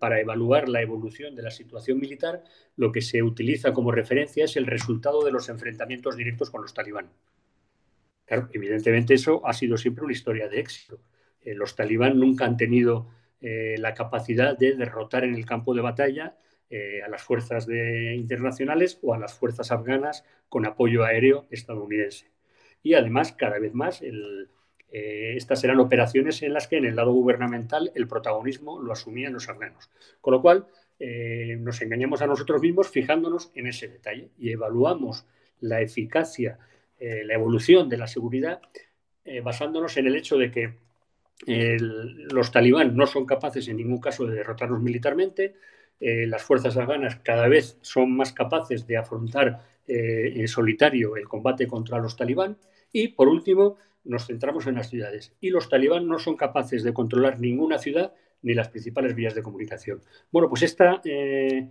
para 0.00 0.20
evaluar 0.20 0.68
la 0.68 0.82
evolución 0.82 1.36
de 1.36 1.42
la 1.42 1.52
situación 1.52 1.98
militar, 2.00 2.42
lo 2.76 2.90
que 2.90 3.00
se 3.00 3.22
utiliza 3.22 3.72
como 3.72 3.92
referencia 3.92 4.44
es 4.44 4.56
el 4.56 4.66
resultado 4.66 5.24
de 5.24 5.30
los 5.30 5.48
enfrentamientos 5.48 6.16
directos 6.16 6.50
con 6.50 6.62
los 6.62 6.74
talibán. 6.74 7.08
Claro, 8.24 8.48
evidentemente 8.52 9.14
eso 9.14 9.46
ha 9.46 9.52
sido 9.52 9.76
siempre 9.76 10.04
una 10.04 10.12
historia 10.12 10.48
de 10.48 10.58
éxito. 10.58 11.00
Eh, 11.40 11.54
los 11.54 11.76
talibán 11.76 12.18
nunca 12.18 12.44
han 12.44 12.56
tenido 12.56 13.08
eh, 13.40 13.76
la 13.78 13.94
capacidad 13.94 14.58
de 14.58 14.74
derrotar 14.74 15.22
en 15.22 15.34
el 15.36 15.46
campo 15.46 15.72
de 15.72 15.82
batalla 15.82 16.36
eh, 16.68 17.02
a 17.02 17.08
las 17.08 17.22
fuerzas 17.22 17.68
internacionales 17.68 18.98
o 19.02 19.14
a 19.14 19.18
las 19.18 19.34
fuerzas 19.34 19.70
afganas 19.70 20.24
con 20.48 20.66
apoyo 20.66 21.04
aéreo 21.04 21.46
estadounidense. 21.50 22.32
Y 22.82 22.94
además, 22.94 23.32
cada 23.32 23.60
vez 23.60 23.74
más, 23.74 24.02
eh, 24.96 25.36
estas 25.36 25.62
eran 25.64 25.80
operaciones 25.80 26.42
en 26.42 26.52
las 26.52 26.68
que 26.68 26.76
en 26.76 26.84
el 26.84 26.96
lado 26.96 27.12
gubernamental 27.12 27.92
el 27.94 28.06
protagonismo 28.08 28.80
lo 28.80 28.92
asumían 28.92 29.32
los 29.32 29.48
afganos. 29.48 29.90
Con 30.20 30.34
lo 30.34 30.42
cual, 30.42 30.66
nos 30.98 31.82
engañamos 31.82 32.22
a 32.22 32.26
nosotros 32.26 32.62
mismos 32.62 32.88
fijándonos 32.88 33.50
en 33.54 33.66
ese 33.66 33.86
detalle 33.86 34.30
y 34.38 34.50
evaluamos 34.50 35.26
la 35.60 35.82
eficacia, 35.82 36.58
la 36.98 37.34
evolución 37.34 37.90
de 37.90 37.98
la 37.98 38.06
seguridad 38.06 38.62
basándonos 39.42 39.98
en 39.98 40.06
el 40.06 40.16
hecho 40.16 40.38
de 40.38 40.50
que 40.50 40.72
los 41.44 42.50
talibán 42.50 42.96
no 42.96 43.06
son 43.06 43.26
capaces 43.26 43.68
en 43.68 43.76
ningún 43.76 44.00
caso 44.00 44.26
de 44.26 44.36
derrotarnos 44.36 44.80
militarmente. 44.80 45.54
Eh, 46.00 46.26
las 46.26 46.42
fuerzas 46.42 46.76
afganas 46.76 47.16
cada 47.22 47.48
vez 47.48 47.78
son 47.80 48.16
más 48.16 48.32
capaces 48.32 48.86
de 48.86 48.96
afrontar 48.96 49.62
eh, 49.86 50.32
en 50.36 50.48
solitario 50.48 51.16
el 51.16 51.28
combate 51.28 51.66
contra 51.66 51.98
los 51.98 52.16
talibán. 52.16 52.58
Y 52.92 53.08
por 53.08 53.28
último, 53.28 53.76
nos 54.06 54.26
centramos 54.26 54.66
en 54.66 54.76
las 54.76 54.88
ciudades. 54.88 55.34
Y 55.40 55.50
los 55.50 55.68
talibán 55.68 56.06
no 56.06 56.18
son 56.18 56.36
capaces 56.36 56.82
de 56.82 56.92
controlar 56.92 57.40
ninguna 57.40 57.78
ciudad 57.78 58.14
ni 58.42 58.54
las 58.54 58.68
principales 58.68 59.14
vías 59.14 59.34
de 59.34 59.42
comunicación. 59.42 60.00
Bueno, 60.30 60.48
pues 60.48 60.62
esta 60.62 61.00
eh, 61.04 61.68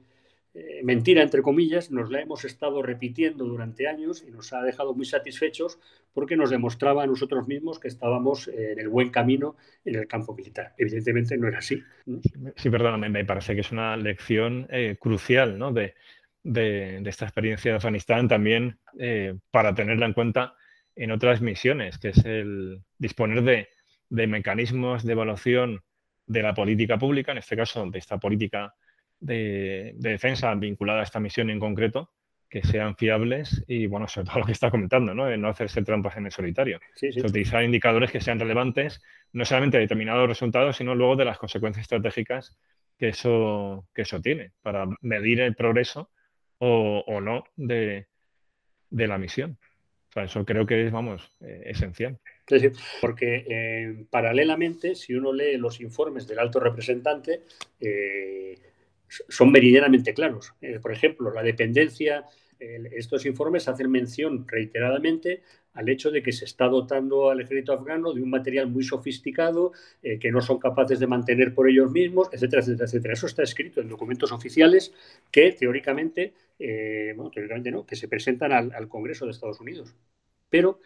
eh, 0.56 0.82
mentira, 0.84 1.22
entre 1.22 1.42
comillas, 1.42 1.92
nos 1.92 2.10
la 2.10 2.22
hemos 2.22 2.46
estado 2.46 2.82
repitiendo 2.82 3.44
durante 3.44 3.90
años 3.90 4.24
y 4.26 4.32
nos 4.32 4.54
ha 4.54 4.62
dejado 4.62 4.94
muy 4.94 5.06
satisfechos 5.06 5.80
porque 6.14 6.38
nos 6.38 6.50
demostraba 6.50 7.04
a 7.04 7.08
nosotros 7.08 7.46
mismos 7.46 7.78
que 7.78 7.90
estábamos 7.90 8.48
en 8.48 8.80
el 8.80 8.88
buen 8.88 9.10
camino 9.10 9.58
en 9.84 9.96
el 9.96 10.08
campo 10.08 10.34
militar. 10.34 10.74
Evidentemente 10.78 11.38
no 11.38 11.50
era 11.50 11.58
así. 11.58 11.84
Sí, 12.56 12.70
perdóname, 12.70 13.10
me 13.10 13.26
parece 13.26 13.54
que 13.54 13.62
es 13.62 13.72
una 13.74 13.98
lección 13.98 14.66
eh, 14.70 14.96
crucial 14.98 15.60
¿no? 15.60 15.74
de, 15.74 15.94
esta 16.46 17.26
experiencia 17.26 17.72
de 17.72 17.78
Afganistán 17.78 18.30
también 18.30 18.80
eh, 18.98 19.36
para 19.52 19.76
tenerla 19.76 20.06
en 20.06 20.14
cuenta 20.14 20.56
en 20.96 21.12
otras 21.12 21.42
misiones, 21.42 21.98
que 21.98 22.10
es 22.10 22.26
el 22.26 22.82
disponer 22.98 23.44
de, 23.44 23.70
de 24.10 24.28
mecanismos 24.28 25.04
de 25.04 25.12
evaluación 25.14 25.82
de 26.28 26.42
la 26.42 26.54
política 26.54 26.98
pública, 26.98 27.32
en 27.32 27.38
este 27.40 27.56
caso 27.56 27.86
de 27.90 28.00
esta 28.00 28.18
política 28.18 28.74
de, 29.20 29.94
defensa 29.98 30.54
vinculada 30.56 31.02
a 31.02 31.04
esta 31.04 31.20
misión 31.20 31.50
en 31.50 31.60
concreto 31.60 32.12
que 32.50 32.62
sean 32.64 32.96
fiables 32.96 33.64
y, 33.68 33.88
bueno, 33.88 34.08
sobre 34.08 34.28
todo 34.28 34.40
lo 34.40 34.46
que 34.46 34.52
está 34.52 34.72
comentando, 34.72 35.14
¿no? 35.14 35.26
De 35.26 35.38
no 35.38 35.50
hacerse 35.50 35.82
trampas 35.82 36.16
en 36.18 36.28
el 36.28 36.32
solitario. 36.32 36.80
Utilizar 37.18 37.64
indicadores 37.64 38.12
que 38.12 38.22
sean 38.22 38.40
relevantes, 38.40 39.02
no 39.34 39.44
solamente 39.46 39.78
de 39.78 39.82
determinados 39.82 40.28
resultados, 40.28 40.78
sino 40.78 40.96
luego 40.96 41.16
de 41.16 41.26
las 41.26 41.38
consecuencias 41.38 41.84
estratégicas 41.84 42.58
que 42.98 43.10
eso, 43.10 43.88
que 43.94 44.04
eso 44.04 44.22
tiene 44.22 44.52
para 44.62 44.86
medir 45.02 45.42
el 45.42 45.56
progreso 45.56 46.12
o, 46.60 47.20
no 47.22 47.44
de, 47.56 48.08
la 48.90 49.18
misión. 49.18 49.58
Eso 50.24 50.46
creo 50.46 50.66
que 50.66 50.86
es, 50.88 50.92
vamos, 50.92 51.32
eh, 51.42 51.64
esencial. 51.66 52.18
porque 53.02 53.46
eh, 53.48 54.06
paralelamente, 54.10 54.96
si 54.96 55.14
uno 55.14 55.34
lee 55.34 55.58
los 55.58 55.82
informes 55.82 56.28
del 56.28 56.40
alto 56.40 56.60
representante, 56.60 57.42
eh, 57.80 58.58
son 59.08 59.52
meridianamente 59.52 60.14
claros. 60.14 60.54
Por 60.82 60.92
ejemplo, 60.92 61.32
la 61.32 61.44
dependencia, 61.44 62.26
estos 62.60 63.26
informes 63.26 63.68
hacen 63.68 63.92
mención 63.92 64.48
reiteradamente 64.48 65.42
al 65.76 65.90
hecho 65.90 66.10
de 66.10 66.24
que 66.24 66.32
se 66.32 66.46
está 66.46 66.68
dotando 66.68 67.30
al 67.30 67.42
ejército 67.42 67.74
afgano 67.74 68.14
de 68.14 68.22
un 68.22 68.30
material 68.30 68.68
muy 68.68 68.84
sofisticado 68.84 69.74
eh, 70.02 70.18
que 70.18 70.32
no 70.32 70.42
son 70.42 70.58
capaces 70.58 71.00
de 71.00 71.08
mantener 71.08 71.54
por 71.54 71.70
ellos 71.70 71.92
mismos, 71.92 72.30
etcétera, 72.32 72.62
etcétera, 72.62 72.86
etcétera. 72.86 73.14
Eso 73.14 73.28
está 73.28 73.44
escrito 73.44 73.82
en 73.82 73.90
documentos 73.90 74.32
oficiales 74.32 74.94
que 75.32 75.52
teóricamente, 75.52 76.34
eh, 76.58 77.14
bueno, 77.16 77.30
teóricamente 77.30 77.72
no, 77.72 77.86
que 77.86 77.96
se 77.96 78.08
presentan 78.08 78.52
al, 78.54 78.88
Congreso 78.88 79.26
de 79.26 79.32
Estados 79.32 79.60
Unidos. 79.60 79.94
Pero, 80.50 80.80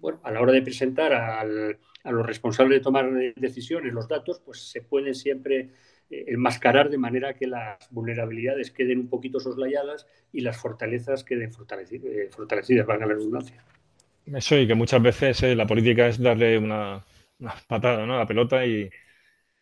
bueno, 0.00 0.20
a 0.24 0.32
la 0.32 0.40
hora 0.40 0.52
de 0.52 0.62
presentar 0.62 1.12
a 1.12 1.44
los 1.44 2.26
responsables 2.26 2.78
de 2.78 2.82
tomar 2.82 3.08
decisiones 3.36 3.92
los 3.92 4.08
datos, 4.08 4.40
pues 4.40 4.58
se 4.70 4.82
pueden 4.82 5.14
siempre 5.14 5.70
enmascarar 6.12 6.90
de 6.90 6.98
manera 6.98 7.34
que 7.34 7.46
las 7.46 7.78
vulnerabilidades 7.90 8.70
queden 8.70 8.98
un 9.00 9.08
poquito 9.08 9.40
soslayadas 9.40 10.06
y 10.32 10.42
las 10.42 10.58
fortalezas 10.58 11.24
queden 11.24 11.52
fortalecidas, 11.52 12.86
valga 12.86 13.06
la 13.06 13.14
redundancia. 13.14 13.64
Eso 14.26 14.58
y 14.58 14.66
que 14.66 14.74
muchas 14.74 15.02
veces 15.02 15.42
la 15.56 15.66
política 15.66 16.06
es 16.06 16.20
darle 16.20 16.58
una, 16.58 17.02
patada 17.66 18.06
¿no? 18.06 18.14
a 18.14 18.18
la 18.18 18.26
pelota 18.26 18.64
y, 18.66 18.90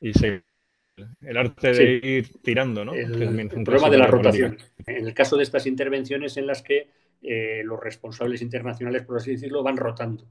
el 0.01 1.37
arte 1.37 1.73
de 1.73 2.01
ir 2.03 2.43
tirando, 2.43 2.85
¿no? 2.85 2.95
El, 2.95 3.49
problema 3.65 3.89
de 3.89 3.99
la 3.99 4.07
rotación. 4.07 4.59
En 4.87 5.07
el 5.07 5.15
caso 5.15 5.37
de 5.37 5.45
estas 5.45 5.67
intervenciones 5.67 6.37
en 6.37 6.47
las 6.47 6.63
que 6.63 6.89
eh, 7.23 7.63
los 7.65 7.81
responsables 7.81 8.43
internacionales, 8.43 9.03
por 9.03 9.17
así 9.17 9.33
decirlo, 9.33 9.63
van 9.63 9.77
rotando. 9.77 10.27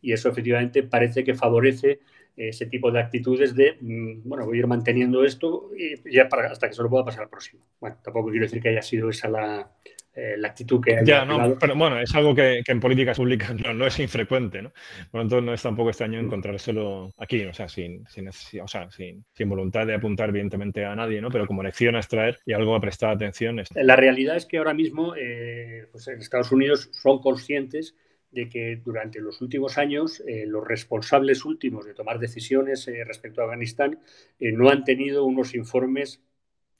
Y 0.00 0.12
eso 0.12 0.28
efectivamente 0.28 0.82
parece 0.82 1.24
que 1.24 1.34
favorece 1.34 2.00
ese 2.36 2.66
tipo 2.66 2.90
de 2.90 3.00
actitudes 3.00 3.54
de, 3.54 3.76
mm, 3.80 4.28
bueno, 4.28 4.44
voy 4.44 4.56
a 4.56 4.60
ir 4.60 4.66
manteniendo 4.66 5.24
esto 5.24 5.70
y 5.76 6.10
ya 6.10 6.28
para, 6.28 6.50
hasta 6.50 6.68
que 6.68 6.74
se 6.74 6.82
lo 6.82 6.90
pueda 6.90 7.04
pasar 7.04 7.24
al 7.24 7.28
próximo. 7.28 7.62
Bueno, 7.80 7.96
tampoco 8.02 8.30
quiero 8.30 8.46
decir 8.46 8.60
que 8.60 8.70
haya 8.70 8.82
sido 8.82 9.08
esa 9.08 9.28
la, 9.28 9.70
eh, 10.16 10.36
la 10.38 10.48
actitud 10.48 10.80
que 10.80 11.00
Ya, 11.04 11.24
no, 11.24 11.58
pero 11.58 11.74
bueno, 11.74 11.98
es 11.98 12.14
algo 12.14 12.36
que, 12.36 12.62
en 12.64 12.78
políticas 12.78 13.16
públicas 13.16 13.52
no, 13.74 13.86
es 13.86 13.98
infrecuente, 13.98 14.62
¿no? 14.62 14.70
Por 15.10 15.20
lo 15.20 15.28
tanto, 15.28 15.40
no 15.40 15.52
es 15.52 15.62
tampoco 15.62 15.90
extraño 15.90 16.20
encontrárselo 16.20 17.12
aquí, 17.18 17.44
o 17.44 17.52
sea, 17.52 17.68
sin, 17.68 18.06
sin, 18.06 18.28
o 18.28 18.68
sea, 18.68 18.88
sin, 18.92 19.24
sin, 19.32 19.48
voluntad 19.48 19.86
de 19.86 19.94
apuntar, 19.94 20.28
evidentemente, 20.28 20.84
a 20.84 20.94
nadie, 20.94 21.20
¿no? 21.20 21.30
Pero 21.30 21.48
como 21.48 21.64
lección 21.64 21.96
a 21.96 21.98
extraer 21.98 22.38
y 22.46 22.52
algo 22.52 22.76
a 22.76 22.80
prestar 22.80 23.10
atención. 23.10 23.60
La 23.74 23.96
realidad 23.96 24.36
es 24.36 24.46
que 24.46 24.58
ahora 24.58 24.72
mismo, 24.72 25.14
eh, 25.16 25.88
pues 25.90 26.06
en 26.06 26.20
Estados 26.20 26.52
Unidos 26.52 26.90
son 26.92 27.20
conscientes 27.20 27.96
de 28.34 28.48
que 28.48 28.76
durante 28.84 29.20
los 29.20 29.40
últimos 29.40 29.78
años 29.78 30.22
eh, 30.26 30.44
los 30.46 30.66
responsables 30.66 31.44
últimos 31.44 31.86
de 31.86 31.94
tomar 31.94 32.18
decisiones 32.18 32.86
respecto 33.06 33.40
a 33.40 33.44
Afganistán 33.44 34.00
no 34.40 34.70
han 34.70 34.84
tenido 34.84 35.24
unos 35.24 35.54
informes 35.54 36.20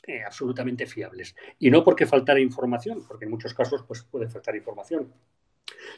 eh, 0.07 0.23
absolutamente 0.23 0.87
fiables. 0.87 1.35
Y 1.59 1.71
no 1.71 1.83
porque 1.83 2.05
faltara 2.05 2.39
información, 2.39 3.05
porque 3.09 3.25
en 3.25 3.31
muchos 3.31 3.55
casos 3.55 3.85
pues, 3.89 4.03
puede 4.03 4.29
faltar 4.29 4.55
información, 4.55 5.11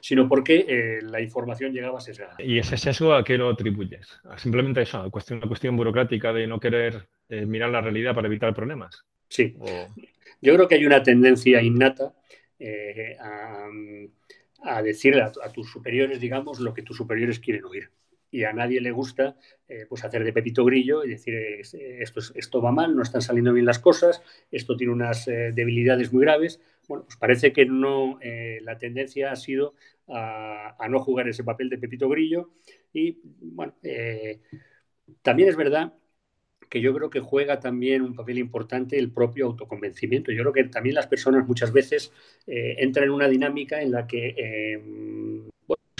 sino 0.00 0.28
porque 0.28 0.64
eh, 0.68 1.02
la 1.02 1.20
información 1.20 1.72
llegaba 1.72 2.00
sesgada. 2.00 2.36
¿Y 2.38 2.58
ese 2.58 2.76
sesgo 2.76 3.14
a 3.14 3.24
qué 3.24 3.36
lo 3.36 3.48
atribuyes? 3.48 4.20
¿Simplemente 4.36 4.82
eso, 4.82 4.98
a 4.98 5.10
cuestión, 5.10 5.38
una 5.38 5.48
cuestión 5.48 5.76
burocrática 5.76 6.32
de 6.32 6.46
no 6.46 6.60
querer 6.60 7.08
eh, 7.28 7.46
mirar 7.46 7.70
la 7.70 7.80
realidad 7.80 8.14
para 8.14 8.28
evitar 8.28 8.54
problemas? 8.54 9.04
Sí. 9.28 9.56
Yo 10.40 10.54
creo 10.54 10.68
que 10.68 10.76
hay 10.76 10.86
una 10.86 11.02
tendencia 11.02 11.60
innata 11.60 12.14
a, 13.18 13.68
decirle 14.82 15.22
a, 15.22 15.52
tus 15.52 15.70
superiores, 15.70 16.20
digamos, 16.20 16.60
lo 16.60 16.74
que 16.74 16.82
tus 16.82 16.96
superiores 16.96 17.38
quieren 17.38 17.64
oír 17.64 17.90
y 18.30 18.44
a 18.44 18.52
nadie 18.52 18.80
le 18.80 18.90
gusta 18.90 19.36
eh, 19.68 19.86
pues 19.88 20.04
hacer 20.04 20.24
de 20.24 20.32
pepito 20.32 20.64
grillo 20.64 21.04
y 21.04 21.10
decir 21.10 21.34
esto, 21.34 22.20
esto 22.34 22.60
va 22.60 22.72
mal, 22.72 22.94
no 22.94 23.02
están 23.02 23.22
saliendo 23.22 23.52
bien 23.52 23.66
las 23.66 23.78
cosas, 23.78 24.22
esto 24.50 24.76
tiene 24.76 24.92
unas 24.92 25.26
eh, 25.28 25.52
debilidades 25.54 26.12
muy 26.12 26.22
graves. 26.22 26.60
Bueno, 26.88 27.04
pues 27.04 27.16
parece 27.16 27.52
que 27.52 27.66
no, 27.66 28.18
eh, 28.20 28.60
la 28.62 28.78
tendencia 28.78 29.32
ha 29.32 29.36
sido 29.36 29.74
a, 30.08 30.76
no 30.88 31.00
jugar 31.00 31.28
ese 31.28 31.44
papel 31.44 31.68
de 31.68 31.78
pepito 31.78 32.08
grillo 32.08 32.50
y 32.92 33.18
bueno, 33.40 33.74
también 35.22 35.48
es 35.48 35.56
verdad 35.56 35.94
que 36.68 36.80
yo 36.80 36.94
creo 36.94 37.10
que 37.10 37.20
juega 37.20 37.60
también 37.60 38.02
un 38.02 38.14
papel 38.14 38.38
importante 38.38 38.98
el 38.98 39.10
propio 39.10 39.46
autoconvencimiento. 39.46 40.32
Yo 40.32 40.42
creo 40.42 40.52
que 40.52 40.64
también 40.64 40.94
las 40.94 41.06
personas 41.06 41.46
muchas 41.46 41.72
veces 41.72 42.12
entran 42.46 43.06
en 43.06 43.10
una 43.10 43.28
dinámica 43.28 43.80
en 43.80 43.92
la 43.92 44.06
que 44.06 45.44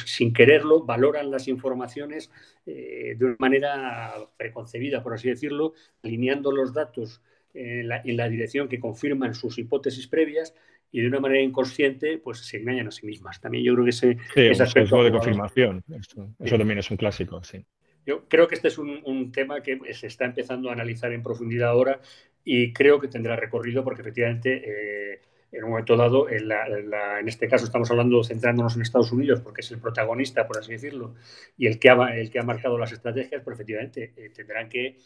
sin 0.07 0.33
quererlo, 0.33 0.85
valoran 0.85 1.31
las 1.31 1.49
informaciones 1.49 2.31
eh, 2.65 3.15
de 3.19 3.25
una 3.25 3.37
manera 3.39 4.15
preconcebida, 4.37 5.03
por 5.03 5.15
así 5.15 5.29
decirlo, 5.29 5.75
alineando 6.03 6.53
los 6.53 6.73
datos 6.73 7.21
en 7.55 7.89
la, 7.89 8.29
dirección 8.29 8.69
que 8.69 8.79
confirman 8.79 9.35
sus 9.35 9.59
hipótesis 9.59 10.07
previas 10.07 10.55
y 10.93 11.01
de 11.01 11.09
una 11.09 11.21
manera 11.21 11.43
inconsciente, 11.43 12.19
pues 12.19 12.39
se 12.39 12.59
engañan 12.59 12.89
a 12.89 12.91
sí 12.91 13.07
mismas. 13.07 13.41
También 13.41 13.65
yo 13.65 13.73
creo 13.75 13.85
que 13.85 13.91
ese, 13.91 14.17
ese 14.35 14.63
aspecto 14.63 15.03
de 15.03 15.11
confirmación, 15.11 15.83
eso, 15.89 16.59
también 16.59 16.79
es 16.79 16.91
un 16.91 16.97
clásico, 16.97 17.43
sí. 17.43 17.65
Yo 18.07 18.29
creo 18.29 18.47
que 18.47 18.55
este 18.55 18.69
es 18.69 18.79
un, 18.79 19.33
tema 19.33 19.63
que 19.63 19.81
se 19.93 20.07
está 20.07 20.25
empezando 20.25 20.71
a 20.71 20.73
analizar 20.73 21.13
en 21.13 21.25
profundidad 21.25 21.71
ahora 21.71 22.01
y 22.45 22.73
creo 22.73 23.01
que 23.01 23.09
tendrá 23.09 23.35
recorrido 23.35 23.83
porque 23.83 24.03
efectivamente 24.03 24.63
eh, 24.65 25.21
en 25.51 25.65
un 25.65 25.71
momento 25.71 25.97
dado, 25.97 26.29
en, 26.29 27.29
este 27.29 27.49
caso 27.49 27.65
estamos 27.65 27.91
hablando, 27.91 28.23
centrándonos 28.23 28.77
en 28.77 28.83
Estados 28.83 29.11
Unidos, 29.11 29.41
porque 29.41 29.63
es 29.63 29.71
el 29.73 29.81
protagonista, 29.81 30.47
por 30.47 30.59
así 30.59 30.73
decirlo, 30.73 31.17
y 31.57 31.67
el 31.67 31.81
que 31.81 31.91
ha, 31.91 32.17
el 32.17 32.31
que 32.31 32.39
ha 32.39 32.43
marcado 32.45 32.79
las 32.79 32.93
estrategias, 32.93 33.43
pero 33.45 33.55
efectivamente 33.55 34.13
eh, 34.17 34.31
tendrán 34.31 34.69
que 34.69 34.99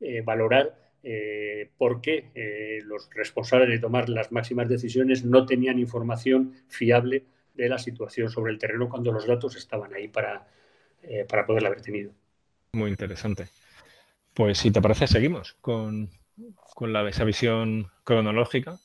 eh, 0.00 0.22
valorar 0.22 0.88
por 1.78 2.00
qué 2.02 2.82
los 2.84 3.08
responsables 3.14 3.70
de 3.70 3.78
tomar 3.78 4.08
las 4.08 4.32
máximas 4.32 4.68
decisiones 4.68 5.24
no 5.24 5.46
tenían 5.46 5.78
información 5.78 6.52
fiable 6.66 7.24
de 7.54 7.68
la 7.68 7.78
situación 7.78 8.28
sobre 8.28 8.52
el 8.52 8.58
terreno 8.58 8.88
cuando 8.90 9.12
los 9.12 9.26
datos 9.26 9.56
estaban 9.56 9.94
ahí 9.94 10.08
para, 10.08 10.48
para 11.28 11.46
poderla 11.46 11.68
haber 11.68 11.80
tenido. 11.80 12.12
Muy 12.72 12.90
interesante. 12.90 13.48
Pues 14.34 14.58
si 14.58 14.70
te 14.70 14.80
parece, 14.80 15.06
seguimos 15.06 15.54
con, 15.60 16.10
con 16.74 16.92
la, 16.92 17.08
esa 17.08 17.24
visión 17.24 17.90
cronológica 18.04 18.78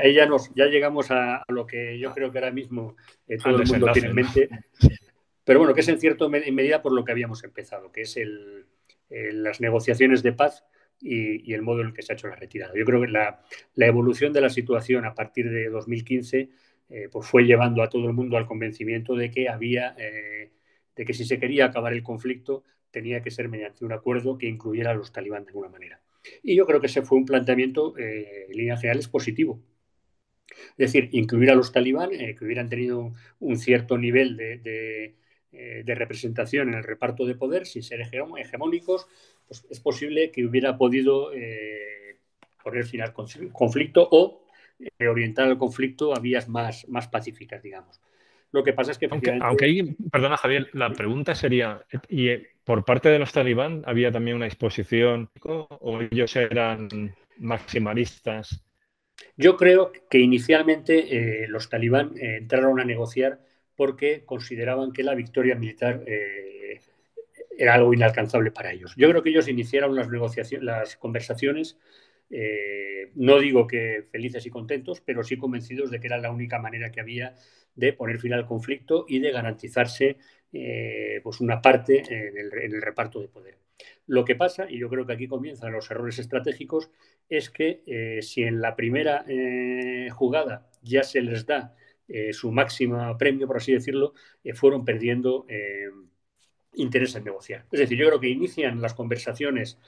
ahí 0.00 0.14
ya, 0.14 0.26
nos, 0.26 0.52
ya 0.54 0.66
llegamos 0.66 1.10
a, 1.10 1.44
lo 1.48 1.66
que 1.66 1.98
yo 1.98 2.12
creo 2.12 2.30
que 2.30 2.38
ahora 2.38 2.50
mismo 2.50 2.96
eh, 3.26 3.38
todo 3.38 3.60
el 3.60 3.66
mundo 3.66 3.92
tiene 3.92 4.08
en 4.08 4.14
mente. 4.14 4.48
Pero 5.44 5.60
bueno, 5.60 5.74
que 5.74 5.80
es 5.80 5.88
en 5.88 5.98
cierta 5.98 6.28
medida 6.28 6.82
por 6.82 6.92
lo 6.92 7.04
que 7.04 7.12
habíamos 7.12 7.42
empezado, 7.44 7.90
que 7.90 8.02
es 8.02 8.16
el, 8.16 8.66
las 9.08 9.60
negociaciones 9.60 10.22
de 10.22 10.32
paz 10.32 10.64
y, 11.00 11.52
el 11.54 11.62
modo 11.62 11.80
en 11.80 11.88
el 11.88 11.92
que 11.94 12.02
se 12.02 12.12
ha 12.12 12.16
hecho 12.16 12.28
la 12.28 12.36
retirada. 12.36 12.74
Yo 12.76 12.84
creo 12.84 13.00
que 13.00 13.08
la, 13.08 13.40
evolución 13.76 14.32
de 14.32 14.42
la 14.42 14.50
situación 14.50 15.06
a 15.06 15.14
partir 15.14 15.50
de 15.50 15.70
2015 15.70 16.50
eh, 16.90 17.08
pues 17.10 17.26
fue 17.26 17.44
llevando 17.44 17.82
a 17.82 17.88
todo 17.88 18.06
el 18.06 18.12
mundo 18.12 18.36
al 18.36 18.46
convencimiento 18.46 19.14
de 19.14 19.30
que 19.30 19.48
había, 19.48 19.94
eh, 19.98 20.50
de 20.94 21.04
que 21.04 21.14
si 21.14 21.24
se 21.24 21.38
quería 21.38 21.66
acabar 21.66 21.92
el 21.92 22.02
conflicto 22.02 22.64
tenía 22.90 23.22
que 23.22 23.30
ser 23.30 23.48
mediante 23.48 23.84
un 23.84 23.92
acuerdo 23.92 24.38
que 24.38 24.46
incluyera 24.46 24.90
a 24.90 24.94
los 24.94 25.12
talibán 25.12 25.44
de 25.44 25.50
alguna 25.50 25.68
manera. 25.68 26.00
Y 26.42 26.56
yo 26.56 26.66
creo 26.66 26.80
que 26.80 26.86
ese 26.86 27.02
fue 27.02 27.18
un 27.18 27.24
planteamiento 27.24 27.96
en 27.98 28.50
líneas 28.52 28.80
generales 28.80 29.08
positivo. 29.08 29.62
Es 30.76 30.92
decir, 30.92 31.08
incluir 31.12 31.50
a 31.50 31.54
los 31.54 31.72
talibán, 31.72 32.10
eh, 32.12 32.34
que 32.34 32.44
hubieran 32.44 32.68
tenido 32.68 33.12
un 33.40 33.56
cierto 33.58 33.98
nivel 33.98 34.38
eh, 34.40 35.14
de, 35.84 35.94
representación 35.94 36.68
en 36.68 36.74
el 36.74 36.84
reparto 36.84 37.26
de 37.26 37.34
poder, 37.34 37.66
sin 37.66 37.82
ser 37.82 38.00
hegemónicos, 38.00 39.06
pues 39.46 39.66
es 39.70 39.80
posible 39.80 40.30
que 40.30 40.44
hubiera 40.44 40.76
podido 40.76 41.32
eh, 41.32 42.18
poner 42.62 42.84
fin 42.84 43.02
al 43.02 43.12
conflicto 43.12 44.08
o 44.10 44.44
orientar 45.00 45.48
el 45.48 45.58
conflicto 45.58 46.14
a 46.14 46.20
vías 46.20 46.48
más, 46.48 46.88
más 46.88 47.08
pacíficas, 47.08 47.62
digamos. 47.62 48.00
Lo 48.52 48.62
que 48.62 48.72
pasa 48.72 48.92
es 48.92 48.98
que... 48.98 49.08
Aunque, 49.10 49.38
aunque 49.40 49.64
ahí, 49.64 49.96
perdona 50.10 50.36
Javier, 50.36 50.68
la 50.72 50.92
pregunta 50.92 51.34
sería, 51.34 51.84
¿y 52.08 52.28
por 52.68 52.84
parte 52.84 53.08
de 53.08 53.18
los 53.18 53.32
talibán 53.32 53.82
había 53.86 54.12
también 54.12 54.36
una 54.36 54.44
disposición 54.44 55.30
o 55.40 56.00
ellos 56.02 56.36
eran 56.36 57.16
maximalistas 57.38 58.62
yo 59.38 59.56
creo 59.56 59.90
que 60.10 60.18
inicialmente 60.18 61.44
eh, 61.44 61.48
los 61.48 61.70
talibán 61.70 62.12
eh, 62.18 62.36
entraron 62.36 62.78
a 62.78 62.84
negociar 62.84 63.40
porque 63.74 64.26
consideraban 64.26 64.92
que 64.92 65.02
la 65.02 65.14
victoria 65.14 65.54
militar 65.54 66.04
eh, 66.06 66.82
era 67.56 67.72
algo 67.72 67.94
inalcanzable 67.94 68.50
para 68.50 68.70
ellos. 68.70 68.92
Yo 68.98 69.08
creo 69.08 69.22
que 69.22 69.30
ellos 69.30 69.48
iniciaron 69.48 69.94
las 69.94 70.10
negociaciones, 70.10 70.66
las 70.66 70.96
conversaciones, 70.96 71.78
no 73.14 73.40
digo 73.40 73.66
que 73.66 74.04
felices 74.12 74.44
y 74.44 74.50
contentos, 74.50 75.00
pero 75.00 75.24
sí 75.24 75.38
convencidos 75.38 75.90
de 75.90 75.98
que 75.98 76.08
era 76.08 76.18
la 76.18 76.30
única 76.30 76.58
manera 76.58 76.92
que 76.92 77.00
había 77.00 77.34
de 77.74 77.92
poner 77.94 78.18
fin 78.18 78.34
al 78.34 78.44
conflicto 78.44 79.06
y 79.08 79.20
de 79.20 79.30
garantizarse 79.30 80.18
pues 80.50 81.40
una 81.40 81.60
parte 81.60 82.02
en 82.08 82.72
el 82.74 82.82
reparto 82.82 83.20
de 83.20 83.28
poder. 83.28 83.58
Lo 84.06 84.24
que 84.24 84.34
pasa, 84.34 84.66
y 84.68 84.78
yo 84.78 84.88
creo 84.88 85.06
que 85.06 85.12
aquí 85.12 85.28
comienzan 85.28 85.72
los 85.72 85.90
errores 85.90 86.18
estratégicos, 86.18 86.90
es 87.28 87.50
que 87.50 87.82
eh, 87.86 88.22
si 88.22 88.42
en 88.42 88.60
la 88.60 88.74
primera 88.74 89.24
eh, 89.28 90.08
jugada 90.10 90.70
ya 90.82 91.02
se 91.02 91.20
les 91.20 91.44
da 91.44 91.76
eh, 92.08 92.32
su 92.32 92.50
máximo 92.50 93.16
premio, 93.18 93.46
por 93.46 93.58
así 93.58 93.72
decirlo, 93.72 94.14
fueron 94.54 94.84
perdiendo 94.84 95.46
interés 96.74 97.14
en 97.16 97.24
negociar. 97.24 97.64
Es 97.72 97.80
decir, 97.80 97.98
yo 97.98 98.06
creo 98.06 98.20
que 98.20 98.28
inician 98.28 98.80
las 98.80 98.94
conversaciones 98.94 99.78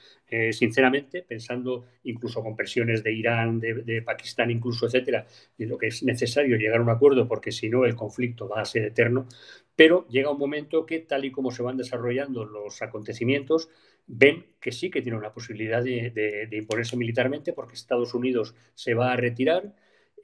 sinceramente, 0.51 1.23
pensando 1.23 1.85
incluso 2.03 2.41
con 2.41 2.55
presiones 2.55 3.03
de 3.03 3.13
Irán, 3.13 3.59
de, 3.59 4.01
Pakistán, 4.01 4.49
incluso, 4.49 4.85
etcétera, 4.85 5.25
de 5.57 5.65
lo 5.65 5.77
que 5.77 5.87
es 5.87 6.03
necesario 6.03 6.57
llegar 6.57 6.79
a 6.79 6.83
un 6.83 6.89
acuerdo, 6.89 7.27
porque 7.27 7.51
si 7.51 7.69
no 7.69 7.85
el 7.85 7.95
conflicto 7.95 8.47
va 8.47 8.61
a 8.61 8.65
ser 8.65 8.85
eterno. 8.85 9.27
Pero 9.75 10.07
llega 10.09 10.31
un 10.31 10.39
momento 10.39 10.85
que, 10.85 10.99
tal 10.99 11.25
y 11.25 11.31
como 11.31 11.51
se 11.51 11.63
van 11.63 11.77
desarrollando 11.77 12.45
los 12.45 12.81
acontecimientos, 12.81 13.69
ven 14.07 14.45
que 14.59 14.71
sí 14.71 14.89
que 14.89 15.01
tiene 15.01 15.17
una 15.17 15.33
posibilidad 15.33 15.83
de, 15.83 16.47
imponerse 16.51 16.97
militarmente 16.97 17.53
porque 17.53 17.75
Estados 17.75 18.13
Unidos 18.13 18.55
se 18.73 18.93
va 18.93 19.11
a 19.13 19.15
retirar 19.15 19.73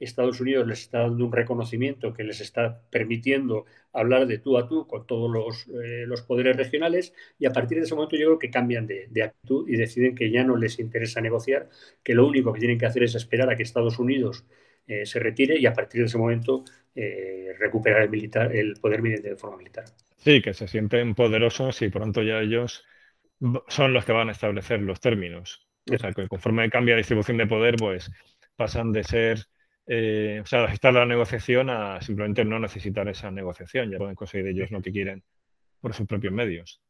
Estados 0.00 0.40
Unidos 0.40 0.66
les 0.66 0.80
está 0.80 1.00
dando 1.00 1.24
un 1.24 1.32
reconocimiento 1.32 2.12
que 2.12 2.24
les 2.24 2.40
está 2.40 2.80
permitiendo 2.90 3.66
hablar 3.92 4.26
de 4.26 4.38
tú 4.38 4.58
a 4.58 4.68
tú 4.68 4.86
con 4.86 5.06
todos 5.06 5.30
los, 5.30 5.66
eh, 5.84 6.06
poderes 6.26 6.56
regionales 6.56 7.14
y 7.38 7.46
a 7.46 7.52
partir 7.52 7.78
de 7.78 7.84
ese 7.84 7.94
momento 7.94 8.16
yo 8.16 8.26
creo 8.26 8.38
que 8.38 8.50
cambian 8.50 8.86
de, 8.86 9.22
actitud 9.22 9.68
y 9.68 9.76
deciden 9.76 10.14
que 10.14 10.30
ya 10.30 10.44
no 10.44 10.56
les 10.56 10.78
interesa 10.78 11.20
negociar, 11.20 11.68
que 12.02 12.14
lo 12.14 12.26
único 12.26 12.52
que 12.52 12.60
tienen 12.60 12.78
que 12.78 12.86
hacer 12.86 13.02
es 13.02 13.14
esperar 13.14 13.50
a 13.50 13.56
que 13.56 13.62
Estados 13.62 13.98
Unidos 13.98 14.44
eh, 14.86 15.04
se 15.04 15.18
retire 15.18 15.58
y 15.58 15.66
a 15.66 15.72
partir 15.72 16.00
de 16.00 16.06
ese 16.06 16.18
momento 16.18 16.64
eh, 16.94 17.52
recuperar 17.58 18.02
el, 18.02 18.10
militar, 18.10 18.54
el 18.54 18.74
poder 18.74 19.02
de 19.02 19.36
forma 19.36 19.56
militar. 19.56 19.84
Sí, 20.16 20.42
que 20.42 20.54
se 20.54 20.68
sienten 20.68 21.14
poderosos 21.14 21.80
y 21.82 21.88
pronto 21.88 22.22
ya 22.22 22.40
ellos 22.40 22.84
son 23.68 23.92
los 23.92 24.04
que 24.04 24.12
van 24.12 24.28
a 24.28 24.32
establecer 24.32 24.80
los 24.80 25.00
términos. 25.00 25.68
O 25.90 25.96
sea, 25.96 26.12
que 26.12 26.28
conforme 26.28 26.68
cambia 26.70 26.94
la 26.94 26.98
distribución 26.98 27.36
de 27.36 27.46
poder, 27.46 27.76
pues 27.76 28.10
pasan 28.56 28.92
de 28.92 29.04
ser 29.04 29.46
eh, 29.90 30.40
o 30.42 30.46
sea, 30.46 30.60
necesitar 30.60 30.92
la 30.92 31.06
negociación 31.06 31.70
a 31.70 31.98
simplemente 32.02 32.44
no 32.44 32.58
necesitar 32.58 33.08
esa 33.08 33.30
negociación. 33.30 33.90
Ya 33.90 33.96
pueden 33.96 34.14
conseguir 34.14 34.46
ellos 34.48 34.70
lo 34.70 34.82
que 34.82 34.92
quieren 34.92 35.22
por 35.80 35.94
sus 35.94 36.06
propios 36.06 36.32
medios. 36.32 36.82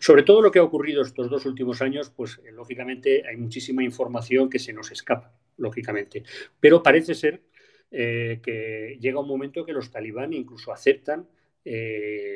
Sobre 0.00 0.22
todo 0.22 0.42
lo 0.42 0.50
que 0.50 0.58
ha 0.58 0.62
ocurrido 0.62 1.00
estos 1.00 1.30
dos 1.30 1.46
últimos 1.46 1.80
años, 1.80 2.10
pues 2.10 2.38
eh, 2.44 2.52
lógicamente 2.52 3.26
hay 3.26 3.36
muchísima 3.38 3.82
información 3.82 4.50
que 4.50 4.58
se 4.58 4.74
nos 4.74 4.92
escapa, 4.92 5.32
lógicamente. 5.56 6.24
Pero 6.60 6.82
parece 6.82 7.14
ser 7.14 7.42
eh, 7.90 8.40
que 8.42 8.98
llega 9.00 9.20
un 9.20 9.28
momento 9.28 9.64
que 9.64 9.72
los 9.72 9.90
talibán 9.90 10.32
incluso 10.34 10.72
aceptan 10.72 11.28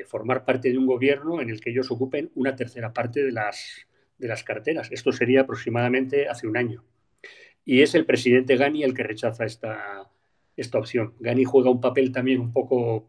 formar 0.09 0.45
parte 0.45 0.73
de 0.73 0.77
un 0.77 0.87
gobierno 0.87 1.41
en 1.41 1.51
el 1.51 1.61
que 1.61 1.71
ellos 1.71 1.89
ocupen 1.93 2.33
una 2.35 2.57
tercera 2.57 2.93
parte 2.93 3.23
de 3.23 3.31
las, 3.31 3.87
de 4.19 4.27
las 4.27 4.43
carteras. 4.43 4.91
Esto 4.91 5.13
sería 5.13 5.43
aproximadamente 5.43 6.27
hace 6.27 6.49
un 6.49 6.57
año 6.57 6.85
y 7.65 7.83
es 7.83 7.95
el 7.95 8.07
presidente 8.07 8.57
Gani 8.57 8.83
el 8.83 8.95
que 8.95 9.03
rechaza 9.03 9.45
esta, 9.45 10.11
esta 10.57 10.79
opción. 10.79 11.15
Gani 11.21 11.45
juega 11.45 11.71
un 11.71 11.81
papel 11.81 12.13
también 12.13 12.41
un 12.41 12.53
poco 12.53 13.09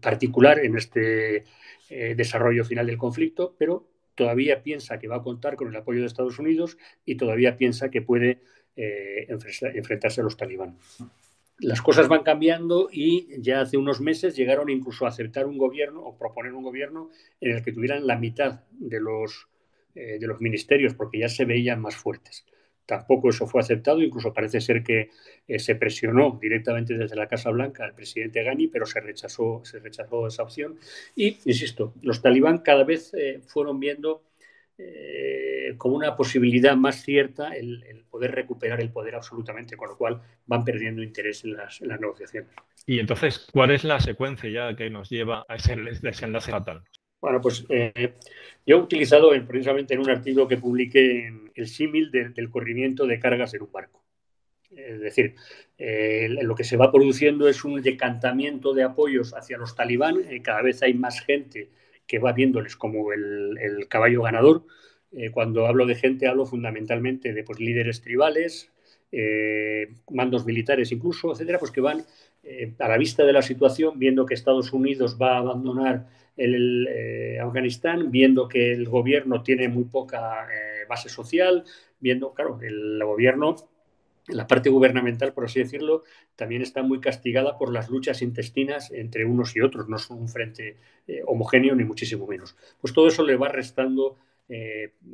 particular 0.00 0.58
en 0.58 0.76
este 0.76 1.44
eh, 1.90 2.14
desarrollo 2.16 2.64
final 2.64 2.86
del 2.86 2.98
conflicto, 2.98 3.54
pero 3.58 3.88
todavía 4.14 4.62
piensa 4.62 4.98
que 4.98 5.08
va 5.08 5.16
a 5.16 5.22
contar 5.22 5.56
con 5.56 5.68
el 5.68 5.76
apoyo 5.76 6.00
de 6.00 6.06
Estados 6.06 6.38
Unidos 6.38 6.78
y 7.04 7.16
todavía 7.16 7.56
piensa 7.56 7.90
que 7.90 8.02
puede 8.02 8.40
eh, 8.76 9.26
enfrentarse 9.28 10.20
a 10.20 10.24
los 10.24 10.36
talibán. 10.36 10.78
Las 11.58 11.82
cosas 11.82 12.08
van 12.08 12.22
cambiando 12.22 12.88
y 12.90 13.28
ya 13.40 13.60
hace 13.60 13.76
unos 13.76 14.00
meses 14.00 14.36
llegaron 14.36 14.70
incluso 14.70 15.06
a 15.06 15.08
aceptar 15.08 15.46
un 15.46 15.56
gobierno 15.56 16.02
o 16.02 16.18
proponer 16.18 16.52
un 16.52 16.64
gobierno 16.64 17.10
en 17.40 17.56
el 17.56 17.62
que 17.62 17.72
tuvieran 17.72 18.06
la 18.06 18.18
mitad 18.18 18.64
de 18.72 19.00
los, 19.00 19.48
eh, 19.94 20.18
de 20.18 20.26
los 20.26 20.40
ministerios, 20.40 20.94
porque 20.94 21.20
ya 21.20 21.28
se 21.28 21.44
veían 21.44 21.80
más 21.80 21.96
fuertes. 21.96 22.44
Tampoco 22.86 23.30
eso 23.30 23.46
fue 23.46 23.60
aceptado, 23.60 24.02
incluso 24.02 24.32
parece 24.32 24.60
ser 24.60 24.82
que 24.82 25.10
eh, 25.48 25.58
se 25.58 25.74
presionó 25.74 26.38
directamente 26.40 26.96
desde 26.98 27.16
la 27.16 27.28
Casa 27.28 27.50
Blanca 27.50 27.84
al 27.84 27.94
presidente 27.94 28.42
Ghani, 28.42 28.68
pero 28.68 28.84
se 28.84 29.00
rechazó, 29.00 29.62
se 29.64 29.78
rechazó 29.78 30.26
esa 30.26 30.42
opción. 30.42 30.78
Y, 31.16 31.38
insisto, 31.44 31.94
los 32.02 32.20
talibán 32.20 32.58
cada 32.58 32.84
vez 32.84 33.14
eh, 33.14 33.40
fueron 33.46 33.80
viendo 33.80 34.22
eh, 34.76 35.74
como 35.78 35.96
una 35.96 36.16
posibilidad 36.16 36.76
más 36.76 37.02
cierta 37.02 37.54
el, 37.54 38.04
poder 38.10 38.32
recuperar 38.32 38.80
el 38.80 38.90
poder 38.90 39.14
absolutamente, 39.14 39.76
con 39.76 39.88
lo 39.88 39.96
cual 39.96 40.20
van 40.46 40.64
perdiendo 40.64 41.02
interés 41.02 41.44
en 41.44 41.54
las, 41.54 41.80
en 41.80 41.88
las 41.88 42.00
negociaciones. 42.00 42.50
Y 42.86 42.98
entonces, 42.98 43.48
¿cuál 43.52 43.70
es 43.70 43.84
la 43.84 44.00
secuencia 44.00 44.50
ya 44.50 44.76
que 44.76 44.90
nos 44.90 45.08
lleva 45.08 45.44
a 45.48 45.56
ese 45.56 45.76
desenlace 46.02 46.50
fatal? 46.50 46.82
Bueno, 47.24 47.40
pues 47.40 47.64
eh, 47.70 48.12
yo 48.66 48.76
he 48.76 48.80
utilizado 48.80 49.30
precisamente 49.48 49.94
en 49.94 50.00
un 50.00 50.10
artículo 50.10 50.46
que 50.46 50.58
publiqué 50.58 51.32
el 51.54 51.68
símil 51.68 52.10
del 52.10 52.50
corrimiento 52.50 53.06
de 53.06 53.18
cargas 53.18 53.54
en 53.54 53.62
un 53.62 53.72
barco. 53.72 54.04
Es 54.70 55.00
decir, 55.00 55.34
eh, 55.78 56.28
lo 56.42 56.54
que 56.54 56.64
se 56.64 56.76
va 56.76 56.92
produciendo 56.92 57.48
es 57.48 57.64
un 57.64 57.80
decantamiento 57.80 58.74
de 58.74 58.82
apoyos 58.82 59.32
hacia 59.32 59.56
los 59.56 59.74
talibán. 59.74 60.18
Eh, 60.28 60.42
cada 60.42 60.60
vez 60.60 60.82
hay 60.82 60.92
más 60.92 61.24
gente 61.24 61.70
que 62.06 62.18
va 62.18 62.32
viéndoles 62.32 62.76
como 62.76 63.10
el, 63.14 63.86
caballo 63.88 64.20
ganador. 64.20 64.66
cuando 65.32 65.66
hablo 65.66 65.86
de 65.86 65.94
gente, 65.94 66.26
hablo 66.26 66.44
fundamentalmente 66.44 67.32
de 67.32 67.42
pues, 67.42 67.58
líderes 67.58 68.02
tribales, 68.02 68.70
mandos 70.10 70.44
militares 70.44 70.92
incluso, 70.92 71.32
etcétera, 71.32 71.58
pues 71.58 71.70
que 71.70 71.80
van 71.80 72.04
a 72.78 72.88
la 72.88 72.98
vista 72.98 73.24
de 73.24 73.32
la 73.32 73.40
situación, 73.40 73.98
viendo 73.98 74.26
que 74.26 74.34
Estados 74.34 74.74
Unidos 74.74 75.16
va 75.18 75.36
a 75.36 75.38
abandonar 75.38 76.06
el, 76.36 76.88
eh, 76.88 77.38
Afganistán, 77.40 78.10
viendo 78.10 78.48
que 78.48 78.72
el 78.72 78.88
gobierno 78.88 79.42
tiene 79.42 79.68
muy 79.68 79.84
poca 79.84 80.46
eh, 80.52 80.84
base 80.88 81.08
social, 81.08 81.64
viendo, 82.00 82.32
claro, 82.32 82.58
el 82.62 83.02
gobierno, 83.04 83.56
la 84.28 84.46
parte 84.46 84.70
gubernamental, 84.70 85.32
por 85.32 85.44
así 85.44 85.60
decirlo, 85.60 86.02
también 86.34 86.62
está 86.62 86.82
muy 86.82 87.00
castigada 87.00 87.58
por 87.58 87.72
las 87.72 87.90
luchas 87.90 88.22
intestinas 88.22 88.90
entre 88.90 89.24
unos 89.24 89.54
y 89.56 89.60
otros, 89.60 89.88
no 89.88 89.98
son 89.98 90.18
un 90.18 90.28
frente 90.28 90.76
eh, 91.06 91.22
homogéneo 91.26 91.74
ni 91.74 91.84
muchísimo 91.84 92.26
menos. 92.26 92.56
Pues 92.80 92.92
todo 92.92 93.08
eso 93.08 93.22
le 93.22 93.36
va 93.36 93.48
restando 93.48 94.16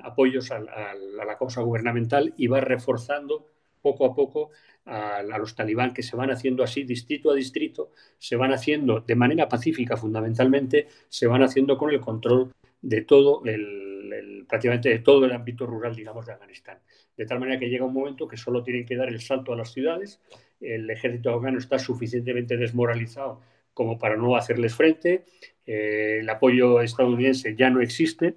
apoyos 0.03 0.51
a, 0.51 0.57
a 0.57 0.95
la 0.95 1.39
causa 1.39 1.61
gubernamental 1.61 2.35
y 2.37 2.49
va 2.49 2.61
reforzando 2.61 3.47
poco 3.81 4.07
a 4.07 4.15
poco 4.15 4.51
a, 4.87 5.23
los 5.23 5.55
talibán 5.55 5.93
que 5.93 6.03
se 6.03 6.17
van 6.17 6.31
haciendo 6.31 6.63
así 6.63 6.85
distrito 6.85 7.31
a 7.31 7.35
distrito, 7.35 7.93
se 8.19 8.37
van 8.37 8.53
haciendo 8.53 9.01
de 9.01 9.15
manera 9.15 9.49
pacífica 9.49 9.97
fundamentalmente, 9.97 10.89
se 11.09 11.27
van 11.27 11.43
haciendo 11.43 11.77
con 11.77 11.91
el 11.91 12.01
control 12.01 12.53
de 12.83 13.03
todo 13.03 13.43
el, 13.45 14.45
prácticamente 14.49 14.89
de 14.89 14.99
todo 15.01 15.25
el 15.25 15.33
ámbito 15.33 15.67
rural, 15.67 15.95
digamos, 15.95 16.27
de 16.27 16.33
Afganistán. 16.33 16.79
De 17.17 17.27
tal 17.27 17.41
manera 17.41 17.59
que 17.59 17.69
llega 17.69 17.85
un 17.85 17.93
momento 17.93 18.27
que 18.27 18.37
solo 18.37 18.63
tienen 18.63 18.87
que 18.87 18.97
dar 18.97 19.09
el 19.09 19.21
salto 19.21 19.53
a 19.53 19.57
las 19.57 19.73
ciudades, 19.73 20.21
el 20.61 20.89
ejército 20.91 21.31
afgano 21.31 21.59
está 21.59 21.79
suficientemente 21.79 22.57
desmoralizado 22.57 23.41
como 23.75 23.99
para 23.99 24.17
no 24.17 24.37
hacerles 24.37 24.75
frente, 24.75 25.25
eh, 25.67 26.19
el 26.21 26.29
apoyo 26.29 26.81
estadounidense 26.81 27.55
ya 27.55 27.71
no 27.71 27.81
existe 27.81 28.35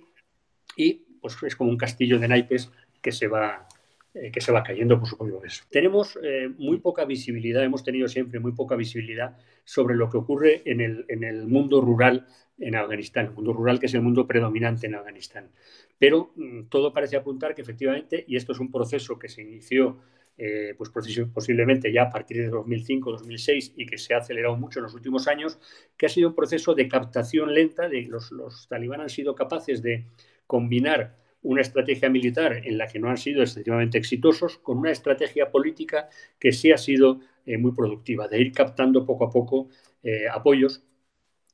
y 0.78 1.06
pues 1.22 1.42
es 1.44 1.56
como 1.56 1.70
un 1.70 1.78
castillo 1.78 2.20
de 2.20 2.28
naipes 2.28 2.72
que 3.02 3.12
se 3.12 3.28
va, 3.28 3.68
eh, 4.14 4.32
que 4.32 4.42
se 4.42 4.52
va 4.52 4.64
cayendo 4.64 5.00
por 5.00 5.08
su 5.08 5.18
propio 5.18 5.40
peso. 5.40 5.64
Tenemos 5.72 6.20
eh, 6.22 6.50
muy 6.58 6.78
poca 6.78 7.04
visibilidad, 7.06 7.64
hemos 7.64 7.84
tenido 7.84 8.08
siempre 8.08 8.40
muy 8.40 8.52
poca 8.52 8.76
visibilidad 8.76 9.38
sobre 9.64 9.96
lo 9.96 10.10
que 10.10 10.18
ocurre 10.18 10.62
en 10.66 10.82
el, 10.82 11.06
en 11.08 11.24
el 11.24 11.48
mundo 11.48 11.82
rural 11.82 12.28
en 12.60 12.76
Afganistán, 12.76 13.26
el 13.26 13.32
mundo 13.32 13.54
rural 13.54 13.80
que 13.80 13.88
es 13.88 13.94
el 13.96 14.02
mundo 14.02 14.28
predominante 14.28 14.86
en 14.86 14.96
Afganistán. 14.96 15.50
Pero 15.98 16.32
mm, 16.36 16.66
todo 16.70 16.94
parece 16.94 17.16
apuntar 17.16 17.56
que 17.56 17.64
efectivamente, 17.64 18.24
y 18.28 18.36
esto 18.36 18.52
es 18.52 18.60
un 18.60 18.72
proceso 18.72 19.18
que 19.18 19.30
se 19.30 19.42
inició 19.42 19.98
eh, 20.38 20.74
pues 20.78 20.90
posiblemente 20.90 21.94
ya 21.94 22.04
a 22.04 22.10
partir 22.10 22.38
de 22.38 22.52
2005-2006 22.52 23.74
y 23.78 23.86
que 23.86 24.00
se 24.00 24.16
ha 24.16 24.18
acelerado 24.18 24.56
mucho 24.58 24.80
en 24.80 24.84
los 24.84 24.94
últimos 24.96 25.28
años, 25.28 25.60
que 25.96 26.08
ha 26.08 26.10
sido 26.10 26.30
un 26.30 26.36
proceso 26.36 26.74
de 26.74 26.88
captación 26.88 27.54
lenta, 27.54 27.88
de 27.88 28.04
los, 28.04 28.32
los 28.32 28.68
talibán 28.68 29.02
han 29.02 29.10
sido 29.10 29.36
capaces 29.36 29.84
de 29.84 30.06
combinar 30.48 31.16
una 31.44 31.62
estrategia 31.62 32.10
militar 32.10 32.62
en 32.66 32.78
la 32.78 32.88
que 32.88 33.00
no 33.00 33.10
han 33.10 33.18
sido 33.18 33.42
excesivamente 33.42 33.98
exitosos, 33.98 34.58
con 34.58 34.78
una 34.80 34.92
estrategia 34.92 35.52
política 35.52 36.10
que 36.40 36.52
sí 36.52 36.72
ha 36.72 36.78
sido 36.78 37.20
eh, 37.46 37.58
muy 37.58 37.74
productiva, 37.74 38.28
de 38.28 38.42
ir 38.42 38.52
captando 38.54 39.06
poco 39.06 39.26
a 39.26 39.30
poco 39.30 39.70
eh, 40.02 40.28
apoyos, 40.32 40.84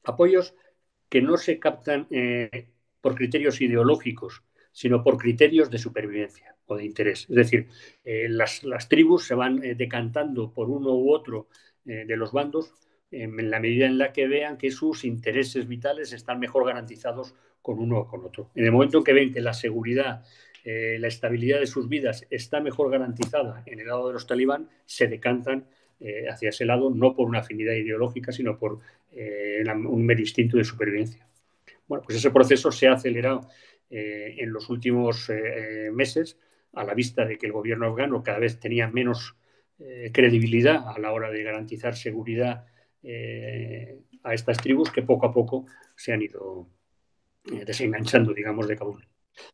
apoyos 0.03 0.55
que 1.09 1.21
no 1.21 1.37
se 1.37 1.59
captan 1.59 2.07
eh, 2.11 2.67
por 3.01 3.15
criterios 3.15 3.61
ideológicos, 3.61 4.43
sino 4.71 5.03
por 5.03 5.17
criterios 5.17 5.71
de 5.71 5.79
supervivencia 5.79 6.55
o 6.67 6.77
de 6.77 6.85
interés. 6.85 7.25
Es 7.29 7.35
decir, 7.35 7.67
las, 8.03 8.63
las, 8.63 8.87
tribus 8.87 9.25
se 9.25 9.33
van 9.33 9.59
decantando 9.59 10.53
por 10.53 10.69
uno 10.69 10.93
u 10.93 11.11
otro 11.11 11.47
de 11.83 12.15
los 12.15 12.31
bandos 12.31 12.71
en 13.11 13.49
la 13.49 13.59
medida 13.59 13.87
en 13.87 13.97
la 13.97 14.13
que 14.13 14.27
vean 14.27 14.57
que 14.57 14.69
sus 14.69 15.03
intereses 15.03 15.67
vitales 15.67 16.13
están 16.13 16.39
mejor 16.39 16.67
garantizados 16.67 17.33
con 17.69 17.79
uno 17.79 17.99
o 17.99 18.07
con 18.07 18.25
otro. 18.25 18.49
En 18.55 18.65
el 18.65 18.71
momento 18.71 18.97
en 18.97 19.03
que 19.03 19.13
ven 19.13 19.31
que 19.31 19.41
la 19.41 19.53
seguridad, 19.53 20.25
eh, 20.65 20.97
la 20.99 21.07
estabilidad 21.07 21.59
de 21.59 21.67
sus 21.67 21.87
vidas 21.87 22.25
está 22.31 22.61
mejor 22.61 22.89
garantizada 22.89 23.61
en 23.67 23.79
el 23.79 23.85
lado 23.85 24.07
de 24.07 24.13
los 24.13 24.25
talibán, 24.25 24.67
se 24.87 25.05
decantan 25.05 25.67
eh, 25.99 26.25
hacia 26.27 26.49
ese 26.49 26.65
lado, 26.65 26.89
no 26.89 27.13
por 27.13 27.27
una 27.27 27.41
afinidad 27.41 27.73
ideológica, 27.73 28.31
sino 28.31 28.57
por 28.57 28.79
eh, 29.11 29.63
un 29.67 30.03
mero 30.03 30.19
instinto 30.19 30.57
de 30.57 30.63
supervivencia. 30.63 31.27
Bueno, 31.87 32.03
pues 32.03 32.17
ese 32.17 32.31
proceso 32.31 32.71
se 32.71 32.87
ha 32.87 32.93
acelerado 32.93 33.47
en 33.91 34.51
los 34.51 34.69
últimos 34.69 35.31
meses 35.91 36.37
a 36.73 36.83
la 36.83 36.93
vista 36.93 37.25
de 37.25 37.39
que 37.39 37.47
el 37.47 37.51
gobierno 37.51 37.87
afgano 37.87 38.21
cada 38.21 38.37
vez 38.37 38.59
tenía 38.59 38.87
menos 38.87 39.35
credibilidad 40.11 40.87
a 40.87 40.99
la 40.99 41.11
hora 41.11 41.31
de 41.31 41.41
garantizar 41.41 41.95
seguridad 41.95 42.67
a 44.23 44.33
estas 44.35 44.57
tribus 44.57 44.91
que 44.91 45.01
poco 45.01 45.25
a 45.25 45.33
poco 45.33 45.65
se 45.95 46.13
han 46.13 46.21
ido 46.21 46.67
desenganchando, 47.43 48.33
digamos, 48.33 48.67
de 48.67 48.77
Kabul. 48.77 49.07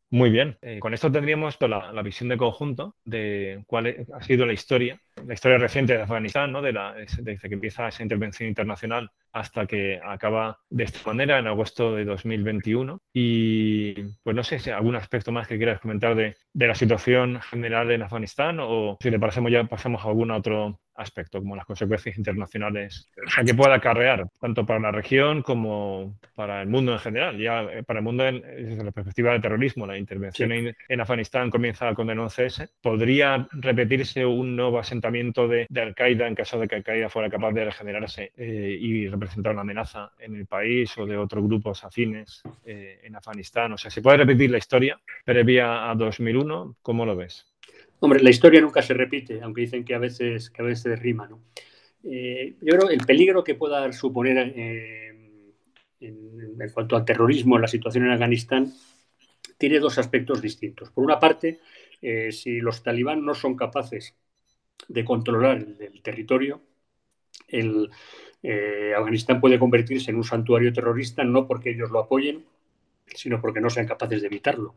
Muy 0.10 0.30
bien. 0.30 0.58
Eh, 0.62 0.80
con 0.80 0.94
esto 0.94 1.12
tendríamos 1.12 1.58
la, 1.62 1.92
la, 1.92 2.02
visión 2.02 2.30
de 2.30 2.38
conjunto 2.38 2.96
de 3.04 3.64
cuál 3.68 4.08
ha 4.14 4.24
sido 4.24 4.46
la 4.46 4.54
historia 4.54 5.00
la 5.24 5.34
historia 5.34 5.58
reciente 5.58 5.94
de 5.94 6.04
Afganistán, 6.04 6.52
¿no? 6.52 6.62
de 6.62 6.74
la, 6.74 6.94
desde 6.94 7.38
que 7.38 7.54
empieza 7.54 7.88
esa 7.88 8.04
intervención 8.04 8.50
internacional 8.50 9.12
hasta 9.32 9.66
que 9.66 10.00
acaba 10.04 10.60
de 10.70 10.84
esta 10.86 11.00
manera 11.06 11.40
en 11.40 11.48
agosto 11.48 11.96
de 11.96 12.06
2021. 12.06 13.02
Y 13.14 13.94
pues 14.24 14.36
no 14.36 14.44
sé 14.44 14.60
si 14.60 14.70
algún 14.72 14.96
aspecto 14.96 15.32
más 15.32 15.48
que 15.48 15.58
quieras 15.58 15.80
comentar 15.80 16.16
de, 16.16 16.36
de 16.54 16.68
la 16.68 16.76
situación 16.76 17.42
general 17.42 17.92
en 17.92 18.04
Afganistán 18.04 18.60
o 18.62 18.98
si 19.02 19.10
le 19.10 19.20
pasamos 19.20 19.52
ya 19.52 19.64
pasamos 19.66 20.04
a 20.04 20.08
algún 20.08 20.32
otro 20.32 20.80
aspecto, 20.96 21.40
como 21.40 21.56
las 21.56 21.66
consecuencias 21.66 22.18
internacionales 22.18 23.12
que 23.46 23.54
pueda 23.54 23.76
acarrear, 23.76 24.28
tanto 24.40 24.66
para 24.66 24.80
la 24.80 24.92
región 24.92 25.42
como 25.42 26.18
para 26.36 26.62
el 26.62 26.70
mundo 26.70 26.94
en 26.94 27.00
general. 27.00 27.38
Ya 27.38 27.64
eh, 27.64 27.84
para 27.84 28.00
el 28.00 28.06
mundo, 28.06 28.24
desde 28.24 28.84
la 28.84 28.92
perspectiva 28.92 29.34
del 29.34 29.42
terrorismo, 29.42 29.86
la 29.86 29.98
intervención 29.98 30.52
en, 30.54 31.02
Afganistán 31.02 31.50
comienza 31.50 31.94
con 31.94 32.10
el 32.10 32.18
11S. 32.18 32.70
¿Podría 32.82 33.48
repetirse 33.52 34.26
un 34.26 34.56
nuevo 34.56 34.80
asentamiento 34.80 35.05
de, 35.12 35.68
Al-Qaeda 35.82 36.28
en 36.28 36.36
caso 36.36 36.60
de 36.60 36.68
que 36.68 36.76
Al-Qaeda 36.76 37.10
fuera 37.10 37.30
capaz 37.30 37.52
de 37.52 37.66
regenerarse 37.66 38.32
eh, 38.38 38.78
y 38.80 39.08
representar 39.08 39.54
una 39.54 39.62
amenaza 39.62 40.12
en 40.20 40.36
el 40.36 40.46
país 40.46 40.98
o 40.98 41.06
de 41.06 41.18
otros 41.18 41.44
grupos 41.44 41.84
afines 41.84 42.42
eh, 42.66 43.00
en 43.04 43.16
Afganistán? 43.16 43.74
O 43.74 43.78
sea, 43.78 43.92
¿se 43.92 44.02
puede 44.02 44.18
repetir 44.18 44.50
la 44.52 44.58
historia 44.58 45.00
previa 45.24 45.90
a 45.90 45.96
2001? 45.96 46.78
¿Cómo 46.82 47.06
lo 47.06 47.16
ves? 47.16 47.46
Hombre, 48.00 48.22
la 48.22 48.30
historia 48.30 48.62
nunca 48.62 48.82
se 48.82 48.94
repite, 48.94 49.42
aunque 49.42 49.62
dicen 49.62 49.86
que 49.86 49.96
a 49.96 50.00
veces, 50.00 50.50
que 50.50 50.62
a 50.62 50.66
veces 50.66 51.00
rima, 51.00 51.28
¿no? 51.28 51.42
Eh, 52.04 52.56
yo 52.62 52.78
creo 52.78 52.90
el 52.90 53.06
peligro 53.06 53.44
que 53.44 53.56
pueda 53.56 53.92
suponer 53.92 54.38
en, 54.38 55.14
cuanto 56.74 56.96
al 56.96 57.06
terrorismo, 57.06 57.58
la 57.58 57.68
situación 57.68 58.06
en 58.06 58.12
Afganistán, 58.12 58.74
tiene 59.58 59.80
dos 59.80 59.98
aspectos 59.98 60.42
distintos. 60.42 60.92
Por 60.92 61.04
una 61.04 61.20
parte, 61.20 61.60
si 62.30 62.60
los 62.60 62.84
talibán 62.84 63.26
no 63.26 63.34
son 63.34 63.56
capaces 63.56 64.16
de 64.88 65.06
controlar 65.06 65.58
el, 65.58 66.02
territorio, 66.02 66.62
el, 67.48 67.90
Afganistán 68.96 69.42
puede 69.42 69.58
convertirse 69.58 70.12
en 70.12 70.18
un 70.18 70.24
santuario 70.24 70.72
terrorista 70.72 71.24
no 71.24 71.48
porque 71.48 71.72
ellos 71.72 71.90
lo 71.90 72.00
apoyen, 72.00 72.46
sino 73.08 73.42
porque 73.42 73.60
no 73.60 73.70
sean 73.72 73.88
capaces 73.88 74.22
de 74.22 74.28
evitarlo 74.28 74.76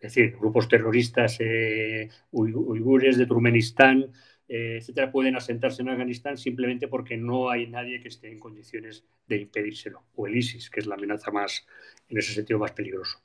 es 0.00 0.14
decir, 0.14 0.36
grupos 0.38 0.66
terroristas 0.66 1.36
eh, 1.40 2.08
uigures 2.32 3.18
de 3.18 3.26
Turmenistán, 3.26 4.10
eh, 4.48 4.78
etcétera, 4.78 5.12
pueden 5.12 5.36
asentarse 5.36 5.82
en 5.82 5.90
Afganistán 5.90 6.38
simplemente 6.38 6.88
porque 6.88 7.18
no 7.18 7.50
hay 7.50 7.66
nadie 7.66 8.00
que 8.00 8.08
esté 8.08 8.32
en 8.32 8.38
condiciones 8.38 9.04
de 9.28 9.36
impedírselo, 9.36 10.04
o 10.14 10.26
el 10.26 10.36
ISIS, 10.36 10.70
que 10.70 10.80
es 10.80 10.86
la 10.86 10.94
amenaza 10.94 11.30
más, 11.30 11.66
en 12.08 12.16
ese 12.16 12.32
sentido, 12.32 12.58
más 12.58 12.72
peligroso. 12.72 13.20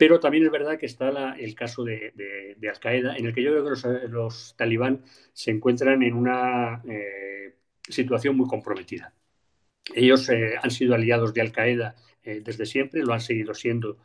Pero 0.00 0.18
también 0.18 0.46
es 0.46 0.50
verdad 0.50 0.78
que 0.78 0.86
está 0.86 1.36
el 1.38 1.54
caso 1.54 1.84
de, 1.84 2.56
Al-Qaeda, 2.66 3.16
en 3.18 3.26
el 3.26 3.34
que 3.34 3.42
yo 3.42 3.50
creo 3.50 3.64
que 3.64 4.08
los, 4.08 4.54
talibán 4.56 5.02
se 5.34 5.50
encuentran 5.50 6.02
en 6.02 6.14
una 6.14 6.80
eh, 6.88 7.56
situación 7.86 8.34
muy 8.34 8.48
comprometida. 8.48 9.12
Ellos 9.94 10.26
han 10.30 10.70
sido 10.70 10.94
aliados 10.94 11.34
de 11.34 11.42
Al-Qaeda 11.42 11.96
desde 12.22 12.64
siempre, 12.64 13.02
lo 13.02 13.12
han 13.12 13.20
seguido 13.20 13.52
siendo 13.52 13.98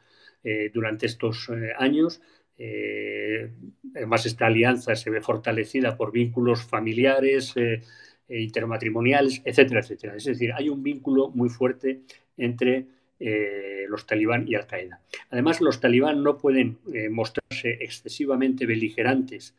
eh, 0.43 0.69
durante 0.73 1.05
estos 1.05 1.49
eh, 1.49 1.71
años. 1.79 2.21
Eh, 2.57 3.51
además, 3.95 4.25
esta 4.25 4.47
alianza 4.47 4.95
se 4.95 5.09
ve 5.09 5.21
fortalecida 5.21 5.95
por 5.95 6.11
vínculos 6.11 6.61
familiares, 6.61 7.55
intermatrimoniales, 8.27 9.41
etcétera, 9.45 9.79
etcétera. 9.79 10.15
Es 10.17 10.25
decir, 10.25 10.51
hay 10.53 10.67
un 10.67 10.83
vínculo 10.83 11.29
muy 11.29 11.47
fuerte 11.47 12.01
entre 12.37 12.85
los 13.19 14.05
talibán 14.05 14.45
y 14.47 14.55
Al-Qaeda. 14.55 15.01
Además, 15.29 15.61
los 15.61 15.79
talibán 15.79 16.23
no 16.23 16.37
pueden 16.37 16.79
mostrarse 17.09 17.77
excesivamente 17.81 18.65
beligerantes 18.65 19.55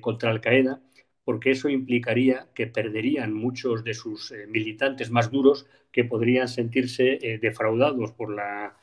contra 0.00 0.30
Al-Qaeda 0.30 0.80
porque 1.24 1.50
eso 1.50 1.68
implicaría 1.68 2.48
que 2.54 2.66
perderían 2.66 3.34
muchos 3.34 3.84
de 3.84 3.94
sus 3.94 4.32
militantes 4.48 5.10
más 5.10 5.30
duros 5.30 5.66
que 5.92 6.04
podrían 6.04 6.48
sentirse 6.48 7.38
defraudados 7.40 8.12
por 8.12 8.34
la 8.34 8.74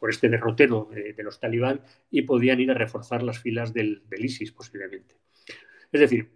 por 0.00 0.10
este 0.10 0.30
derrotero 0.30 0.88
de, 0.90 1.22
los 1.22 1.38
talibán 1.38 1.82
y 2.10 2.22
podían 2.22 2.58
ir 2.58 2.70
a 2.70 2.74
reforzar 2.74 3.22
las 3.22 3.38
filas 3.38 3.72
del, 3.74 4.02
ISIS 4.10 4.50
posiblemente. 4.50 5.14
Es 5.92 6.00
decir, 6.00 6.30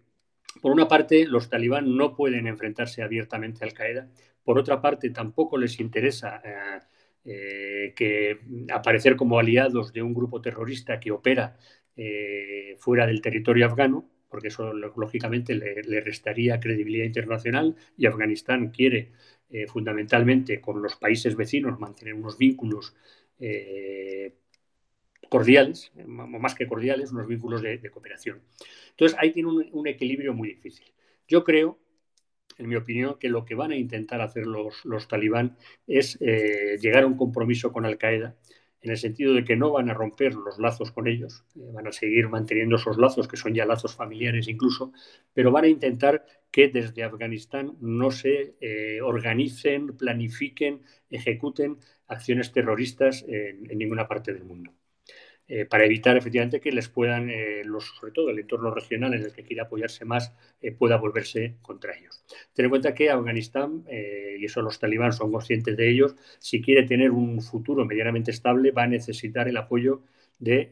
por 0.60 0.70
una 0.70 0.86
parte, 0.86 1.24
los 1.26 1.48
talibán 1.48 1.96
no 1.96 2.14
pueden 2.14 2.46
enfrentarse 2.46 3.02
abiertamente 3.02 3.64
a 3.64 3.66
Al-Qaeda, 3.66 4.08
por 4.44 4.58
otra 4.58 4.82
parte, 4.82 5.08
tampoco 5.08 5.56
les 5.56 5.80
interesa 5.80 6.42
eh, 6.44 6.80
eh, 7.24 7.92
que 7.96 8.38
aparecer 8.72 9.16
como 9.16 9.38
aliados 9.38 9.92
de 9.92 10.02
un 10.02 10.14
grupo 10.14 10.40
terrorista 10.40 11.00
que 11.00 11.10
opera 11.10 11.56
eh, 11.96 12.76
fuera 12.78 13.06
del 13.06 13.20
territorio 13.20 13.66
afgano, 13.66 14.08
porque 14.28 14.48
eso 14.48 14.72
lógicamente 14.72 15.54
le, 15.54 16.00
restaría 16.00 16.60
credibilidad 16.60 17.04
internacional 17.04 17.76
y 17.96 18.06
Afganistán 18.06 18.70
quiere 18.70 19.12
fundamentalmente 19.68 20.60
con 20.60 20.82
los 20.82 20.96
países 20.96 21.36
vecinos 21.36 21.78
mantener 21.78 22.14
unos 22.14 22.36
vínculos 22.36 22.96
eh, 23.38 24.34
cordiales, 25.28 25.90
más 26.06 26.54
que 26.54 26.66
cordiales, 26.66 27.10
unos 27.10 27.26
vínculos 27.26 27.60
de, 27.60 27.90
cooperación. 27.90 28.40
Entonces, 28.90 29.18
ahí 29.20 29.32
tiene 29.32 29.48
un, 29.48 29.86
equilibrio 29.88 30.32
muy 30.32 30.48
difícil. 30.48 30.86
Yo 31.26 31.42
creo, 31.42 31.78
en 32.58 32.68
mi 32.68 32.76
opinión, 32.76 33.16
que 33.18 33.28
lo 33.28 33.44
que 33.44 33.54
van 33.54 33.72
a 33.72 33.76
intentar 33.76 34.20
hacer 34.20 34.46
los, 34.46 35.08
talibán 35.08 35.56
es 35.86 36.18
eh, 36.20 36.78
llegar 36.80 37.04
a 37.04 37.06
un 37.06 37.16
compromiso 37.16 37.72
con 37.72 37.86
Al-Qaeda 37.86 38.36
en 38.80 38.90
el 38.90 38.98
sentido 38.98 39.32
de 39.32 39.44
que 39.44 39.56
no 39.56 39.72
van 39.72 39.88
a 39.88 39.94
romper 39.94 40.34
los 40.34 40.58
lazos 40.58 40.92
con 40.92 41.08
ellos, 41.08 41.44
eh, 41.56 41.70
van 41.72 41.86
a 41.86 41.92
seguir 41.92 42.28
manteniendo 42.28 42.76
esos 42.76 42.98
lazos, 42.98 43.28
que 43.28 43.36
son 43.36 43.54
ya 43.54 43.64
lazos 43.64 43.94
familiares 43.94 44.46
incluso, 44.48 44.92
pero 45.32 45.50
van 45.50 45.64
a 45.64 45.68
intentar 45.68 46.24
que 46.50 46.68
desde 46.68 47.02
Afganistán 47.02 47.76
no 47.80 48.10
se 48.10 48.54
organicen, 49.02 49.96
planifiquen, 49.96 50.82
ejecuten 51.10 51.78
acciones 52.06 52.52
terroristas 52.52 53.24
en, 53.26 53.62
ninguna 53.76 54.06
parte 54.06 54.32
del 54.32 54.44
mundo. 54.44 54.72
Eh, 55.46 55.66
para 55.66 55.84
evitar 55.84 56.16
efectivamente 56.16 56.58
que 56.60 56.72
les 56.72 56.88
puedan, 56.88 57.28
eh, 57.28 57.62
los, 57.64 57.84
sobre 57.98 58.12
todo 58.12 58.30
el 58.30 58.38
entorno 58.38 58.70
regional 58.70 59.12
en 59.12 59.22
el 59.22 59.32
que 59.32 59.42
quiere 59.44 59.60
apoyarse 59.62 60.04
más, 60.06 60.32
eh, 60.62 60.72
pueda 60.72 60.96
volverse 60.96 61.56
contra 61.60 61.94
ellos. 61.96 62.24
Ten 62.54 62.64
en 62.64 62.70
cuenta 62.70 62.94
que 62.94 63.10
Afganistán, 63.10 63.84
y 64.38 64.44
eso 64.44 64.62
los 64.62 64.78
talibán 64.78 65.12
son 65.12 65.30
conscientes 65.32 65.76
de 65.76 65.90
ellos, 65.90 66.16
si 66.38 66.62
quiere 66.62 66.84
tener 66.84 67.10
un 67.10 67.42
futuro 67.42 67.84
medianamente 67.84 68.30
estable, 68.30 68.70
va 68.70 68.84
a 68.84 68.86
necesitar 68.86 69.48
el 69.48 69.56
apoyo 69.56 70.02
de, 70.38 70.70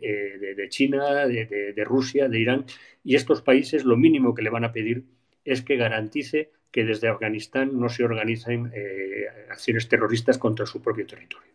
China, 0.71 1.27
de, 1.27 1.73
de 1.75 1.85
Rusia, 1.85 2.29
de 2.29 2.41
Irán, 2.41 2.65
y 3.05 3.15
estos 3.17 3.43
países 3.43 3.85
lo 3.85 3.97
mínimo 3.97 4.35
que 4.35 4.43
le 4.43 4.51
van 4.51 4.65
a 4.65 4.73
pedir 4.73 5.05
es 5.45 5.63
que 5.63 5.77
garantice 5.77 6.51
que 6.73 6.85
desde 6.85 7.09
Afganistán 7.09 7.79
no 7.79 7.89
se 7.89 8.03
organizan 8.03 8.73
eh, 8.75 9.27
acciones 9.51 9.89
terroristas 9.89 10.39
contra 10.39 10.67
su 10.67 10.81
propio 10.81 11.07
territorio. 11.07 11.53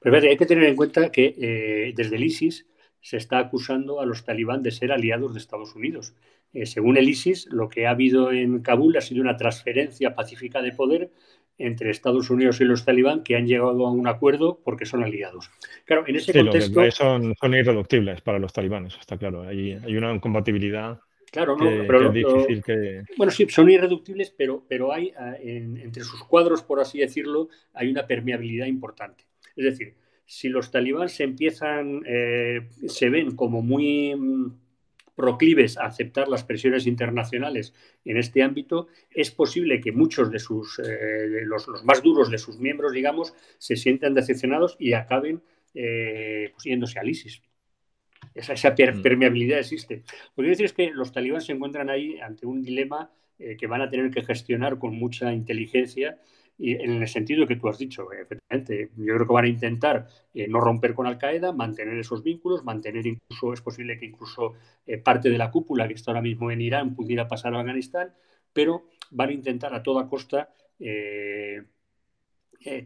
Pero 0.00 0.16
hay 0.16 0.36
que 0.36 0.46
tener 0.46 0.64
en 0.64 0.76
cuenta 0.76 1.10
que 1.10 1.34
eh, 1.38 1.92
desde 1.96 2.16
el 2.16 2.24
ISIS 2.24 2.66
se 3.00 3.16
está 3.16 3.38
acusando 3.38 4.00
a 4.00 4.06
los 4.06 4.24
talibán 4.24 4.62
de 4.62 4.70
ser 4.70 4.92
aliados 4.92 5.32
de 5.32 5.38
Estados 5.38 5.74
Unidos. 5.74 6.14
Eh, 6.52 6.66
según 6.66 6.96
el 6.96 7.08
ISIS, 7.08 7.46
lo 7.50 7.68
que 7.68 7.86
ha 7.86 7.90
habido 7.90 8.32
en 8.32 8.60
Kabul 8.62 8.96
ha 8.96 9.00
sido 9.00 9.22
una 9.22 9.36
transferencia 9.36 10.14
pacífica 10.14 10.62
de 10.62 10.72
poder 10.72 11.10
entre 11.58 11.90
Estados 11.90 12.28
Unidos 12.30 12.60
y 12.60 12.64
los 12.64 12.84
talibán 12.84 13.22
que 13.22 13.36
han 13.36 13.46
llegado 13.46 13.86
a 13.86 13.90
un 13.90 14.06
acuerdo 14.06 14.60
porque 14.64 14.86
son 14.86 15.02
aliados. 15.02 15.50
Claro, 15.84 16.04
en 16.06 16.16
ese 16.16 16.32
contexto... 16.32 16.90
Son, 16.90 17.34
son, 17.40 17.54
irreductibles 17.54 18.20
para 18.20 18.38
los 18.38 18.52
talibanes, 18.52 18.96
está 18.98 19.16
claro. 19.16 19.42
Hay, 19.42 19.72
hay 19.72 19.96
una 19.96 20.20
compatibilidad 20.20 21.00
Claro, 21.30 21.56
no, 21.56 21.64
pero 21.86 22.12
bueno, 23.16 23.30
sí, 23.30 23.46
son 23.48 23.68
irreductibles, 23.68 24.30
pero, 24.30 24.64
pero 24.68 24.92
hay 24.92 25.12
ah, 25.18 25.34
entre 25.42 26.02
sus 26.04 26.22
cuadros, 26.24 26.62
por 26.62 26.80
así 26.80 26.98
decirlo, 26.98 27.48
hay 27.74 27.90
una 27.90 28.06
permeabilidad 28.06 28.66
importante. 28.66 29.24
Es 29.56 29.64
decir, 29.64 29.94
si 30.24 30.48
los 30.48 30.70
talibán 30.70 31.08
se 31.08 31.24
empiezan, 31.24 32.02
eh, 32.06 32.68
se 32.86 33.08
ven 33.08 33.34
como 33.34 33.62
muy 33.62 34.14
mm, 34.14 34.52
proclives 35.16 35.78
a 35.78 35.86
aceptar 35.86 36.28
las 36.28 36.44
presiones 36.44 36.86
internacionales 36.86 37.74
en 38.04 38.18
este 38.18 38.42
ámbito, 38.42 38.88
es 39.10 39.30
posible 39.30 39.80
que 39.80 39.90
muchos 39.90 40.30
de 40.30 40.38
sus, 40.38 40.78
eh, 40.78 41.42
los, 41.44 41.66
más 41.84 42.02
duros 42.02 42.30
de 42.30 42.38
sus 42.38 42.58
miembros, 42.58 42.92
digamos, 42.92 43.34
se 43.58 43.76
sientan 43.76 44.14
decepcionados 44.14 44.76
y 44.78 44.92
acaben 44.92 45.42
eh, 45.74 46.50
pues, 46.52 46.64
yéndose 46.64 46.98
al 46.98 47.08
ISIS. 47.08 47.42
Esa, 48.34 48.70
mm. 48.70 49.02
permeabilidad 49.02 49.60
existe. 49.60 49.96
Lo 49.96 50.02
que 50.02 50.34
quiero 50.34 50.50
decir 50.50 50.66
es 50.66 50.72
que 50.74 50.90
los 50.90 51.12
talibán 51.12 51.40
se 51.40 51.52
encuentran 51.52 51.88
ahí 51.88 52.18
ante 52.18 52.46
un 52.46 52.62
dilema 52.62 53.10
eh, 53.38 53.56
que 53.56 53.66
van 53.66 53.80
a 53.80 53.88
tener 53.88 54.10
que 54.10 54.22
gestionar 54.22 54.78
con 54.78 54.94
mucha 54.94 55.32
inteligencia 55.32 56.18
y 56.58 56.72
en 56.72 57.02
el 57.02 57.08
sentido 57.08 57.46
que 57.46 57.56
tú 57.56 57.68
has 57.68 57.78
dicho, 57.78 58.10
efectivamente, 58.12 58.90
yo 58.96 59.14
creo 59.14 59.26
que 59.26 59.32
van 59.32 59.44
a 59.44 59.48
intentar 59.48 60.06
eh, 60.32 60.48
no 60.48 60.60
romper 60.60 60.94
con 60.94 61.06
Al 61.06 61.18
Qaeda, 61.18 61.52
mantener 61.52 61.98
esos 61.98 62.22
vínculos, 62.22 62.64
mantener 62.64 63.06
incluso, 63.06 63.52
es 63.52 63.60
posible 63.60 63.98
que 63.98 64.06
incluso 64.06 64.54
eh, 64.86 64.98
parte 64.98 65.28
de 65.28 65.38
la 65.38 65.50
cúpula 65.50 65.86
que 65.86 65.94
está 65.94 66.12
ahora 66.12 66.22
mismo 66.22 66.50
en 66.50 66.62
Irán 66.62 66.94
pudiera 66.94 67.28
pasar 67.28 67.54
a 67.54 67.60
Afganistán, 67.60 68.14
pero 68.52 68.86
van 69.10 69.28
a 69.28 69.32
intentar 69.32 69.74
a 69.74 69.82
toda 69.82 70.08
costa 70.08 70.54
eh, 70.80 71.62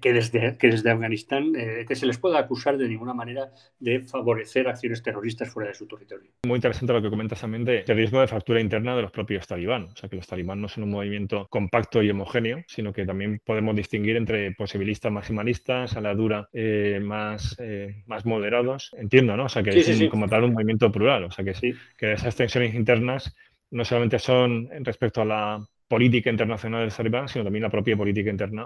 que, 0.00 0.12
desde, 0.12 0.56
que 0.58 0.68
desde 0.68 0.90
Afganistán 0.90 1.52
eh, 1.56 1.84
que 1.88 1.94
se 1.94 2.06
les 2.06 2.18
pueda 2.18 2.38
acusar 2.38 2.76
de 2.76 2.88
ninguna 2.88 3.14
manera 3.14 3.50
de 3.78 4.00
favorecer 4.00 4.68
acciones 4.68 5.02
terroristas 5.02 5.48
fuera 5.50 5.70
de 5.70 5.74
su 5.74 5.86
territorio. 5.86 6.30
Muy 6.46 6.56
interesante 6.56 6.92
lo 6.92 7.00
que 7.00 7.08
comentas 7.08 7.40
también 7.40 7.64
de, 7.64 7.84
riesgo 7.86 8.20
de 8.20 8.26
fractura 8.26 8.60
interna 8.60 8.94
de 8.94 9.02
los 9.02 9.10
propios 9.10 9.46
talibán. 9.46 9.84
O 9.84 9.96
sea, 9.96 10.08
que 10.08 10.16
los 10.16 10.26
talibán 10.26 10.60
no 10.60 10.68
son 10.68 10.84
un 10.84 10.90
movimiento 10.90 11.46
compacto 11.48 12.02
y 12.02 12.10
homogéneo, 12.10 12.62
sino 12.66 12.92
que 12.92 13.06
también 13.06 13.40
podemos 13.44 13.74
distinguir 13.74 14.16
entre 14.16 14.52
posibilistas 14.52 15.10
maximalistas, 15.10 15.96
a 15.96 16.00
la 16.00 16.14
dura 16.14 16.48
eh, 16.52 17.00
más, 17.02 17.56
más 18.06 18.26
moderados. 18.26 18.94
Entiendo, 18.98 19.36
¿no? 19.36 19.44
O 19.44 19.48
sea, 19.48 19.62
que 19.62 19.70
es 19.70 20.08
como 20.10 20.28
tal 20.28 20.44
un 20.44 20.52
movimiento 20.52 20.92
plural. 20.92 21.24
O 21.24 21.30
sea, 21.30 21.44
que, 21.44 21.54
que 21.96 22.12
esas 22.12 22.36
tensiones 22.36 22.74
internas 22.74 23.34
no 23.70 23.84
solamente 23.84 24.18
son 24.18 24.68
respecto 24.84 25.22
a 25.22 25.24
la 25.24 25.68
política 25.90 26.30
internacional 26.30 26.82
del 26.82 26.94
talibán, 26.94 27.26
sino 27.26 27.42
también 27.42 27.64
la 27.64 27.68
propia 27.68 27.96
política 27.96 28.30
interna 28.30 28.64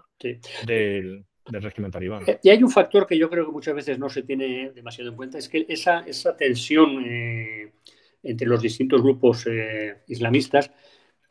del, 0.67 1.25
régimen 1.47 1.91
talibán. 1.91 2.23
Eh, 2.27 2.39
y 2.43 2.51
hay 2.51 2.63
un 2.63 2.71
factor 2.71 3.07
que 3.07 3.17
yo 3.17 3.31
creo 3.31 3.47
que 3.47 3.53
muchas 3.53 3.75
veces 3.75 3.99
no 3.99 4.11
se 4.11 4.25
tiene 4.25 4.73
demasiado 4.73 5.09
en 5.09 5.17
cuenta, 5.17 5.39
es 5.39 5.49
que 5.49 5.65
esa, 5.67 6.01
esa 6.01 6.37
tensión 6.37 7.03
eh, 7.03 7.73
entre 8.23 8.47
los 8.47 8.61
distintos 8.61 9.01
grupos 9.01 9.47
eh, 9.47 10.03
islamistas 10.07 10.71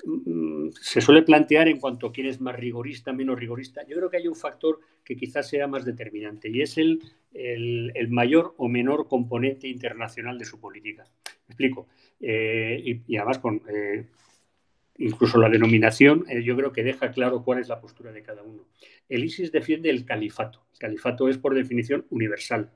mm, 0.03 0.69
se 0.81 0.99
suele 0.99 1.21
plantear 1.21 1.67
en 1.67 1.79
cuanto 1.79 2.07
a 2.07 2.11
quién 2.11 2.25
es 2.25 2.41
más 2.41 2.55
rigorista, 2.55 3.13
menos 3.13 3.37
rigorista. 3.37 3.85
Yo 3.87 3.95
creo 3.97 4.09
que 4.09 4.17
hay 4.17 4.27
un 4.27 4.35
factor 4.35 4.79
que 5.05 5.15
quizás 5.15 5.47
sea 5.47 5.67
más 5.67 5.85
determinante 5.85 6.49
y 6.49 6.63
es 6.63 6.75
el, 6.79 7.03
el, 7.31 8.09
mayor 8.09 8.55
o 8.57 8.67
menor 8.67 9.07
componente 9.07 9.67
internacional 9.67 10.39
de 10.39 10.45
su 10.45 10.59
política. 10.59 11.03
Me 11.47 11.53
explico. 11.53 11.87
y, 12.19 13.15
además 13.15 13.37
con 13.37 13.61
incluso 14.97 15.37
la 15.37 15.49
denominación, 15.49 16.25
eh, 16.29 16.43
yo 16.43 16.55
creo 16.55 16.71
que 16.71 16.83
deja 16.83 17.11
claro 17.11 17.43
cuál 17.43 17.59
es 17.59 17.67
la 17.67 17.79
postura 17.79 18.11
de 18.11 18.23
cada 18.23 18.43
uno. 18.43 18.65
El 19.09 19.23
ISIS 19.23 19.51
defiende 19.51 19.89
el 19.89 20.05
califato. 20.05 20.65
El 20.73 20.79
califato 20.79 21.29
es, 21.29 21.37
por 21.37 21.55
definición, 21.55 22.05
universal. 22.09 22.71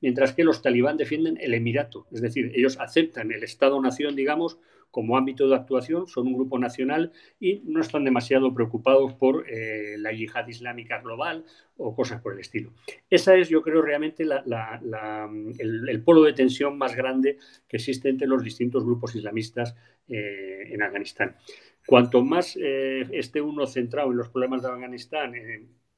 Mientras 0.00 0.32
que 0.32 0.44
los 0.44 0.62
talibán 0.62 0.96
defienden 0.96 1.38
el 1.40 1.54
emirato. 1.54 2.06
Es 2.12 2.20
decir, 2.20 2.52
ellos 2.54 2.78
aceptan 2.78 3.32
el 3.32 3.42
Estado-nación, 3.42 4.14
digamos, 4.14 4.58
como 4.90 5.16
ámbito 5.16 5.48
de 5.48 5.54
actuación, 5.54 6.06
son 6.06 6.28
un 6.28 6.34
grupo 6.34 6.58
nacional 6.58 7.12
y 7.38 7.62
no 7.64 7.80
están 7.80 8.04
demasiado 8.04 8.52
preocupados 8.54 9.14
por 9.14 9.44
eh, 9.48 9.96
la 9.98 10.12
yihad 10.12 10.46
islámica 10.48 11.00
global 11.00 11.44
o 11.76 11.94
cosas 11.94 12.20
por 12.20 12.32
el 12.34 12.40
estilo. 12.40 12.72
Esa 13.10 13.36
es, 13.36 13.48
yo 13.48 13.62
creo, 13.62 13.82
realmente 13.82 14.24
el, 14.24 16.02
polo 16.04 16.22
de 16.22 16.32
tensión 16.32 16.78
más 16.78 16.96
grande 16.96 17.38
que 17.68 17.76
existe 17.76 18.08
entre 18.08 18.26
los 18.26 18.42
distintos 18.42 18.84
grupos 18.84 19.14
islamistas 19.14 19.76
eh, 20.08 20.68
en 20.70 20.82
Afganistán. 20.82 21.36
Cuanto 21.86 22.22
más 22.22 22.58
eh, 22.60 23.06
esté 23.12 23.40
uno 23.40 23.66
centrado 23.66 24.10
en 24.10 24.18
los 24.18 24.28
problemas 24.28 24.62
de 24.62 24.68
Afganistán, 24.68 25.34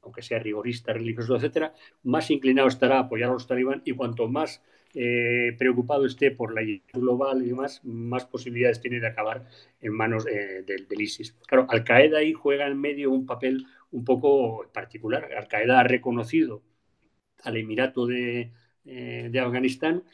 aunque 0.03 0.23
sea 0.23 0.39
rigorista, 0.39 0.93
religioso, 0.93 1.37
etcétera, 1.37 1.75
más 2.05 2.31
inclinado 2.31 2.69
estará 2.69 2.97
a 2.97 3.01
apoyar 3.01 3.31
a 3.31 3.35
los 3.35 3.47
talibán 3.47 3.83
y 3.85 3.93
cuanto 3.93 4.29
más 4.29 4.63
eh, 4.95 5.55
preocupado 5.59 6.05
esté 6.07 6.31
por 6.33 6.55
la 6.55 6.63
global 6.93 7.43
y 7.43 7.49
demás, 7.49 7.81
más 7.85 8.25
posibilidades 8.25 8.81
tiene 8.81 9.01
de 9.01 9.07
acabar 9.07 9.47
en 9.81 9.93
manos 9.93 10.25
del, 10.25 10.87
ISIS. 11.01 11.33
Claro, 11.47 11.67
Al-Qaeda 11.69 12.19
ahí 12.19 12.33
juega 12.33 12.67
en 12.67 12.81
medio 12.81 13.11
un 13.11 13.27
papel 13.27 13.67
un 13.93 14.05
poco 14.05 14.67
particular. 14.73 15.33
Al-Qaeda 15.37 15.81
ha 15.81 15.85
reconocido 15.85 16.63
al 17.45 17.57
Emirato 17.57 18.07
de, 18.07 18.53
eh, 18.85 19.33
Afganistán, 19.41 20.05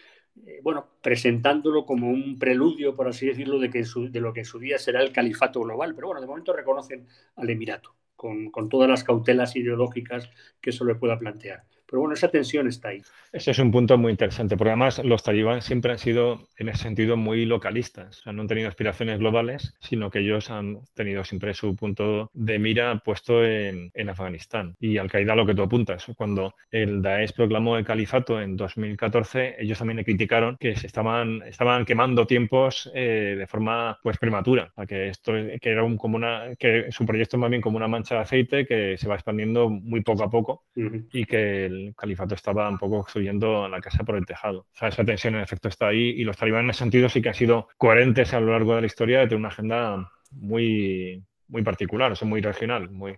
eh, 0.46 0.60
bueno, 0.62 0.90
presentándolo 1.02 1.86
como 1.86 2.10
un 2.10 2.38
preludio, 2.38 2.94
por 2.94 3.08
así 3.08 3.26
decirlo, 3.26 3.58
de, 3.58 3.70
que 3.70 3.82
de 3.82 4.20
lo 4.20 4.32
que 4.32 4.40
en 4.40 4.46
su 4.46 4.58
día 4.58 4.78
será 4.78 5.02
el 5.02 5.12
califato 5.12 5.60
global. 5.62 5.94
Pero 5.94 6.08
bueno, 6.08 6.20
de 6.20 6.26
momento 6.26 6.52
reconocen 6.52 7.06
al 7.36 7.50
Emirato, 7.50 7.94
con, 8.14 8.50
con 8.50 8.68
todas 8.68 8.88
las 8.88 9.04
cautelas 9.04 9.56
ideológicas 9.56 10.30
que 10.60 10.70
eso 10.70 10.84
le 10.84 10.94
pueda 10.96 11.18
plantear. 11.18 11.64
Pero 11.88 12.00
bueno, 12.00 12.14
esa 12.14 12.28
tensión 12.28 12.66
está 12.66 12.88
ahí. 12.88 13.02
Ese 13.32 13.50
es 13.50 13.58
un 13.58 13.70
punto 13.70 13.96
muy 13.98 14.10
interesante, 14.10 14.56
porque 14.56 14.70
además 14.70 15.02
los 15.04 15.22
talibán 15.22 15.62
siempre 15.62 15.92
han 15.92 15.98
sido, 15.98 16.48
en 16.56 16.68
ese 16.68 16.84
sentido, 16.84 17.16
muy 17.16 17.44
localistas. 17.44 18.20
O 18.20 18.22
sea, 18.22 18.32
no 18.32 18.42
han 18.42 18.48
tenido 18.48 18.68
aspiraciones 18.68 19.18
globales, 19.18 19.74
sino 19.80 20.10
que 20.10 20.20
ellos 20.20 20.50
han 20.50 20.80
tenido 20.94 21.24
siempre 21.24 21.54
su 21.54 21.76
punto 21.76 22.30
de 22.34 22.58
mira 22.58 22.98
puesto 23.04 23.44
en, 23.44 23.90
Afganistán. 24.08 24.76
Y 24.80 24.98
Al-Qaeda, 24.98 25.34
lo 25.34 25.46
que 25.46 25.54
tú 25.54 25.62
apuntas, 25.62 26.06
cuando 26.16 26.54
el 26.70 27.02
Daesh 27.02 27.32
proclamó 27.32 27.76
el 27.76 27.84
califato 27.84 28.40
en 28.40 28.56
2014, 28.56 29.56
ellos 29.58 29.78
también 29.78 29.96
le 29.96 30.04
criticaron 30.04 30.56
que 30.58 30.76
se 30.76 30.86
estaban, 30.86 31.42
estaban 31.42 31.84
quemando 31.84 32.26
tiempos 32.26 32.90
eh, 32.94 33.34
de 33.36 33.46
forma 33.46 33.98
pues 34.02 34.18
prematura, 34.18 34.72
que 34.86 35.08
esto 35.08 35.32
que 35.60 35.70
era 35.70 35.82
un, 35.82 35.96
como 35.96 36.16
una, 36.16 36.54
que 36.58 36.86
su 36.90 37.04
proyecto 37.04 37.36
es 37.36 37.40
más 37.40 37.50
bien 37.50 37.62
como 37.62 37.76
una 37.76 37.88
mancha 37.88 38.14
de 38.14 38.20
aceite 38.22 38.66
que 38.66 38.96
se 38.96 39.08
va 39.08 39.14
expandiendo 39.14 39.68
muy 39.68 40.02
poco 40.02 40.24
a 40.24 40.30
poco 40.30 40.64
y 40.74 41.24
que 41.24 41.68
el 41.76 41.94
califato 41.94 42.34
estaba 42.34 42.68
un 42.68 42.78
poco 42.78 43.06
subiendo 43.08 43.68
la 43.68 43.80
casa 43.80 44.04
por 44.04 44.16
el 44.16 44.26
tejado. 44.26 44.60
O 44.60 44.76
sea, 44.76 44.88
esa 44.88 45.04
tensión 45.04 45.34
en 45.34 45.42
efecto 45.42 45.68
está 45.68 45.88
ahí 45.88 46.10
y 46.10 46.24
los 46.24 46.36
talibanes 46.36 46.66
en 46.66 46.70
ese 46.70 46.78
sentido 46.78 47.08
sí 47.08 47.22
que 47.22 47.28
han 47.28 47.34
sido 47.34 47.68
coherentes 47.76 48.32
a 48.34 48.40
lo 48.40 48.52
largo 48.52 48.74
de 48.74 48.80
la 48.80 48.86
historia 48.86 49.20
de 49.20 49.26
tener 49.26 49.38
una 49.38 49.48
agenda 49.48 50.10
muy, 50.32 51.22
muy 51.48 51.62
particular, 51.62 52.12
o 52.12 52.16
sea, 52.16 52.26
muy 52.26 52.40
regional, 52.40 52.90
muy, 52.90 53.16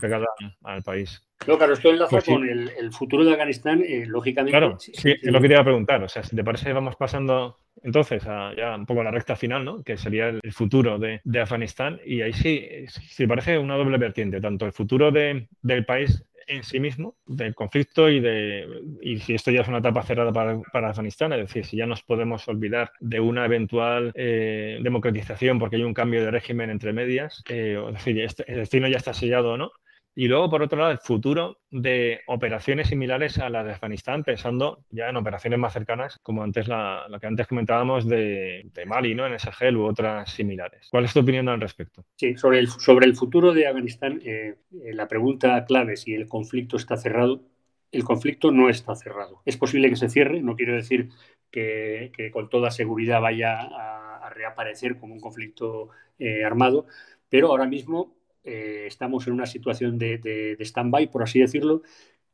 pegada 0.00 0.26
al 0.62 0.82
país. 0.82 1.22
No, 1.46 1.58
claro, 1.58 1.74
esto 1.74 1.90
enlaza 1.90 2.10
pues 2.10 2.24
con 2.24 2.48
el, 2.48 2.92
futuro 2.92 3.24
de 3.24 3.32
Afganistán, 3.32 3.82
eh, 3.86 4.04
lógicamente. 4.06 4.56
Claro, 4.56 4.78
sí, 4.78 4.92
es 4.94 5.30
lo 5.30 5.40
que 5.40 5.48
te 5.48 5.54
iba 5.54 5.60
a 5.60 5.64
preguntar. 5.64 6.02
O 6.02 6.08
sea, 6.08 6.22
si 6.22 6.34
te 6.34 6.44
parece, 6.44 6.72
vamos 6.72 6.96
pasando 6.96 7.58
entonces 7.82 8.26
a 8.26 8.54
ya 8.56 8.74
un 8.74 8.86
poco 8.86 9.02
a 9.02 9.04
la 9.04 9.10
recta 9.10 9.36
final, 9.36 9.64
¿no? 9.64 9.82
Que 9.82 9.96
sería 9.96 10.28
el, 10.28 10.40
futuro 10.52 10.98
de, 10.98 11.20
de, 11.24 11.40
Afganistán. 11.40 12.00
Y 12.04 12.22
ahí 12.22 12.32
sí, 12.32 12.66
si 12.88 13.26
parece 13.26 13.58
una 13.58 13.76
doble 13.76 13.98
vertiente, 13.98 14.40
tanto 14.40 14.64
el 14.64 14.72
futuro 14.72 15.10
de, 15.10 15.48
del 15.60 15.84
país 15.84 16.24
en 16.46 16.62
sí 16.62 16.80
mismo 16.80 17.16
del 17.26 17.54
conflicto 17.54 18.08
y 18.08 18.20
de 18.20 18.66
y 19.00 19.18
si 19.18 19.34
esto 19.34 19.50
ya 19.50 19.62
es 19.62 19.68
una 19.68 19.78
etapa 19.78 20.02
cerrada 20.02 20.32
para, 20.32 20.88
Afganistán, 20.88 21.32
es 21.32 21.40
decir, 21.40 21.64
si 21.64 21.76
ya 21.76 21.86
nos 21.86 22.02
podemos 22.02 22.46
olvidar 22.48 22.92
de 23.00 23.20
una 23.20 23.44
eventual 23.44 24.12
eh, 24.14 24.78
democratización 24.82 25.58
porque 25.58 25.76
hay 25.76 25.82
un 25.82 25.94
cambio 25.94 26.24
de 26.24 26.30
régimen 26.30 26.70
entre 26.70 26.92
medias, 26.92 27.42
eh, 27.48 27.82
es 27.88 27.94
decir, 27.94 28.20
este, 28.20 28.50
el 28.50 28.58
destino 28.58 28.88
ya 28.88 28.96
está 28.96 29.14
sellado 29.14 29.52
o 29.52 29.56
no, 29.56 29.72
y 30.16 30.28
luego, 30.28 30.48
por 30.48 30.62
otro 30.62 30.78
lado, 30.78 30.92
el 30.92 30.98
futuro 30.98 31.58
de 31.70 32.20
operaciones 32.28 32.88
similares 32.88 33.38
a 33.38 33.50
las 33.50 33.64
de 33.64 33.72
Afganistán, 33.72 34.22
pensando 34.22 34.84
ya 34.90 35.08
en 35.08 35.16
operaciones 35.16 35.58
más 35.58 35.72
cercanas, 35.72 36.20
como 36.22 36.44
antes 36.44 36.68
la, 36.68 37.04
que 37.20 37.26
antes 37.26 37.48
comentábamos 37.48 38.06
de, 38.06 38.70
Mali, 38.86 39.16
¿no? 39.16 39.26
en 39.26 39.32
el 39.32 39.40
Sahel 39.40 39.76
u 39.76 39.84
otras 39.84 40.30
similares. 40.30 40.86
¿Cuál 40.90 41.06
es 41.06 41.12
tu 41.12 41.20
opinión 41.20 41.48
al 41.48 41.60
respecto? 41.60 42.04
Sí, 42.14 42.36
sobre 42.36 42.60
el, 42.60 42.68
sobre 42.68 43.06
el 43.06 43.16
futuro 43.16 43.52
de 43.52 43.66
Afganistán, 43.66 44.20
eh, 44.24 44.54
eh, 44.72 44.94
la 44.94 45.08
pregunta 45.08 45.64
clave 45.64 45.96
si 45.96 46.14
el 46.14 46.28
conflicto 46.28 46.76
está 46.76 46.96
cerrado. 46.96 47.42
El 47.90 48.04
conflicto 48.04 48.52
no 48.52 48.68
está 48.68 48.94
cerrado. 48.94 49.42
Es 49.44 49.56
posible 49.56 49.88
que 49.88 49.96
se 49.96 50.08
cierre, 50.08 50.42
no 50.42 50.54
quiero 50.54 50.74
decir 50.74 51.08
que, 51.50 52.12
con 52.32 52.48
toda 52.48 52.70
seguridad 52.70 53.20
vaya 53.20 53.60
a, 53.60 54.00
reaparecer 54.30 54.98
como 54.98 55.14
un 55.14 55.20
conflicto 55.20 55.90
eh, 56.18 56.44
armado, 56.44 56.86
pero 57.28 57.48
ahora 57.48 57.66
mismo 57.66 58.16
eh, 58.44 58.84
estamos 58.86 59.26
en 59.26 59.32
una 59.32 59.46
situación 59.46 59.98
de, 59.98 60.56
stand-by, 60.60 61.10
por 61.10 61.22
así 61.22 61.40
decirlo, 61.40 61.82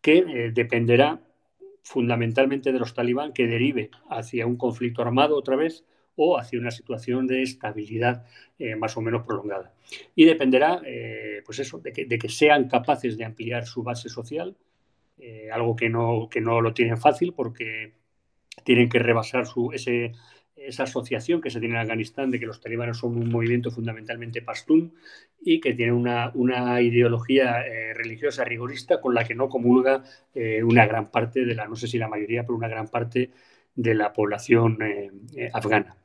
que 0.00 0.18
eh, 0.18 0.50
dependerá 0.52 1.20
fundamentalmente 1.82 2.72
de 2.72 2.78
los 2.78 2.94
talibán 2.94 3.32
que 3.32 3.46
derive 3.46 3.90
hacia 4.08 4.46
un 4.46 4.56
conflicto 4.56 5.02
armado 5.02 5.36
otra 5.36 5.56
vez 5.56 5.84
o 6.16 6.38
hacia 6.38 6.58
una 6.58 6.70
situación 6.70 7.26
de 7.26 7.42
estabilidad 7.42 8.26
eh, 8.58 8.76
más 8.76 8.96
o 8.96 9.00
menos 9.00 9.24
prolongada. 9.24 9.72
Y 10.14 10.24
dependerá, 10.24 10.82
pues 11.44 11.58
eso, 11.60 11.78
de 11.78 11.92
que, 11.92 12.28
sean 12.28 12.68
capaces 12.68 13.16
de 13.16 13.24
ampliar 13.24 13.66
su 13.66 13.82
base 13.82 14.08
social, 14.08 14.56
algo 15.52 15.76
que 15.76 15.88
no, 15.88 16.28
que 16.30 16.40
no 16.40 16.60
lo 16.60 16.74
tienen 16.74 16.98
fácil 16.98 17.32
porque 17.32 17.94
tienen 18.64 18.88
que 18.88 18.98
rebasar 18.98 19.46
su, 19.46 19.72
ese, 19.72 20.12
esa 20.66 20.84
asociación 20.84 21.40
que 21.40 21.50
se 21.50 21.60
tiene 21.60 21.74
en 21.74 21.80
Afganistán 21.80 22.30
de 22.30 22.38
que 22.38 22.46
los 22.46 22.60
talibanes 22.60 22.98
son 22.98 23.16
un 23.16 23.30
movimiento 23.30 23.70
fundamentalmente 23.70 24.42
pastún 24.42 24.94
y 25.40 25.60
que 25.60 25.74
tiene 25.74 25.92
una, 25.92 26.80
ideología 26.80 27.66
eh, 27.66 27.94
religiosa 27.94 28.44
rigorista 28.44 29.00
con 29.00 29.14
la 29.14 29.24
que 29.24 29.34
no 29.34 29.48
comulga 29.48 30.04
eh, 30.34 30.62
una 30.62 30.86
gran 30.86 31.10
parte 31.10 31.44
de 31.44 31.54
la, 31.54 31.66
no 31.66 31.76
sé 31.76 31.86
si 31.86 31.98
la 31.98 32.08
mayoría, 32.08 32.42
pero 32.42 32.56
una 32.56 32.68
gran 32.68 32.88
parte 32.88 33.30
de 33.74 33.94
la 33.94 34.12
población 34.12 34.78
eh, 34.82 35.50
afgana. 35.52 35.96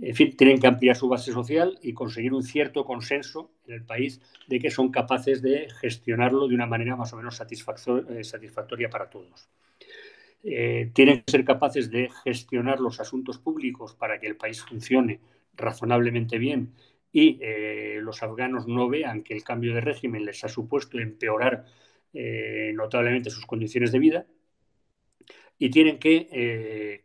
En 0.00 0.14
fin, 0.14 0.34
tienen 0.36 0.58
que 0.58 0.66
ampliar 0.66 0.96
su 0.96 1.08
base 1.08 1.32
social 1.32 1.78
y 1.82 1.92
conseguir 1.92 2.32
un 2.32 2.42
cierto 2.42 2.84
consenso 2.84 3.50
en 3.66 3.74
el 3.74 3.84
país 3.84 4.22
de 4.48 4.58
que 4.58 4.70
son 4.70 4.90
capaces 4.90 5.42
de 5.42 5.68
gestionarlo 5.80 6.48
de 6.48 6.54
una 6.54 6.66
manera 6.66 6.96
más 6.96 7.12
o 7.12 7.16
menos 7.16 7.36
satisfactoria 7.36 8.88
para 8.88 9.10
todos. 9.10 9.48
Eh, 10.44 10.90
tienen 10.92 11.22
que 11.22 11.30
ser 11.30 11.44
capaces 11.44 11.90
de 11.90 12.10
gestionar 12.24 12.80
los 12.80 12.98
asuntos 12.98 13.38
públicos 13.38 13.94
para 13.94 14.18
que 14.18 14.26
el 14.26 14.36
país 14.36 14.60
funcione 14.62 15.20
razonablemente 15.54 16.38
bien 16.38 16.72
y 17.12 17.38
eh, 17.42 17.98
los 18.00 18.22
afganos 18.22 18.66
no 18.66 18.88
vean 18.88 19.22
que 19.22 19.34
el 19.34 19.44
cambio 19.44 19.74
de 19.74 19.82
régimen 19.82 20.24
les 20.24 20.42
ha 20.44 20.48
supuesto 20.48 20.98
empeorar 20.98 21.66
eh, 22.14 22.72
notablemente 22.74 23.30
sus 23.30 23.46
condiciones 23.46 23.92
de 23.92 23.98
vida 23.98 24.26
y 25.58 25.70
tienen 25.70 25.98
que 25.98 27.04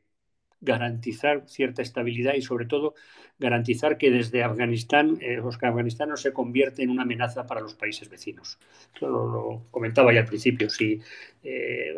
garantizar 0.60 1.44
cierta 1.48 1.84
estabilidad 1.84 2.34
y 2.34 2.42
sobre 2.42 2.66
todo 2.66 2.96
garantizar 3.38 4.00
que 4.00 4.10
desde 4.10 4.44
Afganistán, 4.44 5.20
eh, 5.22 5.40
Afganistán 5.40 6.10
no 6.10 6.18
se 6.18 6.34
convierte 6.34 6.82
en 6.82 6.90
una 6.90 7.04
amenaza 7.04 7.46
para 7.46 7.62
los 7.62 7.76
países 7.76 8.10
vecinos. 8.10 8.58
Lo, 9.00 9.68
comentaba 9.70 10.12
ya 10.12 10.22
al 10.22 10.26
principio. 10.26 10.70
Si 10.72 11.00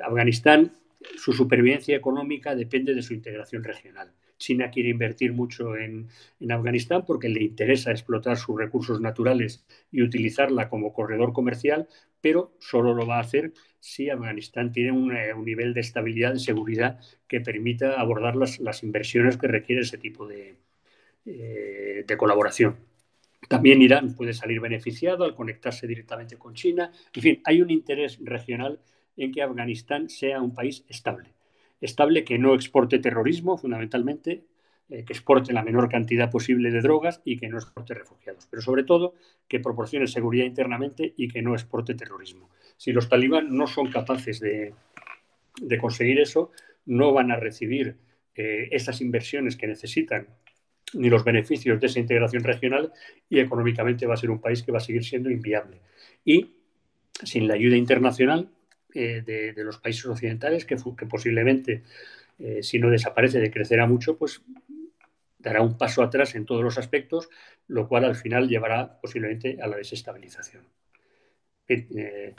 Afganistán, 0.03 0.73
su 1.15 1.33
supervivencia 1.33 1.95
económica 1.95 2.55
depende 2.55 2.93
de 2.93 3.01
su 3.01 3.13
integración 3.13 3.63
regional. 3.63 4.11
China 4.37 4.71
quiere 4.71 4.89
invertir 4.89 5.33
mucho 5.33 5.75
en, 5.75 6.07
Afganistán 6.49 7.03
porque 7.05 7.29
le 7.29 7.43
interesa 7.43 7.91
explotar 7.91 8.37
sus 8.37 8.57
recursos 8.57 9.01
naturales 9.01 9.65
y 9.91 10.01
utilizarla 10.01 10.69
como 10.69 10.93
corredor 10.93 11.33
comercial, 11.33 11.87
pero 12.21 12.55
solo 12.59 12.93
lo 12.93 13.05
va 13.05 13.17
a 13.17 13.21
hacer 13.21 13.53
si 13.79 14.09
Afganistán 14.09 14.71
tiene 14.71 14.91
un, 14.91 15.11
eh, 15.11 15.33
nivel 15.35 15.73
de 15.73 15.81
estabilidad, 15.81 16.33
de 16.33 16.39
seguridad 16.39 16.99
que 17.27 17.41
permita 17.41 17.99
abordar 17.99 18.35
las, 18.35 18.83
inversiones 18.83 19.37
que 19.37 19.47
requiere 19.47 19.81
ese 19.81 19.97
tipo 19.97 20.27
de, 20.27 20.55
eh, 21.25 22.03
de 22.07 22.17
colaboración. 22.17 22.77
También 23.47 23.81
Irán 23.81 24.15
puede 24.15 24.33
salir 24.33 24.59
beneficiado 24.59 25.23
al 25.23 25.35
conectarse 25.35 25.87
directamente 25.87 26.37
con 26.37 26.53
China. 26.53 26.91
En 27.13 27.21
fin, 27.21 27.41
hay 27.45 27.61
un 27.61 27.69
interés 27.69 28.19
regional 28.21 28.79
en 29.17 29.31
que 29.31 29.41
Afganistán 29.41 30.09
sea 30.09 30.41
un 30.41 30.53
país 30.53 30.85
estable 30.87 31.33
estable 31.81 32.23
que 32.23 32.37
no 32.37 32.55
exporte 32.55 32.99
terrorismo, 32.99 33.57
fundamentalmente, 33.57 34.43
eh, 34.89 35.03
que 35.05 35.13
exporte 35.13 35.53
la 35.53 35.63
menor 35.63 35.89
cantidad 35.89 36.29
posible 36.29 36.71
de 36.71 36.81
drogas 36.81 37.21
y 37.23 37.37
que 37.37 37.47
no 37.47 37.57
exporte 37.57 37.93
refugiados, 37.93 38.47
pero 38.49 38.61
sobre 38.61 38.83
todo 38.83 39.13
que 39.47 39.59
proporcione 39.59 40.07
seguridad 40.07 40.45
internamente 40.45 41.13
y 41.15 41.27
que 41.27 41.41
no 41.41 41.53
exporte 41.53 41.93
terrorismo. 41.93 42.49
Si 42.77 42.91
los 42.91 43.07
talibán 43.07 43.55
no 43.55 43.67
son 43.67 43.91
capaces 43.91 44.39
de, 44.39 44.73
conseguir 45.79 46.19
eso, 46.19 46.51
no 46.85 47.13
van 47.13 47.31
a 47.31 47.35
recibir 47.35 47.97
eh, 48.35 48.69
esas 48.71 49.01
inversiones 49.01 49.55
que 49.55 49.67
necesitan 49.67 50.27
ni 50.93 51.09
los 51.09 51.23
beneficios 51.23 51.79
de 51.79 51.85
esa 51.85 51.99
integración 51.99 52.43
regional 52.43 52.91
y 53.29 53.39
económicamente 53.39 54.07
va 54.07 54.15
a 54.15 54.17
ser 54.17 54.31
un 54.31 54.41
país 54.41 54.63
que 54.63 54.71
va 54.71 54.79
a 54.79 54.81
seguir 54.81 55.03
siendo 55.03 55.29
inviable. 55.29 55.81
Y 56.25 56.55
sin 57.23 57.47
la 57.47 57.53
ayuda 57.53 57.75
internacional, 57.75 58.49
eh, 58.95 59.21
de, 59.23 59.63
los 59.63 59.77
países 59.77 60.05
occidentales, 60.05 60.65
que, 60.65 60.75
posiblemente, 61.07 61.83
eh, 62.39 62.63
si 62.63 62.79
no 62.79 62.89
desaparece, 62.89 63.39
decrecerá 63.39 63.85
mucho, 63.85 64.17
pues 64.17 64.41
dará 65.37 65.61
un 65.61 65.77
paso 65.77 66.01
atrás 66.01 66.33
en 66.33 66.45
todos 66.45 66.63
los 66.63 66.79
aspectos, 66.79 67.29
lo 67.67 67.87
cual 67.87 68.05
al 68.05 68.15
final 68.15 68.49
llevará 68.49 68.99
posiblemente 68.99 69.59
a 69.61 69.67
la 69.67 69.77
desestabilización. 69.77 70.63
Eh, 71.67 72.33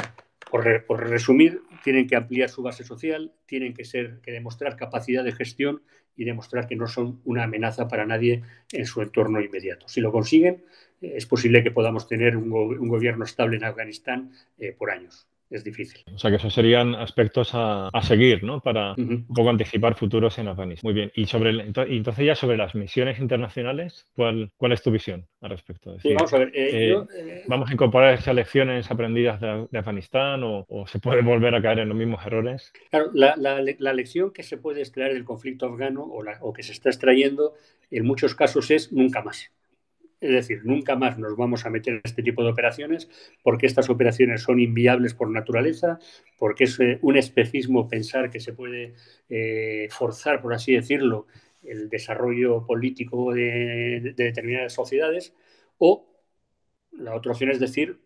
por, 0.51 0.85
por, 0.87 1.09
resumir, 1.09 1.63
tienen 1.85 2.09
que 2.09 2.17
ampliar 2.17 2.49
su 2.49 2.63
base 2.63 2.83
social, 2.83 3.33
tienen 3.47 3.73
que, 3.73 3.85
ser, 3.85 4.19
que 4.21 4.33
demostrar 4.33 4.75
capacidad 4.75 5.23
de 5.23 5.31
gestión 5.31 5.83
y 6.17 6.25
demostrar 6.25 6.67
que 6.67 6.75
no 6.75 6.89
son 6.89 7.21
una 7.25 7.45
amenaza 7.45 7.87
para 7.87 8.07
nadie 8.07 8.43
en 8.73 8.87
su 8.87 9.03
entorno 9.03 9.41
inmediato. 9.41 9.87
Si 9.87 10.01
lo 10.01 10.11
consiguen, 10.11 10.65
es 11.01 11.27
posible 11.27 11.63
que 11.63 11.71
podamos 11.71 12.09
tener 12.09 12.37
un, 12.37 12.51
gobierno 12.89 13.25
estable 13.25 13.57
en 13.57 13.65
Afganistán 13.65 14.33
por 14.77 14.91
años 14.91 15.30
es 15.51 15.65
difícil. 15.65 16.03
O 16.15 16.19
sea 16.19 16.31
que 16.31 16.37
esos 16.37 16.55
serían 16.55 16.95
aspectos 16.95 17.51
a, 17.53 17.91
seguir, 18.03 18.45
¿no? 18.45 18.61
Para 18.61 18.95
un 18.95 19.27
poco 19.27 19.51
anticipar 19.51 19.95
futuros 19.95 20.39
en 20.39 20.49
Afganistán. 20.49 20.89
Muy 20.89 20.95
bien. 20.95 21.13
Y 21.15 21.27
sobre 21.27 21.51
entonces 21.51 22.25
ya 22.25 22.35
sobre 22.35 22.57
las 22.57 22.75
misiones 22.75 23.19
internacionales, 23.19 24.07
¿cuál, 24.15 24.53
cuál 24.57 24.73
es 24.73 24.83
tu 24.83 24.91
visión 24.91 25.27
al 25.41 25.51
respecto? 25.51 25.97
vamos 26.05 26.33
a 26.33 26.39
ver. 26.39 26.49
Eh, 26.55 26.93
eh, 26.93 27.05
eh, 27.17 27.43
¿Vamos 27.49 27.69
a 27.71 27.73
incorporar 27.73 28.15
esas 28.15 28.35
lecciones 28.35 28.91
aprendidas 28.91 29.41
de, 29.41 29.79
Afganistán 29.79 30.43
o, 30.45 30.67
se 30.87 31.01
puede 31.01 31.23
volver 31.23 31.55
a 31.55 31.63
caer 31.63 31.81
en 31.81 31.89
los 31.89 31.99
mismos 31.99 32.25
errores? 32.25 32.73
Claro, 32.91 33.11
la, 33.13 33.93
lección 33.93 34.33
que 34.33 34.43
se 34.43 34.57
puede 34.57 34.81
extraer 34.81 35.15
del 35.15 35.25
conflicto 35.25 35.67
afgano 35.67 36.03
o, 36.03 36.23
o 36.41 36.53
que 36.53 36.63
se 36.63 36.73
está 36.73 36.91
extrayendo 36.91 37.55
en 37.91 38.07
muchos 38.07 38.35
casos 38.35 38.71
es 38.71 38.93
nunca 38.93 39.23
más. 39.23 39.51
Es 40.21 40.31
decir, 40.31 40.61
nunca 40.65 40.97
más 40.97 41.19
nos 41.19 41.35
vamos 41.35 41.65
a 41.65 41.71
meter 41.71 41.95
en 41.95 42.01
este 42.05 42.23
tipo 42.23 42.45
de 42.45 42.51
operaciones 42.51 43.09
porque 43.43 43.67
estas 43.67 43.89
operaciones 43.89 44.43
son 44.43 44.61
inviables 44.61 45.15
por 45.15 45.31
naturaleza, 45.31 45.99
porque 46.39 46.65
es 46.65 46.79
eh, 46.81 46.99
un 47.01 47.17
espejismo 47.17 47.89
pensar 47.89 48.31
que 48.31 48.41
se 48.41 48.53
puede 48.53 48.95
eh, 49.31 49.89
forzar, 49.91 50.43
por 50.43 50.53
así 50.53 50.75
decirlo, 50.75 51.27
el 51.63 51.89
desarrollo 51.89 52.67
político 52.67 53.33
de, 53.33 54.13
determinadas 54.15 54.75
sociedades, 54.75 55.35
o 55.79 56.07
la 56.93 57.15
otra 57.15 57.33
opción 57.33 57.51
es 57.51 57.61
decir, 57.61 57.99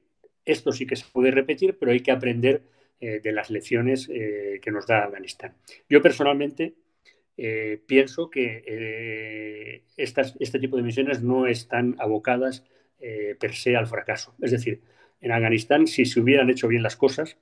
esto 0.44 0.72
sí 0.72 0.86
que 0.86 0.96
se 0.96 1.06
puede 1.12 1.32
repetir, 1.32 1.78
pero 1.78 1.90
hay 1.90 2.00
que 2.00 2.12
aprender 2.12 2.62
eh, 3.00 3.20
de 3.20 3.32
las 3.32 3.50
lecciones 3.50 4.06
que 4.06 4.70
nos 4.70 4.86
da 4.86 5.04
Afganistán. 5.04 5.54
Yo 5.88 6.00
personalmente 6.00 6.74
eh, 7.36 7.82
pienso 7.86 8.30
que 8.30 8.62
eh, 8.66 9.82
este 9.96 10.58
tipo 10.60 10.76
de 10.76 10.82
misiones 10.82 11.22
no 11.22 11.46
están 11.46 11.96
abocadas 11.98 12.64
eh, 13.00 13.36
per 13.38 13.54
se 13.54 13.76
al 13.76 13.86
fracaso. 13.86 14.34
Es 14.40 14.52
decir, 14.52 14.82
en 15.20 15.32
Afganistán, 15.32 15.86
si 15.86 16.04
se 16.04 16.20
hubieran 16.20 16.50
hecho 16.50 16.68
bien 16.68 16.82
las 16.82 16.96
cosas, 16.96 17.36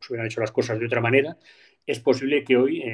se 0.00 0.12
hubieran 0.12 0.26
hecho 0.26 0.40
las 0.40 0.52
cosas 0.52 0.78
de 0.78 0.86
otra 0.86 1.00
manera, 1.00 1.38
es 1.86 2.00
posible 2.00 2.44
que 2.44 2.56
hoy 2.56 2.84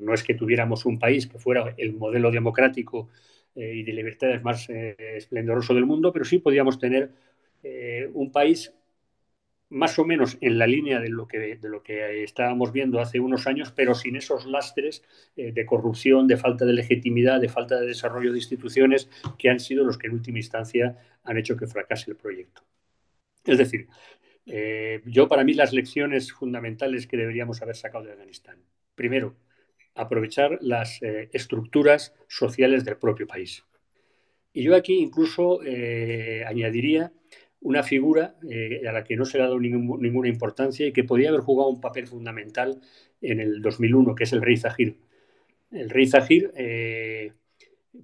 no 0.00 0.12
es 0.12 0.24
que 0.24 0.34
tuviéramos 0.34 0.84
un 0.84 0.98
país 0.98 1.28
que 1.28 1.38
fuera 1.38 1.72
el 1.76 1.92
modelo 1.92 2.32
democrático 2.32 3.08
y 3.54 3.84
de 3.84 3.92
libertades 3.92 4.42
más 4.42 4.68
esplendoroso 4.68 5.72
del 5.72 5.86
mundo, 5.86 6.12
pero 6.12 6.24
sí 6.24 6.38
podíamos 6.38 6.80
tener 6.80 7.12
un 8.12 8.32
país 8.32 8.74
más 9.70 10.00
o 10.00 10.04
menos 10.04 10.36
en 10.40 10.58
la 10.58 10.66
línea 10.66 10.98
de 11.00 11.08
lo 11.08 11.28
que, 11.28 11.56
de 11.56 11.68
lo 11.68 11.82
que 11.82 12.24
estábamos 12.24 12.72
viendo 12.72 13.00
hace 13.00 13.20
unos 13.20 13.46
años, 13.46 13.72
pero 13.74 13.94
sin 13.94 14.16
esos 14.16 14.44
lastres 14.44 15.04
eh, 15.36 15.52
de 15.52 15.64
corrupción, 15.64 16.26
de 16.26 16.36
falta 16.36 16.64
de 16.64 16.72
legitimidad, 16.72 17.40
de 17.40 17.48
falta 17.48 17.80
de 17.80 17.86
desarrollo 17.86 18.32
de 18.32 18.38
instituciones 18.38 19.08
que 19.38 19.48
han 19.48 19.60
sido 19.60 19.84
los 19.84 19.96
que 19.96 20.08
en 20.08 20.14
última 20.14 20.38
instancia 20.38 20.98
han 21.22 21.38
hecho 21.38 21.56
que 21.56 21.68
fracase 21.68 22.10
el 22.10 22.16
proyecto. 22.16 22.62
Es 23.44 23.58
decir, 23.58 23.86
eh, 24.46 25.02
yo 25.06 25.28
para 25.28 25.44
mí 25.44 25.54
las 25.54 25.72
lecciones 25.72 26.32
fundamentales 26.32 27.06
que 27.06 27.16
deberíamos 27.16 27.62
haber 27.62 27.76
sacado 27.76 28.04
de 28.04 28.12
Afganistán. 28.12 28.58
Primero, 28.96 29.36
aprovechar 29.94 30.58
las 30.60 31.00
eh, 31.00 31.30
estructuras 31.32 32.12
sociales 32.26 32.84
del 32.84 32.96
propio 32.96 33.28
país. 33.28 33.64
Y 34.52 34.64
yo 34.64 34.74
aquí 34.74 34.98
incluso 34.98 35.60
añadiría 36.44 37.12
una 37.62 37.82
figura 37.82 38.36
eh, 38.48 38.82
a 38.88 38.92
la 38.92 39.04
que 39.04 39.16
no 39.16 39.24
se 39.24 39.36
le 39.36 39.44
ha 39.44 39.46
dado 39.46 39.60
ninguna 39.60 40.28
importancia 40.28 40.86
y 40.86 40.92
que 40.92 41.04
podía 41.04 41.28
haber 41.28 41.42
jugado 41.42 41.68
un 41.68 41.80
papel 41.80 42.06
fundamental 42.06 42.80
en 43.20 43.40
el 43.40 43.60
2001, 43.60 44.14
que 44.14 44.24
es 44.24 44.32
el 44.32 44.42
rey 44.42 44.56
Zahir. 44.56 44.96
El 45.70 45.90
rey 45.90 46.06
Zahir 46.06 46.52
eh, 46.56 47.32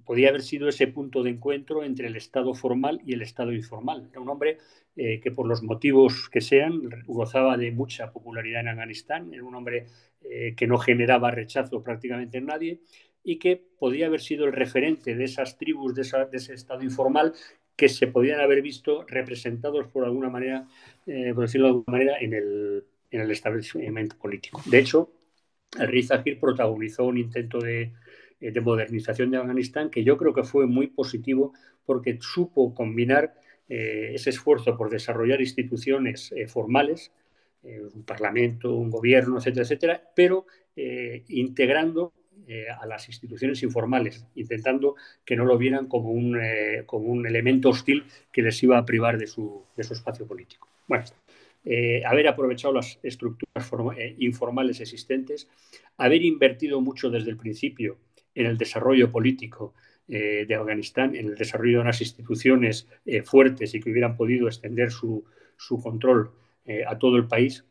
podía 0.05 0.29
haber 0.29 0.43
sido 0.43 0.69
ese 0.69 0.87
punto 0.87 1.23
de 1.23 1.31
encuentro 1.31 1.83
entre 1.83 2.07
el 2.07 2.15
Estado 2.15 2.53
formal 2.53 3.01
y 3.03 3.13
el 3.13 3.23
Estado 3.23 3.51
informal. 3.51 4.07
Era 4.11 4.21
un 4.21 4.29
hombre 4.29 4.57
eh, 4.95 5.19
que 5.19 5.31
por 5.31 5.47
los 5.47 5.63
motivos 5.63 6.29
que 6.29 6.41
sean 6.41 6.81
gozaba 7.07 7.57
de 7.57 7.71
mucha 7.71 8.11
popularidad 8.11 8.61
en 8.61 8.69
Afganistán, 8.69 9.33
era 9.33 9.43
un 9.43 9.55
hombre 9.55 9.87
que 10.57 10.67
no 10.67 10.77
generaba 10.77 11.31
rechazo 11.31 11.81
prácticamente 11.81 12.39
en 12.39 12.47
nadie 12.47 12.81
y 13.23 13.39
que 13.39 13.55
podía 13.55 14.07
haber 14.07 14.19
sido 14.19 14.43
el 14.45 14.51
referente 14.51 15.15
de 15.15 15.23
esas 15.23 15.57
tribus, 15.57 15.95
de 15.95 16.01
ese 16.01 16.53
Estado 16.53 16.83
informal 16.83 17.33
que 17.77 17.87
se 17.87 18.07
podían 18.07 18.41
haber 18.41 18.61
visto 18.61 19.05
representados 19.07 19.87
por 19.87 20.03
alguna 20.03 20.29
manera, 20.29 20.67
eh, 21.05 21.31
por 21.33 21.43
decirlo 21.43 21.67
de 21.67 21.71
alguna 21.73 21.91
manera, 21.91 22.17
en 22.19 22.33
el, 22.33 22.83
en 23.11 23.21
el 23.21 23.31
establecimiento 23.31 24.17
político. 24.17 24.61
De 24.65 24.79
hecho, 24.79 25.11
el 25.79 25.87
rey 25.87 26.01
Zahir 26.01 26.39
protagonizó 26.39 27.05
un 27.05 27.19
intento 27.19 27.59
de, 27.59 27.93
eh, 28.41 28.51
de, 28.51 28.61
modernización 28.61 29.29
de 29.29 29.37
Afganistán 29.37 29.91
que 29.91 30.03
yo 30.03 30.17
creo 30.17 30.33
que 30.33 30.43
fue 30.43 30.65
muy 30.65 30.87
positivo 30.87 31.53
porque 31.85 32.17
supo 32.19 32.73
combinar 32.73 33.35
eh, 33.69 34.11
ese 34.15 34.31
esfuerzo 34.31 34.75
por 34.75 34.89
desarrollar 34.89 35.39
instituciones 35.39 36.33
formales, 36.47 37.11
un 37.63 38.03
parlamento, 38.03 38.73
un 38.75 38.89
gobierno, 38.89 39.39
etcétera, 39.39 39.63
etcétera, 39.63 40.11
pero 40.15 40.45
integrando 41.27 42.13
eh, 42.49 42.67
a 42.69 42.85
las 42.85 43.09
instituciones 43.09 43.61
informales, 43.61 44.25
intentando 44.35 44.95
que 45.25 45.35
no 45.35 45.43
lo 45.43 45.57
vieran 45.57 45.87
como 45.87 46.11
un, 46.11 46.39
eh, 46.41 46.83
como 46.85 47.07
un 47.07 47.27
elemento 47.27 47.67
hostil 47.67 48.05
que 48.31 48.41
les 48.41 48.63
iba 48.63 48.77
a 48.77 48.85
privar 48.85 49.17
de 49.17 49.27
su, 49.27 49.63
de 49.75 49.83
su 49.83 49.93
espacio 49.93 50.25
político. 50.25 50.69
Bueno, 50.87 51.03
eh, 51.65 52.03
haber 52.05 52.29
aprovechado 52.29 52.73
las 52.73 52.99
estructuras 53.03 53.69
informales 54.19 54.79
existentes, 54.79 55.49
haber 55.97 56.23
invertido 56.23 56.79
mucho 56.79 57.09
desde 57.09 57.31
el 57.31 57.35
principio 57.35 57.97
en 58.33 58.45
el 58.45 58.57
desarrollo 58.57 59.11
político 59.11 59.73
de 60.07 60.55
Afganistán, 60.55 61.17
en 61.17 61.25
el 61.25 61.35
desarrollo 61.35 61.79
de 61.79 61.81
unas 61.81 61.99
instituciones 61.99 62.87
fuertes 63.25 63.75
y 63.75 63.81
que 63.81 63.91
hubieran 63.91 64.15
podido 64.15 64.47
extender 64.47 64.89
su, 64.89 65.25
su 65.57 65.81
control 65.81 66.31
a 66.87 66.97
todo 66.97 67.17
el 67.17 67.27
país, 67.27 67.65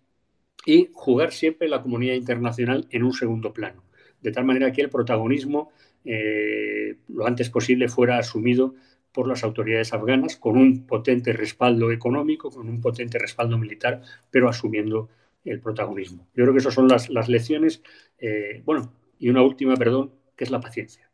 y 0.67 0.91
jugar 0.93 1.33
siempre 1.33 1.67
la 1.67 1.81
comunidad 1.81 2.15
internacional 2.15 2.87
en 2.91 3.05
un 3.05 3.15
segundo 3.15 3.55
plano 3.55 3.86
de 4.23 4.33
tal 4.33 4.45
manera 4.45 4.73
que 4.73 4.83
el 4.83 4.91
protagonismo 4.91 5.71
eh, 6.05 6.97
lo 7.09 7.27
antes 7.27 7.51
posible 7.51 7.89
fuera 7.89 8.19
asumido 8.19 8.75
por 9.13 9.27
las 9.27 9.43
autoridades 9.43 9.93
afganas 9.93 10.37
con 10.37 10.57
un 10.57 10.87
potente 10.87 11.33
respaldo 11.33 11.91
económico, 11.91 12.51
con 12.51 12.69
un 12.69 12.81
potente 12.81 13.19
respaldo 13.19 13.59
militar, 13.59 14.03
pero 14.31 14.49
asumiendo 14.49 15.09
el 15.45 15.61
protagonismo. 15.61 16.29
Yo 16.35 16.45
creo 16.45 16.53
que 16.53 16.61
esas 16.61 16.75
son 16.75 16.87
las, 16.87 17.09
lecciones. 17.29 17.83
Eh, 18.19 18.63
bueno, 18.65 18.93
y 19.19 19.31
una 19.31 19.43
última, 19.43 19.77
perdón, 19.77 20.13
que 20.37 20.45
es 20.45 20.51
la 20.51 20.61
paciencia. 20.61 21.11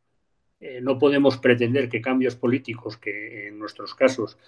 Eh, 0.60 0.80
no 0.82 0.98
podemos 0.98 1.38
pretender 1.38 1.88
que 1.88 2.02
cambios 2.02 2.36
políticos, 2.36 2.96
que 2.96 3.48
en 3.48 3.58
nuestros 3.58 3.94
casos 3.94 4.38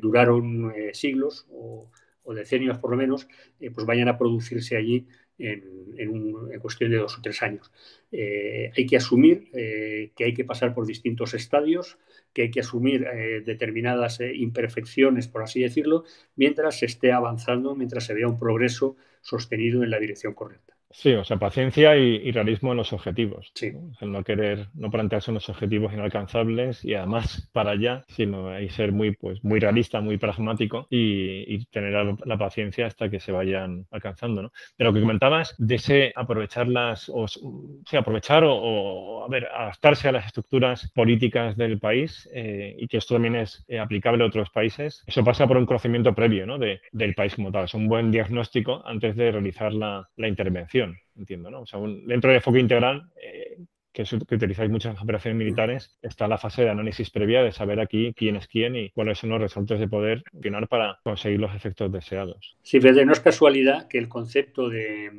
duraron 0.00 0.72
siglos 0.92 1.46
o, 1.52 1.88
decenios 2.34 2.78
por 2.78 2.90
lo 2.90 2.96
menos, 2.96 3.28
pues 3.74 3.86
vayan 3.86 4.08
a 4.08 4.16
producirse 4.16 4.76
allí 4.76 5.06
en, 5.38 6.58
cuestión 6.60 6.90
de 6.90 6.98
dos 6.98 7.18
o 7.18 7.22
tres 7.22 7.42
años. 7.42 7.70
hay 8.12 8.86
que 8.86 8.96
asumir 8.96 9.50
que 9.52 10.24
hay 10.24 10.34
que 10.34 10.44
pasar 10.44 10.74
por 10.74 10.86
distintos 10.86 11.34
estadios, 11.34 11.98
que 12.32 12.42
hay 12.42 12.50
que 12.50 12.60
asumir 12.60 13.04
determinadas 13.44 14.20
imperfecciones, 14.20 15.28
por 15.28 15.42
así 15.42 15.60
decirlo, 15.60 16.04
mientras 16.36 16.78
se 16.78 16.86
esté 16.86 17.12
avanzando, 17.12 17.74
mientras 17.74 18.04
se 18.04 18.14
vea 18.14 18.28
un 18.28 18.38
progreso 18.38 18.96
sostenido 19.20 19.82
en 19.82 19.90
la 19.90 19.98
dirección 19.98 20.34
correcta. 20.34 20.74
Sí, 20.96 21.12
o 21.12 21.24
sea, 21.24 21.38
paciencia 21.38 21.96
y, 21.96 22.30
realismo 22.30 22.70
en 22.70 22.76
los 22.78 22.92
objetivos. 22.92 23.50
Sí. 23.54 23.72
El 24.00 24.12
no 24.12 24.22
querer, 24.22 24.68
no 24.74 24.90
plantearse 24.92 25.32
unos 25.32 25.48
objetivos 25.48 25.92
inalcanzables 25.92 26.84
y 26.84 26.94
además 26.94 27.50
para 27.52 27.72
allá, 27.72 28.04
sino 28.08 28.48
hay 28.48 28.68
ser 28.68 28.92
muy, 28.92 29.10
pues, 29.10 29.42
muy 29.42 29.58
realista, 29.58 30.00
muy 30.00 30.18
pragmático 30.18 30.86
y, 30.88 31.64
tener 31.66 32.16
la, 32.24 32.38
paciencia 32.38 32.86
hasta 32.86 33.10
que 33.10 33.18
se 33.18 33.32
vayan 33.32 33.86
alcanzando, 33.90 34.42
¿no? 34.42 34.52
Pero 34.76 34.90
lo 34.90 34.94
que 34.94 35.00
comentabas 35.00 35.56
de 35.58 35.74
ese 35.74 36.12
aprovechar 36.14 36.68
las, 36.68 37.08
o 37.08 37.26
sea, 37.26 38.00
aprovechar 38.00 38.44
o, 38.46 39.24
a 39.24 39.28
ver, 39.28 39.46
adaptarse 39.46 40.08
a 40.08 40.12
las 40.12 40.26
estructuras 40.26 40.92
políticas 40.92 41.56
del 41.56 41.80
país 41.80 42.28
eh, 42.32 42.76
y 42.78 42.86
que 42.86 42.98
esto 42.98 43.14
también 43.14 43.34
es 43.34 43.64
eh, 43.66 43.80
aplicable 43.80 44.22
a 44.22 44.28
otros 44.28 44.50
países, 44.50 45.02
eso 45.06 45.24
pasa 45.24 45.48
por 45.48 45.56
un 45.56 45.66
conocimiento 45.66 46.14
previo, 46.14 46.46
¿no? 46.46 46.56
De, 46.58 46.80
del 46.92 47.14
país 47.14 47.34
como 47.34 47.50
tal. 47.50 47.64
Es 47.64 47.74
un 47.74 47.88
buen 47.88 48.12
diagnóstico 48.12 48.82
antes 48.86 49.16
de 49.16 49.32
realizar 49.32 49.72
la 49.72 50.06
intervención 50.16 50.83
entiendo, 51.16 51.50
¿no? 51.50 51.62
O 51.62 51.66
sea, 51.66 51.80
dentro 52.06 52.32
de 52.32 52.40
Foco 52.40 52.58
Integral, 52.58 53.10
eh, 53.20 53.58
que, 53.92 54.02
utilizáis 54.02 54.70
muchas 54.70 55.00
operaciones 55.00 55.38
militares, 55.38 55.96
está 56.02 56.26
la 56.26 56.38
fase 56.38 56.62
de 56.62 56.70
análisis 56.70 57.10
previa 57.10 57.42
de 57.42 57.52
saber 57.52 57.80
aquí 57.80 58.12
quién 58.16 58.36
es 58.36 58.48
quién 58.48 58.74
y 58.76 58.90
cuáles 58.90 59.18
son 59.18 59.30
los 59.30 59.40
resortes 59.40 59.78
de 59.78 59.88
poder 59.88 60.22
funcionar 60.32 60.68
para 60.68 60.98
conseguir 61.04 61.40
los 61.40 61.54
efectos 61.54 61.92
deseados. 61.92 62.56
Sí, 62.62 62.80
Fede, 62.80 63.04
no 63.04 63.12
es 63.12 63.20
casualidad 63.20 63.86
que 63.88 63.98
el 63.98 64.08
concepto 64.08 64.68
de, 64.68 65.10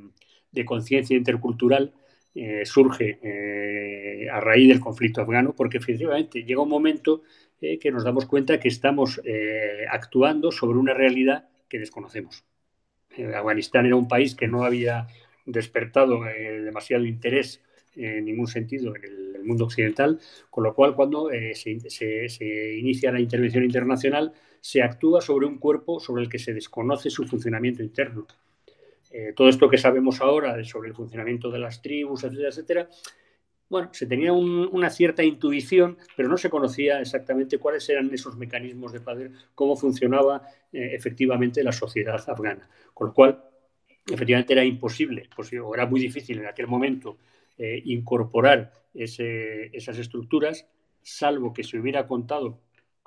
conciencia 0.65 1.15
intercultural 1.15 1.93
eh, 2.33 2.65
surge 2.65 3.19
eh, 3.23 4.29
a 4.29 4.39
raíz 4.41 4.67
del 4.67 4.79
conflicto 4.79 5.21
afgano, 5.21 5.53
porque 5.55 5.77
efectivamente 5.77 6.43
llega 6.43 6.61
un 6.61 6.69
momento 6.69 7.23
que 7.59 7.91
nos 7.91 8.03
damos 8.03 8.25
cuenta 8.25 8.59
que 8.59 8.67
estamos 8.67 9.19
actuando 9.89 10.51
sobre 10.51 10.77
una 10.77 10.93
realidad 10.93 11.47
que 11.67 11.79
desconocemos. 11.79 12.43
Afganistán 13.35 13.85
era 13.85 13.95
un 13.95 14.07
país 14.07 14.35
que 14.35 14.47
no 14.47 14.63
había 14.63 15.07
despertado 15.45 16.27
eh, 16.27 16.61
demasiado 16.61 17.05
interés 17.05 17.61
en 17.95 18.25
ningún 18.25 18.47
sentido 18.47 18.95
en 18.95 19.03
el, 19.03 19.25
mundo 19.45 19.65
occidental, 19.65 20.19
con 20.49 20.63
lo 20.63 20.73
cual 20.73 20.95
cuando 20.95 21.31
eh, 21.31 21.53
se, 21.53 22.77
inicia 22.79 23.11
la 23.11 23.19
intervención 23.19 23.63
internacional 23.63 24.33
se 24.59 24.81
actúa 24.81 25.21
sobre 25.21 25.45
un 25.45 25.59
cuerpo 25.59 25.99
sobre 25.99 26.23
el 26.23 26.29
que 26.29 26.39
se 26.39 26.51
desconoce 26.51 27.11
su 27.11 27.25
funcionamiento 27.25 27.83
interno. 27.83 28.25
Eh, 29.11 29.33
todo 29.35 29.47
esto 29.47 29.69
que 29.69 29.77
sabemos 29.77 30.19
ahora 30.21 30.63
sobre 30.63 30.89
el 30.89 30.95
funcionamiento 30.95 31.51
de 31.51 31.59
las 31.59 31.79
tribus, 31.83 32.23
etcétera, 32.23 32.49
etcétera, 32.49 32.89
bueno, 33.69 33.89
se 33.93 34.07
tenía 34.07 34.33
una 34.33 34.89
cierta 34.89 35.23
intuición, 35.23 35.99
pero 36.17 36.27
no 36.27 36.37
se 36.37 36.49
conocía 36.49 36.99
exactamente 36.99 37.59
cuáles 37.59 37.87
eran 37.87 38.11
esos 38.11 38.35
mecanismos 38.35 38.93
de 38.93 38.99
poder, 39.01 39.31
cómo 39.53 39.75
funcionaba 39.75 40.41
efectivamente 40.71 41.63
la 41.63 41.71
sociedad 41.71 42.23
afgana. 42.27 42.67
Con 42.95 43.07
lo 43.07 43.13
cual, 43.13 43.43
efectivamente 44.07 44.53
era 44.53 44.63
imposible, 44.63 45.29
pues, 45.35 45.51
o 45.53 45.73
era 45.73 45.85
muy 45.85 45.99
difícil 45.99 46.39
en 46.39 46.47
aquel 46.47 46.67
momento 46.67 47.17
eh, 47.57 47.81
incorporar 47.85 48.71
esas 48.93 49.97
estructuras, 49.97 50.67
salvo 51.01 51.53
que 51.53 51.63
se 51.63 51.77
hubiera 51.77 52.07
contado 52.07 52.61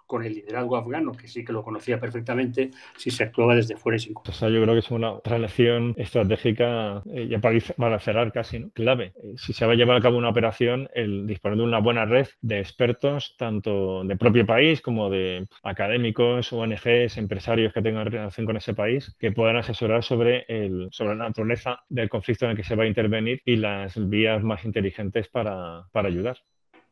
con 0.08 0.24
el 0.24 0.34
liderazgo 0.34 0.76
afgano, 0.76 1.12
que 1.12 1.28
sí 1.28 1.44
que 1.44 1.52
lo 1.52 1.62
conocía 1.62 2.00
perfectamente, 2.00 2.70
si 2.96 3.10
se 3.10 3.24
actuaba 3.24 3.54
desde 3.54 3.76
fuera 3.76 3.96
y 3.96 4.00
sin 4.00 4.14
O 4.16 4.32
sea, 4.32 4.48
yo 4.48 4.60
creo 4.62 4.74
que 4.74 4.80
es 4.80 4.90
una 4.90 5.20
relación 5.22 5.94
estratégica, 5.98 7.02
eh, 7.12 7.28
ya 7.28 7.40
para, 7.40 7.98
cerrar 8.00 8.32
casi, 8.32 8.58
¿no? 8.58 8.70
clave. 8.70 9.12
Eh, 9.22 9.34
si 9.36 9.52
se 9.52 9.66
va 9.66 9.74
a 9.74 9.76
llevar 9.76 9.98
a 9.98 10.00
cabo 10.00 10.16
una 10.16 10.30
operación, 10.30 10.88
el 10.94 11.26
disponer 11.26 11.58
de 11.58 11.64
una 11.64 11.78
buena 11.78 12.06
red 12.06 12.26
de 12.40 12.58
expertos, 12.58 13.36
tanto 13.36 14.02
de 14.02 14.16
propio 14.16 14.46
país 14.46 14.80
como 14.80 15.10
de 15.10 15.46
académicos, 15.62 16.52
ONGs, 16.54 17.18
empresarios 17.18 17.74
que 17.74 17.82
tengan 17.82 18.10
relación 18.10 18.46
con 18.46 18.56
ese 18.56 18.72
país, 18.72 19.14
que 19.18 19.30
puedan 19.30 19.56
asesorar 19.56 20.02
sobre, 20.02 20.46
el, 20.48 20.88
sobre 20.90 21.16
la 21.16 21.26
naturaleza 21.26 21.80
del 21.90 22.08
conflicto 22.08 22.46
en 22.46 22.52
el 22.52 22.56
que 22.56 22.64
se 22.64 22.76
va 22.76 22.84
a 22.84 22.88
intervenir 22.88 23.42
y 23.44 23.56
las 23.56 24.08
vías 24.08 24.42
más 24.42 24.64
inteligentes 24.64 25.28
para, 25.28 25.86
para 25.92 26.08
ayudar. 26.08 26.38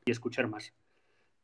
Y 0.04 0.10
escuchar 0.10 0.48
más. 0.48 0.74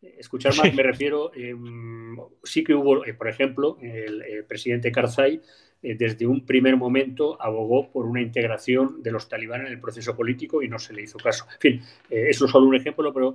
Escuchar 0.03 0.57
más 0.57 0.75
me 0.75 0.83
refiero, 0.83 1.31
em, 1.35 2.17
sí 2.43 2.65
que 2.65 2.75
hubo, 2.75 3.05
eh, 3.05 3.15
por 3.15 3.29
ejemplo, 3.29 3.79
el, 3.81 4.45
presidente 4.49 4.91
Karzai 4.91 5.41
eh, 5.81 5.95
desde 5.95 6.27
un 6.27 6.45
primer 6.45 6.77
momento 6.77 7.41
abogó 7.41 7.91
por 7.91 8.07
una 8.07 8.21
integración 8.21 9.01
de 9.01 9.13
los 9.13 9.29
talibanes 9.29 9.69
en 9.69 9.75
el 9.75 9.81
proceso 9.81 10.17
político 10.17 10.61
y 10.61 10.69
no 10.69 10.81
se 10.81 10.93
le 10.93 11.03
hizo 11.03 11.19
caso. 11.19 11.47
En 11.55 11.61
fin, 11.61 11.83
eh, 12.11 12.27
eso 12.29 12.47
es 12.47 12.51
solo 12.51 12.67
un 12.67 12.75
ejemplo, 12.75 13.13
pero 13.15 13.35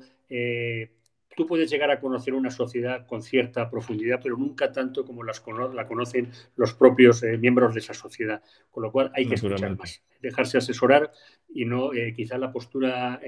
tú 1.37 1.45
puedes 1.45 1.69
llegar 1.69 1.89
a 1.89 2.01
conocer 2.01 2.33
una 2.33 2.51
sociedad 2.51 3.05
con 3.05 3.21
cierta 3.21 3.69
profundidad, 3.69 4.19
pero 4.21 4.35
nunca 4.35 4.71
tanto 4.71 5.05
como 5.05 5.23
las 5.23 5.41
la 5.73 5.87
conocen 5.87 6.29
los 6.57 6.73
propios 6.73 7.23
miembros 7.39 7.75
de 7.75 7.79
esa 7.79 7.93
sociedad. 7.93 8.41
Con 8.71 8.83
lo 8.83 8.91
cual 8.91 9.11
hay 9.15 9.25
que 9.25 9.35
escuchar 9.35 9.77
más, 9.77 10.03
dejarse 10.21 10.57
asesorar 10.57 11.11
y 11.47 11.63
no 11.63 11.91
quizá 12.13 12.37
la 12.37 12.51
postura 12.51 13.21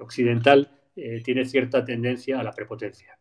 occidental 0.00 0.81
eh, 0.96 1.20
tiene 1.22 1.44
cierta 1.44 1.84
tendencia 1.84 2.40
a 2.40 2.42
la 2.42 2.52
prepotencia. 2.52 3.18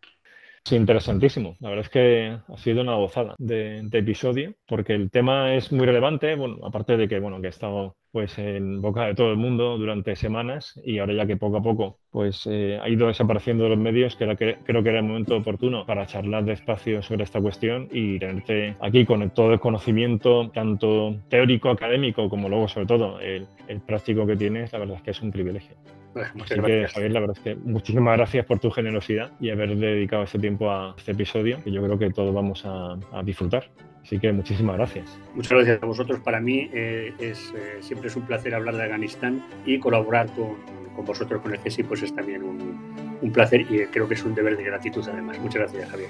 Sí, 0.64 0.76
interesantísimo. 0.76 1.57
La 1.60 1.69
verdad 1.69 1.85
es 1.85 1.89
que 1.89 2.38
ha 2.48 2.57
sido 2.57 2.81
una 2.81 2.95
gozada 2.95 3.35
de, 3.39 3.80
episodio, 3.91 4.53
porque 4.68 4.93
el 4.93 5.10
tema 5.10 5.56
es 5.56 5.72
muy 5.72 5.85
relevante, 5.88 6.35
bueno, 6.35 6.60
aparte 6.64 6.98
de 6.98 7.07
que, 7.07 7.19
bueno, 7.19 7.41
que 7.41 7.48
ha 7.48 7.49
estado 7.49 7.95
pues 8.11 8.38
en 8.38 8.81
boca 8.81 9.06
de 9.06 9.15
todo 9.15 9.31
el 9.31 9.38
mundo 9.38 9.77
durante 9.77 10.15
semanas 10.15 10.80
y 10.84 10.99
ahora 10.99 11.14
ya 11.14 11.26
que 11.26 11.38
poco 11.38 11.57
a 11.57 11.61
poco 11.64 11.99
pues 12.10 12.45
eh, 12.45 12.77
ha 12.81 12.89
ido 12.89 13.07
desapareciendo 13.07 13.64
de 13.64 13.69
los 13.69 13.80
medios, 13.80 14.18
creo 14.18 14.35
que 14.35 14.57
era 14.65 14.99
el 14.99 15.06
momento 15.06 15.38
oportuno 15.38 15.85
para 15.85 16.06
charlar 16.06 16.43
despacio 16.43 17.02
sobre 17.02 17.23
esta 17.23 17.39
cuestión 17.41 17.88
y 17.89 18.19
tenerte 18.19 18.76
aquí 18.81 19.06
con 19.06 19.30
todo 19.31 19.53
el 19.53 19.61
conocimiento, 19.61 20.52
tanto 20.52 21.15
teórico, 21.30 21.69
académico, 21.69 22.30
como 22.30 22.49
luego 22.49 22.68
sobre 22.68 22.85
todo 22.85 23.19
el 23.22 23.48
práctico 23.88 24.27
que 24.27 24.35
tienes, 24.35 24.73
la 24.73 24.80
verdad 24.80 24.98
es 24.98 25.03
que 25.03 25.11
es 25.11 25.22
un 25.22 25.31
privilegio. 25.31 25.77
Así 26.43 26.59
que, 26.59 26.88
Javier, 26.88 27.11
la 27.11 27.19
verdad 27.21 27.38
es 27.38 27.43
que 27.43 27.55
muchísimas 27.55 28.17
gracias 28.17 28.45
por 28.45 28.59
tu 28.59 28.69
generosidad 28.71 29.31
y 29.39 29.49
haber 29.49 29.75
dedicado 29.75 30.23
este 30.23 30.39
tiempo 30.39 30.69
a 30.69 30.95
este 30.97 31.11
episodio, 31.11 31.63
que 31.63 31.71
yo 31.71 31.81
creo 31.83 31.97
que 31.97 32.09
todos 32.09 32.33
vamos 32.33 32.63
a, 32.65 32.97
disfrutar. 33.23 33.69
Así 34.01 34.19
que 34.19 34.31
muchísimas 34.31 34.77
gracias. 34.77 35.19
Muchas 35.35 35.51
gracias 35.51 35.83
a 35.83 35.85
vosotros. 35.85 36.19
Para 36.21 36.39
mí 36.39 36.69
eh, 36.73 37.13
es, 37.19 37.53
eh, 37.55 37.77
siempre 37.81 38.07
es 38.07 38.15
un 38.15 38.23
placer 38.23 38.55
hablar 38.55 38.75
de 38.75 38.83
Afganistán 38.83 39.45
y 39.65 39.77
colaborar 39.77 40.27
con, 40.33 40.55
con 40.95 41.05
vosotros, 41.05 41.41
con 41.41 41.53
el 41.53 41.59
GESI, 41.59 41.83
pues 41.83 42.01
es 42.01 42.15
también 42.15 42.41
un, 42.41 43.17
un 43.21 43.31
placer 43.31 43.61
y 43.61 43.85
creo 43.85 44.07
que 44.07 44.15
es 44.15 44.23
un 44.23 44.33
deber 44.33 44.57
de 44.57 44.63
gratitud 44.63 45.07
además. 45.07 45.39
Muchas 45.39 45.61
gracias, 45.61 45.89
Javier. 45.89 46.09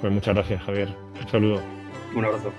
Pues 0.00 0.12
muchas 0.12 0.34
gracias, 0.34 0.62
Javier. 0.62 0.88
Un 1.20 1.28
saludo. 1.28 1.60
Un 2.14 2.24
abrazo. 2.24 2.52